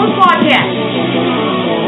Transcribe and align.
Post 0.00 0.16
Podcast. 0.16 0.72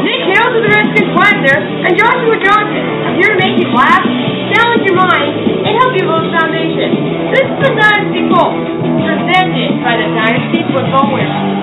Nick 0.05 0.21
Hales 0.29 0.53
of 0.53 0.61
the 0.61 0.69
Redskins 0.69 1.09
Planter 1.17 1.57
and 1.57 1.97
Joshua 1.97 2.37
Johnson 2.45 2.85
are 3.09 3.15
here 3.17 3.33
to 3.33 3.39
make 3.41 3.57
you 3.57 3.65
laugh, 3.73 4.05
challenge 4.53 4.85
your 4.85 4.93
mind, 4.93 5.33
and 5.65 5.73
help 5.81 5.97
you 5.97 6.05
build 6.05 6.21
a 6.21 6.31
foundation. 6.37 6.93
This 7.33 7.41
is 7.41 7.57
the 7.57 7.73
Dynasty 7.73 8.29
Pulse, 8.29 8.53
presented 9.01 9.81
by 9.81 9.97
the 9.97 10.13
Dynasty 10.13 10.61
Football 10.69 11.09
Warehouse. 11.09 11.57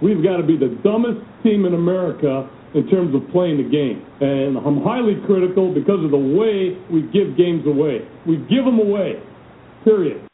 We've 0.00 0.24
got 0.24 0.38
to 0.38 0.46
be 0.48 0.56
the 0.56 0.72
dumbest 0.80 1.20
team 1.44 1.66
in 1.66 1.74
America 1.74 2.48
in 2.74 2.88
terms 2.88 3.14
of 3.14 3.22
playing 3.30 3.56
the 3.58 3.68
game. 3.68 4.04
And 4.20 4.58
I'm 4.58 4.82
highly 4.82 5.16
critical 5.26 5.72
because 5.72 6.04
of 6.04 6.10
the 6.10 6.18
way 6.18 6.76
we 6.92 7.02
give 7.12 7.36
games 7.36 7.66
away. 7.66 8.00
We 8.26 8.36
give 8.48 8.64
them 8.64 8.78
away, 8.78 9.14
period. 9.84 10.26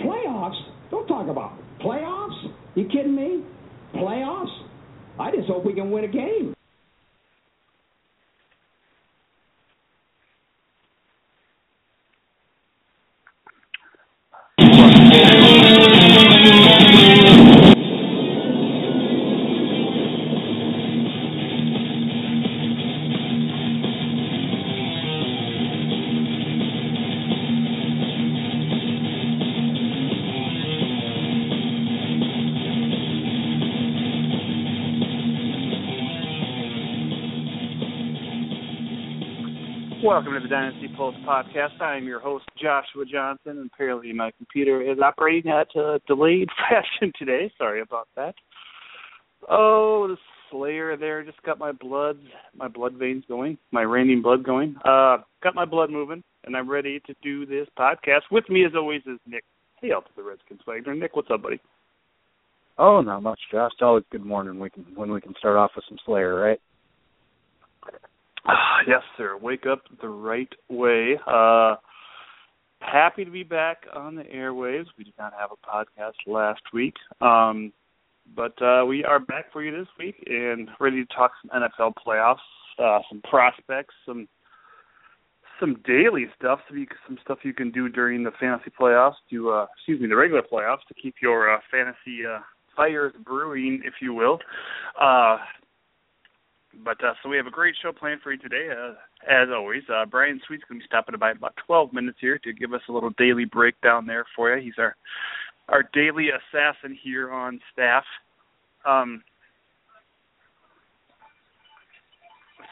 Playoffs? 0.00 0.60
Don't 0.90 1.06
talk 1.06 1.28
about 1.28 1.52
playoffs. 1.80 2.52
You 2.74 2.84
kidding 2.86 3.14
me? 3.14 3.44
Playoffs? 3.94 4.52
I 5.18 5.30
just 5.34 5.48
hope 5.48 5.64
we 5.64 5.74
can 5.74 5.90
win 5.90 6.04
a 6.04 6.08
game. 6.08 6.54
Welcome 40.22 40.40
to 40.40 40.48
the 40.48 40.54
Dynasty 40.54 40.88
Pulse 40.96 41.16
podcast. 41.26 41.80
I 41.80 41.96
am 41.96 42.04
your 42.04 42.20
host, 42.20 42.44
Joshua 42.56 43.04
Johnson, 43.04 43.58
and 43.58 43.68
apparently 43.74 44.12
my 44.12 44.30
computer 44.38 44.80
is 44.80 45.00
operating 45.00 45.50
at 45.50 45.66
a 45.74 46.00
delayed 46.06 46.48
fashion 46.70 47.12
today. 47.18 47.52
Sorry 47.58 47.80
about 47.80 48.06
that. 48.14 48.36
Oh, 49.50 50.06
the 50.06 50.16
Slayer 50.48 50.96
there 50.96 51.24
just 51.24 51.42
got 51.42 51.58
my 51.58 51.72
blood, 51.72 52.20
my 52.54 52.68
blood 52.68 52.94
veins 52.94 53.24
going, 53.26 53.58
my 53.72 53.82
raining 53.82 54.22
blood 54.22 54.44
going. 54.44 54.76
Uh, 54.84 55.16
got 55.42 55.56
my 55.56 55.64
blood 55.64 55.90
moving, 55.90 56.22
and 56.44 56.56
I'm 56.56 56.70
ready 56.70 57.00
to 57.08 57.14
do 57.20 57.44
this 57.44 57.66
podcast. 57.76 58.20
With 58.30 58.48
me, 58.48 58.64
as 58.64 58.76
always, 58.76 59.02
is 59.06 59.18
Nick 59.26 59.42
Hail 59.80 60.02
to 60.02 60.10
the 60.14 60.22
Redskins 60.22 60.60
Wagner. 60.68 60.94
Nick, 60.94 61.16
what's 61.16 61.32
up, 61.32 61.42
buddy? 61.42 61.58
Oh, 62.78 63.00
not 63.00 63.24
much, 63.24 63.40
Josh. 63.50 63.72
Always 63.80 64.04
good 64.12 64.24
morning. 64.24 64.60
We 64.60 64.70
can 64.70 64.86
when 64.94 65.10
we 65.10 65.20
can 65.20 65.34
start 65.40 65.56
off 65.56 65.72
with 65.74 65.84
some 65.88 65.98
Slayer, 66.06 66.36
right? 66.36 66.60
Yes, 68.86 69.02
sir. 69.16 69.36
Wake 69.36 69.64
up 69.70 69.82
the 70.00 70.08
right 70.08 70.52
way. 70.68 71.18
Uh, 71.26 71.76
happy 72.80 73.24
to 73.24 73.30
be 73.30 73.44
back 73.44 73.84
on 73.94 74.16
the 74.16 74.24
airwaves. 74.24 74.86
We 74.98 75.04
did 75.04 75.14
not 75.18 75.32
have 75.38 75.50
a 75.52 75.66
podcast 75.66 76.14
last 76.26 76.62
week, 76.74 76.94
um, 77.20 77.72
but 78.34 78.60
uh, 78.60 78.84
we 78.84 79.04
are 79.04 79.20
back 79.20 79.52
for 79.52 79.62
you 79.62 79.70
this 79.70 79.88
week 79.98 80.16
and 80.26 80.68
ready 80.80 81.04
to 81.04 81.14
talk 81.14 81.32
some 81.42 81.62
NFL 81.62 81.94
playoffs, 82.04 82.36
uh, 82.78 83.00
some 83.08 83.20
prospects, 83.22 83.94
some 84.06 84.28
some 85.60 85.76
daily 85.86 86.26
stuff, 86.36 86.58
some, 86.68 86.84
some 87.06 87.18
stuff 87.22 87.38
you 87.44 87.54
can 87.54 87.70
do 87.70 87.88
during 87.88 88.24
the 88.24 88.32
fantasy 88.40 88.72
playoffs 88.80 89.14
to, 89.30 89.50
uh, 89.50 89.66
excuse 89.76 90.00
me, 90.00 90.08
the 90.08 90.16
regular 90.16 90.42
playoffs 90.42 90.84
to 90.88 90.94
keep 91.00 91.14
your 91.22 91.54
uh, 91.54 91.60
fantasy 91.70 92.26
uh, 92.28 92.40
fires 92.74 93.12
brewing, 93.24 93.80
if 93.84 93.94
you 94.00 94.12
will. 94.12 94.40
Uh, 95.00 95.36
but 96.84 97.02
uh, 97.04 97.12
so 97.22 97.28
we 97.28 97.36
have 97.36 97.46
a 97.46 97.50
great 97.50 97.74
show 97.82 97.92
planned 97.92 98.20
for 98.22 98.32
you 98.32 98.38
today. 98.38 98.68
Uh, 98.70 98.94
as 99.30 99.48
always, 99.52 99.82
uh, 99.92 100.06
Brian 100.06 100.40
Sweet's 100.46 100.64
going 100.68 100.80
to 100.80 100.84
be 100.84 100.86
stopping 100.86 101.18
by 101.18 101.30
in 101.30 101.36
about 101.36 101.54
12 101.66 101.92
minutes 101.92 102.18
here 102.20 102.38
to 102.38 102.52
give 102.52 102.72
us 102.72 102.80
a 102.88 102.92
little 102.92 103.10
daily 103.18 103.44
breakdown 103.44 104.06
there 104.06 104.24
for 104.34 104.56
you. 104.56 104.62
He's 104.62 104.78
our 104.78 104.96
our 105.68 105.84
daily 105.94 106.28
assassin 106.28 106.98
here 107.02 107.30
on 107.30 107.60
staff. 107.72 108.04
Um, 108.86 109.22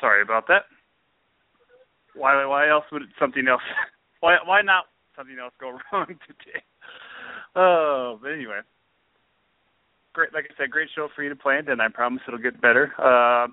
sorry 0.00 0.22
about 0.22 0.46
that. 0.48 0.64
Why 2.14 2.44
why 2.46 2.68
else 2.68 2.84
would 2.92 3.02
something 3.18 3.46
else? 3.48 3.62
Why 4.20 4.36
why 4.44 4.60
not 4.60 4.84
something 5.16 5.38
else 5.38 5.54
go 5.58 5.78
wrong 5.92 6.06
today? 6.06 6.60
Oh, 7.56 8.18
but 8.20 8.32
anyway, 8.32 8.60
great. 10.12 10.34
Like 10.34 10.44
I 10.44 10.54
said, 10.58 10.70
great 10.70 10.90
show 10.94 11.08
for 11.16 11.22
you 11.22 11.30
to 11.30 11.36
plan, 11.36 11.68
and 11.68 11.80
I 11.80 11.88
promise 11.88 12.20
it'll 12.28 12.38
get 12.38 12.60
better. 12.60 12.92
Uh, 12.98 13.46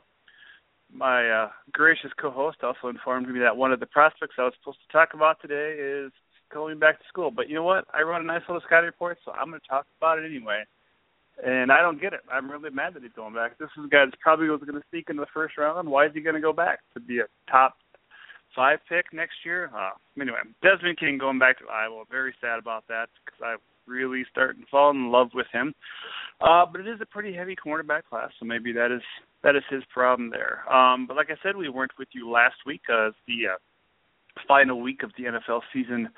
my 0.93 1.29
uh, 1.29 1.49
gracious 1.71 2.11
co-host 2.19 2.59
also 2.63 2.87
informed 2.87 3.27
me 3.29 3.39
that 3.39 3.57
one 3.57 3.71
of 3.71 3.79
the 3.79 3.85
prospects 3.85 4.35
I 4.37 4.43
was 4.43 4.53
supposed 4.59 4.79
to 4.85 4.91
talk 4.91 5.13
about 5.13 5.41
today 5.41 5.75
is 5.79 6.11
going 6.51 6.79
back 6.79 6.99
to 6.99 7.05
school. 7.07 7.31
But 7.31 7.49
you 7.49 7.55
know 7.55 7.63
what? 7.63 7.85
I 7.93 8.01
wrote 8.01 8.21
a 8.21 8.25
nice 8.25 8.41
little 8.47 8.61
scouting 8.65 8.87
report, 8.87 9.17
so 9.25 9.31
I'm 9.31 9.49
going 9.49 9.59
to 9.59 9.67
talk 9.67 9.85
about 9.99 10.19
it 10.19 10.25
anyway. 10.25 10.63
And 11.45 11.71
I 11.71 11.81
don't 11.81 12.01
get 12.01 12.13
it. 12.13 12.21
I'm 12.31 12.49
really 12.49 12.71
mad 12.71 12.95
that 12.95 13.03
he's 13.03 13.11
going 13.15 13.35
back. 13.35 13.59
This 13.59 13.69
is 13.77 13.85
a 13.85 13.89
guy 13.89 14.05
that's 14.05 14.17
probably 14.21 14.49
was 14.49 14.61
going 14.61 14.79
to 14.79 14.87
sneak 14.89 15.09
into 15.09 15.21
the 15.21 15.33
first 15.33 15.57
round. 15.57 15.87
Why 15.87 16.07
is 16.07 16.11
he 16.13 16.21
going 16.21 16.35
to 16.35 16.41
go 16.41 16.53
back 16.53 16.79
to 16.93 16.99
be 16.99 17.19
a 17.19 17.25
top 17.51 17.75
five 18.55 18.79
pick 18.89 19.05
next 19.13 19.35
year? 19.45 19.69
Uh, 19.75 19.91
anyway, 20.19 20.39
Desmond 20.63 20.97
King 20.97 21.19
going 21.19 21.37
back 21.37 21.59
to 21.59 21.65
Iowa. 21.65 22.05
Very 22.09 22.33
sad 22.41 22.57
about 22.57 22.87
that 22.87 23.09
because 23.23 23.39
I 23.43 23.55
really 23.85 24.23
starting 24.31 24.63
to 24.63 24.67
fall 24.69 24.89
in 24.91 25.11
love 25.11 25.29
with 25.33 25.47
him. 25.53 25.75
Uh, 26.41 26.65
but 26.65 26.81
it 26.81 26.87
is 26.87 26.99
a 27.01 27.05
pretty 27.05 27.33
heavy 27.33 27.55
cornerback 27.55 28.03
class, 28.09 28.31
so 28.39 28.45
maybe 28.45 28.73
that 28.73 28.91
is 28.91 29.01
that 29.47 29.55
is 29.55 29.63
his 29.69 29.83
problem 29.93 30.29
there. 30.29 30.69
Um, 30.69 31.07
but 31.07 31.15
like 31.15 31.29
I 31.29 31.37
said, 31.41 31.55
we 31.55 31.69
weren't 31.69 31.97
with 31.97 32.09
you 32.11 32.29
last 32.29 32.55
week 32.65 32.81
as 32.89 33.13
the 33.27 33.53
uh, 33.53 33.57
final 34.45 34.81
week 34.81 35.03
of 35.03 35.11
the 35.17 35.23
NFL 35.23 35.61
season 35.73 36.09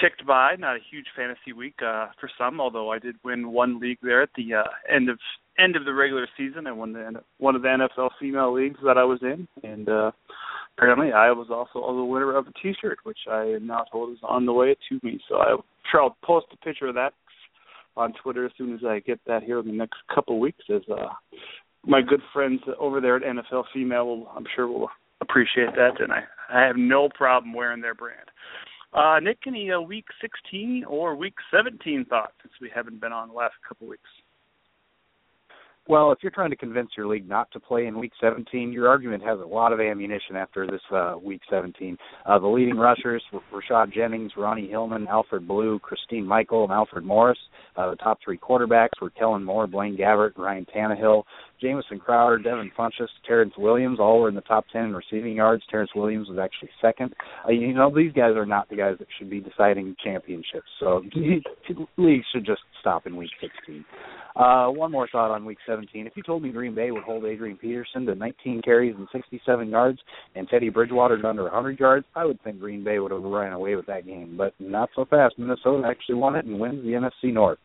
ticked 0.00 0.26
by. 0.26 0.56
Not 0.58 0.76
a 0.76 0.80
huge 0.90 1.04
fantasy 1.14 1.52
week 1.54 1.74
uh, 1.84 2.08
for 2.18 2.30
some, 2.38 2.62
although 2.62 2.90
I 2.90 2.98
did 2.98 3.16
win 3.22 3.52
one 3.52 3.78
league 3.80 3.98
there 4.02 4.22
at 4.22 4.30
the 4.34 4.54
uh, 4.54 4.62
end 4.90 5.10
of 5.10 5.18
end 5.58 5.76
of 5.76 5.84
the 5.84 5.92
regular 5.92 6.26
season. 6.38 6.66
I 6.66 6.72
won 6.72 6.94
the, 6.94 7.20
one 7.36 7.54
of 7.54 7.60
the 7.60 7.68
NFL 7.68 8.12
female 8.18 8.54
leagues 8.54 8.78
that 8.82 8.96
I 8.96 9.04
was 9.04 9.18
in, 9.20 9.46
and 9.62 9.86
uh, 9.86 10.10
apparently 10.78 11.12
I 11.12 11.32
was 11.32 11.48
also 11.50 11.94
the 11.94 12.02
winner 12.02 12.34
of 12.34 12.46
a 12.46 12.52
T-shirt, 12.62 13.00
which 13.02 13.18
I 13.30 13.42
am 13.42 13.66
now 13.66 13.84
told 13.92 14.10
is 14.14 14.18
on 14.22 14.46
the 14.46 14.54
way 14.54 14.74
to 14.88 15.00
me. 15.02 15.20
So 15.28 15.36
I'm 15.36 15.58
sure 15.90 16.00
I'll 16.00 16.16
post 16.24 16.46
a 16.50 16.56
picture 16.64 16.86
of 16.86 16.94
that 16.94 17.12
on 17.94 18.14
Twitter 18.22 18.46
as 18.46 18.52
soon 18.56 18.74
as 18.74 18.80
I 18.84 19.00
get 19.00 19.20
that 19.26 19.42
here 19.42 19.60
in 19.60 19.66
the 19.66 19.72
next 19.72 19.98
couple 20.12 20.40
weeks. 20.40 20.64
As 20.74 20.82
uh, 20.90 21.10
my 21.86 22.02
good 22.02 22.22
friends 22.32 22.60
over 22.78 23.00
there 23.00 23.16
at 23.16 23.22
NFL 23.22 23.64
Female, 23.72 24.06
will, 24.06 24.28
I'm 24.34 24.46
sure 24.54 24.66
will 24.66 24.90
appreciate 25.20 25.74
that, 25.76 26.00
and 26.00 26.12
I 26.12 26.24
I 26.50 26.60
have 26.60 26.76
no 26.76 27.08
problem 27.08 27.54
wearing 27.54 27.80
their 27.80 27.94
brand. 27.94 28.30
Uh, 28.92 29.18
Nick, 29.20 29.38
any 29.46 29.72
uh, 29.72 29.80
week 29.80 30.04
16 30.20 30.84
or 30.86 31.16
week 31.16 31.34
17 31.52 32.04
thoughts 32.04 32.34
since 32.42 32.52
we 32.60 32.70
haven't 32.72 33.00
been 33.00 33.12
on 33.12 33.28
the 33.28 33.34
last 33.34 33.54
couple 33.66 33.88
weeks? 33.88 34.08
Well, 35.86 36.12
if 36.12 36.18
you're 36.22 36.32
trying 36.32 36.48
to 36.48 36.56
convince 36.56 36.90
your 36.96 37.06
league 37.06 37.28
not 37.28 37.50
to 37.52 37.60
play 37.60 37.86
in 37.86 37.98
Week 37.98 38.12
17, 38.18 38.72
your 38.72 38.88
argument 38.88 39.22
has 39.22 39.38
a 39.38 39.44
lot 39.44 39.70
of 39.70 39.80
ammunition 39.80 40.34
after 40.34 40.66
this 40.66 40.80
uh, 40.90 41.16
Week 41.22 41.42
17. 41.50 41.98
Uh, 42.24 42.38
the 42.38 42.46
leading 42.46 42.78
rushers 42.78 43.22
were 43.30 43.40
Rashad 43.52 43.92
Jennings, 43.92 44.32
Ronnie 44.34 44.66
Hillman, 44.66 45.06
Alfred 45.08 45.46
Blue, 45.46 45.78
Christine 45.80 46.26
Michael, 46.26 46.64
and 46.64 46.72
Alfred 46.72 47.04
Morris. 47.04 47.38
Uh, 47.76 47.90
the 47.90 47.96
top 47.96 48.18
three 48.24 48.38
quarterbacks 48.38 48.98
were 49.02 49.10
Kellen 49.10 49.44
Moore, 49.44 49.66
Blaine 49.66 49.94
Gabbert, 49.94 50.38
Ryan 50.38 50.66
Tannehill. 50.74 51.24
Jamison 51.60 51.98
Crowder, 51.98 52.38
Devin 52.38 52.70
Funchess, 52.76 53.08
Terrance 53.26 53.54
Williams, 53.58 54.00
all 54.00 54.20
were 54.20 54.28
in 54.28 54.34
the 54.34 54.40
top 54.42 54.64
10 54.72 54.84
in 54.84 54.94
receiving 54.94 55.36
yards. 55.36 55.62
Terrance 55.70 55.90
Williams 55.94 56.28
was 56.28 56.38
actually 56.38 56.70
second. 56.80 57.14
Uh, 57.46 57.52
you 57.52 57.74
know, 57.74 57.94
these 57.94 58.12
guys 58.12 58.36
are 58.36 58.46
not 58.46 58.68
the 58.70 58.76
guys 58.76 58.96
that 58.98 59.08
should 59.18 59.30
be 59.30 59.40
deciding 59.40 59.94
championships. 60.02 60.66
So 60.80 61.02
leagues 61.96 62.26
should 62.32 62.46
just 62.46 62.62
stop 62.80 63.06
in 63.06 63.16
Week 63.16 63.30
16. 63.40 63.84
Uh, 64.36 64.66
one 64.66 64.90
more 64.90 65.08
thought 65.12 65.30
on 65.30 65.44
Week 65.44 65.58
17. 65.64 66.08
If 66.08 66.14
you 66.16 66.22
told 66.24 66.42
me 66.42 66.50
Green 66.50 66.74
Bay 66.74 66.90
would 66.90 67.04
hold 67.04 67.24
Adrian 67.24 67.56
Peterson 67.56 68.04
to 68.06 68.16
19 68.16 68.62
carries 68.62 68.96
and 68.96 69.06
67 69.12 69.68
yards 69.68 70.00
and 70.34 70.48
Teddy 70.48 70.70
Bridgewater 70.70 71.20
to 71.20 71.28
under 71.28 71.44
100 71.44 71.78
yards, 71.78 72.04
I 72.16 72.24
would 72.24 72.42
think 72.42 72.58
Green 72.58 72.82
Bay 72.82 72.98
would 72.98 73.12
have 73.12 73.22
run 73.22 73.52
away 73.52 73.76
with 73.76 73.86
that 73.86 74.06
game. 74.06 74.34
But 74.36 74.52
not 74.58 74.90
so 74.96 75.04
fast. 75.04 75.38
Minnesota 75.38 75.86
actually 75.88 76.16
won 76.16 76.34
it 76.34 76.46
and 76.46 76.58
wins 76.58 76.82
the 76.82 76.90
NFC 76.90 77.32
North. 77.32 77.58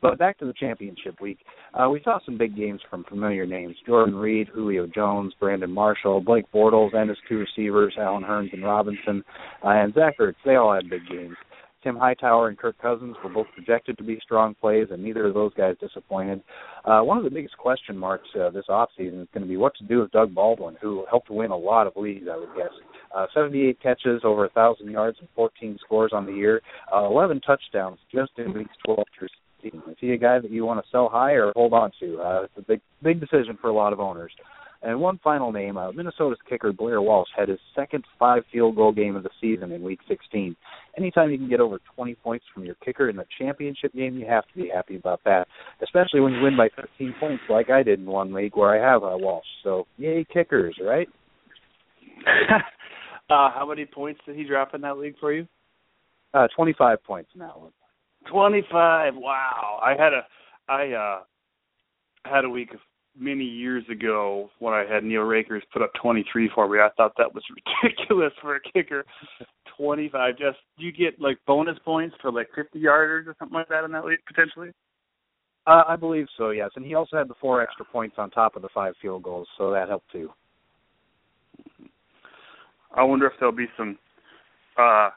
But 0.00 0.18
back 0.18 0.38
to 0.38 0.46
the 0.46 0.54
championship 0.54 1.20
week. 1.20 1.38
Uh, 1.74 1.90
we 1.90 2.00
saw 2.04 2.18
some 2.24 2.38
big 2.38 2.56
games 2.56 2.80
from 2.88 3.04
familiar 3.04 3.44
names. 3.44 3.76
Jordan 3.86 4.14
Reed, 4.14 4.48
Julio 4.52 4.86
Jones, 4.86 5.34
Brandon 5.38 5.70
Marshall, 5.70 6.22
Blake 6.22 6.50
Bortles, 6.52 6.94
and 6.94 7.10
his 7.10 7.18
two 7.28 7.38
receivers, 7.38 7.94
Allen 7.98 8.22
Hurns 8.22 8.52
and 8.52 8.64
Robinson, 8.64 9.22
uh, 9.62 9.68
and 9.68 9.92
Zach 9.92 10.18
Ertz. 10.18 10.34
They 10.44 10.56
all 10.56 10.74
had 10.74 10.88
big 10.88 11.06
games. 11.10 11.36
Tim 11.84 11.96
Hightower 11.96 12.48
and 12.48 12.58
Kirk 12.58 12.76
Cousins 12.80 13.14
were 13.22 13.30
both 13.30 13.46
projected 13.54 13.98
to 13.98 14.04
be 14.04 14.18
strong 14.22 14.54
plays, 14.54 14.88
and 14.90 15.04
neither 15.04 15.26
of 15.26 15.34
those 15.34 15.52
guys 15.54 15.76
disappointed. 15.80 16.42
Uh, 16.86 17.00
one 17.00 17.18
of 17.18 17.24
the 17.24 17.30
biggest 17.30 17.56
question 17.58 17.96
marks 17.96 18.28
uh, 18.40 18.48
this 18.50 18.64
offseason 18.70 19.22
is 19.22 19.28
going 19.34 19.42
to 19.42 19.46
be 19.46 19.58
what 19.58 19.76
to 19.76 19.84
do 19.84 20.00
with 20.00 20.10
Doug 20.10 20.34
Baldwin, 20.34 20.76
who 20.80 21.04
helped 21.10 21.28
win 21.28 21.50
a 21.50 21.56
lot 21.56 21.86
of 21.86 21.92
leagues, 21.96 22.26
I 22.32 22.38
would 22.38 22.56
guess. 22.56 22.72
Uh, 23.14 23.26
78 23.34 23.80
catches, 23.80 24.22
over 24.24 24.42
1,000 24.42 24.90
yards, 24.90 25.18
and 25.20 25.28
14 25.36 25.78
scores 25.84 26.12
on 26.14 26.24
the 26.24 26.32
year. 26.32 26.62
Uh, 26.92 27.04
11 27.04 27.42
touchdowns 27.42 27.98
just 28.12 28.32
in 28.38 28.54
weeks 28.54 28.74
12 28.86 29.04
through 29.16 29.28
16. 29.62 29.82
Is 29.90 29.96
he 30.00 30.12
a 30.12 30.18
guy 30.18 30.40
that 30.40 30.50
you 30.50 30.64
want 30.64 30.82
to 30.82 30.90
sell 30.90 31.10
high 31.10 31.32
or 31.32 31.52
hold 31.54 31.74
on 31.74 31.92
to? 32.00 32.18
Uh, 32.18 32.42
it's 32.44 32.54
a 32.56 32.62
big, 32.62 32.80
big 33.02 33.20
decision 33.20 33.58
for 33.60 33.68
a 33.68 33.74
lot 33.74 33.92
of 33.92 34.00
owners. 34.00 34.32
And 34.84 35.00
one 35.00 35.18
final 35.24 35.50
name, 35.50 35.78
uh, 35.78 35.92
Minnesota's 35.92 36.38
kicker 36.46 36.70
Blair 36.70 37.00
Walsh 37.00 37.30
had 37.34 37.48
his 37.48 37.58
second 37.74 38.04
five 38.18 38.42
field 38.52 38.76
goal 38.76 38.92
game 38.92 39.16
of 39.16 39.22
the 39.22 39.30
season 39.40 39.72
in 39.72 39.82
Week 39.82 40.00
16. 40.06 40.54
Anytime 40.98 41.30
you 41.30 41.38
can 41.38 41.48
get 41.48 41.60
over 41.60 41.80
20 41.96 42.14
points 42.16 42.44
from 42.52 42.66
your 42.66 42.74
kicker 42.84 43.08
in 43.08 43.16
the 43.16 43.24
championship 43.38 43.94
game, 43.94 44.18
you 44.18 44.26
have 44.26 44.46
to 44.48 44.54
be 44.54 44.70
happy 44.72 44.96
about 44.96 45.20
that, 45.24 45.48
especially 45.82 46.20
when 46.20 46.34
you 46.34 46.42
win 46.42 46.56
by 46.56 46.68
13 46.76 47.14
points 47.18 47.42
like 47.48 47.70
I 47.70 47.82
did 47.82 47.98
in 47.98 48.04
one 48.04 48.34
league 48.34 48.56
where 48.56 48.78
I 48.78 48.92
have 48.92 49.02
uh, 49.02 49.16
Walsh. 49.16 49.46
So, 49.62 49.86
yay 49.96 50.26
kickers, 50.30 50.76
right? 50.82 51.08
uh, 53.30 53.50
how 53.50 53.66
many 53.66 53.86
points 53.86 54.20
did 54.26 54.36
he 54.36 54.44
drop 54.44 54.74
in 54.74 54.82
that 54.82 54.98
league 54.98 55.16
for 55.18 55.32
you? 55.32 55.48
Uh, 56.34 56.46
25 56.54 57.02
points 57.04 57.30
in 57.32 57.40
that 57.40 57.58
one. 57.58 57.70
25. 58.30 59.14
Wow. 59.16 59.80
I 59.82 59.90
had 59.90 60.12
a 60.12 60.26
I 60.68 60.92
uh 60.92 61.20
had 62.24 62.44
a 62.44 62.48
week 62.48 62.72
of 62.72 62.80
many 63.18 63.44
years 63.44 63.84
ago 63.90 64.50
when 64.58 64.74
I 64.74 64.84
had 64.88 65.04
Neil 65.04 65.22
Rackers 65.22 65.62
put 65.72 65.82
up 65.82 65.92
23 66.02 66.50
for 66.54 66.68
me. 66.68 66.78
I 66.78 66.88
thought 66.96 67.12
that 67.18 67.34
was 67.34 67.44
ridiculous 67.82 68.32
for 68.40 68.56
a 68.56 68.60
kicker. 68.60 69.04
25. 69.76 70.38
Just 70.38 70.58
do 70.78 70.84
you 70.84 70.92
get 70.92 71.20
like 71.20 71.38
bonus 71.46 71.76
points 71.84 72.14
for 72.22 72.30
like 72.30 72.48
50 72.54 72.78
yarders 72.78 73.26
or 73.26 73.34
something 73.38 73.56
like 73.56 73.68
that 73.68 73.84
in 73.84 73.92
that 73.92 74.04
league 74.04 74.20
potentially? 74.26 74.70
Uh, 75.66 75.82
I 75.88 75.96
believe 75.96 76.26
so. 76.36 76.50
Yes, 76.50 76.70
and 76.76 76.84
he 76.84 76.94
also 76.94 77.16
had 77.16 77.28
the 77.28 77.34
four 77.40 77.62
extra 77.62 77.84
points 77.84 78.16
on 78.18 78.30
top 78.30 78.54
of 78.54 78.62
the 78.62 78.68
five 78.74 78.94
field 79.00 79.22
goals, 79.22 79.48
so 79.56 79.70
that 79.72 79.88
helped 79.88 80.12
too. 80.12 80.30
I 82.94 83.02
wonder 83.02 83.26
if 83.26 83.32
there'll 83.40 83.54
be 83.54 83.66
some 83.76 83.98
uh 84.78 85.10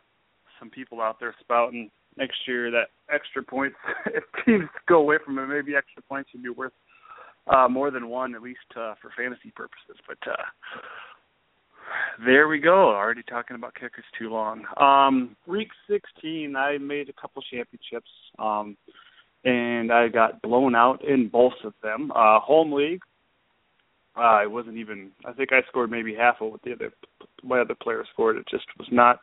some 0.59 0.69
people 0.69 1.01
out 1.01 1.19
there 1.19 1.35
spouting 1.41 1.91
next 2.17 2.37
year 2.47 2.71
that 2.71 2.87
extra 3.13 3.43
points 3.43 3.75
if 4.07 4.23
teams 4.45 4.69
go 4.87 4.99
away 4.99 5.17
from 5.23 5.37
it, 5.37 5.47
maybe 5.47 5.75
extra 5.75 6.01
points 6.01 6.29
would 6.33 6.43
be 6.43 6.49
worth 6.49 6.73
uh, 7.49 7.67
more 7.67 7.91
than 7.91 8.09
one 8.09 8.35
at 8.35 8.41
least 8.41 8.59
uh, 8.75 8.95
for 9.01 9.11
fantasy 9.15 9.51
purposes. 9.55 9.97
But 10.07 10.17
uh, 10.29 10.35
there 12.25 12.47
we 12.47 12.59
go. 12.59 12.89
Already 12.89 13.23
talking 13.23 13.55
about 13.55 13.75
kickers 13.75 14.05
too 14.17 14.29
long. 14.29 14.65
Um, 14.77 15.35
week 15.45 15.69
16, 15.89 16.55
I 16.55 16.77
made 16.77 17.09
a 17.09 17.13
couple 17.13 17.41
championships, 17.41 18.09
um, 18.39 18.77
and 19.45 19.91
I 19.91 20.07
got 20.09 20.41
blown 20.41 20.75
out 20.75 21.03
in 21.03 21.29
both 21.29 21.53
of 21.63 21.73
them. 21.81 22.11
Uh, 22.11 22.39
home 22.39 22.73
league, 22.73 23.01
uh, 24.17 24.21
I 24.21 24.47
wasn't 24.47 24.77
even. 24.77 25.11
I 25.25 25.33
think 25.33 25.49
I 25.53 25.61
scored 25.69 25.91
maybe 25.91 26.15
half 26.15 26.41
of 26.41 26.51
what 26.51 26.61
the 26.63 26.73
other 26.73 26.91
my 27.43 27.59
other 27.59 27.75
player 27.75 28.03
scored. 28.13 28.37
It 28.37 28.47
just 28.49 28.65
was 28.77 28.87
not 28.91 29.19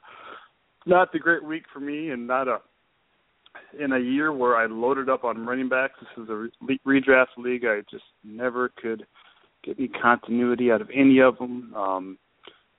not 0.87 1.13
the 1.13 1.19
great 1.19 1.45
week 1.45 1.65
for 1.73 1.81
me, 1.81 2.11
and 2.11 2.27
not 2.27 2.47
a 2.47 2.59
in 3.81 3.93
a 3.93 3.99
year 3.99 4.33
where 4.33 4.57
I 4.57 4.67
loaded 4.67 5.09
up 5.09 5.25
on 5.25 5.47
running 5.47 5.69
backs. 5.69 5.95
This 6.01 6.25
is 6.25 6.31
a 6.31 6.49
re- 6.61 6.81
redraft 6.87 7.37
league. 7.37 7.65
I 7.65 7.81
just 7.91 8.05
never 8.23 8.71
could 8.81 9.07
get 9.65 9.79
any 9.79 9.89
continuity 9.89 10.71
out 10.71 10.81
of 10.81 10.91
any 10.95 11.21
of 11.21 11.39
them. 11.39 11.75
Um, 11.75 12.19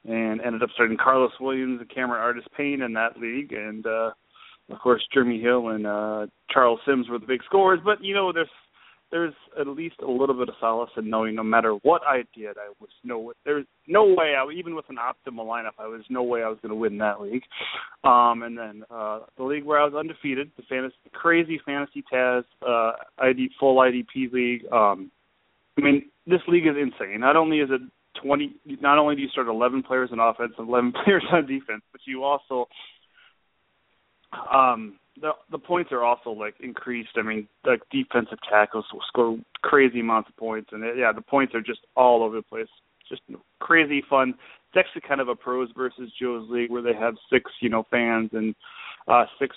and 0.07 0.41
ended 0.41 0.61
up 0.61 0.69
starting 0.73 0.97
Carlos 0.97 1.31
Williams 1.39 1.79
and 1.81 1.89
Cameron 1.89 2.21
Artis 2.21 2.45
Payne 2.55 2.81
in 2.81 2.93
that 2.93 3.17
league, 3.19 3.53
and 3.53 3.85
uh, 3.85 4.11
of 4.69 4.79
course 4.79 5.01
Jeremy 5.13 5.41
Hill 5.41 5.69
and 5.69 5.87
uh, 5.87 6.27
Charles 6.51 6.79
Sims 6.85 7.09
were 7.09 7.19
the 7.19 7.25
big 7.25 7.43
scorers. 7.43 7.79
But 7.83 8.03
you 8.03 8.13
know, 8.13 8.31
there's 8.31 8.47
there's 9.11 9.33
at 9.59 9.67
least 9.67 9.95
a 10.05 10.09
little 10.09 10.35
bit 10.35 10.49
of 10.49 10.55
solace 10.59 10.89
in 10.97 11.09
knowing 11.09 11.35
no 11.35 11.43
matter 11.43 11.71
what 11.83 12.01
I 12.07 12.23
did, 12.35 12.57
I 12.57 12.71
was 12.79 12.89
no 13.03 13.33
there's 13.45 13.65
no 13.87 14.05
way 14.05 14.33
I 14.35 14.45
even 14.51 14.75
with 14.75 14.85
an 14.89 14.97
optimal 14.97 15.45
lineup, 15.45 15.73
I 15.79 15.87
was 15.87 16.01
no 16.09 16.23
way 16.23 16.43
I 16.43 16.49
was 16.49 16.57
going 16.61 16.71
to 16.71 16.75
win 16.75 16.97
that 16.99 17.21
league. 17.21 17.43
Um, 18.03 18.43
and 18.43 18.57
then 18.57 18.83
uh, 18.89 19.19
the 19.37 19.43
league 19.43 19.63
where 19.63 19.79
I 19.79 19.85
was 19.85 19.93
undefeated, 19.93 20.51
the 20.57 20.63
fantasy 20.63 20.95
crazy 21.13 21.59
fantasy 21.65 22.03
Taz 22.11 22.43
uh, 22.67 22.93
ID 23.19 23.51
full 23.59 23.77
IDP 23.77 24.31
league. 24.31 24.65
Um, 24.71 25.11
I 25.77 25.81
mean, 25.81 26.05
this 26.25 26.41
league 26.47 26.67
is 26.67 26.75
insane. 26.75 27.19
Not 27.19 27.35
only 27.35 27.59
is 27.59 27.69
it 27.71 27.81
20, 28.23 28.55
not 28.81 28.97
only 28.97 29.15
do 29.15 29.21
you 29.21 29.29
start 29.29 29.47
11 29.47 29.83
players 29.83 30.09
on 30.11 30.19
offense 30.19 30.53
and 30.57 30.67
11 30.67 30.93
players 31.03 31.23
on 31.31 31.45
defense, 31.45 31.81
but 31.91 32.01
you 32.05 32.23
also 32.23 32.67
um 34.51 34.97
the 35.21 35.31
the 35.51 35.57
points 35.57 35.91
are 35.91 36.03
also 36.03 36.31
like 36.31 36.55
increased. 36.59 37.11
I 37.15 37.21
mean, 37.21 37.47
like 37.65 37.81
defensive 37.91 38.39
tackles 38.49 38.85
will 38.91 39.01
score 39.07 39.37
crazy 39.61 39.99
amounts 39.99 40.29
of 40.29 40.37
points, 40.37 40.69
and 40.71 40.83
it, 40.83 40.97
yeah, 40.97 41.11
the 41.11 41.21
points 41.21 41.55
are 41.55 41.61
just 41.61 41.81
all 41.95 42.23
over 42.23 42.37
the 42.37 42.41
place. 42.41 42.67
Just 43.07 43.21
crazy 43.59 44.03
fun. 44.09 44.33
It's 44.73 44.85
actually 44.85 45.07
kind 45.07 45.21
of 45.21 45.29
a 45.29 45.35
pros 45.35 45.69
versus 45.75 46.11
Joe's 46.19 46.49
league 46.49 46.71
where 46.71 46.81
they 46.81 46.93
have 46.93 47.15
six, 47.31 47.51
you 47.61 47.69
know, 47.69 47.85
fans 47.91 48.31
and 48.33 48.55
uh 49.07 49.25
six 49.39 49.55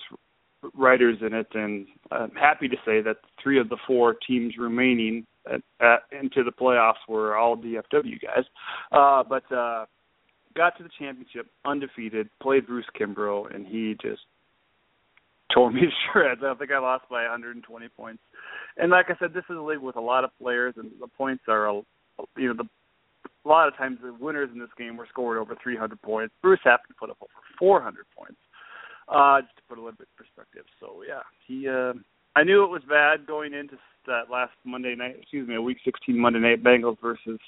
writers 0.75 1.17
in 1.21 1.33
it, 1.33 1.47
and 1.53 1.87
I'm 2.11 2.31
happy 2.31 2.67
to 2.67 2.75
say 2.85 3.01
that 3.01 3.17
three 3.41 3.59
of 3.59 3.69
the 3.69 3.77
four 3.87 4.15
teams 4.27 4.55
remaining 4.57 5.25
at, 5.51 5.61
at, 5.79 5.99
into 6.11 6.43
the 6.43 6.51
playoffs 6.51 7.07
were 7.07 7.35
all 7.35 7.57
DFW 7.57 8.19
guys. 8.21 8.43
Uh, 8.91 9.23
but 9.23 9.49
uh, 9.55 9.85
got 10.55 10.77
to 10.77 10.83
the 10.83 10.89
championship 10.99 11.47
undefeated, 11.65 12.29
played 12.41 12.67
Bruce 12.67 12.85
Kimbrough, 12.99 13.53
and 13.53 13.65
he 13.65 13.95
just 14.01 14.21
tore 15.53 15.71
me 15.71 15.81
to 15.81 15.91
shreds. 16.11 16.41
I 16.43 16.53
think 16.55 16.71
I 16.71 16.79
lost 16.79 17.05
by 17.09 17.23
120 17.23 17.87
points. 17.89 18.21
And 18.77 18.91
like 18.91 19.07
I 19.09 19.15
said, 19.19 19.33
this 19.33 19.43
is 19.49 19.57
a 19.57 19.61
league 19.61 19.79
with 19.79 19.95
a 19.95 20.01
lot 20.01 20.23
of 20.23 20.31
players, 20.41 20.75
and 20.77 20.91
the 20.99 21.07
points 21.07 21.43
are, 21.47 21.71
you 22.37 22.47
know, 22.47 22.53
the 22.53 22.67
a 23.45 23.47
lot 23.47 23.67
of 23.67 23.77
times 23.77 23.97
the 24.03 24.13
winners 24.13 24.49
in 24.53 24.59
this 24.59 24.69
game 24.77 24.97
were 24.97 25.07
scored 25.09 25.37
over 25.37 25.55
300 25.61 26.01
points. 26.01 26.33
Bruce 26.41 26.59
happened 26.63 26.89
to 26.89 26.99
put 26.99 27.09
up 27.09 27.17
over 27.21 27.31
400 27.57 28.05
points, 28.15 28.37
uh, 29.07 29.41
just 29.41 29.55
to 29.55 29.63
put 29.69 29.77
a 29.77 29.81
little 29.81 29.97
bit 29.97 30.07
in 30.17 30.25
perspective. 30.25 30.65
So 30.79 31.03
yeah, 31.07 31.21
he. 31.47 31.67
Uh, 31.67 31.93
I 32.35 32.43
knew 32.43 32.63
it 32.63 32.69
was 32.69 32.83
bad 32.87 33.25
going 33.25 33.53
into 33.53 33.77
that 34.05 34.29
last 34.31 34.51
Monday 34.63 34.95
night. 34.95 35.15
Excuse 35.19 35.47
me, 35.47 35.55
a 35.55 35.61
Week 35.61 35.77
16 35.83 36.17
Monday 36.17 36.39
night 36.39 36.63
Bengals 36.63 36.97
versus 37.01 37.39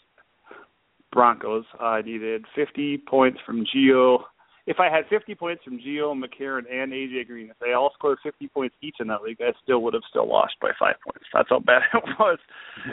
Broncos. 1.12 1.65
I 1.80 2.01
needed 2.01 2.45
50 2.56 2.98
points 3.07 3.39
from 3.45 3.65
Gio 3.65 4.24
if 4.68 4.80
I 4.80 4.90
had 4.90 5.06
50 5.10 5.36
points 5.36 5.63
from 5.63 5.80
Gio 5.80 6.13
McCarron 6.13 6.72
and 6.72 6.92
AJ 6.92 7.28
Green, 7.28 7.50
if 7.50 7.58
they 7.60 7.74
all 7.74 7.92
scored 7.98 8.19
50 8.24 8.48
points 8.50 8.75
each 8.81 8.96
in 9.00 9.08
that 9.08 9.24
league, 9.24 9.38
I 9.42 9.52
still 9.63 9.81
would 9.81 9.94
have 9.94 10.04
still 10.10 10.28
lost 10.28 10.54
by 10.62 10.72
five 10.80 10.96
points. 11.04 11.25
That's 11.34 11.50
how 11.50 11.60
bad 11.60 11.81
it 11.94 12.04
was 12.19 12.40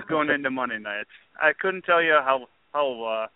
going 0.09 0.31
into 0.31 0.51
Monday 0.51 0.79
night. 0.79 1.07
I 1.41 1.53
couldn't 1.59 1.83
tell 1.83 2.03
you 2.03 2.17
how 2.25 2.47
how 2.73 3.03
uh, 3.05 3.27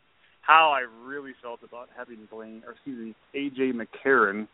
how 0.40 0.70
I 0.74 0.86
really 1.06 1.32
felt 1.42 1.60
about 1.62 1.88
having 1.96 2.28
Blaine 2.30 2.62
or 2.66 2.72
excuse 2.72 3.14
me 3.14 3.14
AJ 3.38 3.72
McCarron, 3.74 4.48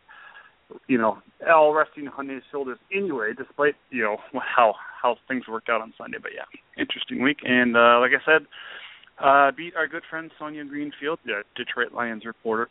you 0.87 0.97
know, 0.97 1.19
all 1.49 1.73
resting 1.73 2.09
on 2.17 2.27
his 2.27 2.43
shoulders 2.51 2.79
anyway, 2.93 3.31
despite 3.37 3.75
you 3.91 4.03
know 4.03 4.17
how 4.33 4.75
how 5.01 5.15
things 5.27 5.43
worked 5.47 5.69
out 5.69 5.81
on 5.81 5.93
Sunday. 5.97 6.17
But 6.21 6.31
yeah, 6.35 6.45
interesting 6.81 7.23
week, 7.23 7.37
and 7.43 7.75
uh, 7.77 7.99
like 7.99 8.11
I 8.11 8.25
said. 8.25 8.45
Uh, 9.21 9.51
beat 9.51 9.75
our 9.75 9.85
good 9.85 10.03
friend 10.09 10.31
Sonia 10.39 10.63
Greenfield, 10.63 11.19
the 11.25 11.43
Detroit 11.57 11.91
Lions 11.91 12.23
reporter, 12.23 12.69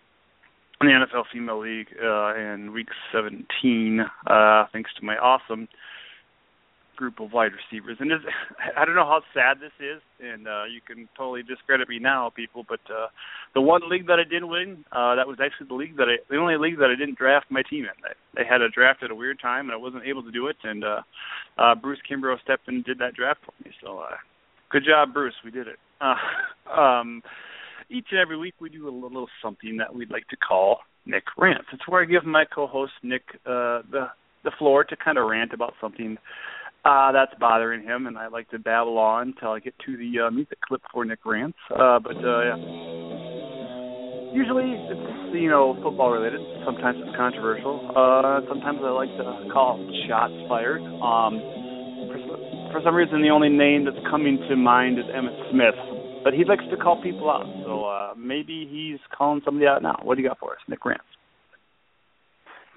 in 0.80 0.86
the 0.86 0.92
NFL 0.92 1.24
Female 1.32 1.60
League 1.60 1.88
uh, 2.02 2.34
in 2.36 2.72
Week 2.72 2.88
17, 3.12 4.00
uh, 4.26 4.64
thanks 4.72 4.90
to 4.98 5.04
my 5.04 5.16
awesome 5.16 5.68
group 6.98 7.20
of 7.20 7.32
wide 7.32 7.52
receivers. 7.52 7.96
And 8.00 8.10
I 8.76 8.84
don't 8.84 8.94
know 8.94 9.06
how 9.06 9.22
sad 9.32 9.58
this 9.60 9.72
is, 9.80 10.02
and 10.20 10.46
uh, 10.46 10.64
you 10.64 10.80
can 10.84 11.08
totally 11.16 11.42
discredit 11.42 11.88
me 11.88 11.98
now, 11.98 12.30
people. 12.34 12.64
But 12.68 12.80
uh, 12.90 13.06
the 13.54 13.60
one 13.60 13.88
league 13.88 14.06
that 14.08 14.18
I 14.18 14.24
didn't 14.24 14.48
win, 14.48 14.84
uh, 14.92 15.14
that 15.14 15.26
was 15.26 15.38
actually 15.42 15.68
the 15.68 15.74
league 15.74 15.96
that 15.96 16.08
I, 16.08 16.16
the 16.28 16.36
only 16.36 16.56
league 16.56 16.78
that 16.78 16.90
I 16.90 16.98
didn't 16.98 17.16
draft 17.16 17.46
my 17.50 17.62
team 17.62 17.84
in. 17.84 17.96
They, 18.02 18.42
they 18.42 18.48
had 18.48 18.62
a 18.62 18.68
draft 18.68 19.02
at 19.02 19.10
a 19.10 19.14
weird 19.14 19.40
time, 19.40 19.66
and 19.66 19.72
I 19.72 19.76
wasn't 19.76 20.04
able 20.04 20.22
to 20.24 20.30
do 20.30 20.48
it. 20.48 20.56
And 20.64 20.84
uh, 20.84 21.02
uh, 21.56 21.74
Bruce 21.76 22.00
Kimbrough 22.10 22.40
stepped 22.42 22.68
in 22.68 22.76
and 22.76 22.84
did 22.84 22.98
that 22.98 23.14
draft 23.14 23.40
for 23.46 23.52
me. 23.64 23.72
So, 23.82 23.98
uh, 23.98 24.16
good 24.70 24.84
job, 24.84 25.14
Bruce. 25.14 25.34
We 25.44 25.50
did 25.50 25.68
it. 25.68 25.78
Uh, 26.00 26.14
um, 26.80 27.22
each 27.90 28.06
and 28.10 28.20
every 28.20 28.36
week 28.36 28.54
we 28.60 28.68
do 28.68 28.88
a 28.88 28.90
little 28.90 29.26
something 29.42 29.76
that 29.78 29.94
we'd 29.94 30.10
like 30.10 30.26
to 30.28 30.36
call 30.36 30.80
Nick 31.06 31.24
Rants. 31.36 31.66
It's 31.72 31.86
where 31.88 32.02
I 32.02 32.04
give 32.04 32.24
my 32.24 32.44
co-host 32.44 32.92
Nick 33.02 33.22
uh, 33.46 33.82
the 33.90 34.08
the 34.44 34.52
floor 34.58 34.84
to 34.84 34.96
kind 34.96 35.18
of 35.18 35.26
rant 35.26 35.52
about 35.52 35.74
something 35.80 36.16
uh, 36.84 37.10
that's 37.12 37.32
bothering 37.40 37.82
him, 37.82 38.06
and 38.06 38.16
I 38.16 38.28
like 38.28 38.48
to 38.50 38.58
babble 38.58 38.98
on 38.98 39.34
until 39.34 39.50
I 39.50 39.58
get 39.58 39.74
to 39.86 39.96
the 39.96 40.26
uh, 40.26 40.30
music 40.30 40.60
clip 40.60 40.80
for 40.92 41.04
Nick 41.04 41.18
Rants. 41.24 41.58
Uh, 41.70 41.98
but 41.98 42.16
uh, 42.16 42.42
yeah. 42.44 42.56
usually 44.32 44.78
it's 44.88 45.34
you 45.34 45.50
know 45.50 45.74
football 45.82 46.10
related. 46.10 46.40
Sometimes 46.64 46.98
it's 47.02 47.16
controversial. 47.16 47.90
Uh, 47.96 48.40
sometimes 48.48 48.78
I 48.82 48.90
like 48.90 49.10
to 49.16 49.50
call 49.52 49.78
shots 50.06 50.34
fired. 50.48 50.82
Um, 51.02 51.42
for, 52.70 52.80
some 52.84 52.94
reason, 52.94 53.22
the 53.22 53.30
only 53.30 53.48
name 53.48 53.84
that's 53.84 53.98
coming 54.10 54.38
to 54.48 54.56
mind 54.56 54.98
is 54.98 55.04
Emmitt 55.06 55.50
Smith 55.50 55.97
but 56.28 56.34
he 56.34 56.44
likes 56.44 56.64
to 56.70 56.76
call 56.76 57.02
people 57.02 57.30
out. 57.30 57.46
So 57.64 57.86
uh, 57.86 58.12
maybe 58.14 58.68
he's 58.70 59.00
calling 59.16 59.40
somebody 59.46 59.66
out 59.66 59.82
now. 59.82 59.98
What 60.02 60.16
do 60.16 60.22
you 60.22 60.28
got 60.28 60.38
for 60.38 60.52
us, 60.52 60.58
Nick 60.68 60.84
Rants? 60.84 61.02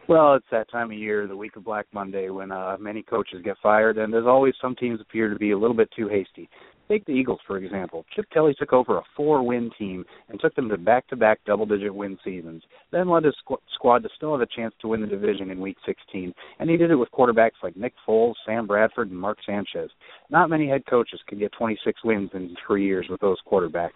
Well, 0.08 0.36
it's 0.36 0.46
that 0.52 0.72
time 0.72 0.90
of 0.90 0.98
year, 0.98 1.28
the 1.28 1.36
week 1.36 1.58
of 1.58 1.66
Black 1.66 1.86
Monday, 1.94 2.30
when 2.30 2.50
uh, 2.54 2.78
many 2.80 3.04
coaches 3.04 3.42
get 3.44 3.58
fired, 3.62 3.98
and 3.98 4.16
as 4.16 4.24
always, 4.26 4.54
some 4.62 4.74
teams 4.74 5.02
appear 5.02 5.28
to 5.28 5.36
be 5.36 5.52
a 5.52 5.58
little 5.58 5.76
bit 5.76 5.90
too 5.94 6.08
hasty. 6.08 6.50
Take 6.92 7.06
the 7.06 7.14
Eagles, 7.14 7.40
for 7.48 7.56
example. 7.56 8.06
Chip 8.14 8.26
Kelly 8.34 8.54
took 8.60 8.74
over 8.74 8.98
a 8.98 9.04
four 9.16 9.44
win 9.44 9.72
team 9.80 10.04
and 10.28 10.38
took 10.42 10.54
them 10.56 10.68
to 10.68 10.78
back 10.78 11.08
to 11.08 11.16
back 11.16 11.40
double 11.46 11.66
digit 11.66 11.96
win 11.96 12.18
seasons, 12.22 12.64
then 12.92 13.08
led 13.08 13.24
his 13.24 13.34
squ- 13.48 13.60
squad 13.74 14.04
to 14.04 14.10
still 14.18 14.34
have 14.34 14.42
a 14.42 14.46
chance 14.54 14.74
to 14.82 14.90
win 14.90 15.00
the 15.00 15.08
division 15.08 15.52
in 15.52 15.62
week 15.62 15.78
16. 15.86 16.34
And 16.60 16.70
he 16.70 16.76
did 16.76 16.92
it 16.92 16.98
with 16.98 17.08
quarterbacks 17.12 17.64
like 17.64 17.78
Nick 17.78 17.94
Foles, 18.06 18.34
Sam 18.46 18.68
Bradford, 18.68 19.10
and 19.10 19.18
Mark 19.18 19.38
Sanchez. 19.46 19.90
Not 20.30 20.50
many 20.50 20.68
head 20.68 20.86
coaches 20.86 21.22
can 21.30 21.40
get 21.40 21.54
26 21.54 22.04
wins 22.04 22.32
in 22.34 22.58
three 22.68 22.86
years 22.86 23.08
with 23.10 23.22
those 23.22 23.38
quarterbacks. 23.50 23.92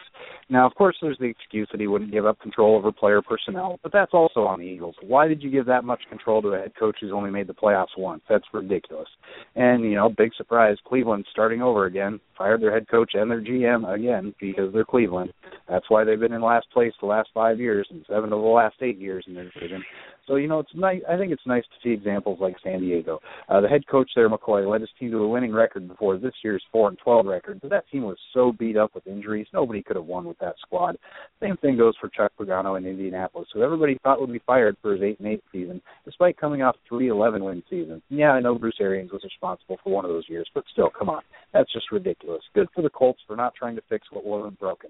Now, 0.48 0.66
of 0.66 0.74
course, 0.75 0.96
there's 1.02 1.18
the 1.18 1.25
excuse 1.25 1.68
that 1.74 1.82
he 1.82 1.88
wouldn't 1.88 2.14
give 2.14 2.25
up 2.25 2.40
control 2.40 2.78
over 2.78 2.94
player 2.94 3.22
personnel, 3.22 3.78
but 3.84 3.92
that's 3.92 4.14
also 4.14 4.46
on 4.46 4.60
the 4.60 4.66
Eagles. 4.66 4.96
Why 5.02 5.28
did 5.28 5.44
you 5.44 5.52
give 5.52 5.66
that 5.66 5.84
much 5.84 6.04
control 6.08 6.42
to 6.44 6.50
a 6.50 6.60
head 6.60 6.72
coach 6.80 6.96
who's 7.02 7.12
only 7.12 7.30
made 7.30 7.48
the 7.48 7.54
playoffs 7.54 7.98
once? 7.98 8.22
That's 8.30 8.46
ridiculous. 8.54 9.10
And, 9.58 9.84
you 9.84 9.96
know, 9.96 10.08
big 10.08 10.32
surprise, 10.38 10.78
Cleveland 10.88 11.25
starting 11.30 11.62
over 11.62 11.88
again, 11.88 12.22
fired 12.38 12.62
their 12.62 12.72
head 12.72 12.85
coach 12.86 13.12
and 13.13 13.30
their 13.30 13.42
GM 13.42 13.92
again 13.94 14.34
because 14.39 14.74
they're 14.74 14.86
Cleveland. 14.86 15.34
That's 15.70 15.89
why 15.89 16.04
they've 16.04 16.20
been 16.20 16.34
in 16.34 16.42
last 16.42 16.70
place 16.72 16.94
the 17.00 17.08
last 17.08 17.30
five 17.34 17.60
years 17.60 17.88
and 17.89 18.06
seven 18.08 18.25
of 18.25 18.42
the 18.42 18.48
last 18.48 18.75
eight 18.82 18.98
years 18.98 19.25
in 19.27 19.34
their 19.34 19.50
division. 19.50 19.84
So 20.27 20.38
you 20.38 20.48
know, 20.48 20.60
it's 20.60 20.72
nice. 20.74 21.01
I 21.08 21.17
think 21.17 21.32
it's 21.32 21.46
nice 21.46 21.63
to 21.63 21.77
see 21.84 21.94
examples 21.94 22.39
like 22.41 22.55
San 22.63 22.79
Diego. 22.79 23.20
Uh, 23.48 23.62
the 23.62 23.67
head 23.67 23.88
coach 23.88 24.10
there, 24.15 24.29
McCoy, 24.29 24.70
led 24.70 24.82
his 24.82 24.89
team 25.00 25.12
to 25.12 25.17
a 25.17 25.27
winning 25.27 25.53
record 25.53 25.88
before 25.88 26.17
this 26.17 26.34
year's 26.44 26.63
four 26.72 26.89
and 26.89 26.98
twelve 26.98 27.25
record. 27.25 27.60
But 27.62 27.70
that 27.70 27.88
team 27.91 28.03
was 28.03 28.17
so 28.34 28.51
beat 28.51 28.77
up 28.77 28.96
with 28.96 29.08
injuries, 29.08 29.48
nobody 29.53 29.84
could 29.84 29.96
have 29.96 30.05
won 30.05 30.25
with 30.25 30.39
that 30.39 30.55
squad. 30.62 30.98
Same 31.41 31.58
thing 31.58 31.77
goes 31.77 31.96
for 32.00 32.10
Chuck 32.10 32.32
Pagano 32.39 32.77
in 32.77 32.86
Indianapolis, 32.86 33.48
who 33.53 33.62
everybody 33.62 33.98
thought 34.03 34.20
would 34.20 34.32
be 34.32 34.41
fired 34.46 34.77
for 34.82 34.94
his 34.94 35.03
eight 35.03 35.20
and 35.20 35.27
eight 35.27 35.44
season, 35.51 35.82
despite 36.05 36.38
coming 36.38 36.62
off 36.62 36.75
three 36.89 37.10
eleven 37.10 37.44
win 37.44 37.62
seasons. 37.70 38.01
Yeah, 38.10 38.32
I 38.32 38.39
know 38.39 38.58
Bruce 38.58 38.77
Arians 38.79 39.12
was 39.12 39.24
responsible 39.24 39.77
for 39.84 39.94
one 39.94 40.05
of 40.05 40.12
those 40.12 40.27
years, 40.27 40.50
but 40.53 40.63
still, 40.72 40.89
come 40.89 41.10
on, 41.10 41.22
that's 41.53 41.72
just 41.72 41.91
ridiculous. 41.91 42.41
Good 42.53 42.67
for 42.74 42.82
the 42.82 42.89
Colts 42.89 43.22
for 43.27 43.36
not 43.36 43.53
trying 43.53 43.75
to 43.75 43.84
fix 43.89 44.08
what 44.12 44.25
wasn't 44.25 44.60
broken. 44.60 44.89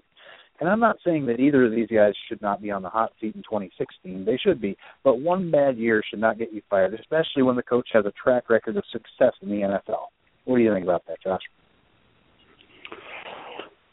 And 0.60 0.68
I'm 0.68 0.80
not 0.80 0.96
saying 1.04 1.26
that 1.26 1.38
either 1.38 1.66
of 1.66 1.72
these 1.72 1.88
guys 1.88 2.14
should 2.28 2.40
not 2.40 2.62
be 2.62 2.70
on 2.70 2.82
the 2.82 2.88
hot 2.88 3.12
seat 3.20 3.34
in 3.34 3.42
2016. 3.42 4.24
They 4.24 4.38
should 4.42 4.60
be. 4.60 4.76
But 5.04 5.20
one 5.20 5.50
bad 5.50 5.76
year 5.76 6.02
should 6.08 6.20
not 6.20 6.38
get 6.38 6.52
you 6.52 6.62
fired, 6.70 6.94
especially 6.94 7.42
when 7.42 7.56
the 7.56 7.62
coach 7.62 7.88
has 7.92 8.06
a 8.06 8.12
track 8.12 8.48
record 8.48 8.76
of 8.76 8.84
success 8.90 9.34
in 9.42 9.48
the 9.48 9.56
NFL. 9.56 10.06
What 10.44 10.56
do 10.56 10.62
you 10.62 10.72
think 10.72 10.84
about 10.84 11.04
that, 11.08 11.22
Josh? 11.22 11.42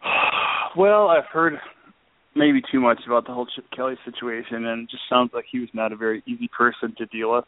Well, 0.75 1.09
I've 1.09 1.27
heard 1.31 1.53
maybe 2.35 2.59
too 2.71 2.79
much 2.79 2.99
about 3.05 3.27
the 3.27 3.33
whole 3.33 3.45
Chip 3.45 3.65
Kelly 3.75 3.95
situation, 4.05 4.65
and 4.65 4.83
it 4.83 4.89
just 4.89 5.03
sounds 5.07 5.29
like 5.35 5.45
he 5.51 5.59
was 5.59 5.69
not 5.71 5.91
a 5.91 5.95
very 5.95 6.23
easy 6.25 6.49
person 6.55 6.95
to 6.97 7.05
deal 7.05 7.31
with, 7.31 7.45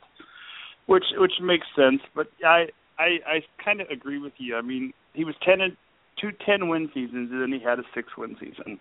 which 0.85 1.05
which 1.17 1.31
makes 1.41 1.65
sense. 1.75 2.01
But 2.15 2.27
I 2.45 2.65
I 2.99 3.17
I 3.27 3.63
kind 3.63 3.81
of 3.81 3.87
agree 3.89 4.19
with 4.19 4.33
you. 4.37 4.55
I 4.55 4.61
mean, 4.61 4.93
he 5.13 5.23
was 5.25 5.33
ten 5.43 5.61
and 5.61 5.75
two 6.19 6.31
ten 6.45 6.69
win 6.69 6.89
seasons, 6.93 7.29
and 7.31 7.41
then 7.41 7.51
he 7.51 7.63
had 7.63 7.79
a 7.79 7.83
six 7.93 8.09
win 8.17 8.35
season. 8.39 8.79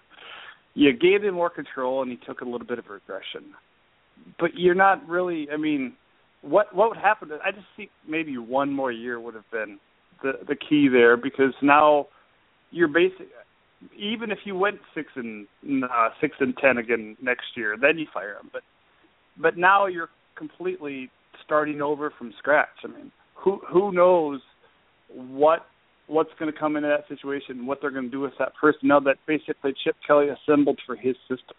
You 0.75 0.93
gave 0.93 1.23
him 1.23 1.35
more 1.35 1.50
control, 1.50 2.03
and 2.03 2.11
he 2.11 2.17
took 2.17 2.41
a 2.41 2.45
little 2.45 2.67
bit 2.67 2.79
of 2.79 2.87
regression. 2.88 3.55
But 4.38 4.55
you're 4.55 4.75
not 4.75 5.07
really. 5.09 5.49
I 5.53 5.57
mean, 5.57 5.95
what 6.43 6.75
what 6.75 6.88
would 6.88 6.99
happen? 6.99 7.31
I 7.45 7.50
just 7.50 7.67
think 7.76 7.91
maybe 8.09 8.38
one 8.38 8.73
more 8.73 8.93
year 8.93 9.21
would 9.21 9.35
have 9.35 9.50
been 9.50 9.79
the 10.23 10.33
the 10.47 10.57
key 10.57 10.88
there 10.88 11.17
because 11.17 11.55
now 11.62 12.09
you're 12.71 12.88
basic. 12.88 13.29
Even 13.99 14.31
if 14.31 14.38
you 14.45 14.57
went 14.57 14.79
six 14.95 15.09
and 15.17 15.47
uh, 15.85 16.09
six 16.21 16.37
and 16.41 16.57
ten 16.57 16.79
again 16.79 17.17
next 17.23 17.57
year, 17.57 17.76
then 17.81 17.99
you 17.99 18.07
fire 18.12 18.35
him. 18.35 18.50
But 18.53 18.62
but 19.37 19.57
now 19.57 19.87
you're 19.87 20.11
completely 20.37 21.11
starting 21.45 21.83
over 21.83 22.12
from 22.17 22.33
scratch. 22.38 22.69
I 22.85 22.88
mean, 22.88 23.12
who 23.35 23.61
who 23.71 23.93
knows 23.93 24.41
what 25.09 25.67
what's 26.06 26.30
going 26.38 26.52
to 26.52 26.58
come 26.58 26.76
into 26.76 26.88
that 26.88 27.08
situation, 27.08 27.66
what 27.66 27.78
they're 27.80 27.90
going 27.90 28.04
to 28.04 28.11
do 28.11 28.20
with 28.20 28.32
that 28.38 28.52
personnel 28.61 29.00
that 29.02 29.16
basically 29.26 29.73
Chip 29.84 29.96
Kelly 30.06 30.26
assembled 30.28 30.78
for 30.87 30.96
his 30.96 31.16
system. 31.28 31.56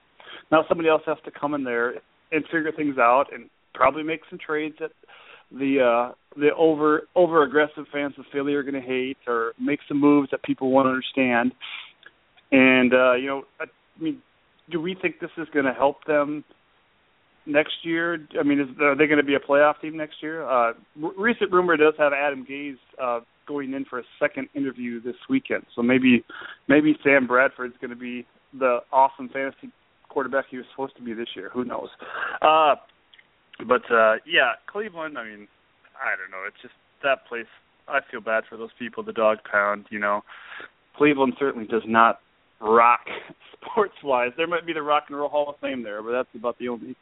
Now 0.52 0.64
somebody 0.68 0.90
else 0.90 1.02
has 1.06 1.18
to 1.26 1.32
come 1.32 1.54
in 1.54 1.64
there 1.64 1.96
and 2.32 2.44
figure 2.46 2.72
things 2.76 2.98
out 2.98 3.26
and 3.34 3.50
probably 3.74 4.04
make 4.04 4.22
some 4.30 4.40
trades 4.40 4.76
that 4.80 4.92
the 5.52 5.80
uh 5.80 6.14
the 6.38 6.50
over 6.58 7.08
over 7.16 7.44
aggressive 7.44 7.86
fans 7.92 8.14
of 8.18 8.26
Philly 8.32 8.54
are 8.54 8.64
going 8.64 8.82
to 8.82 8.82
hate 8.82 9.18
or 9.28 9.54
make 9.60 9.80
some 9.88 10.00
moves 10.00 10.30
that 10.32 10.44
people 10.44 10.72
won't 10.72 10.88
understand. 10.88 11.54
And 12.52 12.94
uh 12.94 13.14
you 13.14 13.28
know, 13.28 13.44
I 13.60 13.66
mean, 14.02 14.22
do 14.72 14.82
we 14.82 14.96
think 15.00 15.20
this 15.20 15.30
is 15.38 15.48
going 15.54 15.66
to 15.66 15.74
help 15.74 16.04
them 16.06 16.44
next 17.46 17.74
year? 17.84 18.28
I 18.40 18.44
mean, 18.44 18.60
is 18.60 18.68
are 18.82 18.96
they 18.96 19.06
going 19.06 19.20
to 19.20 19.24
be 19.24 19.36
a 19.36 19.40
playoff 19.40 19.80
team 19.82 19.98
next 19.98 20.16
year? 20.22 20.44
Uh 20.44 20.74
r- 21.04 21.12
recent 21.18 21.52
rumor 21.52 21.78
does 21.78 21.94
have 21.98 22.12
Adam 22.12 22.46
Gase 22.50 22.78
uh 23.02 23.20
going 23.46 23.74
in 23.74 23.86
for 23.86 24.00
a 24.00 24.04
second 24.20 24.50
interview 24.54 25.02
this 25.02 25.16
weekend. 25.30 25.64
So 25.76 25.82
maybe 25.82 26.24
maybe 26.68 26.98
Sam 27.04 27.28
Bradford's 27.28 27.76
going 27.80 27.92
to 27.92 27.96
be 27.96 28.26
the 28.58 28.80
awesome 28.92 29.30
fantasy 29.30 29.72
quarterback 30.10 30.46
he 30.50 30.58
was 30.58 30.66
supposed 30.72 30.96
to 30.98 31.04
be 31.04 31.14
this 31.14 31.30
year. 31.36 31.50
Who 31.54 31.66
knows? 31.66 31.90
Uh 32.42 32.76
but 33.68 33.84
uh 33.92 34.16
yeah, 34.26 34.54
Cleveland, 34.68 35.18
I 35.18 35.26
mean, 35.26 35.48
I 35.96 36.16
don't 36.16 36.32
know. 36.32 36.44
It's 36.48 36.62
just 36.62 36.74
that 37.04 37.28
place 37.28 37.48
I 37.88 38.00
feel 38.10 38.22
bad 38.22 38.44
for 38.50 38.58
those 38.58 38.72
people, 38.80 39.04
the 39.04 39.14
dog 39.14 39.40
pound, 39.50 39.86
you 39.90 40.00
know. 40.00 40.22
Cleveland 40.98 41.34
certainly 41.38 41.68
does 41.68 41.84
not 41.86 42.20
rock 42.62 43.02
sports 43.54 43.96
wise. 44.04 44.32
There 44.38 44.48
might 44.48 44.66
be 44.66 44.74
the 44.74 44.82
Rock 44.82 45.06
and 45.10 45.18
Roll 45.18 45.30
Hall 45.30 45.50
of 45.50 45.56
Fame 45.60 45.84
there, 45.84 46.02
but 46.02 46.12
that's 46.12 46.30
about 46.36 46.58
the 46.58 46.70
only 46.70 46.96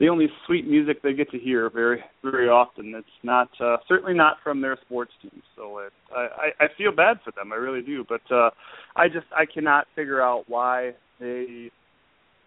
the 0.00 0.08
only 0.08 0.28
sweet 0.46 0.66
music 0.66 1.02
they 1.02 1.12
get 1.12 1.30
to 1.30 1.38
hear 1.38 1.68
very 1.70 2.02
very 2.24 2.48
often. 2.48 2.94
It's 2.96 3.06
not 3.22 3.48
uh, 3.60 3.76
certainly 3.86 4.14
not 4.14 4.38
from 4.42 4.62
their 4.62 4.78
sports 4.86 5.12
teams. 5.22 5.42
So 5.54 5.78
it, 5.78 5.92
I 6.10 6.48
I 6.58 6.66
feel 6.76 6.90
bad 6.90 7.18
for 7.22 7.32
them. 7.36 7.52
I 7.52 7.56
really 7.56 7.82
do. 7.82 8.04
But 8.08 8.22
uh, 8.34 8.50
I 8.96 9.08
just 9.08 9.26
I 9.36 9.44
cannot 9.44 9.86
figure 9.94 10.22
out 10.22 10.44
why 10.48 10.92
they 11.20 11.70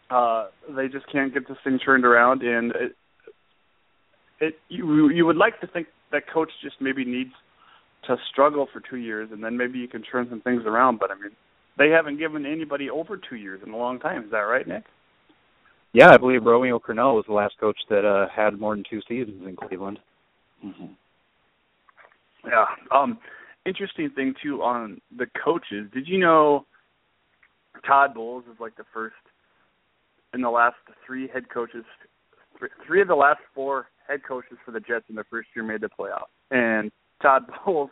uh, 0.10 0.48
they 0.76 0.88
just 0.88 1.10
can't 1.12 1.34
get 1.34 1.48
this 1.48 1.58
thing 1.64 1.80
turned 1.80 2.06
around. 2.06 2.42
And 2.42 2.72
it, 2.72 2.96
it 4.40 4.56
you 4.68 5.10
you 5.10 5.26
would 5.28 5.38
like 5.38 5.62
to 5.62 5.68
think 5.68 5.88
that 6.12 6.24
coach 6.34 6.50
just 6.64 6.76
maybe 6.82 7.06
needs 7.06 7.32
to 8.08 8.18
struggle 8.32 8.68
for 8.74 8.82
two 8.82 8.98
years 8.98 9.30
and 9.32 9.42
then 9.42 9.56
maybe 9.56 9.80
you 9.80 9.88
can 9.88 10.02
turn 10.02 10.28
some 10.30 10.42
things 10.42 10.64
around. 10.66 11.00
But 11.00 11.12
I 11.12 11.16
mean, 11.16 11.32
they 11.78 11.90
haven't 11.90 12.18
given 12.18 12.46
anybody 12.46 12.90
over 12.90 13.18
two 13.18 13.36
years 13.36 13.62
in 13.66 13.72
a 13.72 13.78
long 13.78 14.00
time. 14.00 14.26
Is 14.26 14.32
that 14.32 14.40
right, 14.40 14.68
Nick? 14.68 14.84
Yeah, 15.94 16.10
I 16.10 16.18
believe 16.18 16.44
Romeo 16.44 16.80
Crennel 16.80 17.16
was 17.16 17.26
the 17.28 17.34
last 17.34 17.54
coach 17.60 17.78
that 17.90 18.04
uh, 18.04 18.28
had 18.36 18.60
more 18.60 18.76
than 18.76 18.84
two 18.90 19.00
seasons 19.08 19.48
in 19.48 19.56
Cleveland. 19.56 20.00
Mm-hmm. 20.66 20.86
Yeah. 22.46 22.66
Um, 22.92 23.20
interesting 23.66 24.10
thing 24.10 24.34
too 24.42 24.62
on 24.64 25.00
the 25.16 25.28
coaches. 25.44 25.88
Did 25.94 26.08
you 26.08 26.18
know 26.18 26.66
Todd 27.86 28.16
Bowles 28.16 28.44
is 28.52 28.60
like 28.60 28.76
the 28.76 28.86
first 28.92 29.16
in 30.34 30.42
the 30.42 30.50
last 30.50 30.76
three 31.06 31.28
head 31.28 31.50
coaches, 31.50 31.86
three 32.86 33.02
of 33.02 33.08
the 33.08 33.16
last 33.16 33.40
four 33.54 33.88
head 34.08 34.22
coaches 34.28 34.58
for 34.66 34.72
the 34.72 34.80
Jets 34.80 35.06
in 35.10 35.16
their 35.16 35.28
first 35.30 35.50
year 35.56 35.64
made 35.64 35.82
the 35.82 35.90
playoff, 35.90 36.26
and 36.50 36.92
Todd 37.22 37.44
Bowles 37.66 37.92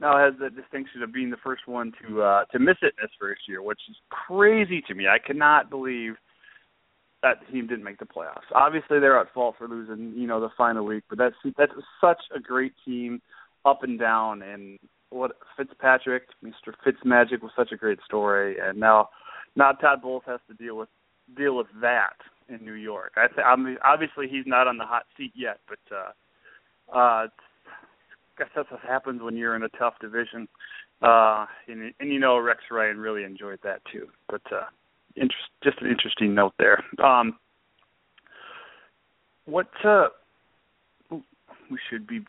now 0.00 0.18
has 0.18 0.34
the 0.38 0.50
distinction 0.50 1.02
of 1.02 1.12
being 1.12 1.30
the 1.30 1.38
first 1.42 1.66
one 1.66 1.92
to 2.02 2.22
uh 2.22 2.44
to 2.46 2.58
miss 2.58 2.76
it 2.82 2.94
in 2.98 3.02
his 3.02 3.10
first 3.20 3.42
year, 3.48 3.62
which 3.62 3.80
is 3.88 3.96
crazy 4.10 4.82
to 4.88 4.94
me. 4.94 5.06
I 5.06 5.18
cannot 5.24 5.70
believe 5.70 6.16
that 7.26 7.52
team 7.52 7.66
didn't 7.66 7.84
make 7.84 7.98
the 7.98 8.04
playoffs. 8.04 8.46
Obviously, 8.54 9.00
they're 9.00 9.18
at 9.18 9.32
fault 9.32 9.56
for 9.58 9.66
losing, 9.68 10.12
you 10.16 10.26
know, 10.26 10.40
the 10.40 10.50
final 10.56 10.84
week, 10.84 11.04
but 11.08 11.18
that's 11.18 11.34
that's 11.58 11.72
such 12.00 12.20
a 12.34 12.40
great 12.40 12.72
team, 12.84 13.20
up 13.64 13.82
and 13.82 13.98
down, 13.98 14.42
and 14.42 14.78
what 15.10 15.32
Fitzpatrick, 15.56 16.24
Mr. 16.44 16.72
Fitzmagic, 16.84 17.42
was 17.42 17.52
such 17.56 17.72
a 17.72 17.76
great 17.76 17.98
story, 18.04 18.56
and 18.60 18.78
now 18.78 19.08
now 19.56 19.72
Todd 19.72 20.02
Bowles 20.02 20.22
has 20.26 20.40
to 20.48 20.54
deal 20.54 20.76
with 20.76 20.88
deal 21.36 21.56
with 21.56 21.66
that 21.80 22.16
in 22.48 22.64
New 22.64 22.74
York. 22.74 23.12
I 23.16 23.26
th- 23.26 23.44
I 23.44 23.56
mean, 23.56 23.76
obviously 23.84 24.28
he's 24.28 24.46
not 24.46 24.68
on 24.68 24.78
the 24.78 24.84
hot 24.84 25.04
seat 25.16 25.32
yet, 25.34 25.58
but 25.68 25.96
uh, 25.96 26.96
uh, 26.96 27.26
guess 28.38 28.48
that's 28.54 28.70
what 28.70 28.80
happens 28.80 29.22
when 29.22 29.36
you're 29.36 29.56
in 29.56 29.64
a 29.64 29.68
tough 29.70 29.94
division. 30.00 30.48
Uh, 31.02 31.46
and, 31.68 31.92
and 32.00 32.12
you 32.12 32.18
know 32.18 32.38
Rex 32.38 32.60
Ryan 32.70 32.98
really 32.98 33.24
enjoyed 33.24 33.58
that 33.64 33.80
too. 33.92 34.06
But 34.28 34.42
uh, 34.52 34.66
interest, 35.16 35.48
just 35.64 35.80
an 35.80 35.88
interesting 35.88 36.34
note 36.34 36.54
there. 36.58 36.82
Um, 37.04 37.36
what 39.46 39.68
uh, 39.84 40.08
we 41.10 41.78
should 41.90 42.06
be 42.06 42.20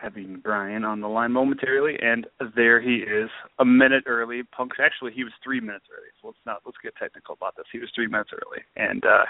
having 0.00 0.40
Brian 0.42 0.84
on 0.84 1.00
the 1.00 1.08
line 1.08 1.32
momentarily, 1.32 1.96
and 2.00 2.26
there 2.56 2.80
he 2.80 2.96
is, 2.96 3.28
a 3.58 3.64
minute 3.64 4.04
early. 4.06 4.42
Punks. 4.44 4.78
Actually, 4.82 5.12
he 5.12 5.24
was 5.24 5.32
three 5.42 5.60
minutes 5.60 5.84
early. 5.92 6.08
So 6.20 6.28
let's 6.28 6.38
not 6.46 6.62
let's 6.64 6.78
get 6.82 6.94
technical 6.96 7.34
about 7.34 7.56
this. 7.56 7.66
He 7.72 7.78
was 7.78 7.90
three 7.94 8.06
minutes 8.06 8.30
early, 8.32 8.62
and 8.76 9.04
uh, 9.04 9.24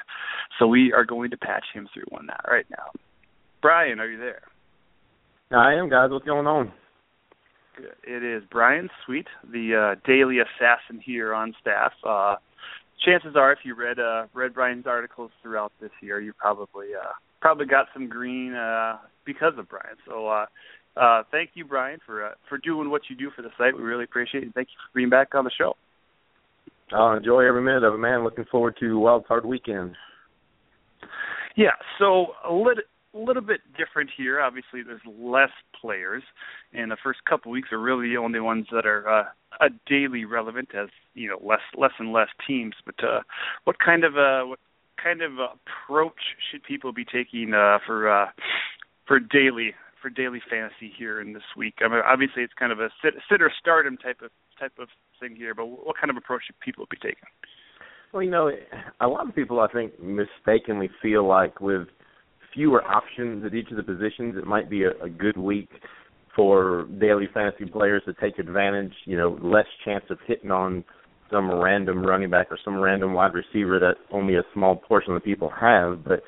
so 0.58 0.66
we 0.66 0.92
are 0.92 1.04
going 1.04 1.30
to 1.30 1.36
patch 1.36 1.64
him 1.74 1.88
through 1.92 2.04
one 2.08 2.26
now 2.26 2.40
right 2.48 2.66
now. 2.70 2.92
Brian, 3.62 4.00
are 4.00 4.08
you 4.08 4.18
there? 4.18 4.42
I 5.50 5.74
am, 5.74 5.88
guys. 5.88 6.10
What's 6.10 6.24
going 6.24 6.46
on? 6.46 6.72
Good. 7.76 7.94
It 8.04 8.22
is 8.22 8.42
Brian 8.50 8.88
Sweet, 9.04 9.26
the 9.50 9.96
uh, 9.96 10.00
daily 10.06 10.38
assassin 10.38 11.00
here 11.04 11.34
on 11.34 11.54
staff. 11.60 11.92
Uh, 12.06 12.36
chances 13.04 13.36
are, 13.36 13.52
if 13.52 13.60
you 13.64 13.74
read 13.74 13.98
uh, 13.98 14.26
read 14.34 14.54
Brian's 14.54 14.86
articles 14.86 15.30
throughout 15.42 15.72
this 15.80 15.90
year, 16.02 16.20
you 16.20 16.32
probably 16.32 16.88
uh, 16.94 17.12
probably 17.40 17.66
got 17.66 17.86
some 17.92 18.08
green 18.08 18.54
uh, 18.54 18.98
because 19.24 19.52
of 19.58 19.68
Brian. 19.68 19.96
So 20.06 20.28
uh, 20.28 20.46
uh, 20.96 21.22
thank 21.30 21.50
you, 21.54 21.64
Brian, 21.64 21.98
for 22.04 22.26
uh, 22.26 22.30
for 22.48 22.58
doing 22.58 22.90
what 22.90 23.02
you 23.08 23.16
do 23.16 23.30
for 23.34 23.42
the 23.42 23.50
site. 23.58 23.76
We 23.76 23.82
really 23.82 24.04
appreciate 24.04 24.44
it. 24.44 24.52
Thank 24.54 24.68
you 24.68 24.78
for 24.78 24.98
being 24.98 25.10
back 25.10 25.34
on 25.34 25.44
the 25.44 25.50
show. 25.56 25.74
I'll 26.92 27.16
enjoy 27.16 27.46
every 27.46 27.62
minute 27.62 27.84
of 27.84 27.94
it, 27.94 27.98
man. 27.98 28.24
Looking 28.24 28.46
forward 28.50 28.76
to 28.80 28.98
Wild 28.98 29.26
Card 29.26 29.44
Weekend. 29.44 29.94
Yeah, 31.56 31.70
so 31.98 32.28
a 32.48 32.52
little 32.52 32.82
a 33.14 33.18
little 33.18 33.42
bit 33.42 33.60
different 33.76 34.10
here. 34.16 34.40
Obviously, 34.40 34.82
there's 34.82 35.00
less 35.06 35.50
players, 35.80 36.22
and 36.72 36.90
the 36.90 36.96
first 37.02 37.24
couple 37.28 37.50
weeks 37.50 37.70
are 37.72 37.80
really 37.80 38.08
the 38.08 38.16
only 38.16 38.40
ones 38.40 38.66
that 38.72 38.86
are 38.86 39.08
uh, 39.08 39.24
a 39.60 39.68
daily 39.86 40.24
relevant, 40.24 40.68
as 40.74 40.88
you 41.14 41.28
know, 41.28 41.38
less 41.42 41.60
less 41.76 41.92
and 41.98 42.12
less 42.12 42.28
teams. 42.46 42.74
But 42.84 43.02
uh, 43.02 43.20
what 43.64 43.78
kind 43.78 44.04
of 44.04 44.16
uh, 44.16 44.46
what 44.46 44.60
kind 45.02 45.22
of 45.22 45.32
approach 45.38 46.20
should 46.50 46.62
people 46.62 46.92
be 46.92 47.04
taking 47.04 47.52
uh, 47.54 47.78
for 47.86 48.10
uh, 48.10 48.26
for 49.06 49.18
daily 49.18 49.74
for 50.00 50.08
daily 50.08 50.40
fantasy 50.48 50.92
here 50.96 51.20
in 51.20 51.32
this 51.32 51.42
week? 51.56 51.74
I 51.80 51.88
mean, 51.88 52.00
obviously, 52.04 52.42
it's 52.42 52.54
kind 52.58 52.72
of 52.72 52.80
a 52.80 52.90
sit, 53.02 53.14
sit 53.30 53.42
or 53.42 53.50
stardom 53.58 53.96
type 53.96 54.20
of 54.22 54.30
type 54.58 54.72
of 54.78 54.88
thing 55.18 55.34
here, 55.36 55.54
but 55.54 55.66
what 55.66 55.96
kind 55.96 56.10
of 56.10 56.16
approach 56.16 56.42
should 56.46 56.60
people 56.60 56.86
be 56.90 56.96
taking? 56.96 57.28
Well, 58.12 58.22
you 58.22 58.30
know, 58.30 58.50
a 59.00 59.06
lot 59.06 59.28
of 59.28 59.34
people 59.34 59.60
I 59.60 59.68
think 59.68 59.92
mistakenly 60.00 60.90
feel 61.00 61.26
like 61.26 61.60
with 61.60 61.86
fewer 62.54 62.82
options 62.84 63.44
at 63.44 63.54
each 63.54 63.70
of 63.70 63.76
the 63.76 63.82
positions, 63.82 64.36
it 64.36 64.46
might 64.46 64.70
be 64.70 64.84
a, 64.84 64.90
a 65.02 65.08
good 65.08 65.36
week 65.36 65.68
for 66.34 66.86
daily 67.00 67.28
fantasy 67.32 67.66
players 67.66 68.02
to 68.06 68.14
take 68.14 68.38
advantage. 68.38 68.92
You 69.04 69.16
know, 69.16 69.38
less 69.42 69.66
chance 69.84 70.04
of 70.10 70.18
hitting 70.26 70.50
on 70.50 70.84
some 71.30 71.50
random 71.50 72.04
running 72.04 72.30
back 72.30 72.48
or 72.50 72.58
some 72.64 72.78
random 72.78 73.14
wide 73.14 73.32
receiver 73.34 73.78
that 73.78 73.94
only 74.12 74.36
a 74.36 74.42
small 74.52 74.76
portion 74.76 75.14
of 75.14 75.22
the 75.22 75.24
people 75.24 75.50
have. 75.60 76.04
But 76.04 76.22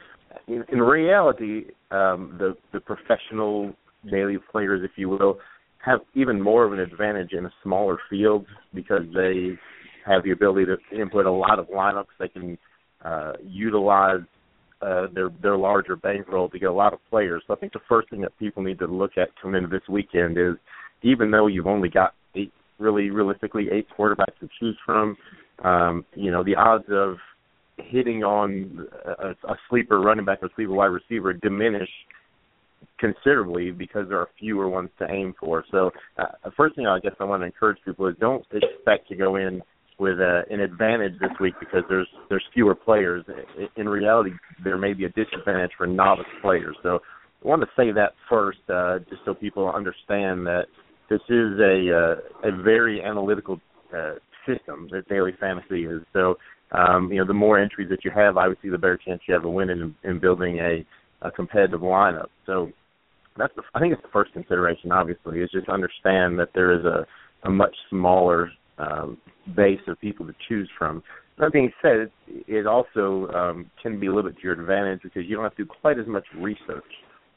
in, 0.47 0.65
in 0.71 0.81
reality, 0.81 1.67
um, 1.91 2.37
the 2.39 2.57
the 2.73 2.81
professional 2.81 3.75
daily 4.11 4.39
players, 4.51 4.83
if 4.85 4.93
you 4.97 5.09
will, 5.09 5.39
have 5.85 6.01
even 6.15 6.41
more 6.41 6.65
of 6.65 6.73
an 6.73 6.81
advantage 6.81 7.33
in 7.33 7.45
a 7.47 7.53
smaller 7.63 7.99
field 8.09 8.47
because 8.75 9.03
they 9.15 9.59
have 10.07 10.25
the 10.25 10.33
ability 10.33 10.67
to 10.67 11.01
input 11.01 11.27
a 11.27 11.33
lot 11.33 11.59
of 11.59 11.69
lineups. 11.69 12.07
They 12.19 12.29
can 12.29 12.59
uh, 13.05 13.33
utilize 13.43 14.21
uh, 14.83 15.07
their 15.15 15.31
their 15.43 15.57
larger 15.57 15.97
bankroll 15.97 16.49
to 16.49 16.59
get 16.59 16.69
a 16.69 16.73
lot 16.73 16.93
of 16.93 16.99
players. 17.09 17.43
So 17.47 17.55
I 17.55 17.57
think 17.57 17.73
the 17.73 17.81
first 17.89 18.11
thing 18.11 18.21
that 18.23 18.37
people 18.39 18.63
need 18.63 18.79
to 18.81 18.87
look 18.87 19.13
at 19.17 19.29
coming 19.41 19.63
into 19.63 19.69
this 19.69 19.89
weekend 19.89 20.37
is 20.39 20.55
even 21.03 21.31
though 21.31 21.47
you've 21.47 21.67
only 21.67 21.89
got 21.89 22.15
eight 22.35 22.53
really 22.79 23.11
realistically 23.11 23.69
eight 23.73 23.87
quarterbacks 23.97 24.39
to 24.41 24.49
choose 24.59 24.77
from, 24.85 25.17
um, 25.65 26.05
you 26.15 26.31
know, 26.31 26.43
the 26.43 26.57
odds 26.57 26.85
of 26.91 27.17
hitting 27.79 28.23
on 28.23 28.87
a, 29.07 29.31
a 29.31 29.57
sleeper 29.71 30.01
running 30.01 30.25
back 30.25 30.39
or 30.43 30.51
sleeper 30.55 30.73
wide 30.73 30.87
receiver 30.87 31.33
diminish 31.33 31.89
considerably 32.99 33.71
because 33.71 34.09
there 34.09 34.19
are 34.19 34.29
fewer 34.39 34.69
ones 34.69 34.91
to 34.99 35.07
aim 35.11 35.35
for. 35.39 35.65
So, 35.71 35.91
uh, 36.19 36.51
first 36.57 36.77
thing 36.77 36.87
I 36.87 36.99
guess 37.01 37.13
I 37.21 37.25
want 37.25 37.43
to 37.43 37.47
encourage 37.47 37.79
people 37.85 38.07
is 38.07 38.17
don't 38.21 38.45
expect 38.53 39.09
to 39.09 39.17
go 39.17 39.37
in 39.37 39.63
with 39.99 40.19
a, 40.21 40.43
an 40.51 40.61
advantage 40.61 41.13
this 41.21 41.31
week 41.41 41.55
because 41.61 41.83
there's 41.89 42.09
there's 42.29 42.45
fewer 42.53 42.75
players. 42.75 43.25
In 43.77 43.89
reality, 43.89 44.31
there 44.63 44.79
may 44.79 44.93
be 44.93 45.05
a 45.05 45.11
disadvantage 45.11 45.73
for 45.77 45.87
novice 45.87 46.27
players. 46.41 46.77
So, 46.83 47.01
I 47.45 47.49
want 47.49 47.63
to 47.63 47.69
say 47.77 47.93
that 47.93 48.13
first, 48.29 48.59
uh, 48.69 48.99
just 49.11 49.23
so 49.25 49.35
people 49.35 49.69
understand 49.69 50.47
that 50.47 50.67
this 51.11 51.21
is 51.29 51.59
a 51.61 51.91
uh, 51.93 52.49
a 52.49 52.63
very 52.63 53.03
analytical 53.03 53.61
uh, 53.97 54.15
system 54.47 54.89
that 54.93 55.09
daily 55.09 55.33
fantasy 55.39 55.85
is. 55.85 56.03
So, 56.13 56.37
um, 56.73 57.11
you 57.13 57.19
know, 57.19 57.27
the 57.27 57.35
more 57.35 57.59
entries 57.59 57.89
that 57.91 58.05
you 58.05 58.11
have, 58.15 58.37
obviously, 58.37 58.71
the 58.71 58.79
better 58.79 58.99
chance 59.05 59.21
you 59.27 59.35
have 59.35 59.45
of 59.45 59.53
winning 59.53 59.95
in, 60.05 60.11
in 60.11 60.19
building 60.21 60.59
a, 60.59 60.85
a 61.21 61.31
competitive 61.31 61.81
lineup. 61.81 62.29
So, 62.47 62.71
that's 63.37 63.55
the, 63.57 63.63
I 63.75 63.81
think 63.81 63.93
it's 63.93 64.03
the 64.03 64.09
first 64.13 64.33
consideration. 64.33 64.93
Obviously, 64.93 65.41
is 65.41 65.51
just 65.51 65.69
understand 65.69 66.39
that 66.39 66.51
there 66.55 66.73
is 66.73 66.85
a 66.85 67.07
a 67.45 67.51
much 67.51 67.75
smaller 67.91 68.51
um, 68.79 69.19
base 69.57 69.81
of 69.89 70.01
people 70.01 70.27
to 70.27 70.35
choose 70.49 70.69
from. 70.79 71.03
That 71.39 71.53
being 71.53 71.73
said, 71.81 71.97
it, 71.97 72.11
it 72.47 72.67
also 72.67 73.29
um, 73.35 73.71
can 73.83 73.99
be 73.99 74.07
a 74.07 74.15
little 74.15 74.31
bit 74.31 74.39
to 74.39 74.43
your 74.45 74.53
advantage 74.53 75.01
because 75.03 75.25
you 75.27 75.35
don't 75.35 75.45
have 75.45 75.57
to 75.57 75.65
do 75.65 75.71
quite 75.81 75.99
as 75.99 76.07
much 76.07 76.25
research. 76.37 76.85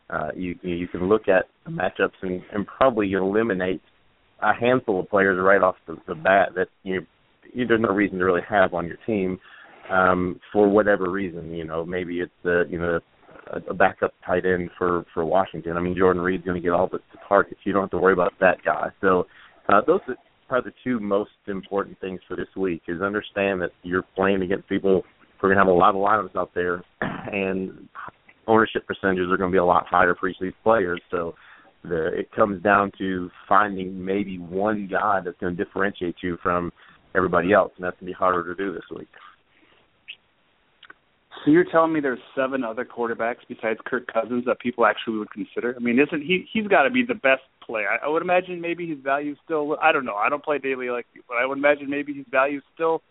Uh, 0.09 0.29
you 0.35 0.55
you 0.61 0.87
can 0.87 1.09
look 1.09 1.27
at 1.27 1.45
the 1.65 1.71
matchups 1.71 2.11
and, 2.21 2.41
and 2.53 2.67
probably 2.67 3.11
eliminate 3.13 3.81
a 4.41 4.53
handful 4.53 4.99
of 4.99 5.09
players 5.09 5.39
right 5.41 5.61
off 5.61 5.75
the, 5.87 5.97
the 6.07 6.13
bat 6.13 6.49
that 6.55 6.67
you, 6.83 7.05
you 7.53 7.65
there's 7.65 7.81
no 7.81 7.89
reason 7.89 8.19
to 8.19 8.25
really 8.25 8.43
have 8.47 8.73
on 8.75 8.85
your 8.85 8.97
team 9.07 9.39
um, 9.89 10.39
for 10.53 10.67
whatever 10.67 11.09
reason. 11.09 11.51
You 11.51 11.63
know, 11.63 11.83
maybe 11.85 12.19
it's 12.19 12.31
uh, 12.45 12.65
you 12.67 12.79
know 12.79 12.99
a, 13.51 13.71
a 13.71 13.73
backup 13.73 14.13
tight 14.25 14.45
end 14.45 14.69
for 14.77 15.05
for 15.13 15.25
Washington. 15.25 15.77
I 15.77 15.81
mean, 15.81 15.95
Jordan 15.97 16.21
Reed's 16.21 16.45
going 16.45 16.61
to 16.61 16.63
get 16.63 16.73
all 16.73 16.87
the, 16.87 16.99
the 17.11 17.19
targets. 17.27 17.59
You 17.63 17.73
don't 17.73 17.83
have 17.83 17.91
to 17.91 17.97
worry 17.97 18.13
about 18.13 18.33
that 18.39 18.57
guy. 18.63 18.89
So 19.01 19.25
uh, 19.69 19.81
those 19.87 20.01
probably 20.47 20.71
the 20.71 20.77
two 20.83 20.99
most 20.99 21.31
important 21.47 21.99
things 21.99 22.19
for 22.27 22.35
this 22.35 22.47
week 22.55 22.83
is 22.87 23.01
understand 23.01 23.61
that 23.61 23.71
you're 23.83 24.05
playing 24.15 24.41
against 24.41 24.67
people 24.69 25.03
who 25.39 25.47
are 25.47 25.53
going 25.53 25.55
to 25.55 25.59
have 25.59 25.67
a 25.67 25.71
lot 25.71 25.89
of 25.89 25.95
lineups 25.95 26.39
out 26.39 26.51
there, 26.53 26.83
and 27.01 27.87
ownership 28.47 28.85
percentages 28.87 29.31
are 29.31 29.37
going 29.37 29.51
to 29.51 29.55
be 29.55 29.59
a 29.59 29.65
lot 29.65 29.85
higher 29.87 30.15
for 30.15 30.29
each 30.29 30.37
of 30.39 30.45
these 30.45 30.53
players. 30.63 31.01
So 31.11 31.35
the 31.83 32.07
it 32.17 32.31
comes 32.31 32.61
down 32.63 32.91
to 32.97 33.29
finding 33.47 34.03
maybe 34.03 34.37
one 34.37 34.87
guy 34.91 35.19
that's 35.23 35.37
going 35.39 35.55
to 35.55 35.63
differentiate 35.63 36.15
you 36.21 36.37
from 36.41 36.71
everybody 37.15 37.53
else, 37.53 37.71
and 37.77 37.85
that's 37.85 37.99
going 37.99 38.11
to 38.11 38.13
be 38.13 38.17
harder 38.17 38.43
to 38.43 38.55
do 38.55 38.73
this 38.73 38.83
week. 38.95 39.07
So 41.45 41.51
you're 41.51 41.63
telling 41.63 41.93
me 41.93 41.99
there's 41.99 42.19
seven 42.35 42.63
other 42.63 42.83
quarterbacks 42.83 43.45
besides 43.47 43.79
Kirk 43.85 44.11
Cousins 44.11 44.45
that 44.47 44.59
people 44.59 44.87
actually 44.87 45.19
would 45.19 45.31
consider? 45.31 45.75
I 45.77 45.79
mean, 45.79 45.99
isn't 45.99 46.23
he? 46.23 46.47
He's 46.51 46.65
got 46.67 46.83
to 46.83 46.89
be 46.89 47.05
the 47.05 47.13
best 47.13 47.43
play. 47.63 47.83
I, 47.89 48.03
I 48.03 48.09
would 48.09 48.23
imagine 48.23 48.59
maybe 48.59 48.87
his 48.87 48.97
value 49.03 49.35
still. 49.45 49.77
I 49.79 49.91
don't 49.91 50.05
know. 50.05 50.15
I 50.15 50.27
don't 50.27 50.43
play 50.43 50.57
daily 50.57 50.89
like 50.89 51.05
you, 51.13 51.21
but 51.27 51.37
I 51.37 51.45
would 51.45 51.59
imagine 51.59 51.87
maybe 51.87 52.13
his 52.13 52.25
value 52.31 52.61
still 52.73 53.03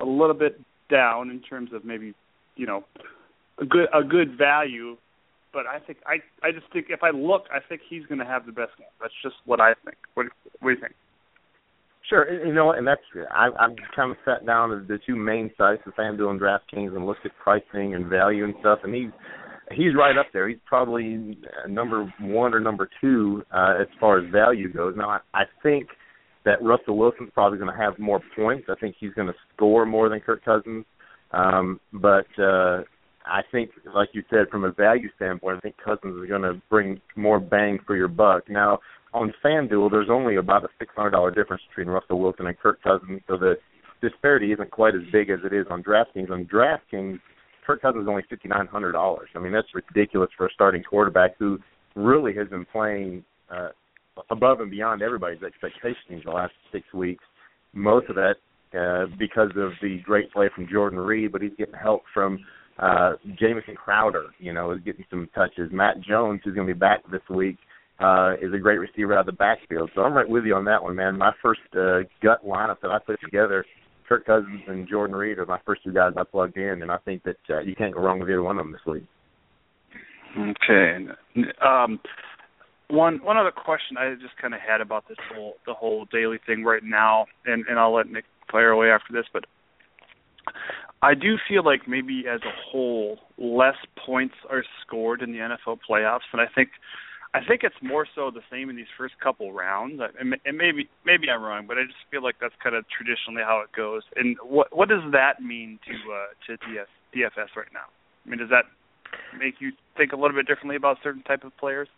a 0.00 0.04
little 0.04 0.34
bit 0.34 0.60
down 0.88 1.30
in 1.30 1.40
terms 1.40 1.72
of 1.72 1.84
maybe 1.84 2.14
you 2.54 2.66
know 2.66 2.84
a 3.60 3.64
good 3.64 3.88
a 3.92 4.04
good 4.04 4.38
value. 4.38 4.96
But 5.52 5.66
I 5.66 5.80
think 5.80 5.98
I 6.06 6.18
I 6.46 6.52
just 6.52 6.72
think 6.72 6.86
if 6.88 7.02
I 7.02 7.10
look, 7.10 7.46
I 7.52 7.58
think 7.68 7.82
he's 7.90 8.06
going 8.06 8.20
to 8.20 8.24
have 8.24 8.46
the 8.46 8.52
best 8.52 8.78
game. 8.78 8.86
That's 9.00 9.14
just 9.24 9.36
what 9.44 9.60
I 9.60 9.74
think. 9.84 9.96
What 10.14 10.26
what 10.60 10.70
do 10.70 10.74
you 10.76 10.80
think? 10.80 10.94
Sure, 12.12 12.46
you 12.46 12.52
know, 12.52 12.72
and 12.72 12.86
that's 12.86 13.00
I 13.30 13.46
I've 13.58 13.76
kind 13.96 14.10
of 14.10 14.18
sat 14.26 14.44
down 14.44 14.70
at 14.70 14.86
the 14.86 14.98
two 15.06 15.16
main 15.16 15.50
sites, 15.56 15.80
the 15.86 15.92
FanDuel 15.92 16.30
and 16.30 16.38
DraftKings, 16.40 16.94
and 16.94 17.06
looked 17.06 17.24
at 17.24 17.32
pricing 17.42 17.94
and 17.94 18.06
value 18.06 18.44
and 18.44 18.54
stuff, 18.60 18.80
and 18.84 18.94
he's 18.94 19.10
he's 19.70 19.94
right 19.96 20.18
up 20.18 20.26
there. 20.30 20.46
He's 20.46 20.58
probably 20.66 21.38
number 21.66 22.12
one 22.20 22.52
or 22.52 22.60
number 22.60 22.90
two 23.00 23.42
uh, 23.50 23.76
as 23.80 23.86
far 23.98 24.18
as 24.18 24.30
value 24.30 24.70
goes. 24.70 24.92
Now, 24.94 25.08
I, 25.08 25.20
I 25.32 25.42
think 25.62 25.88
that 26.44 26.62
Russell 26.62 26.98
Wilson's 26.98 27.30
probably 27.32 27.58
going 27.58 27.72
to 27.72 27.82
have 27.82 27.98
more 27.98 28.20
points. 28.36 28.66
I 28.68 28.74
think 28.78 28.96
he's 29.00 29.14
going 29.14 29.28
to 29.28 29.34
score 29.54 29.86
more 29.86 30.10
than 30.10 30.20
Kirk 30.20 30.44
Cousins. 30.44 30.84
Um, 31.30 31.80
but 31.94 32.26
uh, 32.38 32.82
I 33.24 33.40
think, 33.50 33.70
like 33.94 34.10
you 34.12 34.22
said, 34.28 34.48
from 34.50 34.64
a 34.64 34.72
value 34.72 35.08
standpoint, 35.16 35.56
I 35.56 35.60
think 35.60 35.76
Cousins 35.82 36.22
is 36.22 36.28
going 36.28 36.42
to 36.42 36.60
bring 36.68 37.00
more 37.16 37.40
bang 37.40 37.78
for 37.86 37.96
your 37.96 38.08
buck. 38.08 38.50
Now, 38.50 38.80
on 39.14 39.32
FanDuel, 39.44 39.90
there's 39.90 40.08
only 40.10 40.36
about 40.36 40.64
a 40.64 40.84
$600 40.84 41.34
difference 41.34 41.62
between 41.68 41.88
Russell 41.88 42.20
Wilson 42.20 42.46
and 42.46 42.58
Kirk 42.58 42.82
Cousins, 42.82 43.20
so 43.28 43.36
the 43.36 43.54
disparity 44.00 44.52
isn't 44.52 44.70
quite 44.70 44.94
as 44.94 45.02
big 45.12 45.30
as 45.30 45.38
it 45.44 45.52
is 45.52 45.66
on 45.70 45.82
DraftKings. 45.82 46.30
On 46.30 46.44
DraftKings, 46.46 47.20
Kirk 47.66 47.82
Cousins 47.82 48.02
is 48.02 48.08
only 48.08 48.22
$5,900. 48.30 49.18
I 49.34 49.38
mean, 49.38 49.52
that's 49.52 49.68
ridiculous 49.74 50.30
for 50.36 50.46
a 50.46 50.50
starting 50.52 50.82
quarterback 50.82 51.32
who 51.38 51.58
really 51.94 52.34
has 52.34 52.48
been 52.48 52.66
playing 52.66 53.24
uh, 53.50 53.68
above 54.30 54.60
and 54.60 54.70
beyond 54.70 55.02
everybody's 55.02 55.42
expectations 55.42 56.22
the 56.24 56.30
last 56.30 56.52
six 56.72 56.84
weeks. 56.92 57.24
Most 57.72 58.08
of 58.08 58.16
that 58.16 58.34
uh, 58.78 59.06
because 59.18 59.50
of 59.56 59.72
the 59.80 59.98
great 60.04 60.32
play 60.32 60.48
from 60.54 60.66
Jordan 60.70 60.98
Reed, 60.98 61.32
but 61.32 61.42
he's 61.42 61.52
getting 61.58 61.74
help 61.74 62.02
from 62.12 62.38
uh, 62.78 63.12
Jamison 63.38 63.74
Crowder. 63.74 64.26
You 64.38 64.52
know, 64.52 64.72
is 64.72 64.80
getting 64.84 65.04
some 65.10 65.28
touches. 65.34 65.70
Matt 65.70 66.00
Jones, 66.00 66.40
who's 66.42 66.54
going 66.54 66.66
to 66.66 66.74
be 66.74 66.78
back 66.78 67.00
this 67.10 67.22
week, 67.30 67.58
uh, 68.02 68.34
is 68.40 68.52
a 68.52 68.58
great 68.58 68.78
receiver 68.78 69.14
out 69.14 69.20
of 69.20 69.26
the 69.26 69.32
backfield. 69.32 69.90
So 69.94 70.02
I'm 70.02 70.12
right 70.12 70.28
with 70.28 70.44
you 70.44 70.54
on 70.54 70.64
that 70.66 70.82
one, 70.82 70.96
man. 70.96 71.18
My 71.18 71.32
first 71.42 71.60
uh, 71.74 72.00
gut 72.22 72.44
lineup 72.46 72.80
that 72.82 72.90
I 72.90 72.98
put 72.98 73.20
together, 73.20 73.64
Kirk 74.08 74.26
Cousins 74.26 74.62
and 74.66 74.88
Jordan 74.88 75.16
Reed 75.16 75.38
are 75.38 75.46
my 75.46 75.60
first 75.64 75.84
two 75.84 75.92
guys 75.92 76.12
I 76.16 76.24
plugged 76.24 76.56
in, 76.56 76.82
and 76.82 76.90
I 76.90 76.98
think 76.98 77.22
that 77.24 77.36
uh, 77.48 77.60
you 77.60 77.74
can't 77.74 77.94
go 77.94 78.00
wrong 78.00 78.18
with 78.18 78.28
either 78.28 78.42
one 78.42 78.58
of 78.58 78.64
them 78.64 78.72
this 78.72 78.80
week. 78.86 79.04
Okay. 80.38 81.06
Um, 81.64 82.00
one 82.88 83.22
one 83.22 83.36
other 83.36 83.50
question 83.50 83.96
I 83.96 84.14
just 84.14 84.36
kind 84.40 84.54
of 84.54 84.60
had 84.60 84.80
about 84.80 85.08
this 85.08 85.18
whole 85.32 85.54
the 85.66 85.74
whole 85.74 86.06
daily 86.12 86.38
thing 86.46 86.64
right 86.64 86.82
now, 86.82 87.26
and 87.46 87.64
and 87.68 87.78
I'll 87.78 87.94
let 87.94 88.10
Nick 88.10 88.24
fire 88.50 88.70
away 88.70 88.88
after 88.88 89.12
this, 89.12 89.24
but 89.32 89.44
I 91.02 91.14
do 91.14 91.36
feel 91.48 91.64
like 91.64 91.88
maybe 91.88 92.24
as 92.32 92.40
a 92.42 92.70
whole, 92.70 93.18
less 93.38 93.76
points 94.06 94.34
are 94.50 94.64
scored 94.86 95.22
in 95.22 95.32
the 95.32 95.38
NFL 95.38 95.78
playoffs, 95.88 96.28
and 96.32 96.40
I 96.40 96.46
think 96.54 96.70
I 97.34 97.40
think 97.42 97.62
it's 97.64 97.76
more 97.82 98.06
so 98.14 98.30
the 98.30 98.42
same 98.50 98.68
in 98.68 98.76
these 98.76 98.92
first 98.98 99.14
couple 99.22 99.52
rounds. 99.52 100.02
And, 100.20 100.36
maybe 100.44 100.88
maybe 101.06 101.30
I'm 101.30 101.42
wrong, 101.42 101.64
but 101.66 101.78
I 101.78 101.84
just 101.84 102.04
feel 102.10 102.22
like 102.22 102.36
that's 102.40 102.54
kind 102.62 102.76
of 102.76 102.84
traditionally 102.88 103.42
how 103.42 103.62
it 103.64 103.72
goes. 103.74 104.02
And 104.16 104.36
what 104.44 104.74
what 104.76 104.88
does 104.88 105.02
that 105.12 105.40
mean 105.40 105.78
to 105.86 105.94
uh, 106.12 106.26
to 106.46 106.58
DFS 107.16 107.56
right 107.56 107.72
now? 107.72 107.88
I 108.24 108.28
mean, 108.28 108.38
does 108.38 108.50
that 108.50 108.64
make 109.38 109.54
you 109.60 109.72
think 109.96 110.12
a 110.12 110.16
little 110.16 110.36
bit 110.36 110.46
differently 110.46 110.76
about 110.76 110.98
certain 111.02 111.22
type 111.22 111.44
of 111.44 111.56
players? 111.56 111.88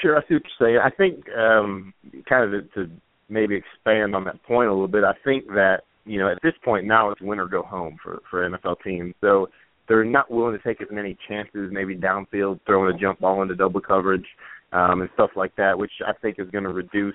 Sure, 0.00 0.16
I 0.16 0.20
see 0.22 0.34
what 0.34 0.42
you're 0.58 0.68
saying. 0.68 0.78
I 0.82 0.90
think 0.90 1.28
um, 1.36 1.92
kind 2.28 2.54
of 2.54 2.72
to, 2.74 2.86
to 2.86 2.90
maybe 3.28 3.56
expand 3.56 4.14
on 4.14 4.24
that 4.24 4.42
point 4.44 4.68
a 4.68 4.72
little 4.72 4.88
bit. 4.88 5.04
I 5.04 5.14
think 5.24 5.48
that 5.48 5.82
you 6.04 6.18
know 6.18 6.30
at 6.30 6.38
this 6.42 6.54
point 6.64 6.86
now 6.86 7.10
it's 7.10 7.20
win 7.20 7.40
or 7.40 7.48
go 7.48 7.62
home 7.62 7.96
for 8.02 8.20
for 8.30 8.48
NFL 8.48 8.76
teams. 8.84 9.14
So 9.20 9.48
they're 9.88 10.04
not 10.04 10.30
willing 10.30 10.56
to 10.56 10.62
take 10.62 10.80
as 10.80 10.88
many 10.90 11.16
chances, 11.28 11.70
maybe 11.72 11.96
downfield, 11.96 12.60
throwing 12.66 12.94
a 12.94 12.98
jump 12.98 13.20
ball 13.20 13.42
into 13.42 13.54
double 13.54 13.80
coverage 13.80 14.26
um, 14.72 15.00
and 15.00 15.10
stuff 15.14 15.30
like 15.36 15.54
that, 15.56 15.78
which 15.78 15.92
I 16.06 16.12
think 16.20 16.38
is 16.38 16.50
going 16.50 16.64
to 16.64 16.70
reduce 16.70 17.14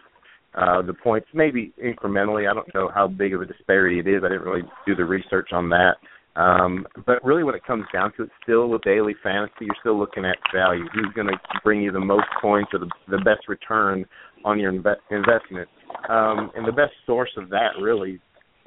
uh, 0.56 0.82
the 0.82 0.93
points 0.93 1.27
maybe 1.34 1.73
incrementally. 1.84 2.49
I 2.49 2.53
don't 2.53 2.73
know 2.73 2.89
how 2.93 3.08
big 3.08 3.34
of 3.34 3.41
a 3.41 3.45
disparity 3.45 3.99
it 3.99 4.08
is. 4.08 4.23
I 4.23 4.30
didn't 4.30 4.43
really 4.43 4.63
do 4.86 4.95
the 4.95 5.06
research 5.06 5.49
on 5.51 5.69
that. 5.69 5.95
Um, 6.36 6.86
but 7.08 7.23
really, 7.25 7.43
when 7.43 7.56
it 7.56 7.65
comes 7.65 7.86
down 7.91 8.13
to 8.17 8.23
it, 8.23 8.30
still 8.43 8.69
with 8.69 8.84
daily 8.84 9.15
fantasy, 9.23 9.62
you're 9.62 9.75
still 9.80 9.97
looking 9.97 10.23
at 10.23 10.38
value. 10.53 10.86
Who's 10.93 11.12
going 11.15 11.27
to 11.27 11.38
bring 11.63 11.82
you 11.82 11.91
the 11.91 11.99
most 11.99 12.27
points 12.39 12.69
or 12.73 12.80
the, 12.80 12.89
the 13.10 13.17
best 13.17 13.47
return 13.47 14.06
on 14.45 14.60
your 14.60 14.71
inve- 14.71 14.97
investment? 15.10 15.67
Um, 16.10 16.51
and 16.56 16.67
the 16.67 16.71
best 16.71 16.93
source 17.08 17.32
of 17.38 17.49
that 17.49 17.69
really 17.82 18.19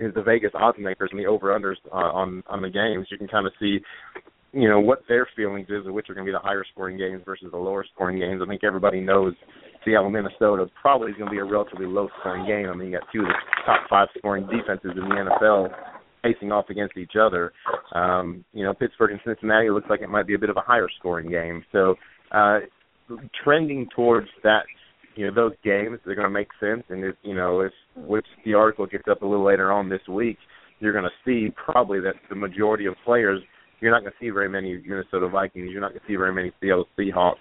the 0.09 0.23
Vegas 0.23 0.53
odds 0.55 0.79
makers 0.81 1.11
and 1.13 1.21
the 1.21 1.27
over 1.27 1.49
unders 1.49 1.77
uh, 1.93 1.97
on 1.97 2.43
on 2.49 2.63
the 2.63 2.71
games. 2.71 3.07
You 3.11 3.19
can 3.19 3.29
kind 3.29 3.47
of 3.47 3.53
see, 3.61 3.79
you 4.53 4.69
know, 4.69 4.81
what 4.81 5.03
their 5.09 5.29
feelings 5.37 5.67
is 5.69 5.87
of 5.87 5.93
which 5.93 6.09
are 6.09 6.15
going 6.15 6.27
to 6.27 6.33
be 6.33 6.37
the 6.37 6.43
higher 6.43 6.65
scoring 6.73 6.97
games 6.97 7.23
versus 7.25 7.49
the 7.51 7.59
lower 7.59 7.85
scoring 7.95 8.19
games. 8.19 8.41
I 8.43 8.49
think 8.49 8.65
everybody 8.65 9.01
knows 9.01 9.35
Seattle 9.85 10.11
Minnesota 10.11 10.67
probably 10.81 11.13
is 11.13 11.19
going 11.19 11.29
to 11.29 11.35
be 11.35 11.41
a 11.41 11.45
relatively 11.45 11.87
low 11.87 12.09
scoring 12.21 12.47
game. 12.47 12.69
I 12.69 12.75
mean, 12.75 12.91
you 12.91 12.99
got 12.99 13.07
two 13.13 13.21
of 13.21 13.27
the 13.27 13.35
top 13.67 13.89
five 13.89 14.09
scoring 14.19 14.47
defenses 14.47 14.93
in 14.95 15.09
the 15.09 15.15
NFL 15.15 15.71
facing 16.23 16.53
off 16.53 16.67
against 16.69 16.97
each 16.97 17.13
other. 17.21 17.53
Um, 17.95 18.45
you 18.53 18.65
know, 18.65 18.75
Pittsburgh 18.75 19.13
and 19.13 19.21
Cincinnati 19.25 19.71
looks 19.71 19.89
like 19.89 20.01
it 20.01 20.09
might 20.09 20.27
be 20.27 20.35
a 20.35 20.39
bit 20.39 20.51
of 20.51 20.57
a 20.57 20.63
higher 20.63 20.89
scoring 20.99 21.31
game. 21.31 21.65
So, 21.73 21.95
uh, 22.33 22.61
trending 23.43 23.89
towards 23.95 24.29
that, 24.45 24.65
you 25.17 25.27
know, 25.27 25.35
those 25.35 25.53
games, 25.65 25.99
they're 26.05 26.15
going 26.15 26.27
to 26.27 26.31
make 26.31 26.49
sense. 26.61 26.85
And 26.89 27.05
if 27.05 27.17
you 27.23 27.35
know, 27.35 27.61
if 27.61 27.73
which 28.07 28.27
the 28.45 28.55
article 28.55 28.87
gets 28.87 29.05
up 29.11 29.23
a 29.23 29.27
little 29.27 29.45
later 29.45 29.73
on 29.73 29.89
this 29.89 30.01
week, 30.09 30.39
you're 30.81 30.93
going 30.93 31.05
to 31.05 31.11
see 31.25 31.53
probably 31.63 32.01
that 32.01 32.15
the 32.29 32.35
majority 32.35 32.87
of 32.87 32.95
players, 33.05 33.41
you're 33.81 33.91
not 33.91 34.01
going 34.01 34.13
to 34.13 34.19
see 34.25 34.31
very 34.31 34.49
many 34.49 34.83
Minnesota 34.87 35.29
Vikings. 35.29 35.69
You're 35.71 35.81
not 35.81 35.91
going 35.91 36.01
to 36.01 36.07
see 36.07 36.17
very 36.17 36.33
many 36.33 36.53
Seattle 36.61 36.87
Seahawks. 36.99 37.35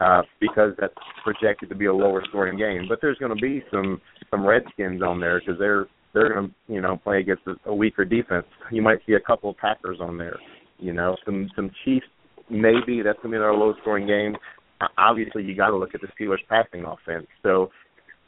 Uh, 0.00 0.22
because 0.40 0.72
that's 0.80 0.94
projected 1.22 1.68
to 1.68 1.74
be 1.76 1.86
a 1.86 1.94
lower 1.94 2.20
scoring 2.28 2.58
game, 2.58 2.86
but 2.88 2.98
there's 3.00 3.16
going 3.18 3.32
to 3.32 3.40
be 3.40 3.62
some 3.70 4.00
some 4.28 4.44
Redskins 4.44 5.00
on 5.04 5.20
there 5.20 5.38
because 5.38 5.54
they're 5.56 5.86
they're 6.12 6.34
going 6.34 6.48
to 6.48 6.72
you 6.72 6.80
know 6.80 6.96
play 6.96 7.20
against 7.20 7.42
a, 7.46 7.54
a 7.66 7.74
weaker 7.74 8.04
defense. 8.04 8.44
You 8.72 8.82
might 8.82 8.98
see 9.06 9.12
a 9.12 9.20
couple 9.20 9.50
of 9.50 9.56
Packers 9.56 9.98
on 10.00 10.18
there. 10.18 10.36
You 10.80 10.94
know, 10.94 11.16
some 11.24 11.48
some 11.54 11.70
Chiefs 11.84 12.06
maybe 12.50 13.02
that's 13.02 13.18
going 13.22 13.32
to 13.32 13.38
be 13.38 13.42
our 13.42 13.54
low 13.54 13.74
scoring 13.80 14.06
game. 14.06 14.36
Obviously, 14.98 15.44
you 15.44 15.56
got 15.56 15.68
to 15.68 15.76
look 15.76 15.94
at 15.94 16.00
the 16.00 16.08
Steelers 16.18 16.38
passing 16.48 16.84
offense. 16.84 17.26
So 17.42 17.70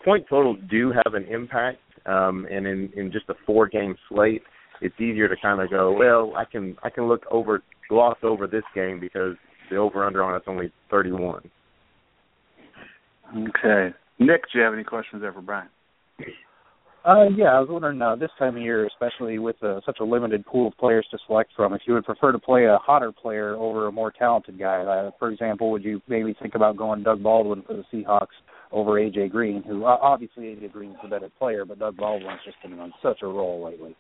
point 0.07 0.25
totals 0.31 0.59
do 0.71 0.93
have 0.93 1.15
an 1.15 1.25
impact, 1.25 1.81
um, 2.07 2.47
and 2.51 2.67
in 2.67 2.89
in 2.97 3.13
just 3.13 3.29
a 3.29 3.35
four 3.45 3.69
game 3.69 3.97
slate, 4.09 4.43
it's 4.81 4.95
easier 5.01 5.29
to 5.29 5.35
kind 5.43 5.61
of 5.61 5.69
go 5.69 5.93
well. 5.93 6.33
I 6.37 6.45
can 6.45 6.77
I 6.83 6.91
can 6.91 7.09
look 7.09 7.25
over 7.31 7.63
gloss 7.91 8.17
over 8.23 8.47
this 8.47 8.63
game 8.75 9.01
because 9.01 9.35
the 9.69 9.77
over 9.77 10.07
under 10.07 10.23
on 10.23 10.35
it's 10.37 10.47
only 10.49 10.73
thirty 10.91 11.13
one. 11.13 11.51
Okay, 13.37 13.95
Nick, 14.21 14.43
do 14.53 14.59
you 14.59 14.65
have 14.65 14.73
any 14.73 14.85
questions 14.85 15.21
there 15.21 15.33
for 15.33 15.43
Brian? 15.43 15.69
Uh, 17.05 17.29
yeah, 17.37 17.55
I 17.55 17.61
was 17.61 17.69
wondering 17.71 18.03
uh, 18.03 18.17
this 18.17 18.31
time 18.37 18.57
of 18.57 18.63
year, 18.63 18.85
especially 18.87 19.39
with 19.39 19.55
uh, 19.63 19.81
such 19.87 19.99
a 20.01 20.05
limited 20.05 20.45
pool 20.45 20.69
of 20.69 20.77
players 20.77 21.07
to 21.13 21.19
select 21.27 21.51
from, 21.55 21.73
if 21.73 21.83
you 21.87 21.95
would 21.95 22.05
prefer 22.05 22.33
to 22.33 22.39
play 22.39 22.65
a 22.65 22.79
hotter 22.79 23.13
player 23.13 23.55
over 23.55 23.87
a 23.87 23.93
more 23.93 24.11
talented 24.11 24.59
guy. 24.59 24.81
Uh, 24.83 25.11
for 25.17 25.31
example, 25.31 25.71
would 25.71 25.85
you 25.85 26.03
maybe 26.09 26.35
think 26.43 26.57
about 26.57 26.77
going 26.77 27.05
Doug 27.05 27.23
Baldwin 27.23 27.63
for 27.63 27.75
the 27.75 27.85
Seahawks 27.93 28.35
over 28.73 28.93
AJ 28.93 29.31
Green, 29.31 29.63
who 29.63 29.85
obviously 29.85 30.45
AJ 30.45 30.73
Green's 30.73 30.97
a 31.05 31.09
better 31.09 31.31
player, 31.39 31.65
but 31.65 31.79
Doug 31.79 31.97
Baldwin's 31.97 32.41
just 32.45 32.57
been 32.63 32.79
on 32.79 32.93
such 33.03 33.19
a 33.23 33.27
roll 33.27 33.65
lately. 33.65 33.97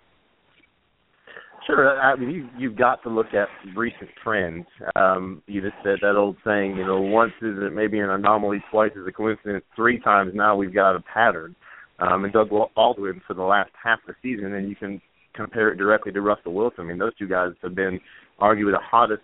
Sure. 1.67 2.01
I 2.01 2.15
mean, 2.15 2.31
you 2.31 2.49
you've 2.57 2.77
got 2.77 3.03
to 3.03 3.09
look 3.09 3.35
at 3.35 3.49
recent 3.77 4.11
trends. 4.23 4.67
Um, 4.95 5.43
you 5.47 5.61
just 5.61 5.75
said 5.83 5.99
that 6.03 6.15
old 6.15 6.37
saying, 6.45 6.77
you 6.77 6.87
know, 6.87 7.01
once 7.01 7.33
is 7.43 7.57
it 7.59 7.73
maybe 7.73 7.99
an 7.99 8.11
anomaly, 8.11 8.63
twice 8.71 8.93
is 8.95 9.07
a 9.07 9.13
coincidence, 9.13 9.65
three 9.75 9.99
times 9.99 10.33
now 10.35 10.55
we've 10.57 10.75
got 10.75 10.95
a 10.95 11.01
pattern 11.01 11.57
um, 11.99 12.25
and 12.25 12.33
Doug 12.33 12.51
Baldwin 12.75 13.21
for 13.27 13.35
the 13.35 13.43
last 13.43 13.71
half 13.83 13.99
the 14.07 14.15
season, 14.23 14.55
and 14.55 14.69
you 14.69 14.77
can 14.77 15.01
compare 15.35 15.71
it 15.71 15.77
directly 15.77 16.13
to 16.13 16.21
Russell 16.21 16.55
Wilson. 16.55 16.85
I 16.85 16.89
mean, 16.89 16.99
those 16.99 17.17
two 17.17 17.29
guys 17.29 17.51
have 17.63 17.75
been 17.75 18.01
arguably 18.41 18.73
the 18.73 18.79
hottest, 18.83 19.23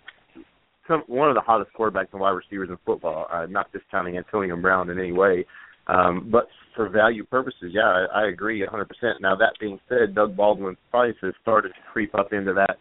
some, 0.93 1.03
one 1.07 1.29
of 1.29 1.35
the 1.35 1.41
hottest 1.41 1.71
quarterbacks 1.79 2.09
and 2.13 2.21
wide 2.21 2.31
receivers 2.31 2.69
in 2.69 2.77
football. 2.85 3.27
Uh, 3.33 3.47
not 3.47 3.73
discounting 3.73 4.19
Antonio 4.19 4.57
Brown 4.57 4.91
in 4.91 4.99
any 4.99 5.13
way, 5.13 5.47
um, 5.87 6.29
but 6.31 6.49
for 6.77 6.89
value 6.89 7.25
purposes, 7.25 7.73
yeah, 7.73 8.07
I, 8.13 8.23
I 8.23 8.29
agree 8.29 8.65
100%. 8.67 8.87
Now 9.21 9.35
that 9.37 9.55
being 9.61 9.79
said, 9.89 10.15
Doug 10.15 10.37
Baldwin's 10.37 10.79
price 10.91 11.15
has 11.23 11.35
started 11.43 11.71
to 11.71 11.75
creep 11.93 12.15
up 12.15 12.33
into 12.33 12.55
that. 12.55 12.79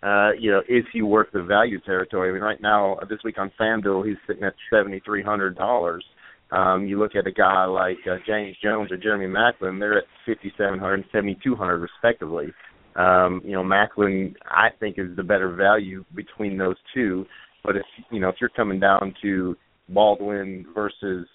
Uh, 0.00 0.30
you 0.38 0.50
know, 0.50 0.60
is 0.68 0.84
he 0.92 1.02
worth 1.02 1.28
the 1.32 1.42
value 1.42 1.80
territory? 1.80 2.30
I 2.30 2.32
mean, 2.32 2.42
right 2.42 2.60
now, 2.62 2.98
this 3.10 3.18
week 3.24 3.36
on 3.38 3.50
FanDuel, 3.60 4.06
he's 4.06 4.16
sitting 4.28 4.44
at 4.44 4.54
seventy 4.72 5.00
three 5.04 5.24
hundred 5.24 5.56
dollars. 5.56 6.04
Um, 6.52 6.86
you 6.86 6.98
look 6.98 7.16
at 7.16 7.26
a 7.26 7.32
guy 7.32 7.64
like 7.64 7.98
uh, 8.10 8.16
James 8.24 8.56
Jones 8.62 8.92
or 8.92 8.96
Jeremy 8.96 9.26
Maclin; 9.26 9.80
they're 9.80 9.98
at 9.98 10.04
fifty 10.24 10.52
seven 10.56 10.78
hundred 10.78 10.94
and 10.94 11.04
seventy 11.10 11.36
two 11.42 11.56
hundred 11.56 11.78
respectively. 11.78 12.52
Um, 12.94 13.42
you 13.44 13.52
know, 13.52 13.64
Maclin 13.64 14.34
I 14.44 14.68
think 14.78 14.98
is 14.98 15.16
the 15.16 15.24
better 15.24 15.52
value 15.54 16.04
between 16.14 16.56
those 16.56 16.76
two. 16.94 17.26
But 17.64 17.76
if 17.76 17.84
you 18.10 18.20
know 18.20 18.28
if 18.28 18.36
you're 18.40 18.50
coming 18.50 18.80
down 18.80 19.14
to 19.22 19.56
Baldwin 19.88 20.66
versus 20.74 21.26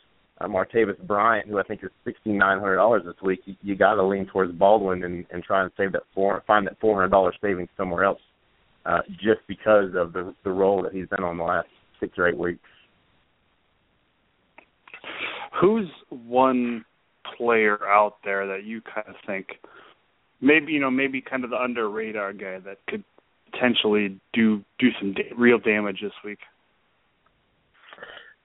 uh, 0.42 0.48
Martavis 0.48 1.00
Bryant, 1.06 1.48
who 1.48 1.60
I 1.60 1.64
think 1.64 1.84
is 1.84 1.90
sixty 2.06 2.32
nine 2.32 2.60
hundred 2.60 2.78
dollars 2.78 3.04
this 3.06 3.16
week, 3.24 3.42
you, 3.46 3.56
you 3.62 3.76
got 3.76 3.96
to 3.96 4.04
lean 4.04 4.26
towards 4.28 4.52
Baldwin 4.54 5.04
and, 5.04 5.26
and 5.32 5.44
try 5.44 5.62
and 5.62 5.72
save 5.78 5.92
that 5.94 6.04
four 6.14 6.44
find 6.48 6.66
that 6.68 6.80
four 6.80 6.96
hundred 6.96 7.12
dollars 7.12 7.36
savings 7.42 7.70
somewhere 7.78 8.04
else, 8.04 8.22
uh, 8.86 9.00
just 9.18 9.42
because 9.48 9.92
of 9.96 10.14
the 10.14 10.34
the 10.44 10.52
role 10.52 10.82
that 10.84 10.94
he's 10.94 11.08
been 11.08 11.24
on 11.24 11.38
the 11.38 11.44
last 11.44 11.68
six 12.00 12.18
or 12.18 12.28
eight 12.28 12.38
weeks. 12.38 12.60
Who's 15.62 15.90
one 16.10 16.84
player 17.38 17.78
out 17.88 18.16
there 18.24 18.48
that 18.48 18.64
you 18.66 18.82
kind 18.82 19.08
of 19.08 19.16
think 19.26 19.48
maybe 20.42 20.74
you 20.74 20.80
know 20.80 20.92
maybe 20.92 21.22
kind 21.22 21.44
of 21.44 21.50
the 21.50 21.58
under 21.58 21.90
radar 21.90 22.34
guy 22.34 22.60
that 22.60 22.78
could 22.88 23.04
potentially 23.54 24.20
do 24.34 24.64
do 24.80 24.88
some 25.00 25.14
da- 25.14 25.32
real 25.38 25.60
damage 25.60 26.00
this 26.02 26.14
week? 26.26 26.40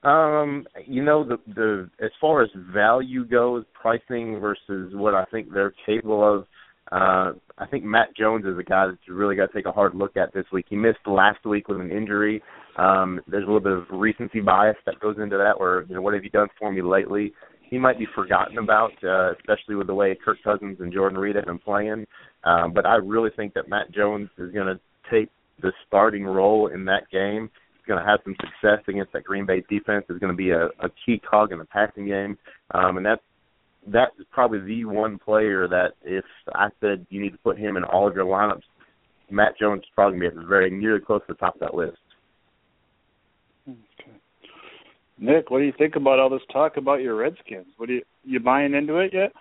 Um, 0.03 0.65
you 0.85 1.03
know 1.03 1.25
the 1.25 1.37
the 1.53 1.89
as 2.03 2.11
far 2.21 2.41
as 2.41 2.49
value 2.73 3.25
goes, 3.25 3.65
pricing 3.73 4.39
versus 4.39 4.93
what 4.93 5.13
I 5.13 5.25
think 5.25 5.51
they're 5.53 5.73
capable 5.85 6.35
of. 6.35 6.45
Uh, 6.91 7.33
I 7.57 7.67
think 7.69 7.83
Matt 7.83 8.15
Jones 8.17 8.45
is 8.45 8.57
a 8.57 8.63
guy 8.63 8.87
that 8.87 8.97
you 9.07 9.13
really 9.13 9.35
got 9.35 9.47
to 9.47 9.53
take 9.53 9.65
a 9.65 9.71
hard 9.71 9.93
look 9.93 10.17
at 10.17 10.33
this 10.33 10.45
week. 10.51 10.65
He 10.69 10.75
missed 10.75 10.99
last 11.05 11.45
week 11.45 11.67
with 11.67 11.79
an 11.79 11.91
injury. 11.91 12.41
Um, 12.77 13.19
there's 13.27 13.43
a 13.43 13.45
little 13.45 13.59
bit 13.59 13.73
of 13.73 13.83
recency 13.91 14.39
bias 14.39 14.77
that 14.85 14.99
goes 14.99 15.17
into 15.21 15.37
that, 15.37 15.59
where 15.59 15.83
you 15.83 15.95
know 15.95 16.01
what 16.01 16.13
have 16.13 16.23
you 16.23 16.29
done 16.29 16.47
for 16.57 16.71
me 16.71 16.81
lately? 16.81 17.33
He 17.61 17.77
might 17.77 17.99
be 17.99 18.07
forgotten 18.15 18.57
about, 18.57 18.93
uh, 19.03 19.33
especially 19.33 19.75
with 19.75 19.85
the 19.85 19.93
way 19.93 20.17
Kirk 20.25 20.37
Cousins 20.43 20.77
and 20.79 20.91
Jordan 20.91 21.19
Reed 21.19 21.35
have 21.35 21.45
been 21.45 21.59
playing. 21.59 22.07
Um, 22.43 22.73
but 22.73 22.85
I 22.85 22.95
really 22.95 23.29
think 23.35 23.53
that 23.53 23.69
Matt 23.69 23.91
Jones 23.91 24.29
is 24.39 24.51
going 24.51 24.65
to 24.65 24.79
take 25.11 25.29
the 25.61 25.71
starting 25.87 26.25
role 26.25 26.67
in 26.67 26.85
that 26.85 27.09
game. 27.11 27.49
He's 27.73 27.87
going 27.87 28.03
to 28.03 28.09
have 28.09 28.19
some 28.23 28.35
success 28.39 28.83
against 28.87 29.13
that 29.13 29.23
Green 29.23 29.45
Bay 29.45 29.63
defense. 29.69 30.05
Is 30.09 30.19
going 30.19 30.31
to 30.31 30.37
be 30.37 30.51
a, 30.51 30.65
a 30.79 30.89
key 31.05 31.19
cog 31.19 31.51
in 31.51 31.59
the 31.59 31.65
passing 31.65 32.07
game, 32.07 32.37
um, 32.73 32.97
and 32.97 33.05
that's 33.05 33.21
that 33.87 34.09
is 34.19 34.25
probably 34.31 34.59
the 34.59 34.85
one 34.85 35.17
player 35.17 35.67
that 35.67 35.93
if 36.03 36.25
I 36.53 36.69
said 36.81 37.05
you 37.09 37.21
need 37.21 37.31
to 37.31 37.37
put 37.39 37.57
him 37.57 37.77
in 37.77 37.83
all 37.83 38.07
of 38.07 38.15
your 38.15 38.25
lineups, 38.25 38.63
Matt 39.29 39.57
Jones 39.57 39.81
is 39.81 39.89
probably 39.95 40.19
going 40.19 40.31
to 40.31 40.41
be 40.41 40.45
very 40.45 40.69
nearly 40.69 40.99
close 40.99 41.21
to 41.27 41.33
the 41.33 41.37
top 41.37 41.55
of 41.55 41.61
that 41.61 41.73
list. 41.73 41.97
Okay. 43.67 44.11
Nick, 45.17 45.49
what 45.49 45.59
do 45.59 45.65
you 45.65 45.73
think 45.77 45.95
about 45.95 46.19
all 46.19 46.29
this 46.29 46.41
talk 46.51 46.77
about 46.77 47.01
your 47.01 47.15
Redskins? 47.15 47.67
What 47.77 47.87
do 47.87 47.93
you 47.95 48.01
you 48.23 48.39
buying 48.39 48.73
into 48.73 48.97
it 48.97 49.13
yet? 49.13 49.31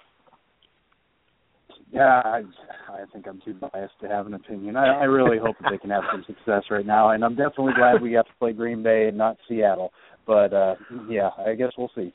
Yeah, 1.91 2.21
I, 2.25 2.43
I 2.91 3.05
think 3.13 3.27
I'm 3.27 3.41
too 3.45 3.55
biased 3.55 3.95
to 4.03 4.09
have 4.09 4.27
an 4.27 4.35
opinion. 4.35 4.77
I, 4.77 5.01
I 5.01 5.05
really 5.05 5.39
hope 5.39 5.57
that 5.63 5.71
they 5.71 5.79
can 5.79 5.91
have 5.91 6.05
some 6.13 6.25
success 6.27 6.65
right 6.71 6.85
now, 6.85 7.11
and 7.11 7.25
I'm 7.25 7.35
definitely 7.35 7.73
glad 7.77 8.03
we 8.03 8.13
got 8.13 8.27
to 8.27 8.33
play 8.39 8.53
Green 8.53 8.83
Bay 8.83 9.07
and 9.09 9.17
not 9.17 9.37
Seattle. 9.49 9.93
But 10.27 10.53
uh 10.53 10.75
yeah, 11.09 11.31
I 11.39 11.55
guess 11.55 11.73
we'll 11.79 11.91
see. 11.95 12.13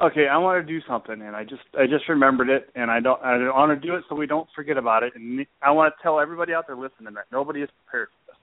Okay, 0.00 0.26
I 0.30 0.36
want 0.38 0.66
to 0.66 0.72
do 0.72 0.80
something, 0.88 1.20
and 1.22 1.36
I 1.36 1.42
just 1.42 1.62
I 1.78 1.86
just 1.86 2.08
remembered 2.08 2.48
it, 2.48 2.70
and 2.74 2.90
I 2.90 3.00
don't 3.00 3.20
I 3.22 3.36
want 3.50 3.78
to 3.80 3.86
do 3.86 3.94
it 3.96 4.04
so 4.08 4.14
we 4.14 4.26
don't 4.26 4.48
forget 4.54 4.78
about 4.78 5.02
it. 5.02 5.12
And 5.14 5.46
I 5.62 5.70
want 5.70 5.94
to 5.94 6.02
tell 6.02 6.18
everybody 6.18 6.54
out 6.54 6.66
there 6.66 6.76
listening 6.76 7.14
that 7.14 7.26
nobody 7.30 7.60
is 7.60 7.70
prepared 7.84 8.08
for 8.08 8.32
this, 8.32 8.40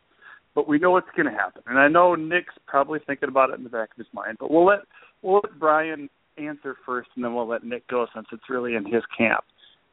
but 0.53 0.67
we 0.67 0.77
know 0.77 0.91
what's 0.91 1.09
going 1.15 1.31
to 1.31 1.31
happen. 1.31 1.63
And 1.67 1.79
I 1.79 1.87
know 1.87 2.15
Nick's 2.15 2.53
probably 2.67 2.99
thinking 3.05 3.29
about 3.29 3.49
it 3.49 3.57
in 3.57 3.63
the 3.63 3.69
back 3.69 3.89
of 3.91 3.97
his 3.97 4.07
mind, 4.13 4.37
but 4.39 4.51
we'll 4.51 4.65
let 4.65 4.79
we'll 5.21 5.41
let 5.43 5.59
Brian 5.59 6.09
answer 6.37 6.75
first, 6.85 7.09
and 7.15 7.23
then 7.23 7.33
we'll 7.33 7.47
let 7.47 7.63
Nick 7.63 7.87
go 7.87 8.07
since 8.13 8.27
it's 8.31 8.49
really 8.49 8.75
in 8.75 8.85
his 8.85 9.03
camp. 9.17 9.43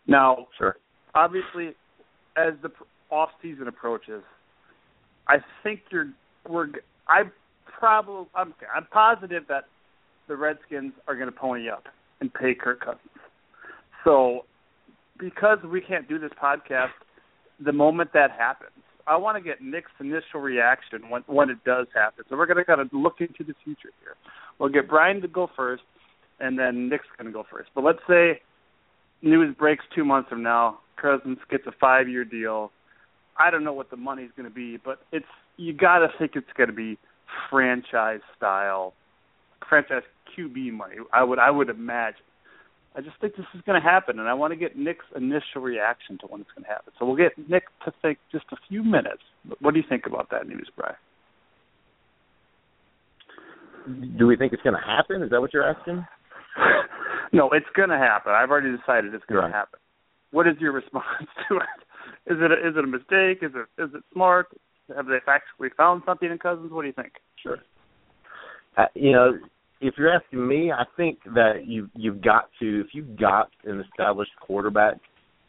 Now, 0.06 0.46
sure. 0.58 0.76
Obviously, 1.14 1.74
as 2.36 2.54
the 2.62 2.70
off 3.10 3.30
season 3.42 3.68
approaches, 3.68 4.22
I 5.28 5.36
think 5.62 5.80
you're 5.90 6.10
we're 6.48 6.68
I 7.08 7.22
probably 7.78 8.26
I'm 8.34 8.54
I'm 8.74 8.86
positive 8.92 9.44
that 9.48 9.64
the 10.28 10.36
Redskins 10.36 10.92
are 11.08 11.14
going 11.14 11.30
to 11.30 11.36
pony 11.36 11.68
up 11.68 11.84
and 12.20 12.32
pay 12.32 12.54
Kirk 12.54 12.80
Cousins. 12.80 13.00
So 14.04 14.44
because 15.18 15.58
we 15.70 15.80
can't 15.80 16.08
do 16.08 16.18
this 16.18 16.30
podcast 16.42 16.92
the 17.64 17.72
moment 17.72 18.10
that 18.14 18.30
happens, 18.30 18.70
I 19.06 19.16
want 19.16 19.36
to 19.36 19.42
get 19.42 19.60
Nick's 19.60 19.90
initial 19.98 20.40
reaction 20.40 21.10
when 21.10 21.22
when 21.26 21.50
it 21.50 21.62
does 21.64 21.86
happen. 21.94 22.24
So 22.28 22.36
we're 22.36 22.46
going 22.46 22.58
to 22.58 22.64
kind 22.64 22.80
of 22.80 22.88
look 22.92 23.16
into 23.20 23.44
the 23.44 23.54
future 23.64 23.90
here. 24.00 24.14
We'll 24.58 24.70
get 24.70 24.88
Brian 24.88 25.20
to 25.22 25.28
go 25.28 25.48
first, 25.56 25.82
and 26.40 26.58
then 26.58 26.88
Nick's 26.88 27.06
going 27.16 27.26
to 27.26 27.32
go 27.32 27.44
first. 27.50 27.70
But 27.74 27.84
let's 27.84 28.00
say 28.08 28.40
news 29.22 29.54
breaks 29.56 29.84
two 29.94 30.04
months 30.04 30.28
from 30.28 30.42
now. 30.42 30.78
Cousins 31.00 31.38
gets 31.50 31.66
a 31.66 31.72
five-year 31.80 32.24
deal. 32.24 32.70
I 33.38 33.50
don't 33.50 33.64
know 33.64 33.72
what 33.72 33.90
the 33.90 33.96
money's 33.96 34.30
going 34.36 34.48
to 34.48 34.54
be, 34.54 34.78
but 34.82 35.00
it's 35.12 35.24
you 35.56 35.72
got 35.72 35.98
to 35.98 36.08
think 36.18 36.32
it's 36.34 36.52
going 36.56 36.68
to 36.68 36.74
be 36.74 36.98
franchise 37.48 38.20
style, 38.36 38.94
franchise 39.68 40.02
QB 40.36 40.72
money. 40.72 40.96
I 41.12 41.24
would 41.24 41.38
I 41.38 41.50
would 41.50 41.70
imagine. 41.70 42.20
I 42.94 43.00
just 43.00 43.20
think 43.20 43.36
this 43.36 43.46
is 43.54 43.60
going 43.64 43.80
to 43.80 43.88
happen, 43.88 44.18
and 44.18 44.28
I 44.28 44.34
want 44.34 44.52
to 44.52 44.56
get 44.56 44.76
Nick's 44.76 45.04
initial 45.14 45.62
reaction 45.62 46.18
to 46.18 46.26
when 46.26 46.40
it's 46.40 46.50
going 46.56 46.64
to 46.64 46.68
happen. 46.68 46.92
So 46.98 47.06
we'll 47.06 47.16
get 47.16 47.32
Nick 47.48 47.64
to 47.84 47.92
think 48.02 48.18
just 48.32 48.46
a 48.50 48.56
few 48.68 48.82
minutes. 48.82 49.22
What 49.60 49.74
do 49.74 49.80
you 49.80 49.86
think 49.88 50.06
about 50.06 50.28
that 50.30 50.48
news, 50.48 50.68
Brian? 50.76 50.96
Do 54.18 54.26
we 54.26 54.36
think 54.36 54.52
it's 54.52 54.62
going 54.62 54.74
to 54.74 54.82
happen? 54.84 55.22
Is 55.22 55.30
that 55.30 55.40
what 55.40 55.54
you're 55.54 55.68
asking? 55.68 56.04
no, 57.32 57.50
it's 57.50 57.66
going 57.74 57.90
to 57.90 57.98
happen. 57.98 58.32
I've 58.32 58.50
already 58.50 58.76
decided 58.76 59.14
it's 59.14 59.24
going 59.26 59.42
right. 59.42 59.48
to 59.48 59.54
happen. 59.54 59.78
What 60.30 60.46
is 60.46 60.54
your 60.60 60.72
response 60.80 61.28
to 61.48 61.56
it? 61.56 62.32
Is 62.32 62.38
it 62.40 62.50
a, 62.50 62.68
is 62.68 62.76
it 62.76 62.84
a 62.84 62.86
mistake? 62.86 63.42
Is 63.42 63.52
it 63.54 63.82
is 63.82 63.90
it 63.94 64.02
smart? 64.12 64.48
Have 64.94 65.06
they 65.06 65.18
actually 65.26 65.70
found 65.76 66.02
something 66.04 66.30
in 66.30 66.38
Cousins? 66.38 66.70
What 66.72 66.82
do 66.82 66.88
you 66.88 66.92
think? 66.92 67.12
Sure. 67.42 67.58
Uh, 68.76 68.86
you 68.94 69.12
know, 69.12 69.32
if 69.80 69.94
you're 69.96 70.12
asking 70.12 70.46
me, 70.46 70.70
I 70.70 70.84
think 70.96 71.18
that 71.34 71.66
you 71.66 71.88
you've 71.96 72.22
got 72.22 72.50
to 72.60 72.80
if 72.80 72.88
you've 72.92 73.18
got 73.18 73.50
an 73.64 73.80
established 73.80 74.32
quarterback 74.40 74.96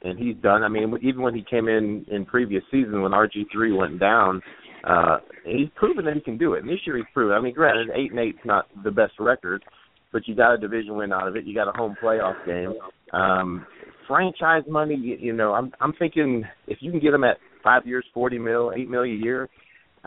and 0.03 0.17
he's 0.17 0.35
done. 0.37 0.63
I 0.63 0.67
mean, 0.67 0.93
even 1.03 1.21
when 1.21 1.35
he 1.35 1.43
came 1.47 1.67
in 1.67 2.05
in 2.09 2.25
previous 2.25 2.63
season 2.71 3.01
when 3.01 3.11
RG 3.11 3.45
three 3.51 3.71
went 3.71 3.99
down, 3.99 4.41
uh, 4.83 5.17
he's 5.45 5.69
proven 5.75 6.05
that 6.05 6.15
he 6.15 6.21
can 6.21 6.37
do 6.37 6.53
it. 6.53 6.63
And 6.63 6.69
this 6.69 6.79
year 6.85 6.97
he's 6.97 7.05
proven. 7.13 7.35
I 7.35 7.41
mean, 7.41 7.53
granted, 7.53 7.89
eight 7.93 8.11
and 8.11 8.19
eight's 8.19 8.39
not 8.45 8.65
the 8.83 8.91
best 8.91 9.13
record, 9.19 9.63
but 10.11 10.27
you 10.27 10.35
got 10.35 10.53
a 10.53 10.57
division 10.57 10.95
win 10.95 11.13
out 11.13 11.27
of 11.27 11.35
it. 11.35 11.45
You 11.45 11.53
got 11.53 11.67
a 11.67 11.77
home 11.77 11.95
playoff 12.01 12.45
game. 12.45 12.73
Um, 13.13 13.65
franchise 14.07 14.63
money, 14.67 14.95
you, 14.95 15.17
you 15.19 15.33
know, 15.33 15.53
I'm 15.53 15.71
I'm 15.79 15.93
thinking 15.93 16.43
if 16.67 16.79
you 16.81 16.91
can 16.91 16.99
get 16.99 17.11
them 17.11 17.23
at 17.23 17.37
five 17.63 17.85
years, 17.85 18.05
forty 18.13 18.37
mil, 18.37 18.71
eight 18.75 18.89
mil 18.89 19.03
a 19.03 19.07
year, 19.07 19.49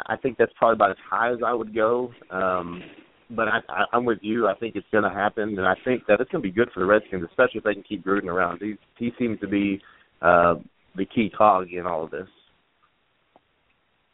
I 0.06 0.16
think 0.16 0.36
that's 0.38 0.52
probably 0.58 0.74
about 0.74 0.90
as 0.90 0.96
high 1.08 1.32
as 1.32 1.38
I 1.44 1.52
would 1.52 1.74
go. 1.74 2.12
Um, 2.30 2.82
but 3.30 3.48
I, 3.48 3.58
I, 3.68 3.84
I'm 3.92 4.04
with 4.04 4.18
you. 4.20 4.46
I 4.46 4.54
think 4.54 4.76
it's 4.76 4.86
going 4.92 5.04
to 5.04 5.10
happen, 5.10 5.58
and 5.58 5.66
I 5.66 5.74
think 5.84 6.02
that 6.06 6.20
it's 6.20 6.30
going 6.30 6.42
to 6.42 6.48
be 6.48 6.54
good 6.54 6.68
for 6.72 6.80
the 6.80 6.86
Redskins, 6.86 7.24
especially 7.28 7.58
if 7.58 7.64
they 7.64 7.74
can 7.74 7.82
keep 7.82 8.04
Gruden 8.04 8.26
around. 8.26 8.60
He 8.60 8.74
he 8.98 9.12
seems 9.18 9.40
to 9.40 9.48
be 9.48 9.80
uh, 10.20 10.56
the 10.96 11.06
key 11.06 11.30
cog 11.36 11.68
in 11.72 11.86
all 11.86 12.04
of 12.04 12.10
this. 12.10 12.28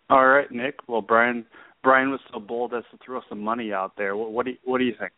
All 0.08 0.26
right, 0.26 0.50
Nick. 0.50 0.76
Well, 0.88 1.02
Brian 1.02 1.44
Brian 1.82 2.10
was 2.10 2.20
so 2.32 2.40
bold 2.40 2.74
as 2.74 2.84
to 2.90 2.98
throw 3.04 3.20
some 3.28 3.40
money 3.40 3.72
out 3.72 3.92
there. 3.96 4.16
What, 4.16 4.32
what 4.32 4.44
do 4.44 4.52
you, 4.52 4.58
what 4.64 4.78
do 4.78 4.84
you 4.84 4.94
think? 4.98 5.12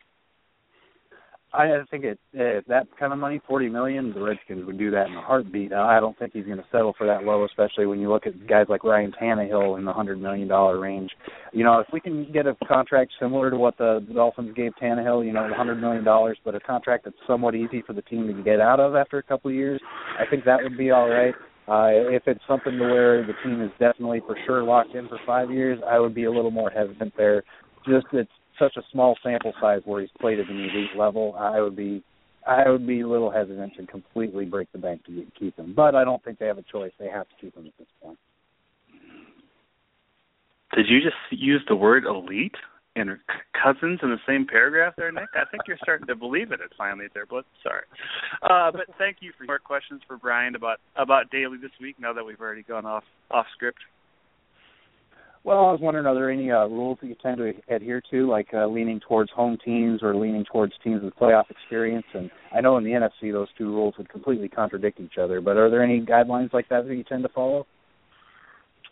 I 1.54 1.82
think 1.90 2.04
it 2.04 2.18
uh, 2.34 2.62
that 2.68 2.86
kind 2.98 3.12
of 3.12 3.18
money, 3.18 3.40
forty 3.46 3.68
million, 3.68 4.12
the 4.14 4.22
Redskins 4.22 4.64
would 4.64 4.78
do 4.78 4.90
that 4.90 5.08
in 5.08 5.14
a 5.14 5.20
heartbeat. 5.20 5.72
I 5.72 6.00
don't 6.00 6.18
think 6.18 6.32
he's 6.32 6.46
going 6.46 6.56
to 6.56 6.64
settle 6.72 6.94
for 6.96 7.06
that 7.06 7.24
low, 7.24 7.44
especially 7.44 7.84
when 7.84 8.00
you 8.00 8.10
look 8.10 8.26
at 8.26 8.46
guys 8.46 8.66
like 8.70 8.84
Ryan 8.84 9.12
Tannehill 9.20 9.78
in 9.78 9.84
the 9.84 9.92
hundred 9.92 10.20
million 10.20 10.48
dollar 10.48 10.80
range. 10.80 11.10
You 11.52 11.64
know, 11.64 11.78
if 11.80 11.86
we 11.92 12.00
can 12.00 12.32
get 12.32 12.46
a 12.46 12.56
contract 12.66 13.12
similar 13.20 13.50
to 13.50 13.56
what 13.58 13.76
the 13.76 14.06
Dolphins 14.14 14.54
gave 14.56 14.72
Tannehill, 14.80 15.26
you 15.26 15.32
know, 15.32 15.46
the 15.46 15.54
hundred 15.54 15.80
million 15.80 16.04
dollars, 16.04 16.38
but 16.42 16.54
a 16.54 16.60
contract 16.60 17.04
that's 17.04 17.16
somewhat 17.26 17.54
easy 17.54 17.82
for 17.86 17.92
the 17.92 18.02
team 18.02 18.26
to 18.28 18.42
get 18.42 18.58
out 18.58 18.80
of 18.80 18.94
after 18.94 19.18
a 19.18 19.22
couple 19.22 19.50
of 19.50 19.54
years, 19.54 19.80
I 20.18 20.24
think 20.30 20.44
that 20.46 20.62
would 20.62 20.78
be 20.78 20.90
all 20.90 21.08
right. 21.08 21.34
Uh, 21.68 22.10
if 22.10 22.22
it's 22.26 22.40
something 22.48 22.76
to 22.76 22.84
where 22.84 23.24
the 23.24 23.34
team 23.44 23.60
is 23.60 23.70
definitely 23.78 24.20
for 24.26 24.36
sure 24.46 24.62
locked 24.62 24.94
in 24.94 25.06
for 25.06 25.18
five 25.26 25.50
years, 25.50 25.78
I 25.88 25.98
would 25.98 26.14
be 26.14 26.24
a 26.24 26.32
little 26.32 26.50
more 26.50 26.70
hesitant 26.70 27.12
there. 27.16 27.44
Just 27.86 28.06
it's 28.12 28.30
such 28.58 28.76
a 28.76 28.82
small 28.92 29.16
sample 29.22 29.52
size 29.60 29.82
where 29.84 30.00
he's 30.00 30.10
played 30.20 30.38
at 30.38 30.48
an 30.48 30.58
elite 30.58 30.96
level, 30.96 31.34
I 31.38 31.60
would 31.60 31.76
be 31.76 32.02
I 32.46 32.68
would 32.68 32.86
be 32.86 33.00
a 33.00 33.08
little 33.08 33.30
hesitant 33.30 33.74
to 33.76 33.86
completely 33.86 34.44
break 34.44 34.70
the 34.72 34.78
bank 34.78 35.04
to 35.06 35.24
keep 35.38 35.56
him. 35.56 35.74
But 35.74 35.94
I 35.94 36.04
don't 36.04 36.22
think 36.24 36.38
they 36.38 36.46
have 36.46 36.58
a 36.58 36.64
choice. 36.70 36.90
They 36.98 37.08
have 37.08 37.28
to 37.28 37.34
keep 37.40 37.56
him 37.56 37.66
at 37.66 37.72
this 37.78 37.86
point. 38.02 38.18
Did 40.74 40.86
you 40.88 41.00
just 41.00 41.16
use 41.30 41.62
the 41.68 41.76
word 41.76 42.04
elite 42.04 42.54
and 42.96 43.10
cousins 43.62 44.00
in 44.02 44.10
the 44.10 44.18
same 44.26 44.46
paragraph 44.46 44.94
there, 44.96 45.12
Nick? 45.12 45.28
I 45.34 45.44
think 45.50 45.62
you're 45.68 45.78
starting 45.82 46.06
to 46.06 46.16
believe 46.16 46.50
it 46.50 46.60
it's 46.64 46.74
finally 46.76 47.06
there, 47.14 47.26
but 47.26 47.44
sorry. 47.62 47.84
Uh, 48.42 48.72
but 48.72 48.86
thank 48.98 49.18
you 49.20 49.32
for 49.38 49.44
your 49.44 49.58
questions 49.58 50.00
for 50.08 50.16
Brian 50.16 50.54
about 50.54 50.78
about 50.96 51.30
daily 51.30 51.58
this 51.58 51.70
week. 51.80 51.96
Now 52.00 52.12
that 52.12 52.24
we've 52.24 52.40
already 52.40 52.62
gone 52.62 52.86
off 52.86 53.04
off 53.30 53.46
script. 53.54 53.78
Well, 55.44 55.58
I 55.58 55.72
was 55.72 55.80
wondering, 55.82 56.06
are 56.06 56.14
there 56.14 56.30
any 56.30 56.52
uh, 56.52 56.66
rules 56.66 56.98
that 57.00 57.08
you 57.08 57.16
tend 57.20 57.38
to 57.38 57.52
adhere 57.74 58.00
to, 58.12 58.28
like 58.28 58.48
uh, 58.54 58.66
leaning 58.68 59.00
towards 59.00 59.30
home 59.32 59.58
teams 59.64 60.00
or 60.00 60.14
leaning 60.14 60.44
towards 60.44 60.72
teams 60.84 61.02
with 61.02 61.14
playoff 61.16 61.50
experience? 61.50 62.06
And 62.14 62.30
I 62.54 62.60
know 62.60 62.76
in 62.76 62.84
the 62.84 62.90
NFC 62.90 63.32
those 63.32 63.48
two 63.58 63.66
rules 63.66 63.94
would 63.98 64.08
completely 64.08 64.48
contradict 64.48 65.00
each 65.00 65.18
other, 65.20 65.40
but 65.40 65.56
are 65.56 65.68
there 65.68 65.82
any 65.82 66.00
guidelines 66.00 66.52
like 66.52 66.68
that 66.68 66.86
that 66.86 66.94
you 66.94 67.02
tend 67.02 67.24
to 67.24 67.28
follow? 67.30 67.66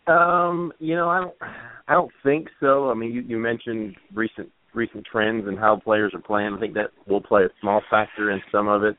Um, 0.07 0.73
you 0.79 0.95
know, 0.95 1.07
I 1.09 1.21
don't, 1.21 1.35
I 1.87 1.93
don't 1.93 2.11
think 2.21 2.49
so. 2.59 2.89
I 2.89 2.95
mean, 2.95 3.13
you, 3.13 3.21
you 3.21 3.37
mentioned 3.37 3.95
recent 4.13 4.49
recent 4.73 5.05
trends 5.09 5.47
and 5.47 5.59
how 5.59 5.79
players 5.81 6.13
are 6.13 6.21
playing. 6.21 6.53
I 6.53 6.59
think 6.59 6.73
that 6.73 6.91
will 7.07 7.21
play 7.21 7.43
a 7.43 7.49
small 7.59 7.81
factor 7.89 8.31
in 8.31 8.41
some 8.51 8.67
of 8.67 8.83
it. 8.83 8.97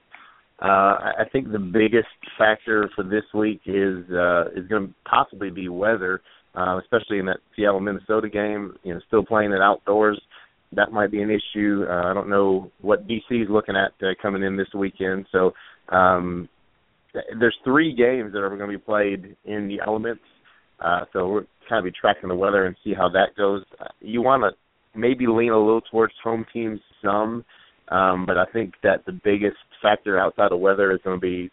Uh, 0.61 0.95
I 1.19 1.25
think 1.33 1.51
the 1.51 1.59
biggest 1.59 2.09
factor 2.38 2.88
for 2.95 3.03
this 3.03 3.25
week 3.35 3.62
is 3.67 4.05
uh, 4.11 4.51
is 4.55 4.67
going 4.69 4.88
to 4.88 4.95
possibly 5.05 5.51
be 5.51 5.69
weather 5.69 6.23
uh, 6.55 6.79
especially 6.79 7.19
in 7.19 7.27
that 7.27 7.38
Seattle 7.57 7.81
Minnesota 7.81 8.29
game. 8.29 8.75
You 8.83 8.95
know, 8.95 9.01
still 9.07 9.25
playing 9.25 9.53
it 9.53 9.61
outdoors. 9.61 10.21
That 10.75 10.93
might 10.93 11.11
be 11.11 11.23
an 11.23 11.31
issue. 11.31 11.85
Uh, 11.88 12.11
I 12.11 12.15
don't 12.15 12.31
know 12.31 12.71
what 12.81 13.07
DC 13.07 13.31
is 13.31 13.49
looking 13.51 13.77
at 13.77 13.93
uh, 14.05 14.12
coming 14.21 14.43
in 14.43 14.57
this 14.57 14.73
weekend. 14.75 15.27
So 15.31 15.53
um, 15.95 16.49
there's 17.38 17.57
three 17.65 17.95
games 17.95 18.33
that 18.33 18.38
are 18.38 18.49
going 18.57 18.71
to 18.71 18.79
be 18.79 18.83
played 18.83 19.37
in 19.45 19.69
the 19.69 19.81
elements. 19.87 20.23
Uh, 20.81 21.05
so 21.12 21.29
we're 21.29 21.47
kind 21.69 21.79
of 21.79 21.85
be 21.85 21.99
tracking 21.99 22.29
the 22.29 22.35
weather 22.35 22.67
and 22.67 22.77
see 22.83 22.95
how 22.95 23.09
that 23.11 23.37
goes. 23.37 23.62
Uh, 23.81 23.85
you 24.01 24.23
want 24.23 24.43
to 24.43 24.99
maybe 24.99 25.27
lean 25.27 25.53
a 25.53 25.59
little 25.59 25.83
towards 25.91 26.12
home 26.23 26.45
teams 26.53 26.81
some, 27.03 27.45
um, 27.88 28.27
but 28.27 28.37
I 28.37 28.45
think 28.53 28.75
that 28.83 29.05
the 29.07 29.12
biggest 29.12 29.57
factor 29.81 30.19
outside 30.19 30.53
of 30.53 30.61
weather 30.61 30.93
is 30.93 31.01
going 31.05 31.17
to 31.17 31.21
be 31.21 31.51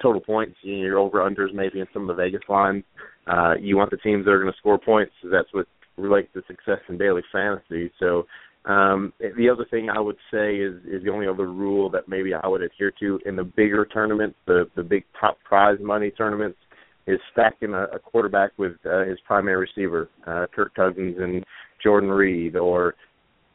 total 0.00 0.20
points, 0.20 0.56
you 0.62 0.76
know, 0.76 0.84
your 0.84 0.98
over 0.98 1.18
unders 1.18 1.54
maybe 1.54 1.80
in 1.80 1.86
some 1.92 2.08
of 2.08 2.16
the 2.16 2.22
Vegas 2.22 2.42
lines. 2.48 2.84
Uh, 3.26 3.54
you 3.60 3.76
want 3.76 3.90
the 3.90 3.96
teams 3.96 4.24
that 4.24 4.30
are 4.30 4.40
going 4.40 4.52
to 4.52 4.58
score 4.58 4.78
points. 4.78 5.12
That's 5.24 5.48
what 5.52 5.66
relates 5.96 6.28
to 6.34 6.42
success 6.46 6.80
in 6.88 6.98
daily 6.98 7.22
fantasy. 7.32 7.90
So 7.98 8.26
um, 8.66 9.12
the 9.18 9.48
other 9.48 9.64
thing 9.70 9.88
I 9.88 10.00
would 10.00 10.16
say 10.32 10.56
is 10.56 10.74
is 10.84 11.02
the 11.04 11.10
only 11.10 11.26
other 11.26 11.46
rule 11.46 11.88
that 11.90 12.08
maybe 12.08 12.34
I 12.34 12.46
would 12.46 12.62
adhere 12.62 12.92
to 13.00 13.20
in 13.24 13.36
the 13.36 13.44
bigger 13.44 13.86
tournaments, 13.86 14.36
the 14.46 14.68
the 14.76 14.82
big 14.82 15.04
top 15.18 15.38
prize 15.44 15.78
money 15.80 16.10
tournaments, 16.10 16.58
is 17.06 17.20
stacking 17.32 17.74
a, 17.74 17.84
a 17.84 17.98
quarterback 17.98 18.50
with 18.58 18.72
uh, 18.84 19.04
his 19.04 19.18
primary 19.24 19.68
receiver, 19.68 20.10
uh, 20.26 20.46
Kirk 20.54 20.74
Cousins 20.74 21.16
and 21.18 21.44
Jordan 21.82 22.10
Reed, 22.10 22.56
or 22.56 22.94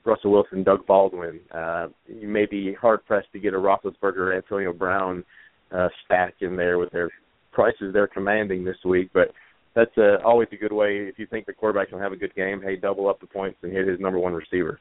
Russell 0.06 0.32
Wilson, 0.32 0.64
Doug 0.64 0.86
Baldwin. 0.88 1.40
Uh, 1.54 1.88
you 2.08 2.28
may 2.28 2.46
be 2.46 2.74
hard 2.74 3.06
pressed 3.06 3.32
to 3.34 3.40
get 3.40 3.54
a 3.54 3.58
Roethlisberger, 3.58 4.36
Antonio 4.36 4.74
Brown 4.74 5.24
uh, 5.72 5.90
stack 6.06 6.36
in 6.42 6.56
there 6.56 6.78
with 6.78 6.92
their 6.92 7.10
prices 7.52 7.94
they're 7.94 8.08
commanding 8.08 8.64
this 8.64 8.78
week, 8.86 9.10
but 9.14 9.32
that's 9.76 9.92
uh, 9.98 10.18
always 10.26 10.48
a 10.52 10.58
good 10.58 10.74
way. 10.74 10.98
If 10.98 11.18
you 11.18 11.26
think 11.28 11.46
the 11.46 11.54
quarterback 11.54 11.90
can 11.90 12.00
have 12.00 12.12
a 12.12 12.18
good 12.18 12.36
game, 12.36 12.62
hey, 12.62 12.76
double 12.76 13.10
up 13.10 13.20
the 13.20 13.28
points 13.28 13.58
and 13.62 13.72
hit 13.72 13.88
his 13.88 14.00
number 14.00 14.20
one 14.20 14.34
receiver. 14.34 14.80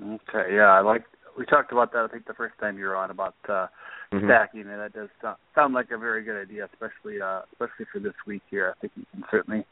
Okay, 0.00 0.54
yeah, 0.54 0.72
I 0.72 0.80
like. 0.80 1.04
We 1.36 1.44
talked 1.46 1.72
about 1.72 1.92
that. 1.92 2.00
I 2.00 2.08
think 2.08 2.26
the 2.26 2.34
first 2.34 2.54
time 2.60 2.78
you 2.78 2.84
were 2.84 2.96
on 2.96 3.10
about 3.10 3.34
uh, 3.48 3.66
mm-hmm. 4.12 4.26
stacking, 4.26 4.62
and 4.62 4.80
that 4.80 4.92
does 4.92 5.08
sound, 5.22 5.36
sound 5.54 5.74
like 5.74 5.90
a 5.92 5.98
very 5.98 6.22
good 6.22 6.40
idea, 6.40 6.68
especially 6.72 7.20
uh, 7.20 7.42
especially 7.52 7.86
for 7.92 8.00
this 8.00 8.14
week 8.26 8.42
here. 8.50 8.74
I 8.76 8.80
think 8.80 8.92
you 8.96 9.04
can 9.12 9.24
certainly 9.30 9.64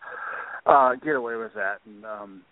uh, 0.67 0.95
get 0.97 1.15
away 1.15 1.37
with 1.37 1.55
that. 1.55 1.79
And 1.87 2.05
um, 2.05 2.43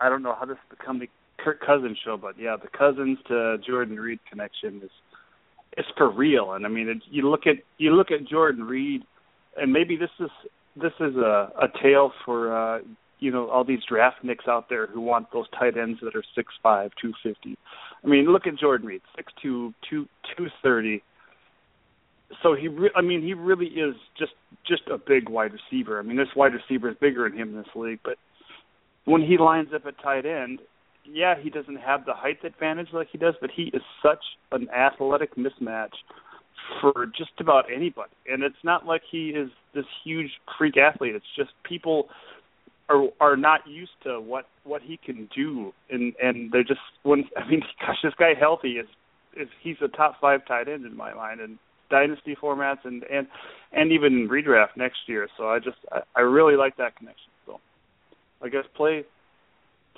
I 0.00 0.08
don't 0.08 0.22
know 0.22 0.34
how 0.38 0.46
this 0.46 0.58
become 0.68 0.98
the 0.98 1.08
Kirk 1.38 1.60
Cousins 1.64 1.98
show, 2.04 2.16
but 2.16 2.38
yeah, 2.38 2.56
the 2.60 2.68
Cousins 2.68 3.18
to 3.28 3.56
Jordan 3.66 3.98
Reed 3.98 4.20
connection 4.28 4.80
is 4.84 4.90
it's 5.76 5.88
for 5.96 6.10
real. 6.10 6.52
And 6.52 6.66
I 6.66 6.68
mean, 6.68 6.88
it, 6.88 6.98
you 7.10 7.28
look 7.30 7.46
at 7.46 7.56
you 7.78 7.94
look 7.94 8.10
at 8.10 8.26
Jordan 8.26 8.64
Reed, 8.64 9.02
and 9.56 9.72
maybe 9.72 9.96
this 9.96 10.10
is 10.18 10.30
this 10.76 10.92
is 11.00 11.16
a 11.16 11.52
a 11.60 11.68
tale 11.82 12.12
for 12.24 12.54
uh, 12.56 12.80
you 13.18 13.30
know 13.30 13.48
all 13.50 13.64
these 13.64 13.80
draft 13.88 14.24
nicks 14.24 14.46
out 14.48 14.68
there 14.68 14.86
who 14.86 15.00
want 15.00 15.32
those 15.32 15.46
tight 15.58 15.76
ends 15.76 16.00
that 16.02 16.16
are 16.16 16.24
six 16.34 16.52
five, 16.62 16.90
two 17.00 17.12
fifty. 17.22 17.56
I 18.02 18.06
mean, 18.06 18.26
look 18.32 18.46
at 18.46 18.56
Jordan 18.58 18.86
Reed, 18.86 19.02
six 19.16 19.32
two, 19.42 19.74
two 19.88 20.06
two 20.36 20.46
thirty. 20.62 21.02
so 22.42 22.54
he, 22.54 22.68
re- 22.68 22.90
I 22.96 23.02
mean, 23.02 23.22
he 23.22 23.34
really 23.34 23.66
is 23.66 23.94
just 24.18 24.32
just 24.66 24.82
a 24.90 24.98
big 24.98 25.28
wide 25.28 25.52
receiver. 25.52 25.98
I 25.98 26.02
mean, 26.02 26.16
this 26.16 26.28
wide 26.36 26.52
receiver 26.54 26.90
is 26.90 26.96
bigger 27.00 27.28
than 27.28 27.38
him 27.38 27.50
in 27.50 27.56
this 27.56 27.74
league, 27.74 28.00
but 28.04 28.16
when 29.04 29.22
he 29.22 29.38
lines 29.38 29.68
up 29.74 29.86
at 29.86 30.00
tight 30.02 30.26
end, 30.26 30.60
yeah, 31.04 31.34
he 31.40 31.50
doesn't 31.50 31.76
have 31.76 32.04
the 32.04 32.14
height 32.14 32.38
advantage 32.44 32.88
like 32.92 33.08
he 33.10 33.18
does, 33.18 33.34
but 33.40 33.50
he 33.54 33.70
is 33.74 33.82
such 34.02 34.22
an 34.52 34.68
athletic 34.70 35.34
mismatch 35.36 35.94
for 36.80 37.06
just 37.06 37.32
about 37.40 37.64
anybody. 37.74 38.12
And 38.26 38.42
it's 38.42 38.62
not 38.62 38.86
like 38.86 39.02
he 39.10 39.30
is 39.30 39.50
this 39.74 39.84
huge 40.04 40.30
freak 40.58 40.76
athlete. 40.76 41.14
It's 41.14 41.24
just 41.36 41.50
people 41.64 42.08
are 42.88 43.08
are 43.20 43.36
not 43.36 43.60
used 43.66 43.92
to 44.04 44.20
what 44.20 44.46
what 44.64 44.82
he 44.82 44.98
can 45.04 45.28
do, 45.34 45.72
and 45.90 46.12
and 46.22 46.52
they're 46.52 46.64
just 46.64 46.80
when 47.02 47.24
I 47.36 47.48
mean, 47.48 47.62
gosh, 47.80 47.96
this 48.02 48.14
guy 48.18 48.32
healthy 48.38 48.72
is 48.72 48.86
is 49.36 49.48
he's 49.62 49.76
a 49.82 49.88
top 49.88 50.16
five 50.20 50.46
tight 50.46 50.68
end 50.68 50.84
in 50.84 50.96
my 50.96 51.14
mind, 51.14 51.40
and 51.40 51.58
dynasty 51.90 52.36
formats 52.40 52.84
and 52.84 53.04
and 53.04 53.26
and 53.72 53.92
even 53.92 54.28
redraft 54.28 54.76
next 54.76 54.98
year. 55.06 55.28
So 55.36 55.48
I 55.48 55.58
just 55.58 55.78
I, 55.92 56.00
I 56.16 56.20
really 56.20 56.56
like 56.56 56.76
that 56.76 56.96
connection. 56.96 57.30
So 57.46 57.60
I 58.42 58.48
guess 58.48 58.64
play 58.76 59.04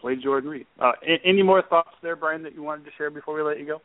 play 0.03 0.17
Jordan 0.23 0.51
Reed. 0.51 0.67
Uh, 0.79 0.93
any 1.25 1.43
more 1.43 1.63
thoughts 1.63 1.97
there, 2.03 2.17
Brian, 2.17 2.43
that 2.43 2.55
you 2.55 2.63
wanted 2.63 2.85
to 2.85 2.91
share 2.99 3.11
before 3.11 3.35
we 3.35 3.43
let 3.43 3.59
you 3.59 3.67
go? 3.67 3.81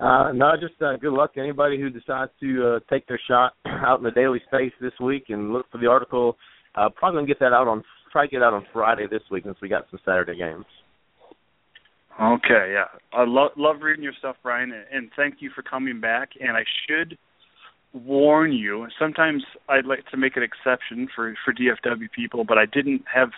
Uh, 0.00 0.32
no, 0.32 0.52
just 0.58 0.80
uh, 0.80 0.96
good 0.96 1.12
luck 1.12 1.34
to 1.34 1.40
anybody 1.40 1.78
who 1.78 1.90
decides 1.90 2.32
to 2.40 2.66
uh, 2.66 2.80
take 2.90 3.06
their 3.06 3.20
shot 3.28 3.52
out 3.66 3.98
in 3.98 4.04
the 4.04 4.10
daily 4.10 4.40
space 4.48 4.72
this 4.80 4.94
week 4.98 5.24
and 5.28 5.52
look 5.52 5.66
for 5.70 5.78
the 5.78 5.86
article. 5.86 6.36
Uh, 6.74 6.88
probably 6.88 7.18
gonna 7.18 7.26
get 7.26 7.38
that 7.38 7.52
out 7.52 7.68
on 7.68 7.84
try 8.10 8.26
to 8.26 8.30
get 8.30 8.42
out 8.42 8.54
on 8.54 8.66
Friday 8.72 9.06
this 9.08 9.22
week 9.30 9.44
since 9.44 9.58
we 9.62 9.68
got 9.68 9.84
some 9.90 10.00
Saturday 10.04 10.36
games. 10.36 10.64
Okay, 12.20 12.72
yeah, 12.72 12.86
I 13.12 13.24
love 13.26 13.52
love 13.56 13.76
reading 13.82 14.02
your 14.02 14.12
stuff, 14.18 14.36
Brian, 14.42 14.72
and, 14.72 14.84
and 14.92 15.10
thank 15.16 15.36
you 15.40 15.50
for 15.54 15.62
coming 15.62 16.00
back. 16.00 16.30
And 16.40 16.56
I 16.56 16.64
should 16.86 17.16
warn 17.92 18.52
you. 18.52 18.86
Sometimes 18.98 19.44
I'd 19.68 19.86
like 19.86 20.06
to 20.10 20.16
make 20.16 20.36
an 20.36 20.42
exception 20.42 21.08
for 21.14 21.34
for 21.44 21.52
DFW 21.52 22.10
people, 22.14 22.44
but 22.44 22.58
I 22.58 22.66
didn't 22.66 23.02
have 23.12 23.30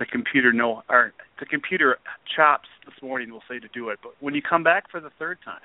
the 0.00 0.06
computer 0.06 0.50
know 0.50 0.82
or 0.88 1.12
the 1.38 1.46
computer 1.46 1.98
chops 2.34 2.68
this 2.86 2.96
morning 3.02 3.30
will 3.30 3.44
say 3.46 3.60
to 3.60 3.68
do 3.68 3.90
it. 3.90 4.00
But 4.02 4.12
when 4.18 4.34
you 4.34 4.40
come 4.42 4.64
back 4.64 4.90
for 4.90 4.98
the 4.98 5.10
third 5.18 5.38
time, 5.44 5.60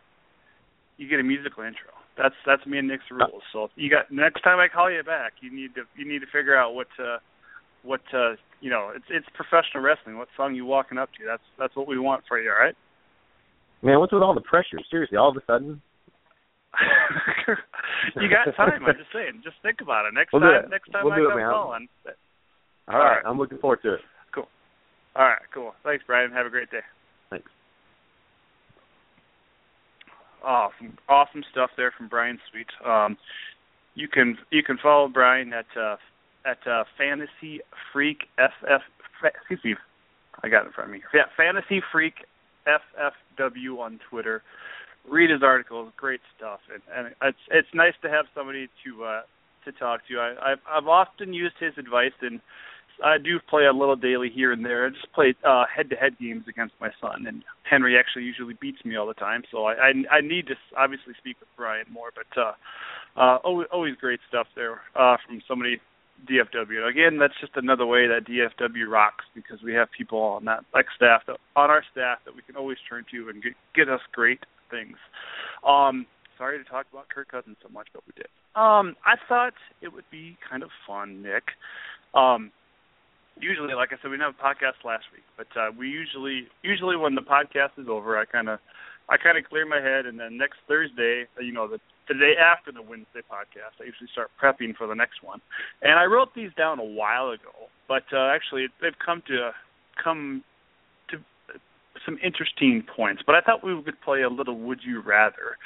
you 0.98 1.10
get 1.10 1.20
a 1.20 1.24
musical 1.24 1.64
intro. 1.64 1.96
That's 2.20 2.36
that's 2.46 2.66
me 2.68 2.78
and 2.78 2.88
Nick's 2.88 3.10
rules. 3.10 3.42
So 3.52 3.70
you 3.76 3.90
got 3.90 4.12
next 4.12 4.44
time 4.44 4.60
I 4.60 4.68
call 4.68 4.92
you 4.92 5.02
back, 5.04 5.40
you 5.42 5.50
need 5.56 5.74
to 5.76 5.84
you 5.98 6.08
need 6.08 6.20
to 6.20 6.28
figure 6.28 6.56
out 6.56 6.76
what 6.76 6.88
uh 7.00 7.18
what 7.84 8.02
uh 8.14 8.36
you 8.60 8.70
know, 8.70 8.92
it's 8.94 9.08
it's 9.10 9.26
professional 9.34 9.82
wrestling. 9.82 10.18
What 10.18 10.28
song 10.36 10.54
you 10.54 10.66
walking 10.66 10.98
up 10.98 11.10
to? 11.18 11.26
That's 11.26 11.44
that's 11.58 11.76
what 11.76 11.88
we 11.88 11.98
want 11.98 12.24
for 12.28 12.40
you, 12.40 12.52
all 12.52 12.60
right? 12.60 12.76
Man, 13.82 14.00
what's 14.00 14.12
with 14.12 14.22
all 14.22 14.36
the 14.36 14.42
pressure? 14.42 14.80
Seriously, 14.92 15.18
all 15.18 15.32
of 15.32 15.38
a 15.38 15.46
sudden. 15.48 15.82
you 18.20 18.28
got 18.28 18.52
time. 18.58 18.84
I'm 18.84 18.96
just 19.00 19.12
saying. 19.14 19.42
Just 19.44 19.56
think 19.64 19.80
about 19.80 20.06
it. 20.08 20.14
Next 20.14 20.34
we'll 20.34 20.42
time, 20.42 20.70
next 20.70 20.92
time 20.92 21.06
we'll 21.06 21.14
I 21.14 21.32
come 21.32 21.40
it, 21.40 21.44
calling. 21.44 21.88
All 22.88 23.00
right, 23.00 23.22
I'm 23.26 23.38
looking 23.38 23.60
forward 23.60 23.80
to 23.84 23.96
it. 23.96 24.00
All 25.16 25.24
right, 25.24 25.42
cool. 25.54 25.74
Thanks, 25.84 26.04
Brian. 26.06 26.32
Have 26.32 26.46
a 26.46 26.50
great 26.50 26.70
day. 26.70 26.84
Thanks. 27.30 27.50
Awesome, 30.44 30.98
awesome 31.08 31.44
stuff 31.52 31.72
there 31.78 31.94
from 31.98 32.08
Brian 32.08 32.38
Sweet. 32.52 32.68
Um, 32.86 33.18
you 33.96 34.08
can 34.08 34.38
you 34.52 34.62
can 34.62 34.78
follow 34.82 35.08
Brian 35.08 35.54
at 35.54 35.66
uh, 35.80 35.96
at 36.46 36.60
uh, 36.68 36.84
Fantasy 36.98 37.62
Freak 37.92 38.26
FF. 38.38 38.82
Excuse 39.24 39.60
me, 39.64 39.76
I 40.44 40.50
got 40.50 40.64
it 40.64 40.68
in 40.68 40.74
front 40.74 40.90
of 40.90 40.94
me. 40.94 41.02
Yeah, 41.14 41.24
Fantasy 41.38 41.82
Freak 41.92 42.14
FFW 42.68 43.80
on 43.80 44.00
Twitter. 44.10 44.44
Read 45.10 45.30
his 45.30 45.42
articles, 45.44 45.92
great 45.98 46.22
stuff, 46.36 46.60
and, 46.72 46.82
and 46.96 47.16
it's 47.24 47.38
it's 47.52 47.68
nice 47.74 47.94
to 48.02 48.10
have 48.10 48.26
somebody 48.36 48.68
to 48.84 49.04
uh, 49.04 49.22
to 49.64 49.72
talk 49.72 50.02
to. 50.10 50.20
I, 50.20 50.52
I've 50.52 50.60
I've 50.70 50.88
often 50.88 51.34
used 51.34 51.56
his 51.60 51.74
advice, 51.78 52.14
and 52.22 52.42
I 53.04 53.18
do 53.18 53.40
play 53.50 53.66
a 53.66 53.74
little 53.74 53.96
daily 53.96 54.30
here 54.34 54.52
and 54.52 54.64
there. 54.64 54.86
I 54.86 54.90
just 54.90 55.12
play 55.14 55.36
uh, 55.44 55.66
head-to-head 55.74 56.18
games 56.20 56.46
against 56.48 56.76
my 56.80 56.90
son, 57.02 57.26
and 57.28 57.44
Henry 57.70 57.98
actually 57.98 58.24
usually 58.24 58.56
beats 58.60 58.84
me 58.86 58.96
all 58.96 59.08
the 59.08 59.14
time. 59.14 59.44
So 59.52 59.66
I 59.66 59.74
I, 59.74 60.18
I 60.18 60.22
need 60.22 60.48
to 60.48 60.56
obviously 60.78 61.14
speak 61.18 61.38
with 61.40 61.50
Brian 61.58 61.86
more, 61.92 62.12
but 62.16 62.40
uh, 62.40 62.54
uh, 63.20 63.38
always, 63.44 63.68
always 63.72 63.96
great 63.96 64.20
stuff 64.28 64.48
there 64.56 64.82
uh, 64.96 65.18
from 65.26 65.42
somebody 65.48 65.80
DFW. 66.30 66.88
Again, 66.90 67.18
that's 67.20 67.34
just 67.40 67.54
another 67.56 67.86
way 67.86 68.08
that 68.08 68.26
DFW 68.26 68.90
rocks 68.90 69.26
because 69.36 69.62
we 69.64 69.74
have 69.74 69.90
people 69.92 70.20
on 70.20 70.46
that 70.46 70.64
like 70.74 70.88
staff 70.96 71.22
that, 71.28 71.38
on 71.56 71.70
our 71.70 71.84
staff 71.92 72.20
that 72.26 72.36
we 72.36 72.42
can 72.42 72.56
always 72.56 72.78
turn 72.90 73.06
to 73.12 73.30
and 73.30 73.44
get, 73.44 73.54
get 73.76 73.90
us 73.90 74.02
great 74.12 74.40
things. 74.72 74.98
Um, 75.68 76.06
sorry 76.38 76.58
to 76.58 76.64
talk 76.64 76.86
about 76.92 77.10
Kirk 77.10 77.30
Cousins 77.30 77.58
so 77.62 77.70
much, 77.70 77.88
but 77.94 78.04
we 78.08 78.14
did. 78.16 78.28
Um, 78.56 78.96
I 79.06 79.16
thought 79.28 79.54
it 79.82 79.94
would 79.94 80.10
be 80.12 80.38
kind 80.50 80.64
of 80.64 80.70
fun, 80.88 81.22
Nick. 81.22 81.44
Um, 82.14 82.52
usually, 83.40 83.74
like 83.74 83.90
I 83.92 83.98
said, 84.02 84.12
we 84.12 84.18
didn't 84.18 84.34
have 84.34 84.40
a 84.40 84.44
podcast 84.44 84.84
last 84.86 85.06
week, 85.14 85.26
but 85.38 85.48
uh, 85.60 85.72
we 85.78 85.90
usually 85.90 86.48
usually 86.64 86.96
when 86.96 87.16
the 87.16 87.22
podcast 87.22 87.78
is 87.78 87.88
over, 87.88 88.18
I 88.18 88.26
kind 88.26 88.50
of 88.50 88.60
I 89.10 89.18
kind 89.18 89.38
of 89.38 89.46
clear 89.46 89.66
my 89.66 89.80
head, 89.82 90.06
and 90.06 90.20
then 90.20 90.38
next 90.38 90.58
Thursday, 90.68 91.28
uh, 91.38 91.42
you 91.42 91.52
know, 91.52 91.68
the, 91.68 91.80
the 92.08 92.16
day 92.16 92.34
after 92.42 92.72
the 92.72 92.82
Wednesday 92.82 93.22
podcast, 93.30 93.78
I 93.80 93.86
usually 93.86 94.10
start 94.12 94.32
prepping 94.42 94.76
for 94.76 94.88
the 94.88 94.96
next 94.96 95.22
one. 95.22 95.42
And 95.82 96.00
I 96.00 96.06
wrote 96.06 96.34
these 96.34 96.52
down 96.58 96.80
a 96.80 96.84
while 96.84 97.30
ago, 97.30 97.70
but 97.88 98.04
uh, 98.12 98.34
actually 98.34 98.68
they've 98.82 98.98
come 99.04 99.22
to 99.28 99.52
come 100.02 100.44
some 102.06 102.18
interesting 102.24 102.84
points. 102.96 103.24
But 103.26 103.36
I 103.36 103.42
thought 103.42 103.64
we 103.64 103.82
could 103.84 104.00
play 104.02 104.22
a 104.22 104.30
little 104.30 104.58
Would 104.60 104.82
You 104.84 105.02
Rather, 105.02 105.58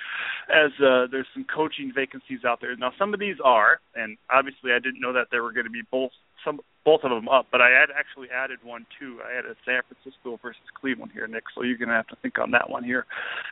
as 0.49 0.71
uh, 0.80 1.08
there's 1.12 1.28
some 1.34 1.45
coaching 1.54 1.91
vacancies 1.93 2.45
out 2.45 2.62
there. 2.62 2.75
Now 2.75 2.91
some 2.97 3.13
of 3.13 3.19
these 3.19 3.36
are, 3.43 3.80
and 3.95 4.17
obviously 4.30 4.71
I 4.71 4.80
didn't 4.80 5.02
know 5.02 5.13
that 5.13 5.28
there 5.32 5.43
were 5.43 5.52
going 5.52 5.65
to 5.65 5.71
be 5.71 5.84
both 5.91 6.12
some 6.45 6.60
both 6.86 7.02
of 7.04 7.12
them 7.12 7.28
up, 7.28 7.47
but 7.52 7.62
I 7.62 7.69
had 7.69 7.89
actually 7.91 8.30
added 8.32 8.60
one 8.63 8.86
too. 8.97 9.19
I 9.21 9.38
added 9.38 9.58
San 9.65 9.82
Francisco 9.86 10.39
versus 10.41 10.63
Cleveland 10.80 11.12
here, 11.13 11.28
Nick. 11.28 11.43
So 11.54 11.62
you're 11.62 11.78
gonna 11.78 11.93
have 11.93 12.08
to 12.08 12.15
think 12.21 12.39
on 12.39 12.52
that 12.52 12.69
one 12.69 12.84
here. 12.84 13.06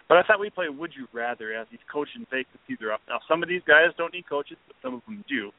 But 0.07 0.17
I 0.17 0.23
thought 0.23 0.39
we'd 0.39 0.55
play 0.55 0.69
Would 0.69 0.93
You 0.95 1.07
Rather 1.11 1.53
as 1.53 1.67
these 1.69 1.83
coaching 1.91 2.25
vacancies 2.31 2.79
are 2.81 2.93
up. 2.93 3.01
Now 3.07 3.19
some 3.27 3.43
of 3.43 3.49
these 3.49 3.61
guys 3.67 3.91
don't 3.97 4.13
need 4.13 4.29
coaches, 4.29 4.57
but 4.65 4.75
some 4.81 4.95
of 4.95 5.01
them 5.05 5.25
do. 5.27 5.51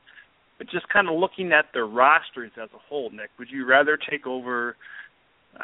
But 0.57 0.69
just 0.71 0.89
kind 0.89 1.09
of 1.09 1.15
looking 1.15 1.53
at 1.53 1.67
their 1.73 1.87
rosters 1.87 2.51
as 2.61 2.69
a 2.75 2.79
whole, 2.89 3.11
Nick, 3.11 3.31
would 3.39 3.49
you 3.51 3.65
rather 3.65 3.97
take 3.97 4.27
over? 4.27 4.77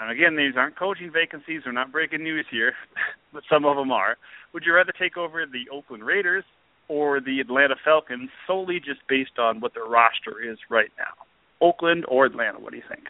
And 0.00 0.10
again, 0.10 0.36
these 0.36 0.54
aren't 0.56 0.78
coaching 0.78 1.10
vacancies. 1.12 1.62
We're 1.64 1.72
not 1.72 1.92
breaking 1.92 2.22
news 2.22 2.46
here, 2.50 2.72
but 3.32 3.42
some 3.50 3.64
of 3.64 3.76
them 3.76 3.92
are. 3.92 4.16
Would 4.52 4.64
you 4.66 4.74
rather 4.74 4.92
take 4.98 5.16
over 5.16 5.44
the 5.46 5.70
Oakland 5.72 6.04
Raiders 6.04 6.44
or 6.88 7.20
the 7.20 7.40
Atlanta 7.40 7.74
Falcons 7.84 8.30
solely 8.46 8.78
just 8.78 9.00
based 9.08 9.38
on 9.38 9.60
what 9.60 9.74
their 9.74 9.84
roster 9.84 10.42
is 10.42 10.58
right 10.70 10.90
now? 10.98 11.66
Oakland 11.66 12.04
or 12.08 12.26
Atlanta? 12.26 12.58
What 12.58 12.72
do 12.72 12.76
you 12.76 12.82
think? 12.88 13.04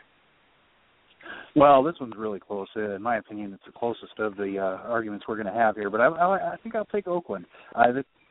Well, 1.57 1.83
this 1.83 1.95
one's 2.01 2.15
really 2.17 2.41
close. 2.41 2.69
In 2.75 3.01
my 3.01 3.17
opinion, 3.17 3.53
it's 3.55 3.63
the 3.65 3.73
closest 3.73 4.19
of 4.19 4.37
the 4.37 4.59
uh, 4.59 4.89
arguments 4.89 5.27
we're 5.29 5.37
going 5.37 5.53
to 5.53 5.59
have 5.59 5.77
here. 5.77 5.89
But 5.89 6.01
I, 6.01 6.07
I, 6.07 6.53
I 6.53 6.57
think 6.63 6.75
I'll 6.75 6.85
take 6.87 7.07
Oakland. 7.07 7.47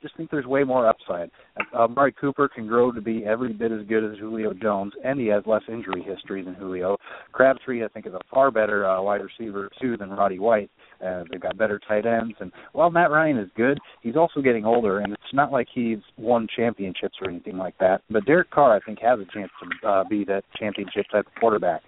Just 0.03 0.15
think 0.15 0.29
there's 0.29 0.45
way 0.45 0.63
more 0.63 0.87
upside. 0.87 1.31
Uh, 1.57 1.83
Amari 1.85 2.11
Cooper 2.11 2.47
can 2.47 2.67
grow 2.67 2.91
to 2.91 3.01
be 3.01 3.25
every 3.25 3.53
bit 3.53 3.71
as 3.71 3.85
good 3.87 4.03
as 4.03 4.19
Julio 4.19 4.53
Jones, 4.53 4.93
and 5.03 5.19
he 5.19 5.27
has 5.27 5.43
less 5.47 5.63
injury 5.67 6.03
history 6.03 6.43
than 6.43 6.53
Julio. 6.53 6.97
Crabtree, 7.31 7.83
I 7.83 7.87
think, 7.87 8.05
is 8.05 8.13
a 8.13 8.19
far 8.31 8.51
better 8.51 8.87
uh, 8.87 9.01
wide 9.01 9.21
receiver 9.21 9.69
too 9.81 9.97
than 9.97 10.11
Roddy 10.11 10.37
White. 10.37 10.69
Uh, 11.03 11.23
they've 11.31 11.41
got 11.41 11.57
better 11.57 11.79
tight 11.87 12.05
ends, 12.05 12.35
and 12.39 12.51
while 12.73 12.89
Matt 12.89 13.11
Ryan 13.11 13.37
is 13.37 13.49
good, 13.57 13.79
he's 14.01 14.15
also 14.15 14.41
getting 14.41 14.65
older, 14.65 14.99
and 14.99 15.11
it's 15.11 15.33
not 15.33 15.51
like 15.51 15.67
he's 15.73 15.97
won 16.17 16.47
championships 16.55 17.15
or 17.21 17.29
anything 17.29 17.57
like 17.57 17.77
that. 17.79 18.01
But 18.09 18.25
Derek 18.25 18.51
Carr, 18.51 18.75
I 18.75 18.79
think, 18.79 18.99
has 18.99 19.19
a 19.19 19.25
chance 19.33 19.51
to 19.81 19.87
uh, 19.87 20.03
be 20.09 20.23
that 20.25 20.43
championship 20.57 21.05
type 21.11 21.27
of 21.27 21.33
quarterback. 21.39 21.81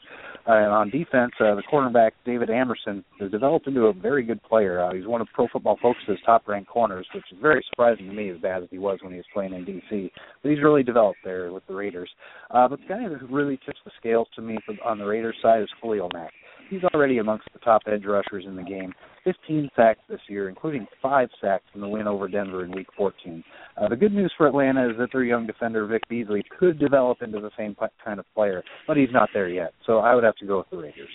And 0.47 0.71
on 0.71 0.89
defense, 0.91 1.31
uh, 1.39 1.55
the 1.55 1.63
cornerback 1.71 2.11
David 2.23 2.49
Amerson 2.49 3.03
has 3.19 3.31
developed 3.31 3.65
into 3.65 3.85
a 3.85 3.93
very 3.93 4.23
good 4.23 4.41
player. 4.43 4.79
Uh, 4.79 4.93
he's 4.93 5.07
one 5.07 5.19
of 5.19 5.27
Pro 5.33 5.47
Football 5.51 5.77
Focus's 5.81 6.19
top-ranked 6.23 6.69
corners, 6.69 7.07
which 7.15 7.23
is 7.31 7.37
very 7.41 7.65
surprising 7.69 8.05
to 8.07 8.13
me, 8.13 8.29
as 8.29 8.37
bad 8.37 8.61
as 8.61 8.69
he 8.69 8.77
was 8.77 8.99
when 9.01 9.11
he 9.11 9.17
was 9.17 9.25
playing 9.33 9.53
in 9.53 9.65
D.C. 9.65 10.11
But 10.43 10.49
he's 10.49 10.61
really 10.61 10.83
developed 10.83 11.19
there 11.23 11.51
with 11.51 11.65
the 11.67 11.73
Raiders. 11.73 12.09
Uh, 12.51 12.67
but 12.67 12.79
the 12.79 12.87
guy 12.87 13.03
who 13.03 13.25
really 13.27 13.59
tips 13.65 13.79
the 13.85 13.91
scales 13.99 14.27
to 14.35 14.41
me 14.43 14.59
for, 14.65 14.75
on 14.85 14.99
the 14.99 15.05
Raiders 15.05 15.35
side 15.41 15.63
is 15.63 15.69
Khalil 15.81 16.09
Mack. 16.13 16.31
He's 16.69 16.83
already 16.93 17.17
amongst 17.17 17.47
the 17.53 17.59
top 17.59 17.81
edge 17.87 18.05
rushers 18.05 18.45
in 18.47 18.55
the 18.55 18.63
game. 18.63 18.93
15 19.25 19.69
sacks 19.75 19.99
this 20.07 20.21
year, 20.29 20.47
including 20.47 20.87
five 21.01 21.29
sacks 21.41 21.65
in 21.73 21.81
the 21.81 21.87
win 21.87 22.07
over 22.07 22.27
Denver 22.27 22.63
in 22.63 22.71
Week 22.71 22.87
14. 22.95 23.43
Uh, 23.75 23.89
the 23.89 23.95
good 23.95 24.13
news 24.13 24.31
for 24.37 24.47
Atlanta 24.47 24.89
is 24.89 24.97
that 24.97 25.09
their 25.11 25.23
young 25.23 25.45
defender 25.45 25.85
Vic 25.87 26.07
Beasley 26.07 26.45
could 26.57 26.79
develop 26.79 27.21
into 27.21 27.41
the 27.41 27.49
same 27.57 27.75
kind 28.03 28.19
of 28.19 28.25
player, 28.33 28.63
but 28.87 28.95
he's 28.95 29.11
not 29.11 29.29
there 29.33 29.49
yet. 29.49 29.73
So 29.85 29.97
I 29.97 30.15
would 30.15 30.23
have 30.23 30.35
to 30.37 30.45
go 30.45 30.59
with 30.59 30.69
the 30.69 30.77
Raiders. 30.77 31.09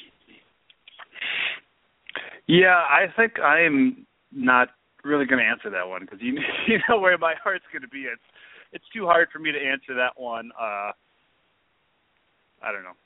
Yeah, 2.47 2.75
I 2.75 3.07
think 3.17 3.39
I 3.39 3.61
am 3.61 4.07
not 4.33 4.69
really 5.05 5.25
going 5.25 5.43
to 5.43 5.49
answer 5.49 5.71
that 5.71 5.89
one 5.89 6.03
because 6.03 6.19
you 6.21 6.33
you 6.67 6.79
know 6.89 6.99
where 6.99 7.17
my 7.17 7.35
heart's 7.43 7.65
going 7.73 7.83
to 7.83 7.89
be. 7.89 8.01
It's 8.01 8.21
it's 8.73 8.85
too 8.95 9.07
hard 9.07 9.29
for 9.33 9.39
me 9.39 9.53
to 9.53 9.59
answer 9.59 9.95
that 9.95 10.21
one. 10.21 10.51
Uh 10.61 10.91
I 12.63 12.73
don't 12.73 12.83
know 12.83 12.97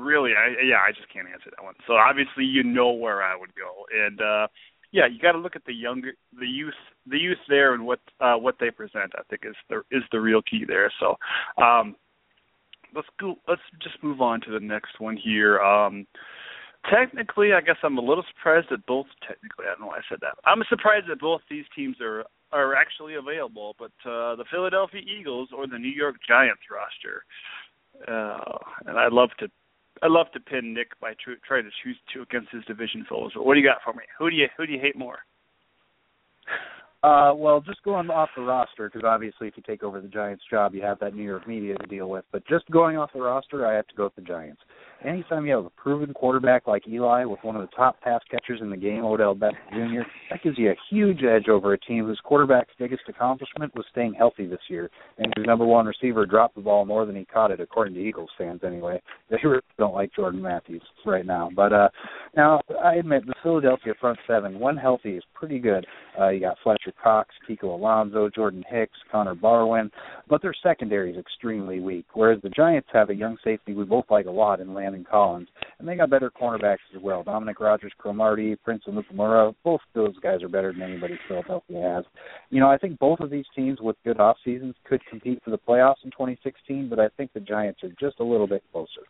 really, 0.00 0.32
I 0.32 0.62
yeah, 0.64 0.80
I 0.86 0.92
just 0.92 1.12
can't 1.12 1.28
answer 1.28 1.50
that 1.50 1.64
one. 1.64 1.74
So 1.86 1.94
obviously, 1.94 2.44
you 2.44 2.62
know 2.62 2.90
where 2.90 3.22
I 3.22 3.36
would 3.36 3.54
go, 3.54 3.86
and 3.92 4.20
uh, 4.20 4.46
yeah, 4.92 5.06
you 5.06 5.20
got 5.20 5.32
to 5.32 5.38
look 5.38 5.56
at 5.56 5.64
the 5.66 5.74
younger, 5.74 6.12
the 6.38 6.46
youth, 6.46 6.74
the 7.06 7.18
youth 7.18 7.38
there, 7.48 7.74
and 7.74 7.86
what 7.86 8.00
uh, 8.20 8.34
what 8.34 8.56
they 8.58 8.70
present. 8.70 9.12
I 9.14 9.22
think 9.28 9.42
is 9.44 9.54
the 9.68 9.82
is 9.90 10.02
the 10.10 10.20
real 10.20 10.42
key 10.42 10.64
there. 10.66 10.92
So, 10.98 11.16
um, 11.62 11.94
let's 12.94 13.08
go. 13.20 13.36
Let's 13.46 13.62
just 13.82 14.02
move 14.02 14.20
on 14.20 14.40
to 14.42 14.50
the 14.50 14.60
next 14.60 14.98
one 14.98 15.16
here. 15.16 15.60
Um, 15.60 16.06
technically, 16.90 17.52
I 17.52 17.60
guess 17.60 17.76
I'm 17.82 17.98
a 17.98 18.02
little 18.02 18.24
surprised 18.36 18.68
that 18.70 18.84
both. 18.86 19.06
Technically, 19.26 19.66
I 19.66 19.70
don't 19.70 19.82
know 19.82 19.86
why 19.88 19.98
I 19.98 20.08
said 20.08 20.18
that. 20.22 20.34
I'm 20.44 20.62
surprised 20.68 21.06
that 21.08 21.20
both 21.20 21.42
these 21.48 21.64
teams 21.76 21.96
are 22.00 22.24
are 22.52 22.74
actually 22.74 23.14
available, 23.14 23.76
but 23.78 23.92
uh, 24.04 24.34
the 24.34 24.44
Philadelphia 24.50 25.00
Eagles 25.00 25.50
or 25.56 25.66
the 25.66 25.78
New 25.78 25.88
York 25.92 26.16
Giants 26.26 26.62
roster. 26.70 27.24
Uh, 28.08 28.58
and 28.86 28.98
I'd 28.98 29.12
love 29.12 29.30
to 29.38 29.50
I 30.02 30.08
love 30.08 30.26
to 30.32 30.40
pin 30.40 30.74
Nick 30.74 30.98
by 31.00 31.12
tr- 31.22 31.40
trying 31.46 31.64
to 31.64 31.70
choose 31.84 31.96
two 32.12 32.22
against 32.22 32.50
his 32.50 32.64
division 32.64 33.04
foes. 33.08 33.32
But 33.34 33.44
what 33.44 33.54
do 33.54 33.60
you 33.60 33.66
got 33.66 33.78
for 33.84 33.92
me? 33.92 34.04
Who 34.18 34.30
do 34.30 34.36
you 34.36 34.48
who 34.56 34.66
do 34.66 34.72
you 34.72 34.80
hate 34.80 34.96
more? 34.96 35.18
Uh, 37.02 37.32
well, 37.34 37.60
just 37.60 37.82
going 37.82 38.10
off 38.10 38.28
the 38.36 38.42
roster, 38.42 38.90
because 38.90 39.06
obviously, 39.06 39.48
if 39.48 39.56
you 39.56 39.62
take 39.66 39.82
over 39.82 40.02
the 40.02 40.08
Giants' 40.08 40.42
job, 40.50 40.74
you 40.74 40.82
have 40.82 40.98
that 40.98 41.14
New 41.14 41.22
York 41.22 41.48
media 41.48 41.74
to 41.76 41.86
deal 41.86 42.10
with. 42.10 42.26
But 42.30 42.46
just 42.46 42.70
going 42.70 42.98
off 42.98 43.10
the 43.14 43.22
roster, 43.22 43.66
I 43.66 43.74
have 43.74 43.86
to 43.88 43.94
go 43.94 44.04
with 44.04 44.16
the 44.16 44.22
Giants 44.22 44.60
anytime 45.04 45.46
you 45.46 45.54
have 45.54 45.64
a 45.64 45.70
proven 45.70 46.12
quarterback 46.12 46.66
like 46.66 46.86
Eli 46.88 47.24
with 47.24 47.40
one 47.42 47.56
of 47.56 47.62
the 47.62 47.76
top 47.76 48.00
pass 48.00 48.20
catchers 48.30 48.60
in 48.60 48.70
the 48.70 48.76
game, 48.76 49.04
Odell 49.04 49.34
Beckham 49.34 49.52
Jr., 49.70 50.08
that 50.30 50.42
gives 50.42 50.58
you 50.58 50.70
a 50.70 50.76
huge 50.90 51.22
edge 51.22 51.48
over 51.48 51.72
a 51.72 51.78
team 51.78 52.06
whose 52.06 52.20
quarterback's 52.22 52.72
biggest 52.78 53.02
accomplishment 53.08 53.74
was 53.74 53.84
staying 53.90 54.14
healthy 54.14 54.46
this 54.46 54.60
year, 54.68 54.90
and 55.18 55.32
whose 55.36 55.46
number 55.46 55.64
one 55.64 55.86
receiver 55.86 56.26
dropped 56.26 56.54
the 56.54 56.60
ball 56.60 56.84
more 56.84 57.06
than 57.06 57.16
he 57.16 57.24
caught 57.24 57.50
it, 57.50 57.60
according 57.60 57.94
to 57.94 58.00
Eagles 58.00 58.30
fans 58.36 58.60
anyway. 58.64 59.00
They 59.30 59.38
don't 59.78 59.94
like 59.94 60.12
Jordan 60.14 60.42
Matthews 60.42 60.82
right 61.06 61.24
now. 61.24 61.50
But 61.54 61.72
uh 61.72 61.88
now 62.36 62.60
I 62.82 62.96
admit 62.96 63.26
the 63.26 63.34
Philadelphia 63.42 63.94
front 64.00 64.18
seven, 64.26 64.58
when 64.58 64.76
healthy, 64.76 65.16
is 65.16 65.22
pretty 65.34 65.58
good. 65.58 65.86
Uh 66.20 66.28
you 66.28 66.40
got 66.40 66.56
Fletcher 66.62 66.92
Cox, 67.02 67.30
Kiko 67.48 67.74
Alonso, 67.74 68.28
Jordan 68.28 68.64
Hicks, 68.68 68.98
Connor 69.10 69.34
Barwin, 69.34 69.90
but 70.28 70.42
their 70.42 70.54
secondary 70.62 71.12
is 71.12 71.18
extremely 71.18 71.80
weak. 71.80 72.06
Whereas 72.12 72.40
the 72.42 72.50
Giants 72.50 72.88
have 72.92 73.10
a 73.10 73.14
young 73.14 73.36
safety 73.42 73.72
we 73.72 73.84
both 73.84 74.06
like 74.10 74.26
a 74.26 74.30
lot 74.30 74.60
in 74.60 74.74
Landon 74.90 75.06
Collins, 75.08 75.48
and 75.78 75.88
they 75.88 75.96
got 75.96 76.10
better 76.10 76.30
cornerbacks 76.30 76.78
as 76.94 77.02
well. 77.02 77.22
Dominique 77.22 77.60
Rodgers, 77.60 77.92
Cromartie, 77.98 78.56
Prince 78.56 78.82
Amukamara, 78.88 79.54
both 79.64 79.80
those 79.94 80.18
guys 80.18 80.42
are 80.42 80.48
better 80.48 80.72
than 80.72 80.82
anybody 80.82 81.18
Philadelphia 81.28 81.94
has. 81.96 82.04
You 82.50 82.60
know, 82.60 82.70
I 82.70 82.76
think 82.76 82.98
both 82.98 83.20
of 83.20 83.30
these 83.30 83.44
teams 83.54 83.80
with 83.80 83.96
good 84.04 84.18
off 84.18 84.36
seasons 84.44 84.74
could 84.84 85.00
compete 85.08 85.40
for 85.44 85.50
the 85.50 85.58
playoffs 85.58 86.04
in 86.04 86.10
2016, 86.10 86.88
but 86.88 86.98
I 86.98 87.08
think 87.16 87.32
the 87.32 87.40
Giants 87.40 87.80
are 87.82 87.92
just 88.00 88.20
a 88.20 88.24
little 88.24 88.46
bit 88.46 88.62
closer. 88.72 89.02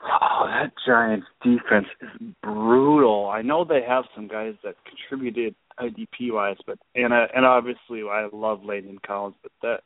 Oh, 0.00 0.46
that 0.46 0.72
Giants 0.86 1.26
defense 1.42 1.88
is 2.00 2.28
brutal. 2.42 3.28
I 3.28 3.42
know 3.42 3.64
they 3.64 3.82
have 3.86 4.04
some 4.14 4.28
guys 4.28 4.54
that 4.62 4.76
contributed 4.86 5.56
IDP 5.80 6.32
wise, 6.32 6.56
but 6.66 6.78
and 6.94 7.12
I, 7.12 7.26
and 7.34 7.44
obviously 7.44 8.02
I 8.08 8.28
love 8.32 8.64
Landon 8.64 8.98
Collins, 9.04 9.34
but 9.42 9.52
that 9.62 9.80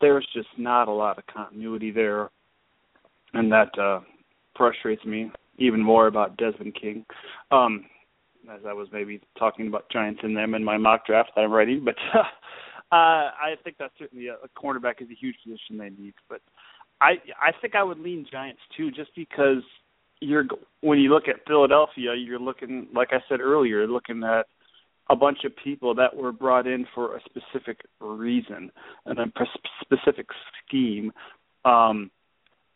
there's 0.00 0.26
just 0.34 0.48
not 0.58 0.88
a 0.88 0.92
lot 0.92 1.18
of 1.18 1.26
continuity 1.26 1.90
there, 1.90 2.30
and 3.32 3.50
that 3.52 3.76
uh, 3.78 4.00
frustrates 4.56 5.04
me 5.04 5.30
even 5.58 5.80
more 5.80 6.06
about 6.06 6.36
Desmond 6.36 6.76
King. 6.80 7.04
Um, 7.50 7.86
as 8.52 8.60
I 8.66 8.72
was 8.72 8.88
maybe 8.92 9.20
talking 9.38 9.68
about 9.68 9.90
Giants 9.90 10.20
and 10.22 10.36
them 10.36 10.54
in 10.54 10.62
my 10.62 10.76
mock 10.76 11.06
draft 11.06 11.30
that 11.34 11.42
I'm 11.42 11.52
writing, 11.52 11.82
but 11.84 11.94
uh, 12.14 12.24
I 12.92 13.54
think 13.62 13.76
that's 13.78 13.94
certainly 13.98 14.28
a, 14.28 14.34
a 14.34 14.48
cornerback 14.56 15.00
is 15.00 15.08
a 15.10 15.14
huge 15.18 15.36
position 15.42 15.78
they 15.78 15.90
need. 15.90 16.14
But 16.28 16.40
I 17.00 17.12
I 17.40 17.52
think 17.60 17.74
I 17.74 17.82
would 17.82 17.98
lean 17.98 18.26
Giants 18.30 18.60
too, 18.76 18.90
just 18.90 19.10
because 19.16 19.62
you're 20.20 20.44
when 20.80 20.98
you 20.98 21.12
look 21.12 21.28
at 21.28 21.46
Philadelphia, 21.46 22.14
you're 22.14 22.38
looking 22.38 22.88
like 22.94 23.08
I 23.12 23.18
said 23.28 23.40
earlier, 23.40 23.86
looking 23.86 24.22
at 24.24 24.46
a 25.10 25.16
bunch 25.16 25.38
of 25.44 25.52
people 25.62 25.94
that 25.94 26.16
were 26.16 26.32
brought 26.32 26.66
in 26.66 26.86
for 26.94 27.16
a 27.16 27.20
specific 27.24 27.80
reason 28.00 28.70
and 29.06 29.18
a 29.18 29.26
specific 29.82 30.26
scheme. 30.66 31.12
Um, 31.64 32.10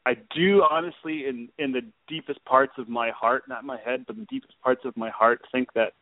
I 0.07 0.15
do 0.35 0.63
honestly, 0.71 1.27
in 1.27 1.49
in 1.59 1.73
the 1.73 1.83
deepest 2.09 2.45
parts 2.45 2.73
of 2.79 2.89
my 2.89 3.11
heart, 3.11 3.45
not 3.49 3.65
my 3.65 3.79
head, 3.85 4.05
but 4.07 4.17
the 4.17 4.27
deepest 4.31 4.55
parts 4.63 4.83
of 4.85 4.97
my 4.97 5.11
heart, 5.11 5.41
think 5.53 5.73
that 5.75 5.93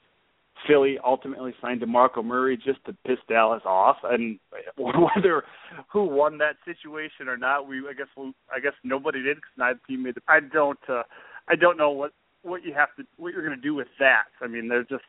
Philly 0.66 0.98
ultimately 1.04 1.54
signed 1.60 1.80
DeMarco 1.80 2.24
Murray 2.24 2.56
just 2.56 2.84
to 2.86 2.96
piss 3.06 3.18
Dallas 3.28 3.62
off, 3.64 3.96
and 4.04 4.38
whether 4.76 5.44
who 5.92 6.04
won 6.04 6.38
that 6.38 6.56
situation 6.64 7.28
or 7.28 7.36
not, 7.36 7.68
we 7.68 7.78
I 7.78 7.94
guess 7.94 8.06
we, 8.16 8.32
I 8.54 8.60
guess 8.60 8.74
nobody 8.84 9.22
did 9.22 9.36
because 9.36 9.50
neither 9.56 9.80
team 9.88 10.04
made. 10.04 10.14
The, 10.14 10.22
I 10.28 10.40
don't 10.40 10.78
uh, 10.88 11.02
I 11.48 11.56
don't 11.56 11.76
know 11.76 11.90
what 11.90 12.12
what 12.42 12.64
you 12.64 12.72
have 12.74 12.94
to 12.96 13.04
what 13.16 13.32
you're 13.32 13.44
going 13.44 13.56
to 13.56 13.62
do 13.62 13.74
with 13.74 13.88
that. 13.98 14.26
I 14.40 14.46
mean, 14.46 14.68
there's 14.68 14.88
just 14.88 15.04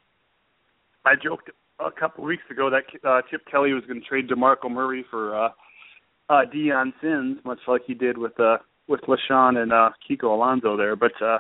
I 1.08 1.16
joked 1.16 1.50
a 1.80 1.92
couple 1.92 2.26
weeks 2.26 2.44
ago 2.52 2.70
that 2.70 2.84
uh, 3.08 3.22
Chip 3.30 3.42
Kelly 3.50 3.72
was 3.74 3.84
going 3.88 4.02
to 4.02 4.06
trade 4.08 4.28
DeMarco 4.28 4.70
Murray 4.70 5.06
for 5.10 5.36
uh, 5.36 5.50
uh, 6.30 6.42
Dion 6.52 6.94
Sins, 7.02 7.38
much 7.46 7.60
like 7.68 7.82
he 7.88 7.94
did 7.94 8.18
with 8.18 8.38
uh, 8.40 8.58
with 8.90 9.02
LeSean 9.02 9.58
and 9.58 9.72
uh, 9.72 9.92
Kiko 10.10 10.34
Alonso 10.36 10.76
there. 10.76 10.96
But 10.98 11.14
uh, 11.22 11.40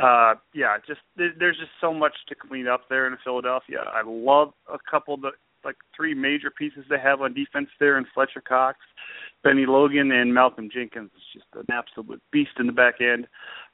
uh, 0.00 0.34
yeah, 0.54 0.76
just 0.86 1.00
there's 1.16 1.56
just 1.56 1.72
so 1.80 1.92
much 1.92 2.12
to 2.28 2.36
clean 2.36 2.68
up 2.68 2.82
there 2.88 3.08
in 3.08 3.16
Philadelphia. 3.24 3.80
I 3.92 4.02
love 4.06 4.52
a 4.72 4.78
couple 4.88 5.14
of 5.14 5.22
the 5.22 5.30
like 5.64 5.76
three 5.96 6.14
major 6.14 6.52
pieces 6.56 6.84
they 6.88 7.00
have 7.02 7.20
on 7.20 7.34
defense 7.34 7.68
there 7.80 7.98
in 7.98 8.06
Fletcher 8.14 8.40
Cox, 8.40 8.78
Bennie 9.42 9.66
Logan, 9.66 10.12
and 10.12 10.32
Malcolm 10.32 10.68
Jenkins. 10.72 11.10
It's 11.16 11.42
just 11.42 11.46
an 11.54 11.66
absolute 11.74 12.22
beast 12.30 12.52
in 12.60 12.66
the 12.68 12.72
back 12.72 13.00
end. 13.00 13.26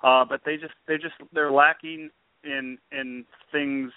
Uh, 0.02 0.24
but 0.24 0.40
they 0.46 0.56
just 0.56 0.72
they 0.88 0.94
just 0.94 1.14
they're 1.34 1.52
lacking 1.52 2.08
in 2.42 2.78
in 2.90 3.26
things 3.52 3.92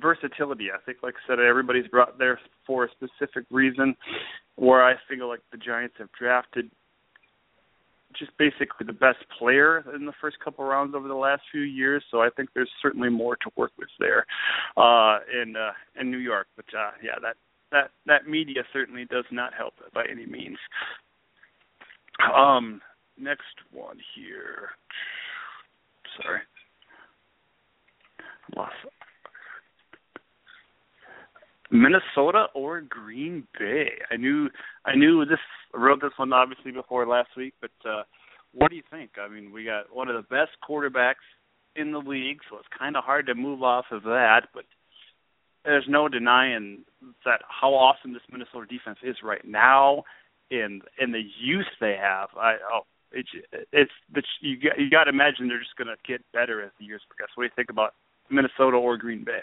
versatility. 0.00 0.68
I 0.72 0.78
think, 0.84 0.98
like 1.02 1.14
I 1.14 1.28
said, 1.28 1.40
everybody's 1.40 1.88
brought 1.88 2.18
there 2.18 2.38
for 2.66 2.84
a 2.84 2.88
specific 2.90 3.44
reason. 3.50 3.94
Where 4.56 4.84
I 4.84 4.94
feel 5.08 5.28
like 5.28 5.40
the 5.52 5.58
Giants 5.58 5.96
have 5.98 6.08
drafted 6.18 6.70
just 8.18 8.30
basically 8.38 8.86
the 8.86 8.92
best 8.92 9.18
player 9.38 9.84
in 9.94 10.06
the 10.06 10.12
first 10.20 10.36
couple 10.42 10.64
rounds 10.64 10.94
over 10.94 11.08
the 11.08 11.14
last 11.14 11.42
few 11.50 11.62
years. 11.62 12.02
So 12.10 12.20
I 12.20 12.28
think 12.36 12.48
there's 12.54 12.70
certainly 12.80 13.10
more 13.10 13.36
to 13.36 13.50
work 13.56 13.72
with 13.78 13.88
there 13.98 14.24
uh, 14.76 15.18
in 15.42 15.54
uh, 15.56 15.72
in 16.00 16.10
New 16.10 16.18
York. 16.18 16.46
But 16.56 16.66
uh, 16.76 16.92
yeah, 17.02 17.18
that 17.22 17.36
that 17.72 17.90
that 18.06 18.28
media 18.28 18.62
certainly 18.72 19.04
does 19.04 19.24
not 19.30 19.52
help 19.54 19.74
by 19.92 20.04
any 20.10 20.26
means. 20.26 20.58
Um, 22.34 22.80
next 23.18 23.42
one 23.72 23.98
here. 24.14 24.70
Sorry. 26.22 26.40
Lost 28.56 28.74
Minnesota 31.70 32.46
or 32.54 32.80
Green 32.80 33.46
Bay. 33.58 33.90
I 34.10 34.16
knew 34.16 34.48
I 34.84 34.94
knew 34.94 35.24
this 35.24 35.38
wrote 35.74 36.00
this 36.00 36.12
one 36.16 36.32
obviously 36.32 36.72
before 36.72 37.06
last 37.06 37.30
week, 37.36 37.54
but 37.60 37.88
uh 37.88 38.02
what 38.52 38.70
do 38.70 38.76
you 38.76 38.82
think? 38.90 39.10
I 39.20 39.28
mean, 39.28 39.52
we 39.52 39.64
got 39.64 39.94
one 39.94 40.08
of 40.08 40.16
the 40.16 40.22
best 40.22 40.52
quarterbacks 40.66 41.26
in 41.74 41.92
the 41.92 41.98
league, 41.98 42.38
so 42.48 42.56
it's 42.56 42.68
kind 42.76 42.96
of 42.96 43.04
hard 43.04 43.26
to 43.26 43.34
move 43.34 43.62
off 43.62 43.84
of 43.90 44.02
that, 44.04 44.48
but 44.54 44.64
there's 45.64 45.84
no 45.88 46.08
denying 46.08 46.84
that 47.24 47.42
how 47.48 47.74
awesome 47.74 48.14
this 48.14 48.22
Minnesota 48.30 48.66
defense 48.66 48.98
is 49.02 49.16
right 49.22 49.44
now 49.44 50.04
and 50.50 50.82
and 50.98 51.12
the 51.12 51.22
use 51.40 51.68
they 51.80 51.96
have. 52.00 52.28
I 52.36 52.54
oh 52.72 52.80
it's 53.12 53.28
it's, 53.72 53.90
it's 54.14 54.28
you 54.40 54.56
got 54.56 54.78
you 54.78 54.90
got 54.90 55.04
to 55.04 55.10
imagine 55.10 55.48
they're 55.48 55.58
just 55.58 55.76
going 55.76 55.88
to 55.88 55.96
get 56.06 56.20
better 56.32 56.62
as 56.62 56.70
the 56.78 56.84
years 56.84 57.02
progress. 57.08 57.30
What 57.34 57.44
do 57.44 57.46
you 57.46 57.56
think 57.56 57.70
about 57.70 57.94
Minnesota 58.30 58.76
or 58.76 58.96
Green 58.96 59.24
Bay? 59.24 59.40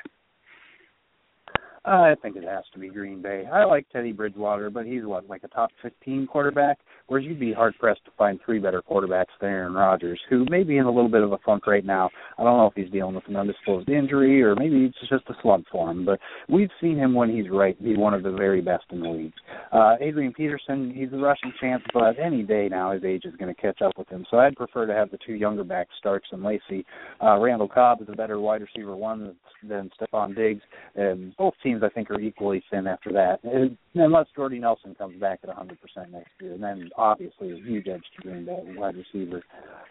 I 1.85 2.15
think 2.21 2.37
it 2.37 2.45
has 2.45 2.63
to 2.73 2.79
be 2.79 2.87
Green 2.87 3.21
Bay. 3.21 3.43
I 3.51 3.65
like 3.65 3.89
Teddy 3.89 4.13
Bridgewater, 4.13 4.69
but 4.69 4.85
he's 4.85 5.03
what 5.03 5.27
like 5.27 5.43
a 5.43 5.49
top 5.49 5.69
15 5.81 6.27
quarterback. 6.27 6.79
Whereas 7.07 7.25
you'd 7.25 7.39
be 7.39 7.51
hard 7.51 7.73
pressed 7.77 8.05
to 8.05 8.11
find 8.17 8.39
three 8.45 8.59
better 8.59 8.81
quarterbacks 8.81 9.25
than 9.41 9.49
Aaron 9.49 9.73
Rodgers, 9.73 10.19
who 10.29 10.45
may 10.49 10.63
be 10.63 10.77
in 10.77 10.85
a 10.85 10.91
little 10.91 11.09
bit 11.09 11.23
of 11.23 11.33
a 11.33 11.37
funk 11.39 11.67
right 11.67 11.85
now. 11.85 12.09
I 12.37 12.43
don't 12.43 12.57
know 12.57 12.67
if 12.67 12.73
he's 12.75 12.89
dealing 12.91 13.15
with 13.15 13.27
an 13.27 13.35
undisclosed 13.35 13.89
injury 13.89 14.41
or 14.41 14.55
maybe 14.55 14.85
it's 14.85 15.09
just 15.09 15.29
a 15.29 15.33
slump 15.41 15.65
for 15.69 15.91
him. 15.91 16.05
But 16.05 16.19
we've 16.47 16.69
seen 16.79 16.97
him 16.97 17.13
when 17.13 17.29
he's 17.29 17.49
right 17.49 17.81
be 17.83 17.97
one 17.97 18.13
of 18.13 18.23
the 18.23 18.31
very 18.31 18.61
best 18.61 18.85
in 18.91 19.01
the 19.01 19.09
league. 19.09 19.33
Uh, 19.73 19.95
Adrian 19.99 20.31
Peterson, 20.31 20.93
he's 20.95 21.11
a 21.11 21.17
rushing 21.17 21.51
champ, 21.59 21.83
but 21.93 22.17
any 22.17 22.43
day 22.43 22.69
now 22.69 22.93
his 22.93 23.03
age 23.03 23.25
is 23.25 23.35
going 23.35 23.53
to 23.53 23.61
catch 23.61 23.81
up 23.81 23.97
with 23.97 24.07
him. 24.07 24.25
So 24.31 24.37
I'd 24.37 24.55
prefer 24.55 24.85
to 24.85 24.93
have 24.93 25.11
the 25.11 25.19
two 25.25 25.33
younger 25.33 25.65
backs, 25.65 25.91
Starks 25.99 26.29
and 26.31 26.43
Lacy. 26.43 26.85
Uh, 27.21 27.37
Randall 27.39 27.67
Cobb 27.67 28.01
is 28.01 28.07
a 28.09 28.15
better 28.15 28.39
wide 28.39 28.61
receiver 28.61 28.95
one 28.95 29.35
than 29.67 29.89
Stefon 29.99 30.35
Diggs, 30.35 30.61
and 30.95 31.35
both 31.37 31.53
teams 31.63 31.72
teams 31.73 31.83
I 31.83 31.93
think 31.93 32.11
are 32.11 32.19
equally 32.19 32.63
thin 32.71 32.87
after 32.87 33.11
that, 33.13 33.39
unless 33.95 34.27
Jordy 34.35 34.59
Nelson 34.59 34.95
comes 34.95 35.19
back 35.19 35.39
at 35.43 35.49
100% 35.49 35.69
next 36.11 36.29
year, 36.39 36.53
and 36.53 36.63
then 36.63 36.89
obviously 36.97 37.51
a 37.51 37.55
huge 37.55 37.87
edge 37.87 38.03
to 38.15 38.21
Green 38.21 38.45
Bay 38.45 38.59
wide 38.75 38.95
receiver. 38.95 39.43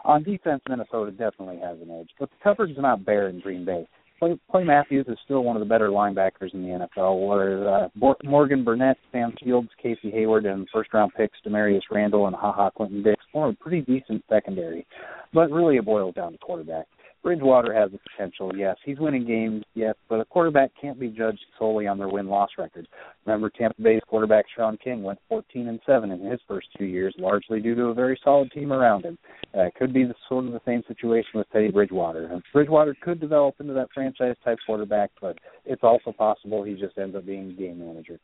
On 0.04 0.22
defense, 0.22 0.62
Minnesota 0.68 1.10
definitely 1.10 1.58
has 1.58 1.78
an 1.80 1.90
edge, 1.90 2.10
but 2.18 2.30
the 2.30 2.36
coverage 2.42 2.70
is 2.70 2.78
not 2.78 3.04
bare 3.04 3.28
in 3.28 3.40
Green 3.40 3.64
Bay. 3.64 3.86
Clay, 4.18 4.38
Clay 4.52 4.62
Matthews 4.62 5.06
is 5.08 5.18
still 5.24 5.42
one 5.42 5.56
of 5.56 5.60
the 5.60 5.66
better 5.66 5.88
linebackers 5.88 6.54
in 6.54 6.62
the 6.62 6.86
NFL. 6.96 7.26
Where 7.26 7.68
uh, 7.68 7.88
Morgan 8.22 8.62
Burnett, 8.62 8.96
Sam 9.10 9.34
Shields, 9.42 9.68
Casey 9.82 10.12
Hayward, 10.12 10.46
and 10.46 10.68
first-round 10.72 11.10
picks 11.16 11.38
Damarious 11.44 11.80
Randall 11.90 12.28
and 12.28 12.36
Ha 12.36 12.52
Ha 12.52 12.70
Clinton 12.70 13.02
Dix 13.02 13.16
form 13.32 13.56
a 13.60 13.62
pretty 13.62 13.80
decent 13.80 14.22
secondary, 14.30 14.86
but 15.34 15.50
really 15.50 15.76
it 15.76 15.84
boils 15.84 16.14
down 16.14 16.32
to 16.32 16.38
quarterback. 16.38 16.86
Bridgewater 17.22 17.72
has 17.72 17.92
the 17.92 17.98
potential, 17.98 18.50
yes. 18.56 18.76
He's 18.84 18.98
winning 18.98 19.24
games, 19.24 19.62
yes, 19.74 19.94
but 20.08 20.18
a 20.18 20.24
quarterback 20.24 20.72
can't 20.80 20.98
be 20.98 21.08
judged 21.08 21.44
solely 21.56 21.86
on 21.86 21.96
their 21.96 22.08
win-loss 22.08 22.50
record. 22.58 22.88
Remember, 23.24 23.48
Tampa 23.48 23.80
Bay's 23.80 24.02
quarterback 24.08 24.44
Shaun 24.56 24.76
King 24.82 25.04
went 25.04 25.20
14 25.28 25.68
and 25.68 25.78
7 25.86 26.10
in 26.10 26.20
his 26.20 26.40
first 26.48 26.66
two 26.76 26.84
years, 26.84 27.14
largely 27.18 27.60
due 27.60 27.76
to 27.76 27.84
a 27.84 27.94
very 27.94 28.18
solid 28.24 28.50
team 28.50 28.72
around 28.72 29.04
him. 29.04 29.18
Uh, 29.56 29.66
could 29.78 29.92
be 29.92 30.02
the, 30.02 30.14
sort 30.28 30.46
of 30.46 30.52
the 30.52 30.60
same 30.66 30.82
situation 30.88 31.30
with 31.34 31.48
Teddy 31.50 31.70
Bridgewater. 31.70 32.26
And 32.26 32.42
Bridgewater 32.52 32.96
could 33.00 33.20
develop 33.20 33.54
into 33.60 33.74
that 33.74 33.88
franchise-type 33.94 34.58
quarterback, 34.66 35.10
but 35.20 35.38
it's 35.64 35.84
also 35.84 36.10
possible 36.10 36.64
he 36.64 36.74
just 36.74 36.98
ends 36.98 37.14
up 37.14 37.24
being 37.24 37.54
game 37.56 37.78
manager. 37.78 38.18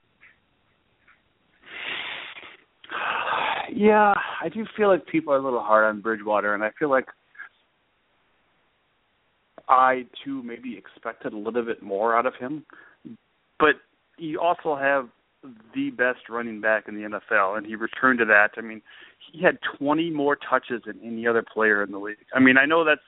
Yeah, 3.70 4.14
I 4.42 4.48
do 4.48 4.64
feel 4.78 4.88
like 4.88 5.06
people 5.06 5.30
are 5.30 5.36
a 5.36 5.42
little 5.42 5.60
hard 5.60 5.84
on 5.84 6.00
Bridgewater, 6.00 6.54
and 6.54 6.64
I 6.64 6.70
feel 6.78 6.88
like 6.88 7.04
I 9.68 10.06
too 10.24 10.42
maybe 10.42 10.76
expected 10.76 11.32
a 11.32 11.36
little 11.36 11.64
bit 11.64 11.82
more 11.82 12.16
out 12.16 12.26
of 12.26 12.34
him. 12.36 12.64
But 13.58 13.76
you 14.16 14.40
also 14.40 14.76
have 14.76 15.08
the 15.74 15.90
best 15.90 16.28
running 16.28 16.60
back 16.60 16.88
in 16.88 16.94
the 16.94 17.08
NFL, 17.08 17.56
and 17.56 17.66
he 17.66 17.76
returned 17.76 18.18
to 18.18 18.24
that. 18.26 18.50
I 18.56 18.60
mean, 18.60 18.82
he 19.32 19.42
had 19.42 19.58
20 19.78 20.10
more 20.10 20.36
touches 20.36 20.82
than 20.86 20.98
any 21.04 21.26
other 21.26 21.42
player 21.42 21.82
in 21.82 21.92
the 21.92 21.98
league. 21.98 22.16
I 22.34 22.40
mean, 22.40 22.56
I 22.56 22.66
know 22.66 22.84
that's 22.84 23.00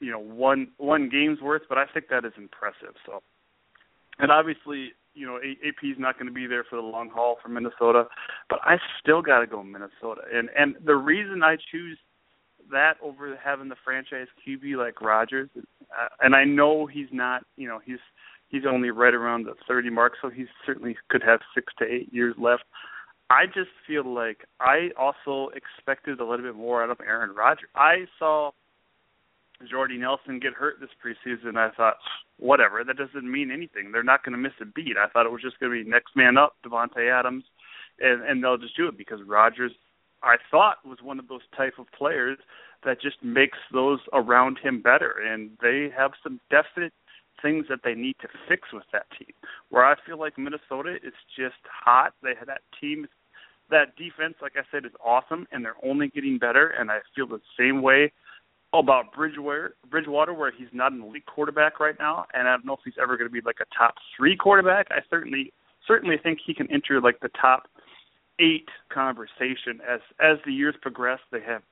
you 0.00 0.10
know 0.10 0.18
one 0.18 0.68
one 0.78 1.08
game's 1.08 1.40
worth, 1.40 1.62
but 1.68 1.78
I 1.78 1.84
think 1.92 2.06
that 2.08 2.24
is 2.24 2.32
impressive. 2.36 2.94
So, 3.06 3.22
and 4.18 4.32
obviously, 4.32 4.92
you 5.14 5.26
know, 5.26 5.36
AP 5.36 5.84
is 5.84 5.98
not 5.98 6.18
going 6.18 6.26
to 6.26 6.32
be 6.32 6.46
there 6.46 6.64
for 6.68 6.76
the 6.76 6.82
long 6.82 7.10
haul 7.10 7.36
for 7.42 7.48
Minnesota, 7.48 8.04
but 8.48 8.60
I 8.62 8.76
still 9.00 9.22
got 9.22 9.40
to 9.40 9.46
go 9.46 9.62
Minnesota. 9.62 10.22
And 10.32 10.48
and 10.58 10.76
the 10.84 10.96
reason 10.96 11.42
I 11.42 11.56
choose 11.70 11.98
that 12.70 12.94
over 13.02 13.38
having 13.42 13.68
the 13.68 13.76
franchise 13.84 14.28
QB 14.46 14.76
like 14.76 15.00
Rodgers, 15.00 15.48
uh, 15.56 16.08
and 16.20 16.34
I 16.34 16.44
know 16.44 16.86
he's 16.86 17.08
not, 17.12 17.44
you 17.56 17.68
know, 17.68 17.80
he's 17.84 17.98
he's 18.48 18.62
only 18.68 18.90
right 18.90 19.14
around 19.14 19.44
the 19.44 19.54
30 19.68 19.90
mark, 19.90 20.14
so 20.20 20.28
he 20.28 20.46
certainly 20.66 20.96
could 21.08 21.22
have 21.22 21.40
six 21.54 21.72
to 21.78 21.84
eight 21.84 22.12
years 22.12 22.34
left. 22.38 22.64
I 23.30 23.46
just 23.46 23.70
feel 23.86 24.12
like 24.12 24.44
I 24.58 24.90
also 24.98 25.50
expected 25.54 26.18
a 26.18 26.24
little 26.24 26.44
bit 26.44 26.56
more 26.56 26.82
out 26.82 26.90
of 26.90 26.98
Aaron 27.00 27.34
Rodgers. 27.34 27.68
I 27.76 28.06
saw 28.18 28.50
Jordy 29.68 29.98
Nelson 29.98 30.40
get 30.40 30.52
hurt 30.52 30.80
this 30.80 30.90
preseason. 31.04 31.56
I 31.56 31.70
thought, 31.76 31.94
whatever, 32.38 32.82
that 32.82 32.96
doesn't 32.96 33.30
mean 33.30 33.52
anything. 33.52 33.92
They're 33.92 34.02
not 34.02 34.24
going 34.24 34.32
to 34.32 34.38
miss 34.38 34.52
a 34.60 34.64
beat. 34.64 34.96
I 34.98 35.08
thought 35.08 35.26
it 35.26 35.32
was 35.32 35.42
just 35.42 35.60
going 35.60 35.70
to 35.70 35.84
be 35.84 35.88
next 35.88 36.16
man 36.16 36.36
up, 36.36 36.56
Davante 36.66 37.08
Adams, 37.08 37.44
and 38.00 38.22
and 38.22 38.42
they'll 38.42 38.58
just 38.58 38.76
do 38.76 38.88
it 38.88 38.98
because 38.98 39.20
Rodgers 39.26 39.72
I 40.22 40.36
thought 40.50 40.84
was 40.84 40.98
one 41.02 41.18
of 41.18 41.28
those 41.28 41.42
type 41.56 41.74
of 41.78 41.86
players 41.96 42.38
that 42.84 43.00
just 43.00 43.22
makes 43.22 43.58
those 43.72 44.00
around 44.12 44.58
him 44.62 44.80
better. 44.82 45.14
And 45.24 45.50
they 45.62 45.88
have 45.96 46.12
some 46.22 46.40
definite 46.50 46.92
things 47.42 47.66
that 47.68 47.80
they 47.84 47.94
need 47.94 48.16
to 48.20 48.28
fix 48.48 48.68
with 48.72 48.84
that 48.92 49.06
team. 49.18 49.34
Where 49.70 49.84
I 49.84 49.94
feel 50.06 50.18
like 50.18 50.38
Minnesota 50.38 50.96
is 50.96 51.14
just 51.36 51.60
hot. 51.64 52.14
They 52.22 52.34
have 52.38 52.46
that 52.48 52.62
team 52.80 53.06
that 53.70 53.96
defense, 53.96 54.34
like 54.42 54.54
I 54.56 54.62
said, 54.70 54.84
is 54.84 54.92
awesome 55.04 55.46
and 55.52 55.64
they're 55.64 55.76
only 55.84 56.08
getting 56.08 56.38
better 56.38 56.68
and 56.68 56.90
I 56.90 56.98
feel 57.14 57.26
the 57.26 57.40
same 57.58 57.82
way 57.82 58.12
about 58.72 59.12
Bridgewater 59.12 59.74
Bridgewater 59.90 60.32
where 60.32 60.52
he's 60.56 60.68
not 60.72 60.92
an 60.92 61.02
elite 61.02 61.26
quarterback 61.26 61.80
right 61.80 61.96
now 61.98 62.26
and 62.34 62.46
I 62.46 62.52
don't 62.52 62.66
know 62.66 62.74
if 62.74 62.80
he's 62.84 62.94
ever 63.00 63.16
gonna 63.16 63.30
be 63.30 63.40
like 63.44 63.58
a 63.60 63.74
top 63.76 63.94
three 64.16 64.36
quarterback. 64.36 64.88
I 64.90 65.00
certainly 65.08 65.52
certainly 65.86 66.16
think 66.22 66.38
he 66.44 66.54
can 66.54 66.70
enter 66.70 67.00
like 67.00 67.18
the 67.20 67.30
top 67.40 67.68
eight 68.40 68.68
conversation 68.92 69.80
as 69.88 70.00
as 70.20 70.38
the 70.44 70.52
years 70.52 70.74
progress. 70.80 71.20
They 71.30 71.42
have 71.46 71.62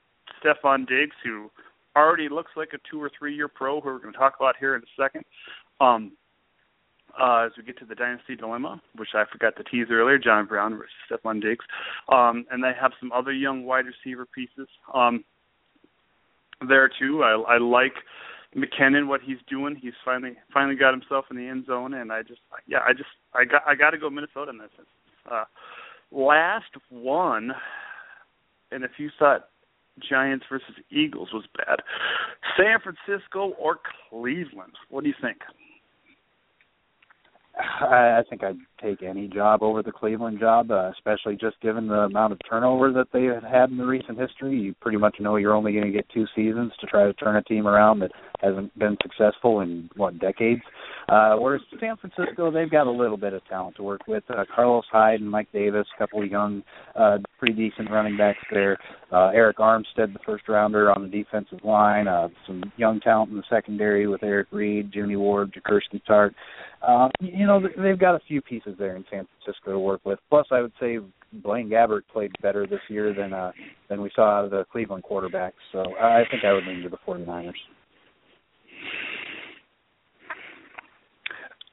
Stefon 0.43 0.87
Diggs, 0.87 1.17
who 1.25 1.51
already 1.97 2.29
looks 2.29 2.53
like 2.57 2.71
a 2.75 2.79
two 2.91 3.03
or 3.03 3.11
three 3.19 3.35
year 3.35 3.49
pro, 3.49 3.81
who 3.81 3.89
we're 3.89 3.99
going 3.99 4.13
to 4.13 4.19
talk 4.19 4.35
about 4.39 4.55
here 4.59 4.77
in 4.77 4.83
a 4.83 5.03
second. 5.03 5.25
Um, 5.81 6.13
uh, 7.19 7.47
as 7.47 7.53
we 7.57 7.65
get 7.65 7.79
to 7.79 7.85
the 7.85 7.95
dynasty 7.95 8.37
dilemma, 8.37 8.81
which 8.95 9.09
I 9.15 9.25
forgot 9.33 9.57
to 9.57 9.65
tease 9.65 9.87
earlier, 9.91 10.19
John 10.19 10.47
Brown 10.47 10.77
versus 10.77 10.93
Stefon 11.11 11.43
Diggs, 11.43 11.65
um, 12.13 12.47
and 12.51 12.63
they 12.63 12.73
have 12.81 12.93
some 13.01 13.11
other 13.13 13.33
young 13.33 13.65
wide 13.65 13.87
receiver 13.87 14.27
pieces 14.27 14.69
um, 14.95 15.25
there 16.69 16.89
too. 17.01 17.25
I, 17.25 17.55
I 17.55 17.59
like 17.59 17.95
McKinnon 18.57 19.09
what 19.09 19.21
he's 19.23 19.39
doing. 19.49 19.77
He's 19.81 19.95
finally 20.05 20.37
finally 20.53 20.77
got 20.77 20.93
himself 20.93 21.25
in 21.31 21.37
the 21.37 21.47
end 21.47 21.67
zone, 21.67 21.95
and 21.95 22.13
I 22.13 22.23
just 22.23 22.41
yeah, 22.67 22.81
I 22.87 22.93
just 22.93 23.11
I 23.35 23.45
got 23.45 23.63
I 23.67 23.75
got 23.75 23.91
to 23.91 23.99
go 23.99 24.11
Minnesota 24.11 24.51
in 24.51 24.59
this. 24.59 24.71
Uh, 25.31 25.45
last 26.11 26.71
one, 26.91 27.53
and 28.71 28.85
if 28.85 28.93
you 28.99 29.11
thought 29.19 29.49
Giants 30.09 30.45
versus 30.51 30.75
Eagles 30.91 31.29
was 31.33 31.45
bad, 31.57 31.81
San 32.57 32.79
Francisco 32.81 33.55
or 33.59 33.79
Cleveland, 34.11 34.73
what 34.91 35.03
do 35.03 35.09
you 35.09 35.15
think? 35.21 35.39
I, 37.59 38.23
think 38.31 38.45
I'd 38.45 38.59
take 38.81 39.03
any 39.03 39.27
job 39.27 39.63
over 39.63 39.83
the 39.83 39.91
Cleveland 39.91 40.39
job, 40.39 40.71
uh, 40.71 40.91
especially 40.93 41.37
just 41.37 41.61
given 41.61 41.89
the 41.89 42.03
amount 42.03 42.33
of 42.33 42.39
turnover 42.49 42.93
that 42.93 43.09
they 43.13 43.25
have 43.25 43.43
had 43.43 43.71
in 43.71 43.79
the 43.79 43.85
recent 43.85 44.19
history. 44.19 44.57
You 44.57 44.75
pretty 44.81 44.99
much 44.99 45.17
know 45.19 45.37
you're 45.37 45.55
only 45.55 45.73
going 45.73 45.87
to 45.87 45.91
get 45.91 46.09
two 46.11 46.27
seasons 46.37 46.73
to 46.81 46.87
try 46.87 47.05
to 47.05 47.13
turn 47.15 47.37
a 47.37 47.43
team 47.43 47.67
around 47.67 47.99
that 48.01 48.13
hasn't 48.41 48.77
been 48.79 48.97
successful 49.03 49.61
in 49.61 49.89
what 49.97 50.19
decades. 50.19 50.63
Uh, 51.09 51.37
whereas 51.37 51.63
San 51.81 51.97
Francisco, 51.97 52.51
they've 52.51 52.71
got 52.71 52.87
a 52.87 52.91
little 52.91 53.17
bit 53.17 53.33
of 53.33 53.45
talent 53.49 53.77
to 53.77 53.83
work 53.83 54.03
with. 54.07 54.23
Uh, 54.29 54.45
Carlos 54.55 54.85
Hyde 54.91 55.21
and 55.21 55.31
Mike 55.31 55.49
Davis, 55.53 55.87
a 55.95 55.99
couple 55.99 56.23
of 56.23 56.31
young, 56.31 56.63
uh, 56.97 57.19
pretty 57.39 57.55
decent 57.55 57.91
running 57.91 58.17
backs 58.17 58.39
there. 58.53 58.79
Uh, 59.11 59.31
Arik 59.31 59.55
Armstead, 59.55 60.13
the 60.13 60.19
first 60.27 60.49
rounder 60.49 60.91
on 60.91 61.03
the 61.03 61.09
defensive 61.09 61.61
line. 61.65 62.07
Uh, 62.07 62.29
some 62.47 62.63
young 62.77 63.01
talent 63.01 63.31
in 63.31 63.37
the 63.37 63.43
secondary 63.49 64.07
with 64.07 64.23
Eric 64.23 64.49
Reid, 64.51 64.93
Jimmy 64.93 65.17
Ward, 65.17 65.53
Jaquiski 65.55 66.01
Tartt. 66.09 66.35
Uh, 66.87 67.09
you 67.21 67.47
know, 67.47 67.61
they've 67.61 67.99
got 67.99 68.15
a 68.15 68.21
few 68.29 68.41
pieces 68.41 68.75
there 68.79 68.95
in 68.95 69.05
San 69.11 69.27
Francisco 69.27 69.73
to 69.73 69.79
work 69.79 70.01
with. 70.05 70.19
Plus, 70.29 70.47
I 70.53 70.61
would 70.61 70.73
say 70.79 70.99
Blaine 71.33 71.69
Gabbert 71.69 72.03
played 72.13 72.33
better 72.43 72.67
this 72.67 72.81
year 72.89 73.15
than 73.15 73.33
uh, 73.33 73.53
than 73.89 74.01
we 74.01 74.11
saw 74.15 74.47
the 74.49 74.65
Cleveland 74.71 75.05
quarterbacks. 75.05 75.53
So 75.73 75.81
I 76.01 76.23
think 76.31 76.45
I 76.45 76.53
would 76.53 76.67
lean 76.67 76.83
to 76.83 76.89
the 76.89 76.99
49ers. 77.07 77.53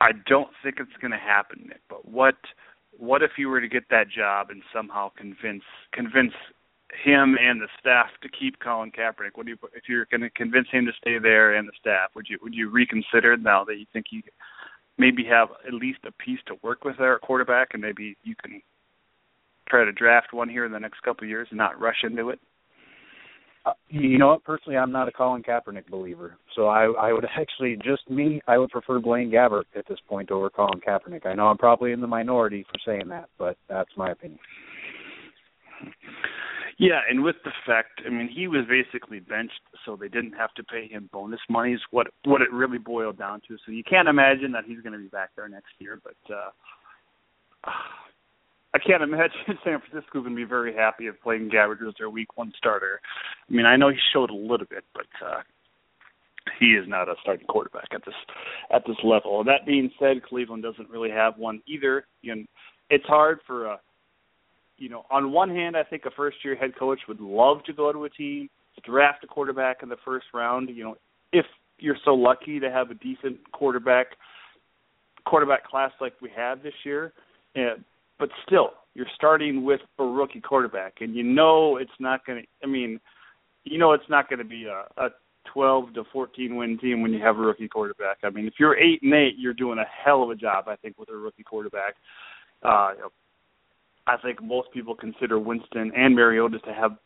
I 0.02 0.12
don't 0.28 0.50
think 0.62 0.76
it's 0.80 0.96
going 1.02 1.12
to 1.12 1.18
happen, 1.18 1.66
Nick. 1.68 1.82
But 1.90 2.08
what 2.08 2.36
what 2.98 3.24
if 3.24 3.32
you 3.38 3.50
were 3.50 3.62
to 3.62 3.68
get 3.68 3.84
that 3.90 4.10
job 4.10 4.50
and 4.50 4.62
somehow 4.74 5.10
convince 5.18 5.64
convince 5.92 6.34
him 7.04 7.36
and 7.40 7.60
the 7.60 7.68
staff 7.80 8.08
to 8.22 8.30
keep 8.30 8.60
Colin 8.60 8.92
Kaepernick? 8.92 9.38
Would 9.38 9.48
you 9.48 9.58
if 9.74 9.84
you're 9.88 10.06
going 10.12 10.22
to 10.22 10.30
convince 10.30 10.68
him 10.72 10.86
to 10.86 10.92
stay 11.00 11.18
there 11.18 11.56
and 11.56 11.68
the 11.68 11.74
staff? 11.80 12.12
Would 12.16 12.28
you 12.30 12.38
would 12.42 12.54
you 12.54 12.70
reconsider 12.70 13.36
now 13.38 13.64
that 13.66 13.78
you 13.78 13.86
think 13.94 14.08
you 14.12 14.22
maybe 14.98 15.24
have 15.26 15.50
at 15.68 15.74
least 15.74 16.00
a 16.06 16.12
piece 16.12 16.40
to 16.48 16.56
work 16.62 16.84
with 16.84 16.98
there 16.98 17.16
at 17.16 17.22
quarterback, 17.22 17.70
and 17.74 17.82
maybe 17.82 18.16
you 18.24 18.36
can 18.42 18.62
try 19.68 19.84
to 19.84 19.92
draft 19.92 20.34
one 20.34 20.50
here 20.50 20.66
in 20.66 20.72
the 20.72 20.80
next 20.80 21.02
couple 21.02 21.26
of 21.26 21.30
years 21.30 21.48
and 21.50 21.58
not 21.58 21.80
rush 21.80 22.04
into 22.04 22.30
it? 22.30 22.40
You 23.90 24.18
know 24.18 24.28
what? 24.28 24.44
Personally, 24.44 24.78
I'm 24.78 24.92
not 24.92 25.08
a 25.08 25.12
Colin 25.12 25.42
Kaepernick 25.42 25.88
believer, 25.90 26.38
so 26.56 26.68
I, 26.68 26.86
I 26.86 27.14
would 27.14 27.26
actually 27.38 27.78
just 27.78 28.10
me. 28.10 28.42
I 28.48 28.58
would 28.58 28.70
prefer 28.70 29.00
Blaine 29.00 29.32
Gabbert 29.32 29.64
at 29.76 29.88
this 29.88 30.00
point 30.08 30.32
over 30.32 30.50
Colin 30.50 30.82
Kaepernick. 30.88 31.26
I 31.26 31.34
know 31.34 31.48
I'm 31.48 31.58
probably 31.58 31.92
in 31.92 32.02
the 32.02 32.08
minority 32.08 32.66
for 32.72 32.80
saying 32.86 33.08
that, 33.10 33.30
but 33.38 33.58
that's 33.68 33.90
my 33.98 34.12
opinion. 34.12 34.40
Yeah, 36.78 37.00
and 37.10 37.24
with 37.24 37.38
the 37.46 37.52
fact, 37.66 38.02
I 38.06 38.10
mean, 38.10 38.28
he 38.28 38.48
was 38.48 38.66
basically 38.68 39.20
benched, 39.20 39.62
so 39.86 39.96
they 39.96 40.10
didn't 40.10 40.34
have 40.34 40.54
to 40.56 40.64
pay 40.64 40.88
him 40.88 41.10
bonus 41.14 41.40
money. 41.50 41.74
Is 41.74 41.82
what 41.92 42.08
what 42.26 42.42
it 42.42 42.52
really 42.52 42.78
boiled 42.78 43.18
down 43.18 43.42
to. 43.48 43.58
So 43.66 43.72
you 43.72 43.84
can't 43.84 44.10
imagine 44.10 44.52
that 44.52 44.66
he's 44.66 44.82
going 44.82 44.94
to 44.94 45.00
be 45.00 45.08
back 45.08 45.30
there 45.36 45.48
next 45.48 45.72
year. 45.80 46.02
But 46.04 46.34
uh, 46.34 47.72
I 48.76 48.80
can't 48.80 49.04
imagine 49.04 49.40
San 49.64 49.80
Francisco 49.80 50.20
going 50.20 50.32
to 50.32 50.36
be 50.36 50.44
very 50.44 50.76
happy 50.76 51.08
of 51.08 51.22
playing 51.22 51.50
Gabbert 51.50 51.88
as 51.88 51.94
their 51.98 52.10
Week 52.10 52.36
One 52.38 52.52
starter. 52.58 53.00
I 53.50 53.54
mean, 53.54 53.66
I 53.66 53.78
know 53.78 53.88
he 53.88 53.96
showed 54.12 54.30
a 54.30 54.36
little 54.36 54.68
bit, 54.70 54.84
but 54.94 55.08
uh, 55.26 55.42
he 56.60 56.72
is 56.72 56.86
not 56.86 57.08
a 57.08 57.16
starting 57.22 57.48
quarterback 57.48 57.88
at 57.94 58.04
this 58.06 58.16
at 58.74 58.84
this 58.86 58.98
level. 59.02 59.44
That 59.46 59.66
being 59.66 59.90
said, 59.98 60.24
Cleveland 60.24 60.64
doesn't 60.64 60.90
really 60.90 61.10
have 61.10 61.38
one 61.38 61.62
either. 61.68 62.06
You 62.22 62.36
know, 62.36 62.44
it's 62.90 63.06
hard 63.06 63.40
for 63.48 63.66
a 63.66 63.80
you 64.78 64.90
know, 64.90 65.06
on 65.10 65.32
one 65.32 65.50
hand, 65.50 65.78
I 65.78 65.84
think 65.84 66.04
a 66.06 66.12
first 66.12 66.38
year 66.44 66.54
head 66.54 66.78
coach 66.78 67.00
would 67.08 67.22
love 67.22 67.64
to 67.64 67.74
go 67.74 67.94
to 67.94 68.04
a 68.04 68.10
team, 68.10 68.50
draft 68.84 69.24
a 69.24 69.28
quarterback 69.28 69.84
in 69.84 69.90
the 69.90 69.96
first 70.04 70.26
round, 70.34 70.70
you 70.70 70.84
know, 70.84 70.98
if 71.32 71.46
you're 71.80 71.96
so 72.04 72.14
lucky 72.14 72.60
to 72.60 72.70
have 72.70 72.92
a 72.92 72.96
decent 72.96 73.38
quarterback 73.54 74.08
quarterback 75.26 75.66
class 75.66 75.92
like 76.02 76.14
we 76.22 76.30
had 76.36 76.62
this 76.62 76.74
year. 76.84 77.14
And 77.56 77.86
but 78.20 78.30
still, 78.46 78.72
you're 78.94 79.08
starting 79.14 79.64
with 79.64 79.82
a 80.00 80.04
rookie 80.04 80.42
quarterback 80.42 80.96
and 81.02 81.16
you 81.16 81.24
know 81.24 81.78
it's 81.78 81.92
not 82.00 82.26
going 82.26 82.42
to 82.42 82.48
I 82.64 82.68
mean, 82.68 83.00
you 83.64 83.78
know 83.78 83.94
it's 83.94 84.10
not 84.10 84.30
going 84.30 84.40
to 84.40 84.46
be 84.46 84.66
a, 84.66 84.86
a 85.02 85.10
12 85.54 85.94
to 85.94 86.04
14 86.12 86.56
win 86.56 86.78
team 86.78 87.02
when 87.02 87.14
you 87.14 87.22
have 87.22 87.38
a 87.38 87.42
rookie 87.42 87.68
quarterback. 87.68 88.18
I 88.24 88.30
mean, 88.30 88.48
if 88.48 88.54
you're 88.60 88.78
8 88.78 89.02
and 89.04 89.14
8, 89.14 89.36
you're 89.38 89.54
doing 89.54 89.80
a 89.80 89.86
hell 89.86 90.24
of 90.24 90.30
a 90.30 90.36
job 90.36 90.66
I 90.68 90.76
think 90.78 90.98
with 90.98 91.10
a 91.10 91.16
rookie 91.16 91.44
quarterback. 91.44 91.96
Uh, 92.64 92.92
you 92.96 93.02
know, 93.02 93.12
I 94.08 94.18
think 94.18 94.42
most 94.42 94.72
people 94.72 94.96
consider 94.96 95.40
Winston 95.40 95.92
and 95.96 96.16
Mariota 96.16 96.60
to 96.60 96.74
have 96.74 96.98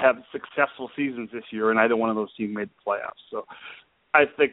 have 0.00 0.16
successful 0.32 0.90
seasons 0.96 1.30
this 1.32 1.44
year, 1.50 1.70
and 1.70 1.78
either 1.78 1.96
one 1.96 2.10
of 2.10 2.16
those 2.16 2.34
teams 2.34 2.54
made 2.54 2.68
the 2.68 2.90
playoffs. 2.90 3.22
So 3.30 3.46
I 4.12 4.24
think 4.36 4.52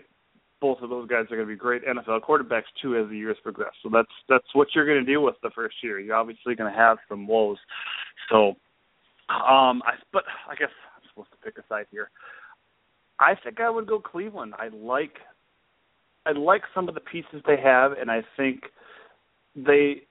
both 0.61 0.79
of 0.81 0.89
those 0.91 1.09
guys 1.09 1.23
are 1.23 1.35
going 1.35 1.47
to 1.47 1.53
be 1.53 1.55
great 1.55 1.81
NFL 1.85 2.21
quarterbacks 2.21 2.69
too 2.81 2.95
as 2.95 3.09
the 3.09 3.17
years 3.17 3.37
progress. 3.43 3.73
So 3.83 3.89
that's 3.91 4.11
that's 4.29 4.45
what 4.53 4.69
you're 4.73 4.85
going 4.85 5.03
to 5.03 5.11
deal 5.11 5.23
with 5.23 5.35
the 5.41 5.49
first 5.49 5.75
year. 5.83 5.99
You're 5.99 6.15
obviously 6.15 6.55
going 6.55 6.71
to 6.71 6.77
have 6.77 6.99
some 7.09 7.27
woes. 7.27 7.57
So, 8.29 8.49
um, 9.29 9.81
I 9.83 9.95
but 10.13 10.23
I 10.49 10.55
guess 10.55 10.69
I'm 10.95 11.01
supposed 11.09 11.31
to 11.31 11.37
pick 11.43 11.57
a 11.57 11.67
side 11.67 11.87
here. 11.91 12.11
I 13.19 13.33
think 13.43 13.59
I 13.59 13.69
would 13.69 13.87
go 13.87 13.99
Cleveland. 13.99 14.53
I 14.57 14.69
like 14.73 15.17
I 16.25 16.31
like 16.31 16.61
some 16.75 16.87
of 16.87 16.93
the 16.93 17.01
pieces 17.01 17.41
they 17.47 17.57
have, 17.61 17.93
and 17.93 18.11
I 18.11 18.21
think 18.37 18.61
they 19.55 20.03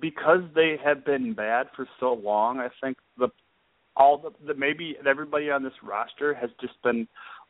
because 0.00 0.40
they 0.54 0.76
have 0.84 1.04
been 1.04 1.34
bad 1.34 1.66
for 1.76 1.86
so 2.00 2.14
long. 2.14 2.58
I 2.58 2.68
think 2.82 2.96
the 3.16 3.28
all 3.96 4.18
the, 4.18 4.30
the 4.46 4.58
maybe 4.58 4.96
everybody 5.06 5.50
on 5.50 5.62
this 5.62 5.72
roster 5.82 6.34
has 6.34 6.50
just 6.60 6.74
been 6.82 7.06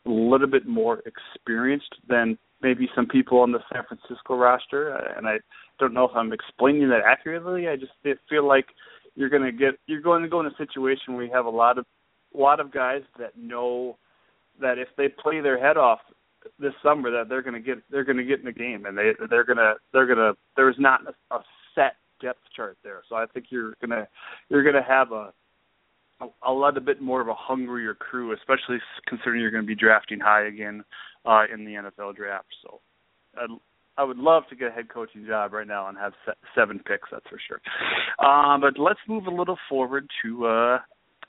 a 0.06 0.10
little 0.10 0.46
bit 0.46 0.66
more 0.66 1.02
experienced 1.06 1.94
than 2.08 2.38
maybe 2.62 2.88
some 2.94 3.06
people 3.06 3.40
on 3.40 3.52
the 3.52 3.60
San 3.72 3.82
Francisco 3.86 4.36
roster, 4.36 4.94
uh, 4.94 5.16
and 5.16 5.26
I 5.26 5.38
don't 5.78 5.94
know 5.94 6.04
if 6.04 6.14
I'm 6.14 6.32
explaining 6.32 6.88
that 6.90 7.02
accurately. 7.06 7.68
I 7.68 7.76
just 7.76 7.92
feel 8.28 8.46
like 8.46 8.66
you're 9.14 9.28
going 9.28 9.42
to 9.42 9.52
get 9.52 9.74
you're 9.86 10.00
going 10.00 10.22
to 10.22 10.28
go 10.28 10.40
in 10.40 10.46
a 10.46 10.56
situation 10.56 11.14
where 11.14 11.24
you 11.24 11.32
have 11.32 11.46
a 11.46 11.50
lot 11.50 11.78
of 11.78 11.86
a 12.34 12.38
lot 12.38 12.60
of 12.60 12.72
guys 12.72 13.02
that 13.18 13.36
know 13.36 13.96
that 14.60 14.78
if 14.78 14.88
they 14.96 15.08
play 15.08 15.40
their 15.40 15.58
head 15.58 15.76
off 15.76 16.00
this 16.58 16.72
summer 16.82 17.10
that 17.10 17.28
they're 17.28 17.42
going 17.42 17.54
to 17.54 17.60
get 17.60 17.78
they're 17.90 18.04
going 18.04 18.16
to 18.16 18.24
get 18.24 18.38
in 18.38 18.44
the 18.44 18.52
game 18.52 18.86
and 18.86 18.96
they 18.96 19.12
they're 19.30 19.44
going 19.44 19.56
to 19.56 19.74
they're 19.92 20.06
going 20.06 20.18
to 20.18 20.34
there's 20.56 20.76
not 20.78 21.00
a, 21.06 21.34
a 21.34 21.40
set 21.74 21.96
depth 22.20 22.40
chart 22.54 22.76
there. 22.82 23.02
So 23.08 23.16
I 23.16 23.26
think 23.32 23.46
you're 23.50 23.74
going 23.80 23.90
to 23.90 24.08
you're 24.48 24.62
going 24.62 24.74
to 24.74 24.82
have 24.82 25.12
a 25.12 25.32
a, 26.20 26.52
lot 26.52 26.76
a 26.76 26.80
bit 26.80 27.00
more 27.00 27.20
of 27.20 27.28
a 27.28 27.34
hungrier 27.34 27.94
crew, 27.94 28.32
especially 28.32 28.78
considering 29.06 29.40
you're 29.40 29.50
going 29.50 29.64
to 29.64 29.68
be 29.68 29.74
drafting 29.74 30.20
high 30.20 30.46
again 30.46 30.84
uh, 31.24 31.42
in 31.52 31.64
the 31.64 31.72
NFL 31.72 32.16
draft. 32.16 32.46
So 32.62 32.80
I'd, 33.36 33.50
I 33.96 34.04
would 34.04 34.18
love 34.18 34.44
to 34.50 34.56
get 34.56 34.68
a 34.68 34.70
head 34.72 34.88
coaching 34.88 35.24
job 35.26 35.52
right 35.52 35.66
now 35.66 35.88
and 35.88 35.96
have 35.98 36.12
se- 36.26 36.32
seven 36.54 36.78
picks. 36.78 37.08
That's 37.12 37.26
for 37.28 37.38
sure. 37.46 37.60
Um, 38.26 38.60
but 38.60 38.78
let's 38.78 39.00
move 39.08 39.26
a 39.26 39.30
little 39.30 39.58
forward 39.68 40.08
to 40.24 40.46
uh, 40.46 40.78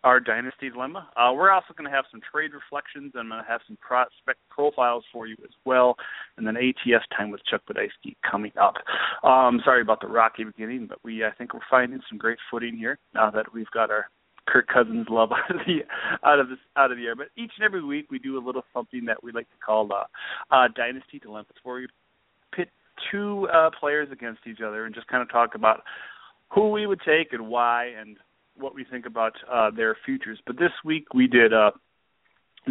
our 0.04 0.20
dynasty 0.20 0.70
dilemma. 0.70 1.10
Uh, 1.16 1.32
we're 1.34 1.52
also 1.52 1.74
going 1.78 1.90
to 1.90 1.96
have 1.96 2.06
some 2.12 2.22
trade 2.32 2.52
reflections. 2.54 3.12
And 3.14 3.22
I'm 3.22 3.30
going 3.30 3.44
to 3.44 3.50
have 3.50 3.62
some 3.68 3.78
prospect 3.78 4.40
profiles 4.50 5.04
for 5.12 5.28
you 5.28 5.36
as 5.44 5.52
well, 5.66 5.96
and 6.38 6.48
then 6.48 6.56
ATS 6.58 7.06
time 7.16 7.32
with 7.32 7.42
Chuck 7.50 7.62
Badysky 7.70 8.16
coming 8.30 8.52
up. 8.60 8.76
Um, 9.24 9.62
sorry 9.64 9.82
about 9.82 10.02
the 10.02 10.08
rocky 10.08 10.44
beginning, 10.44 10.88
but 10.88 11.00
we 11.04 11.24
I 11.24 11.32
think 11.32 11.54
we're 11.54 11.60
finding 11.70 12.02
some 12.10 12.18
great 12.18 12.38
footing 12.50 12.78
here 12.78 12.98
now 13.14 13.30
that 13.32 13.54
we've 13.54 13.70
got 13.72 13.92
our 13.92 14.08
Kirk 14.48 14.68
Cousins 14.68 15.08
love 15.10 15.32
out 15.32 15.52
of 15.52 15.62
the 15.66 15.80
out 16.28 16.40
of 16.40 16.50
this 16.50 16.58
out 16.76 16.92
of 16.92 16.98
the 16.98 17.06
air. 17.06 17.16
But 17.16 17.28
each 17.36 17.52
and 17.58 17.66
every 17.66 17.84
week 17.84 18.12
we 18.12 18.20
do 18.20 18.38
a 18.38 18.44
little 18.46 18.64
something 18.74 19.06
that 19.06 19.24
we 19.24 19.32
like 19.32 19.50
to 19.50 19.58
call 19.66 19.90
uh, 19.92 20.06
uh, 20.54 20.68
dynasty 20.76 21.20
dilemmas, 21.20 21.56
where 21.64 21.76
we 21.78 21.88
pit 22.54 22.70
two 23.12 23.48
uh, 23.54 23.70
players 23.80 24.10
against 24.12 24.42
each 24.48 24.62
other 24.66 24.86
and 24.86 24.96
just 24.96 25.08
kind 25.08 25.22
of 25.22 25.30
talk 25.30 25.56
about 25.56 25.84
who 26.50 26.72
we 26.72 26.86
would 26.86 27.02
take 27.06 27.34
and 27.34 27.48
why 27.48 27.92
and 28.00 28.18
what 28.58 28.74
we 28.74 28.86
think 28.86 29.06
about 29.06 29.34
uh, 29.52 29.70
their 29.72 29.98
futures. 30.06 30.40
But 30.46 30.58
this 30.58 30.72
week 30.84 31.14
we 31.14 31.28
did 31.28 31.54
uh, 31.54 31.72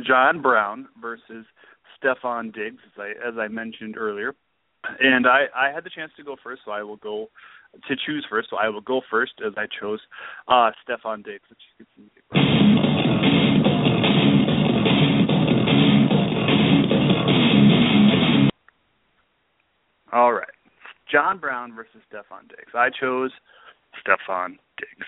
John 0.07 0.41
Brown 0.41 0.89
versus 1.01 1.45
Stefon 2.03 2.55
Diggs, 2.55 2.83
as 2.95 3.01
I 3.01 3.29
as 3.29 3.35
I 3.39 3.49
mentioned 3.49 3.97
earlier, 3.97 4.35
and 5.01 5.27
I 5.27 5.47
I 5.55 5.71
had 5.73 5.85
the 5.85 5.91
chance 5.91 6.13
to 6.17 6.25
go 6.25 6.37
first, 6.43 6.63
so 6.65 6.71
I 6.71 6.83
will 6.83 6.97
go 6.97 7.29
to 7.89 7.97
choose 8.07 8.27
first. 8.29 8.51
So 8.51 8.57
I 8.57 8.69
will 8.69 8.81
go 8.81 9.01
first 9.11 9.33
as 9.45 9.53
I 9.57 9.67
chose 9.81 10.01
uh, 10.49 10.71
Stefon 10.87 11.25
Diggs. 11.25 11.45
All 20.13 20.33
right. 20.33 20.47
John 21.11 21.39
Brown 21.39 21.75
versus 21.75 22.01
Stefon 22.11 22.49
Diggs. 22.49 22.73
I 22.75 22.89
chose 22.89 23.33
Stefon 24.01 24.59
Diggs. 24.79 25.07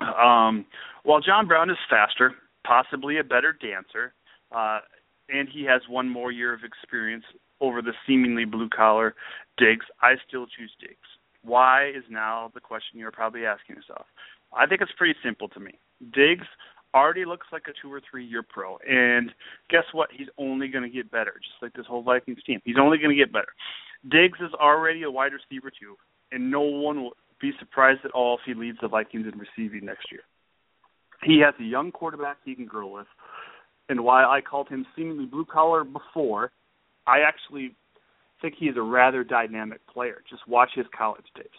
Um, 0.00 0.66
while 1.04 1.20
John 1.20 1.46
Brown 1.46 1.70
is 1.70 1.76
faster, 1.88 2.32
possibly 2.66 3.18
a 3.18 3.24
better 3.24 3.52
dancer, 3.52 4.12
uh, 4.52 4.80
and 5.28 5.48
he 5.48 5.64
has 5.64 5.80
one 5.88 6.08
more 6.08 6.32
year 6.32 6.52
of 6.52 6.60
experience 6.64 7.24
over 7.60 7.82
the 7.82 7.92
seemingly 8.06 8.44
blue 8.44 8.68
collar 8.68 9.14
Diggs, 9.58 9.86
I 10.02 10.14
still 10.28 10.46
choose 10.46 10.72
Diggs. 10.80 11.08
Why 11.42 11.88
is 11.88 12.04
now 12.10 12.50
the 12.54 12.60
question 12.60 12.98
you're 12.98 13.12
probably 13.12 13.46
asking 13.46 13.76
yourself. 13.76 14.06
I 14.52 14.66
think 14.66 14.80
it's 14.80 14.92
pretty 14.96 15.14
simple 15.24 15.48
to 15.50 15.60
me. 15.60 15.78
Diggs 16.12 16.46
already 16.94 17.24
looks 17.24 17.46
like 17.52 17.64
a 17.68 17.72
two 17.80 17.92
or 17.92 18.00
three 18.10 18.24
year 18.24 18.42
pro, 18.42 18.78
and 18.88 19.30
guess 19.70 19.84
what? 19.92 20.08
He's 20.12 20.28
only 20.38 20.68
going 20.68 20.84
to 20.84 20.90
get 20.90 21.10
better, 21.10 21.32
just 21.42 21.62
like 21.62 21.72
this 21.74 21.86
whole 21.86 22.02
Vikings 22.02 22.42
team. 22.46 22.60
He's 22.64 22.76
only 22.80 22.98
going 22.98 23.10
to 23.10 23.16
get 23.16 23.32
better. 23.32 23.52
Diggs 24.10 24.38
is 24.40 24.52
already 24.54 25.02
a 25.02 25.10
wide 25.10 25.32
receiver 25.32 25.70
too, 25.70 25.96
and 26.32 26.50
no 26.50 26.60
one 26.60 27.02
will 27.02 27.12
be 27.40 27.52
surprised 27.58 28.00
at 28.04 28.12
all 28.12 28.38
if 28.38 28.40
he 28.46 28.54
leads 28.54 28.78
the 28.80 28.88
Vikings 28.88 29.26
in 29.30 29.38
receiving 29.38 29.86
next 29.86 30.10
year. 30.10 30.22
He 31.22 31.40
has 31.40 31.54
a 31.60 31.64
young 31.64 31.92
quarterback 31.92 32.38
he 32.44 32.54
can 32.54 32.66
grow 32.66 32.88
with, 32.88 33.06
and 33.88 34.02
while 34.04 34.28
I 34.28 34.40
called 34.40 34.68
him 34.68 34.86
seemingly 34.96 35.26
blue 35.26 35.46
collar 35.46 35.84
before, 35.84 36.50
I 37.06 37.20
actually 37.20 37.74
think 38.40 38.54
he's 38.58 38.76
a 38.76 38.82
rather 38.82 39.24
dynamic 39.24 39.80
player. 39.86 40.22
Just 40.28 40.46
watch 40.46 40.70
his 40.74 40.86
college 40.96 41.24
tapes. 41.36 41.58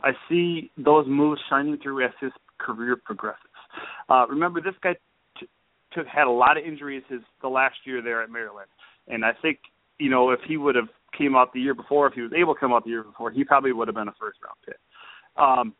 I 0.00 0.12
see 0.28 0.70
those 0.76 1.06
moves 1.06 1.40
shining 1.48 1.78
through 1.82 2.04
as 2.04 2.12
his 2.20 2.32
career 2.58 2.96
progresses. 2.96 3.38
Uh, 4.08 4.26
remember, 4.28 4.60
this 4.60 4.74
guy 4.82 4.94
t- 5.38 5.48
took 5.92 6.06
had 6.06 6.26
a 6.26 6.30
lot 6.30 6.56
of 6.56 6.64
injuries 6.64 7.02
his 7.08 7.20
the 7.40 7.48
last 7.48 7.76
year 7.84 8.02
there 8.02 8.22
at 8.22 8.30
Maryland, 8.30 8.68
and 9.08 9.24
I 9.24 9.32
think 9.40 9.58
you 9.98 10.10
know 10.10 10.30
if 10.30 10.40
he 10.46 10.56
would 10.56 10.74
have 10.74 10.88
came 11.16 11.36
out 11.36 11.52
the 11.52 11.60
year 11.60 11.74
before, 11.74 12.06
if 12.06 12.14
he 12.14 12.22
was 12.22 12.32
able 12.36 12.54
to 12.54 12.60
come 12.60 12.72
out 12.72 12.84
the 12.84 12.90
year 12.90 13.04
before, 13.04 13.30
he 13.30 13.44
probably 13.44 13.72
would 13.72 13.88
have 13.88 13.94
been 13.94 14.08
a 14.08 14.14
first 14.18 14.38
round 14.42 14.56
pick. 14.66 14.78
Um, 15.36 15.74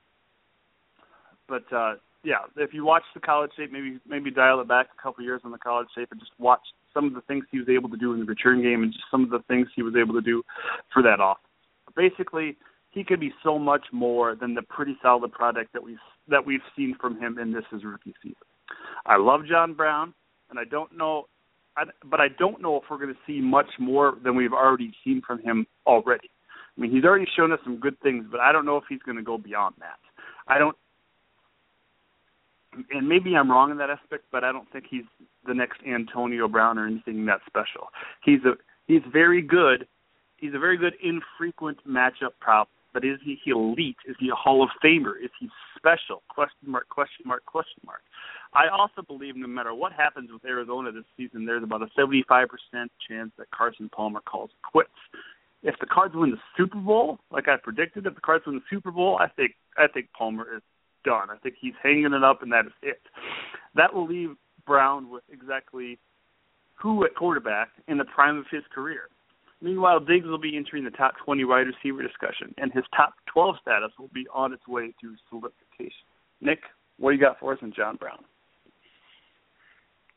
but 1.49 1.71
uh, 1.73 1.95
yeah, 2.25 2.39
if 2.57 2.73
you 2.73 2.85
watch 2.85 3.03
the 3.15 3.21
college 3.21 3.51
tape, 3.57 3.73
maybe 3.73 3.99
maybe 4.07 4.31
dial 4.31 4.61
it 4.61 4.69
back 4.69 4.89
a 4.97 5.03
couple 5.03 5.25
years 5.25 5.41
on 5.45 5.51
the 5.51 5.59
college 5.59 5.89
tape 5.97 6.09
and 6.13 6.21
just 6.21 6.33
watch 6.39 6.61
some 6.95 7.07
of 7.07 7.15
the 7.15 7.21
things 7.23 7.45
he 7.51 7.59
was 7.59 7.69
able 7.69 7.89
to 7.89 7.97
do 7.97 8.13
in 8.13 8.21
the 8.21 8.25
return 8.25 8.63
game 8.63 8.83
and 8.83 8.93
just 8.93 9.05
some 9.11 9.25
of 9.25 9.31
the 9.31 9.41
things 9.49 9.67
he 9.75 9.83
was 9.83 9.95
able 9.97 10.15
to 10.15 10.21
do 10.21 10.43
for 10.93 11.03
that 11.03 11.19
offense. 11.21 11.47
Basically, 11.97 12.57
he 12.91 13.03
could 13.03 13.19
be 13.21 13.33
so 13.43 13.59
much 13.59 13.87
more 13.93 14.37
than 14.37 14.55
the 14.55 14.63
pretty 14.63 14.97
solid 15.03 15.33
product 15.33 15.73
that 15.73 15.83
we 15.83 15.99
that 16.29 16.47
we've 16.47 16.61
seen 16.77 16.95
from 17.01 17.19
him 17.19 17.39
in 17.39 17.53
this 17.53 17.65
his 17.73 17.85
rookie 17.85 18.15
season. 18.23 18.37
I 19.05 19.17
love 19.17 19.41
John 19.49 19.75
Brown, 19.75 20.15
and 20.51 20.59
I 20.59 20.65
don't 20.65 20.97
know, 20.97 21.27
I, 21.77 21.85
but 22.05 22.21
I 22.21 22.29
don't 22.39 22.63
know 22.63 22.77
if 22.77 22.85
we're 22.89 22.99
going 22.99 23.13
to 23.13 23.21
see 23.27 23.41
much 23.41 23.67
more 23.81 24.15
than 24.23 24.37
we've 24.37 24.53
already 24.53 24.93
seen 25.05 25.23
from 25.27 25.41
him 25.41 25.67
already. 25.87 26.31
I 26.77 26.81
mean, 26.81 26.91
he's 26.93 27.05
already 27.05 27.27
shown 27.37 27.53
us 27.53 27.59
some 27.65 27.81
good 27.81 27.99
things, 28.01 28.27
but 28.31 28.41
I 28.41 28.53
don't 28.53 28.65
know 28.65 28.77
if 28.77 28.85
he's 28.89 29.03
going 29.03 29.17
to 29.17 29.23
go 29.23 29.37
beyond 29.37 29.75
that. 29.81 29.99
I 30.49 30.59
don't 30.59 30.77
and 32.91 33.09
maybe 33.09 33.37
I'm 33.37 33.51
wrong 33.51 33.71
in 33.71 33.79
that 33.79 33.91
aspect, 33.91 34.25
but 34.33 34.45
I 34.45 34.53
don't 34.53 34.71
think 34.73 34.85
he's 34.89 35.05
the 35.47 35.55
next 35.55 35.81
Antonio 35.87 36.49
Brown 36.49 36.79
or 36.79 36.87
anything 36.87 37.27
that 37.27 37.41
special. 37.47 37.89
He's 38.25 38.41
a 38.45 38.53
he's 38.87 39.03
very 39.13 39.43
good. 39.43 39.87
He's 40.37 40.55
a 40.55 40.59
very 40.59 40.77
good 40.77 40.95
infrequent 41.03 41.79
matchup 41.87 42.33
prop. 42.41 42.69
But 42.93 43.05
is 43.05 43.19
he 43.25 43.39
elite? 43.47 43.97
Is 44.07 44.17
he 44.21 44.29
a 44.29 44.35
Hall 44.35 44.63
of 44.63 44.69
Famer? 44.85 45.15
Is 45.23 45.31
he 45.41 45.49
special? 45.77 46.23
Question 46.29 46.71
mark, 46.71 46.89
question 46.91 47.25
mark, 47.27 47.45
question 47.47 47.81
mark. 47.87 48.03
I 48.53 48.69
also 48.69 49.01
believe 49.01 49.35
no 49.35 49.47
matter 49.47 49.73
what 49.73 49.93
happens 49.93 50.31
with 50.31 50.45
Arizona 50.45 50.93
this 50.93 51.05
season, 51.17 51.47
there's 51.47 51.63
about 51.63 51.81
a 51.83 51.89
75% 51.99 52.47
chance 53.09 53.31
that 53.39 53.51
Carson 53.51 53.89
Palmer 53.89 54.21
calls 54.21 54.51
quits. 54.63 54.91
If 55.63 55.77
the 55.81 55.87
Cards 55.87 56.15
win 56.15 56.33
the 56.33 56.41
Super 56.57 56.79
Bowl, 56.79 57.19
like 57.31 57.49
I 57.49 57.57
predicted, 57.57 58.07
if 58.07 58.15
the 58.15 58.21
Cards 58.21 58.45
win 58.47 58.57
the 58.57 58.63
Super 58.69 58.91
Bowl, 58.91 59.17
I 59.19 59.29
think 59.29 59.55
I 59.79 59.87
think 59.87 60.09
Palmer 60.13 60.57
is 60.57 60.63
done. 61.05 61.31
I 61.31 61.37
think 61.43 61.57
he's 61.61 61.75
hanging 61.83 62.13
it 62.13 62.25
up, 62.25 62.43
and 62.43 62.53
that 62.53 62.67
is 62.67 62.73
it. 62.83 63.01
That 63.75 63.93
will 63.95 64.07
leave 64.07 64.37
Brown 64.67 65.11
with 65.11 65.23
exactly 65.31 65.99
who 66.75 67.05
at 67.05 67.15
quarterback 67.15 67.69
in 67.89 67.99
the 67.99 68.05
prime 68.05 68.37
of 68.37 68.45
his 68.51 68.63
career. 68.75 69.03
Meanwhile, 69.61 70.01
Diggs 70.01 70.27
will 70.27 70.41
be 70.41 70.57
entering 70.57 70.85
the 70.85 70.91
top 70.91 71.15
20 71.25 71.45
wide 71.45 71.67
receiver 71.69 72.03
discussion, 72.03 72.53
and 72.59 72.73
his 72.73 72.85
top 72.97 73.15
12 73.33 73.57
status 73.63 73.93
will 73.99 74.11
be 74.13 74.27
on 74.35 74.53
its 74.53 74.67
way 74.67 74.93
to 75.01 75.15
solidification. 75.31 76.07
Nick, 76.41 76.59
what 76.99 77.11
do 77.11 77.17
you 77.17 77.23
got 77.23 77.39
for 77.39 77.53
us 77.53 77.61
on 77.63 77.73
John 77.75 77.97
Brown? 77.97 78.19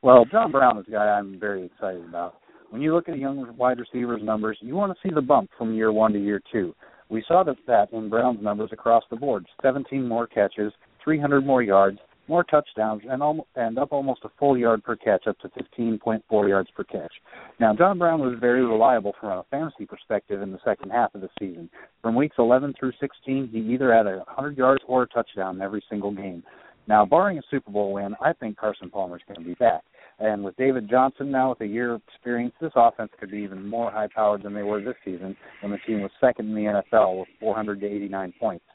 Well, 0.01 0.25
John 0.25 0.51
Brown 0.51 0.79
is 0.79 0.85
a 0.87 0.91
guy 0.91 1.05
I'm 1.05 1.39
very 1.39 1.65
excited 1.65 2.03
about. 2.03 2.35
When 2.71 2.81
you 2.81 2.93
look 2.93 3.07
at 3.07 3.17
young 3.19 3.55
wide 3.55 3.79
receivers' 3.79 4.21
numbers, 4.23 4.57
you 4.61 4.75
want 4.75 4.91
to 4.91 5.07
see 5.07 5.13
the 5.13 5.21
bump 5.21 5.51
from 5.57 5.75
year 5.75 5.91
one 5.91 6.13
to 6.13 6.19
year 6.19 6.41
two. 6.51 6.75
We 7.09 7.23
saw 7.27 7.43
that, 7.43 7.89
in 7.93 8.09
Brown's 8.09 8.41
numbers 8.41 8.69
across 8.71 9.03
the 9.09 9.15
board 9.15 9.45
17 9.61 10.07
more 10.07 10.27
catches, 10.27 10.73
300 11.03 11.45
more 11.45 11.61
yards, 11.61 11.99
more 12.27 12.43
touchdowns, 12.43 13.03
and, 13.07 13.21
al- 13.21 13.47
and 13.55 13.77
up 13.77 13.91
almost 13.91 14.21
a 14.23 14.29
full 14.39 14.57
yard 14.57 14.83
per 14.83 14.95
catch, 14.95 15.27
up 15.27 15.37
to 15.39 15.49
15.4 15.49 16.49
yards 16.49 16.69
per 16.75 16.83
catch. 16.83 17.13
Now, 17.59 17.75
John 17.75 17.99
Brown 17.99 18.19
was 18.19 18.37
very 18.39 18.65
reliable 18.65 19.13
from 19.19 19.29
a 19.29 19.45
fantasy 19.51 19.85
perspective 19.85 20.41
in 20.41 20.51
the 20.51 20.59
second 20.65 20.89
half 20.89 21.13
of 21.13 21.21
the 21.21 21.29
season. 21.39 21.69
From 22.01 22.15
weeks 22.15 22.35
11 22.39 22.73
through 22.79 22.93
16, 22.99 23.49
he 23.51 23.59
either 23.59 23.93
had 23.93 24.07
a 24.07 24.17
100 24.25 24.57
yards 24.57 24.83
or 24.87 25.03
a 25.03 25.07
touchdown 25.07 25.57
in 25.57 25.61
every 25.61 25.83
single 25.89 26.11
game. 26.11 26.43
Now, 26.87 27.05
barring 27.05 27.37
a 27.37 27.41
Super 27.49 27.71
Bowl 27.71 27.93
win, 27.93 28.15
I 28.21 28.33
think 28.33 28.57
Carson 28.57 28.89
Palmer's 28.89 29.21
going 29.27 29.43
to 29.43 29.45
be 29.45 29.55
back. 29.55 29.81
And 30.19 30.43
with 30.43 30.55
David 30.55 30.89
Johnson 30.89 31.29
now 31.31 31.49
with 31.49 31.61
a 31.61 31.67
year 31.67 31.93
of 31.93 32.01
experience, 32.07 32.53
this 32.61 32.71
offense 32.75 33.11
could 33.19 33.31
be 33.31 33.39
even 33.39 33.67
more 33.67 33.91
high 33.91 34.07
powered 34.13 34.43
than 34.43 34.53
they 34.53 34.63
were 34.63 34.81
this 34.81 34.95
season 35.03 35.35
when 35.61 35.71
the 35.71 35.77
team 35.85 36.01
was 36.01 36.11
second 36.21 36.49
in 36.49 36.55
the 36.55 36.83
NFL 36.91 37.19
with 37.19 37.27
489 37.39 38.33
points. 38.39 38.65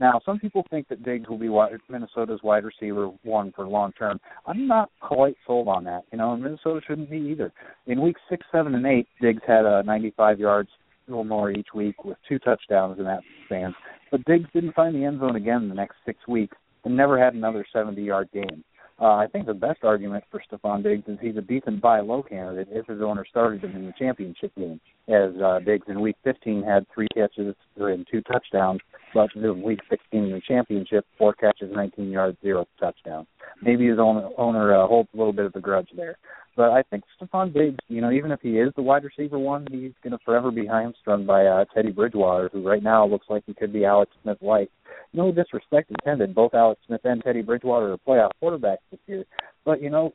Now, 0.00 0.18
some 0.24 0.38
people 0.38 0.64
think 0.70 0.88
that 0.88 1.02
Diggs 1.02 1.28
will 1.28 1.38
be 1.38 1.50
Minnesota's 1.90 2.40
wide 2.42 2.64
receiver 2.64 3.10
one 3.22 3.52
for 3.54 3.68
long 3.68 3.92
term. 3.92 4.18
I'm 4.46 4.66
not 4.66 4.90
quite 5.00 5.36
sold 5.46 5.68
on 5.68 5.84
that. 5.84 6.04
You 6.10 6.18
know, 6.18 6.34
Minnesota 6.36 6.80
shouldn't 6.86 7.10
be 7.10 7.18
either. 7.18 7.52
In 7.86 8.00
weeks 8.00 8.20
six, 8.30 8.46
seven, 8.50 8.74
and 8.74 8.86
eight, 8.86 9.06
Diggs 9.20 9.42
had 9.46 9.66
uh, 9.66 9.82
95 9.82 10.40
yards 10.40 10.70
or 11.12 11.24
more 11.24 11.50
each 11.50 11.68
week 11.74 12.02
with 12.04 12.16
two 12.26 12.38
touchdowns 12.38 12.98
in 12.98 13.04
that 13.04 13.20
span. 13.44 13.74
But 14.10 14.24
Diggs 14.24 14.48
didn't 14.54 14.74
find 14.74 14.94
the 14.94 15.04
end 15.04 15.20
zone 15.20 15.36
again 15.36 15.68
the 15.68 15.74
next 15.74 15.96
six 16.06 16.18
weeks 16.26 16.56
and 16.84 16.96
never 16.96 17.22
had 17.22 17.34
another 17.34 17.66
70-yard 17.74 18.30
game. 18.32 18.64
Uh, 19.00 19.14
I 19.14 19.26
think 19.28 19.46
the 19.46 19.54
best 19.54 19.82
argument 19.82 20.24
for 20.30 20.42
Stefon 20.50 20.82
Diggs 20.82 21.04
is 21.08 21.16
he's 21.22 21.36
a 21.36 21.40
decent 21.40 21.80
buy 21.80 22.00
low 22.00 22.22
candidate 22.22 22.68
if 22.70 22.86
his 22.86 23.00
owner 23.00 23.24
started 23.28 23.62
him 23.62 23.74
in 23.74 23.86
the 23.86 23.94
championship 23.98 24.54
game, 24.56 24.78
as 25.08 25.30
uh, 25.42 25.58
Diggs 25.60 25.86
in 25.88 26.02
Week 26.02 26.16
15 26.22 26.62
had 26.62 26.86
three 26.94 27.08
catches 27.14 27.54
and 27.76 28.06
two 28.10 28.20
touchdowns, 28.22 28.80
but 29.14 29.30
in 29.34 29.62
Week 29.62 29.80
16 29.88 30.24
in 30.24 30.30
the 30.30 30.40
championship, 30.46 31.06
four 31.16 31.32
catches, 31.32 31.72
19 31.74 32.10
yards, 32.10 32.36
zero 32.42 32.66
touchdowns. 32.78 33.26
Maybe 33.62 33.86
his 33.86 33.98
owner, 33.98 34.28
owner 34.36 34.74
uh, 34.74 34.86
holds 34.86 35.08
a 35.14 35.16
little 35.16 35.32
bit 35.32 35.46
of 35.46 35.56
a 35.56 35.60
grudge 35.60 35.88
there. 35.96 36.18
But 36.56 36.70
I 36.70 36.82
think 36.82 37.04
Stefon 37.20 37.52
Diggs, 37.54 37.78
you 37.88 38.00
know, 38.00 38.10
even 38.10 38.32
if 38.32 38.40
he 38.40 38.58
is 38.58 38.72
the 38.76 38.82
wide 38.82 39.04
receiver 39.04 39.38
one, 39.38 39.66
he's 39.70 39.92
going 40.02 40.12
to 40.12 40.18
forever 40.24 40.50
be 40.50 40.66
hamstrung 40.66 41.24
by 41.24 41.46
uh, 41.46 41.64
Teddy 41.74 41.92
Bridgewater, 41.92 42.50
who 42.52 42.66
right 42.66 42.82
now 42.82 43.06
looks 43.06 43.26
like 43.30 43.44
he 43.46 43.54
could 43.54 43.72
be 43.72 43.84
Alex 43.84 44.10
Smith-like. 44.22 44.70
No 45.12 45.32
disrespect 45.32 45.90
intended. 45.90 46.34
Both 46.34 46.54
Alex 46.54 46.80
Smith 46.86 47.00
and 47.04 47.22
Teddy 47.22 47.42
Bridgewater 47.42 47.92
are 47.92 47.98
playoff 47.98 48.30
quarterbacks 48.42 48.78
this 48.90 49.00
year. 49.06 49.24
But, 49.64 49.80
you 49.80 49.90
know, 49.90 50.10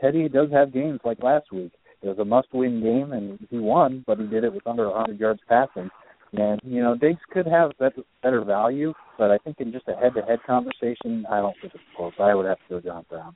Teddy 0.00 0.28
does 0.28 0.50
have 0.52 0.72
games 0.72 1.00
like 1.04 1.22
last 1.22 1.52
week. 1.52 1.72
It 2.02 2.08
was 2.08 2.18
a 2.18 2.24
must-win 2.24 2.80
game, 2.80 3.12
and 3.12 3.38
he 3.50 3.58
won, 3.58 4.04
but 4.06 4.18
he 4.18 4.26
did 4.26 4.44
it 4.44 4.52
with 4.52 4.66
under 4.66 4.88
100 4.88 5.18
yards 5.18 5.40
passing. 5.48 5.90
And, 6.32 6.60
you 6.62 6.82
know, 6.82 6.94
Diggs 6.94 7.20
could 7.30 7.46
have 7.46 7.72
better, 7.78 8.44
value, 8.44 8.92
but 9.16 9.30
I 9.30 9.38
think 9.38 9.60
in 9.60 9.72
just 9.72 9.88
a 9.88 9.94
head-to-head 9.94 10.40
conversation, 10.46 11.24
I 11.30 11.40
don't 11.40 11.56
think 11.60 11.74
it's 11.74 11.82
close. 11.96 12.12
I 12.20 12.34
would 12.34 12.46
have 12.46 12.58
to 12.58 12.64
go 12.68 12.80
John 12.80 13.06
Brown. 13.08 13.34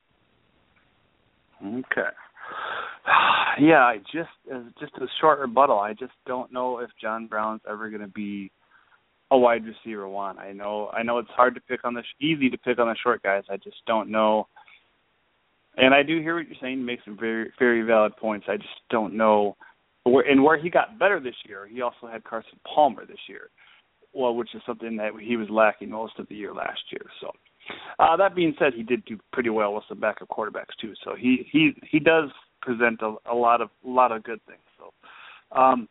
Okay. 1.65 2.11
Yeah, 3.61 3.81
I 3.81 3.99
just 3.99 4.31
as 4.53 4.63
just 4.81 4.95
a 4.97 5.07
short 5.21 5.39
rebuttal. 5.39 5.79
I 5.79 5.93
just 5.93 6.15
don't 6.27 6.51
know 6.53 6.79
if 6.79 6.89
John 7.01 7.27
Brown's 7.27 7.61
ever 7.69 7.91
going 7.91 8.01
to 8.01 8.09
be 8.09 8.51
a 9.31 9.37
wide 9.37 9.63
receiver 9.65 10.09
one. 10.09 10.39
I 10.39 10.53
know 10.53 10.89
I 10.89 11.03
know 11.03 11.19
it's 11.19 11.31
hard 11.31 11.55
to 11.57 11.61
pick 11.61 11.85
on 11.85 11.95
the 11.95 12.03
easy 12.21 12.49
to 12.49 12.57
pick 12.57 12.79
on 12.79 12.89
the 12.89 12.97
short 13.03 13.23
guys. 13.23 13.45
I 13.51 13.59
just 13.59 13.77
don't 13.87 14.11
know. 14.11 14.49
And 15.77 15.95
I 15.95 16.03
do 16.03 16.21
hear 16.21 16.37
what 16.37 16.47
you're 16.47 16.57
saying. 16.63 16.85
Make 16.85 17.01
some 17.05 17.19
very 17.19 17.53
very 17.59 17.83
valid 17.83 18.17
points. 18.17 18.47
I 18.49 18.57
just 18.57 18.69
don't 18.91 19.15
know 19.15 19.57
where 20.05 20.25
and 20.25 20.43
where 20.43 20.59
he 20.61 20.71
got 20.71 20.99
better 20.99 21.21
this 21.21 21.37
year. 21.47 21.67
He 21.71 21.83
also 21.83 22.07
had 22.11 22.25
Carson 22.25 22.59
Palmer 22.75 23.07
this 23.07 23.21
year, 23.29 23.51
well, 24.13 24.35
which 24.35 24.55
is 24.55 24.63
something 24.67 24.97
that 24.97 25.13
he 25.21 25.37
was 25.37 25.49
lacking 25.51 25.91
most 25.91 26.19
of 26.19 26.29
the 26.29 26.35
year 26.35 26.55
last 26.55 26.81
year. 26.91 27.07
So 27.21 27.33
uh, 27.99 28.17
that 28.17 28.35
being 28.35 28.55
said, 28.59 28.73
he 28.75 28.83
did 28.83 29.05
do 29.05 29.19
pretty 29.33 29.51
well 29.51 29.75
with 29.75 29.85
some 29.89 30.01
backup 30.01 30.29
quarterbacks 30.29 30.75
too. 30.81 30.93
So 31.05 31.15
he 31.19 31.47
he 31.51 31.73
he 31.91 31.99
does 31.99 32.31
present 32.61 33.01
a, 33.03 33.15
a 33.31 33.35
lot 33.35 33.61
of 33.61 33.71
a 33.85 33.89
lot 33.89 34.13
of 34.13 34.23
good 34.23 34.41
things. 34.47 34.61
So 34.79 35.59
um, 35.59 35.89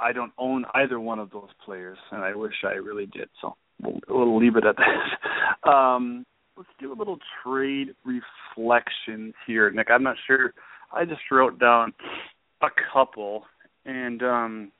I 0.00 0.12
don't 0.12 0.32
own 0.38 0.64
either 0.74 0.98
one 0.98 1.18
of 1.18 1.30
those 1.30 1.48
players, 1.64 1.98
and 2.10 2.22
I 2.22 2.34
wish 2.34 2.54
I 2.64 2.74
really 2.74 3.06
did. 3.06 3.28
So 3.40 3.56
we'll, 3.82 4.00
we'll 4.08 4.38
leave 4.38 4.56
it 4.56 4.64
at 4.64 4.76
that. 4.76 5.68
um, 5.70 6.24
let's 6.56 6.70
do 6.78 6.92
a 6.92 6.96
little 6.96 7.18
trade 7.44 7.94
reflection 8.04 9.32
here, 9.46 9.70
Nick. 9.70 9.88
I'm 9.90 10.02
not 10.02 10.16
sure. 10.26 10.52
I 10.92 11.04
just 11.04 11.20
wrote 11.30 11.58
down 11.58 11.92
a 12.62 12.68
couple, 12.92 13.44
and 13.84 14.22
um, 14.22 14.72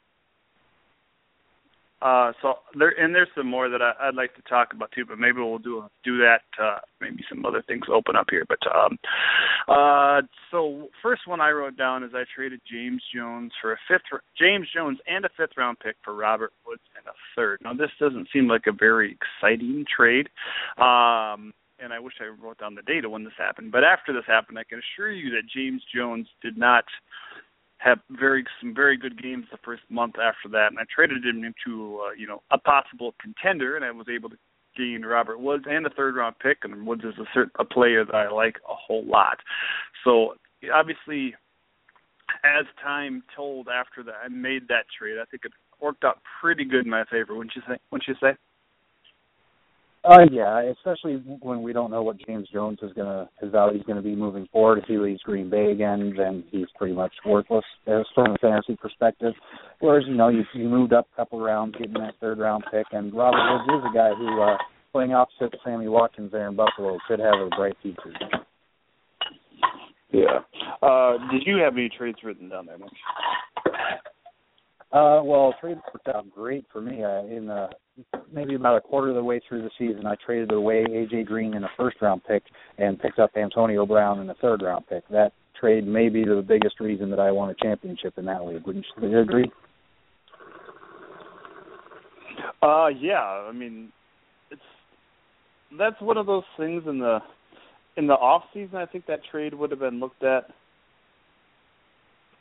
uh, 2.03 2.33
so 2.41 2.55
there, 2.79 2.91
and 2.99 3.15
there's 3.15 3.29
some 3.37 3.47
more 3.47 3.69
that 3.69 3.83
I, 3.83 4.07
would 4.07 4.15
like 4.15 4.35
to 4.37 4.43
talk 4.43 4.73
about 4.73 4.91
too, 4.93 5.05
but 5.05 5.19
maybe 5.19 5.39
we'll 5.39 5.59
do 5.59 5.85
do 6.05 6.19
that. 6.19 6.43
Uh, 6.61 6.79
maybe 7.01 7.23
some 7.29 7.45
other 7.45 7.63
things 7.67 7.83
open 7.93 8.17
up 8.17 8.27
here. 8.31 8.45
But 8.49 8.59
um, 8.75 8.99
uh, 9.69 10.23
so 10.51 10.89
first 11.03 11.23
one 11.27 11.41
I 11.41 11.51
wrote 11.51 11.77
down 11.77 12.03
is 12.03 12.11
I 12.15 12.25
traded 12.35 12.61
James 12.71 13.03
Jones 13.15 13.53
for 13.61 13.73
a 13.73 13.77
fifth, 13.89 14.03
James 14.39 14.67
Jones 14.75 14.99
and 15.07 15.25
a 15.25 15.31
fifth 15.37 15.57
round 15.57 15.79
pick 15.81 15.97
for 16.03 16.15
Robert 16.15 16.53
Woods 16.67 16.83
and 16.97 17.07
a 17.07 17.17
third. 17.37 17.61
Now 17.63 17.75
this 17.75 17.91
doesn't 17.99 18.29
seem 18.33 18.49
like 18.49 18.65
a 18.67 18.73
very 18.73 19.17
exciting 19.17 19.85
trade. 19.95 20.29
Um, 20.79 21.53
and 21.83 21.93
I 21.93 21.99
wish 21.99 22.15
I 22.21 22.27
wrote 22.27 22.59
down 22.59 22.75
the 22.75 22.83
data 22.83 23.09
when 23.09 23.25
this 23.25 23.33
happened. 23.39 23.73
But 23.73 23.85
after 23.85 24.13
this 24.13 24.25
happened, 24.27 24.59
I 24.59 24.65
can 24.65 24.81
assure 24.81 25.11
you 25.11 25.31
that 25.31 25.49
James 25.55 25.83
Jones 25.95 26.29
did 26.43 26.59
not 26.59 26.85
have 27.81 27.99
very 28.11 28.45
some 28.61 28.75
very 28.75 28.97
good 28.97 29.21
games 29.21 29.47
the 29.51 29.59
first 29.65 29.83
month 29.89 30.17
after 30.19 30.49
that, 30.51 30.69
and 30.69 30.79
I 30.79 30.83
traded 30.95 31.25
him 31.25 31.45
into 31.45 32.01
uh, 32.07 32.13
you 32.17 32.27
know 32.27 32.43
a 32.51 32.59
possible 32.59 33.15
contender, 33.21 33.77
and 33.77 33.85
I 33.85 33.91
was 33.91 34.07
able 34.09 34.29
to 34.29 34.37
gain 34.77 35.03
Robert 35.03 35.41
Woods 35.41 35.65
and 35.69 35.87
a 35.87 35.91
third 35.91 36.17
round 36.17 36.37
pick, 36.39 36.59
and 36.63 36.87
Woods 36.87 37.05
is 37.05 37.19
a 37.19 37.25
certain 37.33 37.53
a 37.59 37.65
player 37.65 38.05
that 38.05 38.15
I 38.15 38.31
like 38.31 38.57
a 38.69 38.75
whole 38.75 39.05
lot. 39.05 39.39
So 40.05 40.35
obviously, 40.73 41.35
as 42.45 42.67
time 42.83 43.23
told 43.35 43.69
after 43.69 44.03
that, 44.05 44.15
I 44.25 44.29
made 44.29 44.69
that 44.69 44.85
trade. 44.97 45.17
I 45.21 45.25
think 45.31 45.47
it 45.47 45.53
worked 45.81 46.05
out 46.05 46.19
pretty 46.41 46.65
good 46.65 46.85
in 46.85 46.91
my 46.91 47.05
favor. 47.11 47.35
Wouldn't 47.35 47.57
you 47.57 47.63
say? 47.67 47.79
Wouldn't 47.91 48.09
you 48.09 48.15
say? 48.21 48.37
Uh, 50.03 50.25
yeah, 50.33 50.63
especially 50.63 51.17
when 51.43 51.63
we 51.63 51.75
don't 51.75 51.91
know 51.91 52.03
what 52.03 52.17
James 52.27 52.49
Jones 52.51 52.79
is 52.83 52.91
gonna 52.95 53.29
his 53.39 53.51
value 53.51 53.79
is 53.79 53.85
gonna 53.87 54.01
be 54.01 54.17
moving 54.17 54.49
forward. 54.51 54.79
If 54.79 54.85
he 54.87 54.97
leaves 54.97 55.21
Green 55.23 55.51
Bay 55.51 55.73
again, 55.73 56.15
then 56.17 56.43
he's 56.51 56.69
pretty 56.79 56.95
much 56.95 57.13
worthless 57.27 57.65
as 57.87 58.07
from 58.15 58.33
a 58.33 58.39
fantasy 58.39 58.77
perspective. 58.77 59.35
Whereas 59.81 60.05
you 60.09 60.15
know 60.15 60.29
you 60.29 60.45
you 60.55 60.71
moved 60.71 60.95
up 60.95 61.07
a 61.13 61.17
couple 61.17 61.39
rounds, 61.41 61.77
getting 61.77 61.93
that 61.95 62.15
third 62.19 62.39
round 62.39 62.65
pick, 62.71 62.87
and 62.93 63.13
Robert 63.13 63.63
Woods 63.67 63.85
is 63.85 63.91
a 63.91 63.95
guy 63.95 64.15
who 64.15 64.41
uh, 64.41 64.57
playing 64.91 65.13
opposite 65.13 65.55
Sammy 65.63 65.89
Watkins 65.89 66.33
there 66.33 66.49
in 66.49 66.57
Buffalo 66.57 66.97
could 67.07 67.19
have 67.19 67.35
a 67.35 67.51
bright 67.55 67.77
future. 67.83 68.15
Yeah. 70.13 70.41
Uh, 70.83 71.19
did 71.31 71.43
you 71.45 71.59
have 71.59 71.75
any 71.75 71.91
trades 71.91 72.19
written 72.25 72.49
down 72.49 72.67
there, 72.67 72.79
Mitch? 72.79 72.89
Uh, 74.93 75.23
well, 75.23 75.55
trades 75.61 75.81
worked 75.95 76.09
out 76.09 76.29
great 76.35 76.65
for 76.73 76.81
me. 76.81 77.05
Uh, 77.05 77.23
in 77.25 77.49
uh, 77.49 77.69
maybe 78.33 78.57
about 78.57 78.77
a 78.77 78.81
quarter 78.81 79.11
of 79.11 79.15
the 79.15 79.23
way 79.23 79.41
through 79.49 79.63
the 79.63 79.71
season, 79.79 80.05
I 80.05 80.17
traded 80.25 80.51
away 80.51 80.85
AJ 80.85 81.27
Green 81.27 81.55
in 81.55 81.63
a 81.63 81.69
first 81.77 81.99
round 82.01 82.23
pick 82.25 82.43
and 82.79 82.99
picked 82.99 83.21
up 83.21 83.31
Antonio 83.37 83.87
Brown 83.87 84.19
in 84.19 84.29
a 84.31 84.35
third 84.35 84.63
round 84.63 84.87
pick. 84.89 85.07
That 85.09 85.33
trade 85.61 85.87
may 85.87 86.09
be 86.09 86.25
the 86.25 86.45
biggest 86.47 86.81
reason 86.81 87.09
that 87.11 87.21
I 87.21 87.31
won 87.31 87.51
a 87.51 87.55
championship 87.55 88.15
in 88.19 88.25
that 88.25 88.45
league. 88.45 88.67
Wouldn't 88.67 88.85
you 89.01 89.19
agree? 89.21 89.53
Uh, 92.61 92.89
yeah. 92.89 93.23
I 93.23 93.53
mean, 93.53 93.93
it's 94.51 94.61
that's 95.79 96.01
one 96.01 96.17
of 96.17 96.27
those 96.27 96.45
things 96.57 96.83
in 96.89 96.99
the 96.99 97.21
in 97.97 98.09
the 98.09 98.15
off 98.15 98.43
season. 98.53 98.77
I 98.77 98.87
think 98.87 99.07
that 99.07 99.21
trade 99.31 99.55
would 99.55 99.71
have 99.71 99.81
been 99.81 100.01
looked 100.01 100.25
at 100.25 100.47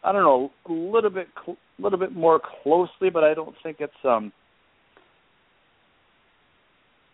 I 0.04 0.12
don't 0.12 0.24
know, 0.24 0.52
a 0.68 0.72
little 0.72 1.10
bit, 1.10 1.28
a 1.80 1.84
little 1.84 2.00
bit 2.00 2.14
more 2.14 2.42
closely, 2.64 3.10
but 3.10 3.24
I 3.24 3.34
don't 3.34 3.56
think 3.64 3.78
it's 3.80 3.94
um. 4.04 4.32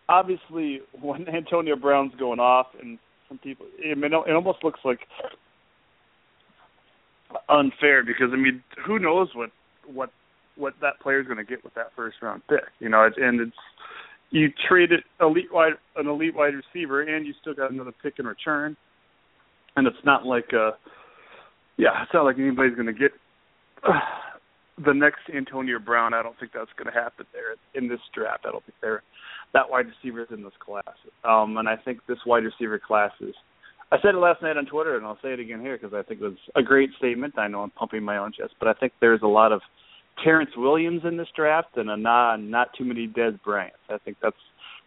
Obviously, 0.08 0.80
when 1.00 1.28
Antonio 1.28 1.76
Brown's 1.76 2.14
going 2.18 2.40
off, 2.40 2.66
and 2.80 2.98
some 3.28 3.38
people, 3.38 3.66
I 3.84 3.94
mean, 3.94 4.12
it 4.12 4.32
almost 4.32 4.62
looks 4.62 4.80
like 4.84 5.00
unfair 7.48 8.04
because 8.04 8.28
I 8.32 8.36
mean, 8.36 8.62
who 8.86 8.98
knows 8.98 9.28
what 9.34 9.50
what 9.86 10.10
what 10.56 10.74
that 10.80 10.98
player's 11.02 11.26
going 11.26 11.38
to 11.38 11.44
get 11.44 11.62
with 11.64 11.74
that 11.74 11.90
first 11.94 12.16
round 12.22 12.42
pick, 12.48 12.60
you 12.78 12.88
know? 12.88 13.08
And 13.16 13.40
it's 13.40 13.56
you 14.30 14.48
traded 14.68 15.00
elite 15.20 15.52
wide 15.52 15.74
an 15.96 16.06
elite 16.06 16.34
wide 16.34 16.54
receiver, 16.54 17.02
and 17.02 17.26
you 17.26 17.34
still 17.40 17.54
got 17.54 17.70
another 17.70 17.92
pick 18.02 18.14
in 18.18 18.26
return, 18.26 18.76
and 19.76 19.86
it's 19.86 19.96
not 20.04 20.24
like 20.24 20.52
uh 20.52 20.72
yeah, 21.76 22.02
it's 22.02 22.12
not 22.14 22.24
like 22.24 22.38
anybody's 22.38 22.74
going 22.74 22.86
to 22.86 22.92
get 22.94 23.10
the 24.84 24.92
next 24.92 25.22
Antonio 25.34 25.78
Brown. 25.78 26.14
I 26.14 26.22
don't 26.22 26.38
think 26.38 26.52
that's 26.52 26.70
going 26.76 26.92
to 26.92 26.98
happen 26.98 27.26
there 27.32 27.56
in 27.74 27.88
this 27.88 28.00
draft. 28.14 28.44
I 28.46 28.52
don't 28.52 28.64
think 28.64 28.76
they're 28.80 29.02
that 29.54 29.70
wide 29.70 29.86
receivers 29.86 30.28
in 30.30 30.42
this 30.42 30.52
class. 30.58 30.96
Um, 31.24 31.56
and 31.56 31.68
I 31.68 31.76
think 31.76 32.00
this 32.06 32.18
wide 32.26 32.44
receiver 32.44 32.78
class 32.78 33.12
is. 33.20 33.34
I 33.92 33.98
said 34.02 34.16
it 34.16 34.18
last 34.18 34.42
night 34.42 34.56
on 34.56 34.66
Twitter, 34.66 34.96
and 34.96 35.06
I'll 35.06 35.18
say 35.22 35.32
it 35.32 35.38
again 35.38 35.60
here 35.60 35.78
because 35.78 35.94
I 35.94 36.02
think 36.02 36.20
it 36.20 36.24
was 36.24 36.38
a 36.56 36.62
great 36.62 36.90
statement. 36.98 37.38
I 37.38 37.46
know 37.46 37.62
I'm 37.62 37.70
pumping 37.70 38.02
my 38.02 38.18
own 38.18 38.32
chest, 38.32 38.54
but 38.58 38.68
I 38.68 38.72
think 38.74 38.92
there's 39.00 39.22
a 39.22 39.28
lot 39.28 39.52
of 39.52 39.60
Terrance 40.24 40.50
Williams 40.56 41.02
in 41.04 41.16
this 41.16 41.28
draft 41.36 41.76
and 41.76 41.88
a 41.90 41.96
not 41.96 42.38
not 42.38 42.68
too 42.76 42.84
many 42.84 43.06
Dez 43.06 43.40
Bryants. 43.42 43.76
I 43.88 43.98
think 43.98 44.16
that's 44.20 44.36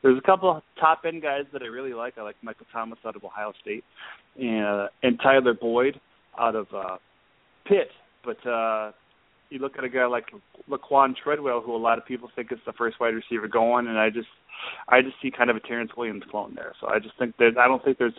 there's 0.01 0.17
a 0.17 0.25
couple 0.25 0.49
of 0.49 0.63
top 0.79 1.01
end 1.05 1.21
guys 1.21 1.43
that 1.53 1.61
I 1.61 1.67
really 1.67 1.93
like. 1.93 2.17
I 2.17 2.23
like 2.23 2.35
Michael 2.41 2.65
Thomas 2.71 2.99
out 3.05 3.15
of 3.15 3.23
Ohio 3.23 3.53
State, 3.61 3.83
and 4.37 4.65
uh, 4.65 4.87
and 5.01 5.19
Tyler 5.21 5.53
Boyd 5.53 5.99
out 6.37 6.55
of 6.55 6.67
uh, 6.75 6.97
Pitt. 7.65 7.89
But 8.25 8.45
uh, 8.45 8.91
you 9.49 9.59
look 9.59 9.77
at 9.77 9.83
a 9.83 9.89
guy 9.89 10.05
like 10.05 10.25
Laquan 10.69 11.15
Treadwell, 11.15 11.61
who 11.61 11.75
a 11.75 11.77
lot 11.77 11.97
of 11.97 12.05
people 12.05 12.29
think 12.35 12.51
is 12.51 12.59
the 12.65 12.73
first 12.73 12.99
wide 12.99 13.15
receiver 13.15 13.47
going, 13.47 13.87
and 13.87 13.97
I 13.97 14.09
just 14.09 14.27
I 14.87 15.01
just 15.01 15.15
see 15.21 15.31
kind 15.31 15.49
of 15.49 15.55
a 15.55 15.59
Terrance 15.59 15.91
Williams 15.97 16.23
clone 16.29 16.53
there. 16.55 16.73
So 16.79 16.87
I 16.87 16.99
just 16.99 17.17
think 17.17 17.37
that 17.37 17.57
I 17.59 17.67
don't 17.67 17.83
think 17.83 17.97
there's 17.97 18.13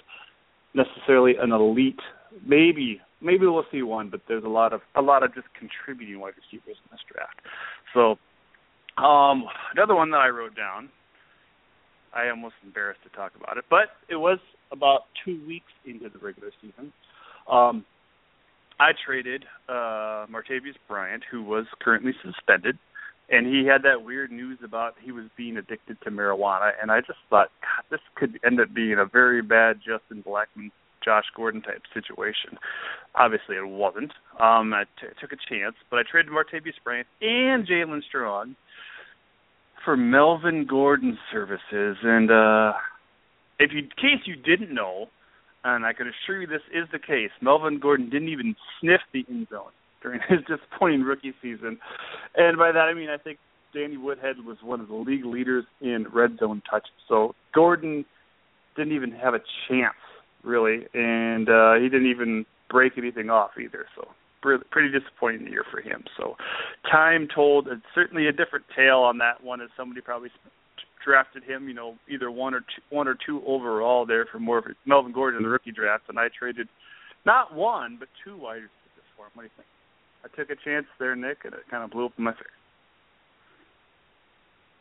necessarily 0.75 1.35
an 1.41 1.53
elite. 1.53 2.01
Maybe 2.47 3.01
maybe 3.21 3.47
we'll 3.47 3.67
see 3.71 3.83
one, 3.83 4.09
but 4.11 4.23
there's 4.29 4.45
a 4.45 4.49
lot 4.49 4.73
of 4.73 4.81
a 4.97 5.03
lot 5.03 5.23
of 5.23 5.35
just 5.35 5.47
contributing 5.59 6.21
wide 6.21 6.35
receivers 6.37 6.77
in 6.85 6.91
this 6.91 7.01
draft. 7.13 7.41
So 7.95 8.19
um, 9.03 9.45
another 9.75 9.95
one 9.95 10.11
that 10.11 10.19
I 10.19 10.29
wrote 10.29 10.57
down. 10.57 10.91
I 12.13 12.29
almost 12.29 12.55
embarrassed 12.65 13.03
to 13.05 13.17
talk 13.17 13.33
about 13.41 13.57
it, 13.57 13.65
but 13.71 13.95
it 14.09 14.17
was 14.17 14.41
about 14.73 15.03
two 15.25 15.41
weeks 15.47 15.71
into 15.87 16.09
the 16.09 16.19
regular 16.19 16.51
season. 16.61 16.93
Um, 17.49 17.85
I 18.81 18.93
traded 19.07 19.45
uh 19.69 20.27
Martavis 20.33 20.77
Bryant, 20.89 21.23
who 21.31 21.43
was 21.43 21.67
currently 21.83 22.13
suspended, 22.25 22.79
and 23.29 23.47
he 23.47 23.67
had 23.67 23.83
that 23.83 24.05
weird 24.05 24.33
news 24.33 24.59
about 24.65 24.95
he 25.03 25.13
was 25.13 25.27
being 25.37 25.59
addicted 25.59 25.99
to 26.03 26.11
marijuana, 26.11 26.71
and 26.81 26.91
I 26.91 27.01
just 27.01 27.19
thought 27.29 27.49
God, 27.61 27.85
this 27.91 28.01
could 28.17 28.41
end 28.45 28.59
up 28.59 28.73
being 28.75 28.97
a 28.99 29.05
very 29.05 29.43
bad 29.43 29.77
Justin 29.79 30.25
Blackmon, 30.27 30.71
Josh 31.05 31.27
Gordon 31.37 31.61
type 31.61 31.83
situation. 31.93 32.57
Obviously, 33.15 33.57
it 33.57 33.69
wasn't. 33.69 34.13
Um, 34.41 34.73
I 34.73 34.85
t- 34.99 35.07
took 35.21 35.33
a 35.33 35.41
chance, 35.49 35.75
but 35.91 35.99
I 35.99 36.03
traded 36.11 36.33
Martavis 36.33 36.81
Bryant 36.83 37.07
and 37.21 37.67
Jaelen 37.69 38.03
Strong 38.09 38.57
for 39.85 39.97
Melvin 39.97 40.67
Gordon 40.67 41.19
services, 41.31 41.97
and 42.03 42.31
uh 42.31 42.73
if 43.59 43.73
you, 43.75 43.81
in 43.81 43.89
case 43.91 44.25
you 44.25 44.37
didn't 44.37 44.75
know, 44.75 45.09
and 45.65 45.85
I 45.85 45.93
can 45.93 46.07
assure 46.09 46.41
you 46.41 46.47
this 46.47 46.63
is 46.73 46.89
the 46.93 46.99
case. 46.99 47.31
Melvin 47.41 47.79
Gordon 47.79 48.11
didn't 48.11 48.29
even 48.29 48.57
sniff 48.81 49.01
the 49.13 49.25
end 49.29 49.49
zone 49.51 49.73
during 50.03 50.21
his 50.29 50.41
disappointing 50.41 51.03
rookie 51.03 51.35
season, 51.43 51.79
and 52.37 52.59
by 52.59 52.73
that 52.73 52.89
I 52.91 52.95
mean 52.95 53.11
I 53.11 53.17
think 53.17 53.39
Danny 53.75 53.97
Woodhead 53.97 54.45
was 54.45 54.59
one 54.63 54.81
of 54.81 54.89
the 54.89 54.95
league 54.95 55.25
leaders 55.25 55.65
in 55.81 56.07
red 56.13 56.39
zone 56.39 56.63
touches. 56.69 56.91
So 57.09 57.35
Gordon 57.55 58.05
didn't 58.77 58.95
even 58.95 59.13
have 59.13 59.35
a 59.35 59.41
chance 59.69 59.95
really, 60.43 60.87
and 60.95 61.49
uh, 61.49 61.75
he 61.75 61.89
didn't 61.89 62.11
even 62.11 62.47
break 62.69 62.95
anything 62.97 63.31
off 63.31 63.51
either. 63.59 63.87
So 63.95 64.09
pretty 64.43 64.91
disappointing 64.99 65.47
year 65.49 65.65
for 65.71 65.81
him. 65.81 66.05
So 66.17 66.37
time 66.91 67.29
told 67.33 67.69
it's 67.69 67.83
certainly 67.95 68.27
a 68.27 68.33
different 68.33 68.65
tale 68.75 68.99
on 68.99 69.19
that 69.19 69.43
one 69.43 69.61
as 69.61 69.69
somebody 69.77 70.01
probably 70.01 70.31
drafted 71.05 71.43
him, 71.45 71.69
you 71.69 71.75
know, 71.75 71.97
either 72.09 72.31
one 72.31 72.55
or 72.55 72.61
two, 72.61 72.83
one 72.91 73.09
or 73.09 73.17
two 73.27 73.43
overall 73.47 74.07
there 74.07 74.27
for 74.31 74.39
more 74.39 74.59
of 74.59 74.65
Melvin 74.87 75.13
Gordon 75.13 75.39
in 75.39 75.43
the 75.43 75.49
rookie 75.49 75.73
draft, 75.73 76.05
and 76.09 76.19
I 76.19 76.29
traded 76.37 76.69
not 77.25 77.55
one 77.55 77.97
but 77.99 78.09
two 78.25 78.37
wide 78.37 78.63
receivers 78.63 79.11
for 79.17 79.27
him. 79.27 79.31
What 79.35 79.43
do 79.43 79.49
you 79.49 79.57
think? 79.57 79.69
I 80.25 80.37
took 80.37 80.51
a 80.51 80.65
chance 80.65 80.87
there, 80.99 81.17
Nick, 81.17 81.39
and 81.45 81.55
it 81.55 81.61
kind 81.71 81.85
of 81.85 81.91
blew 81.91 82.07
up 82.07 82.13
in 82.19 82.25
my 82.25 82.33
face. 82.33 82.43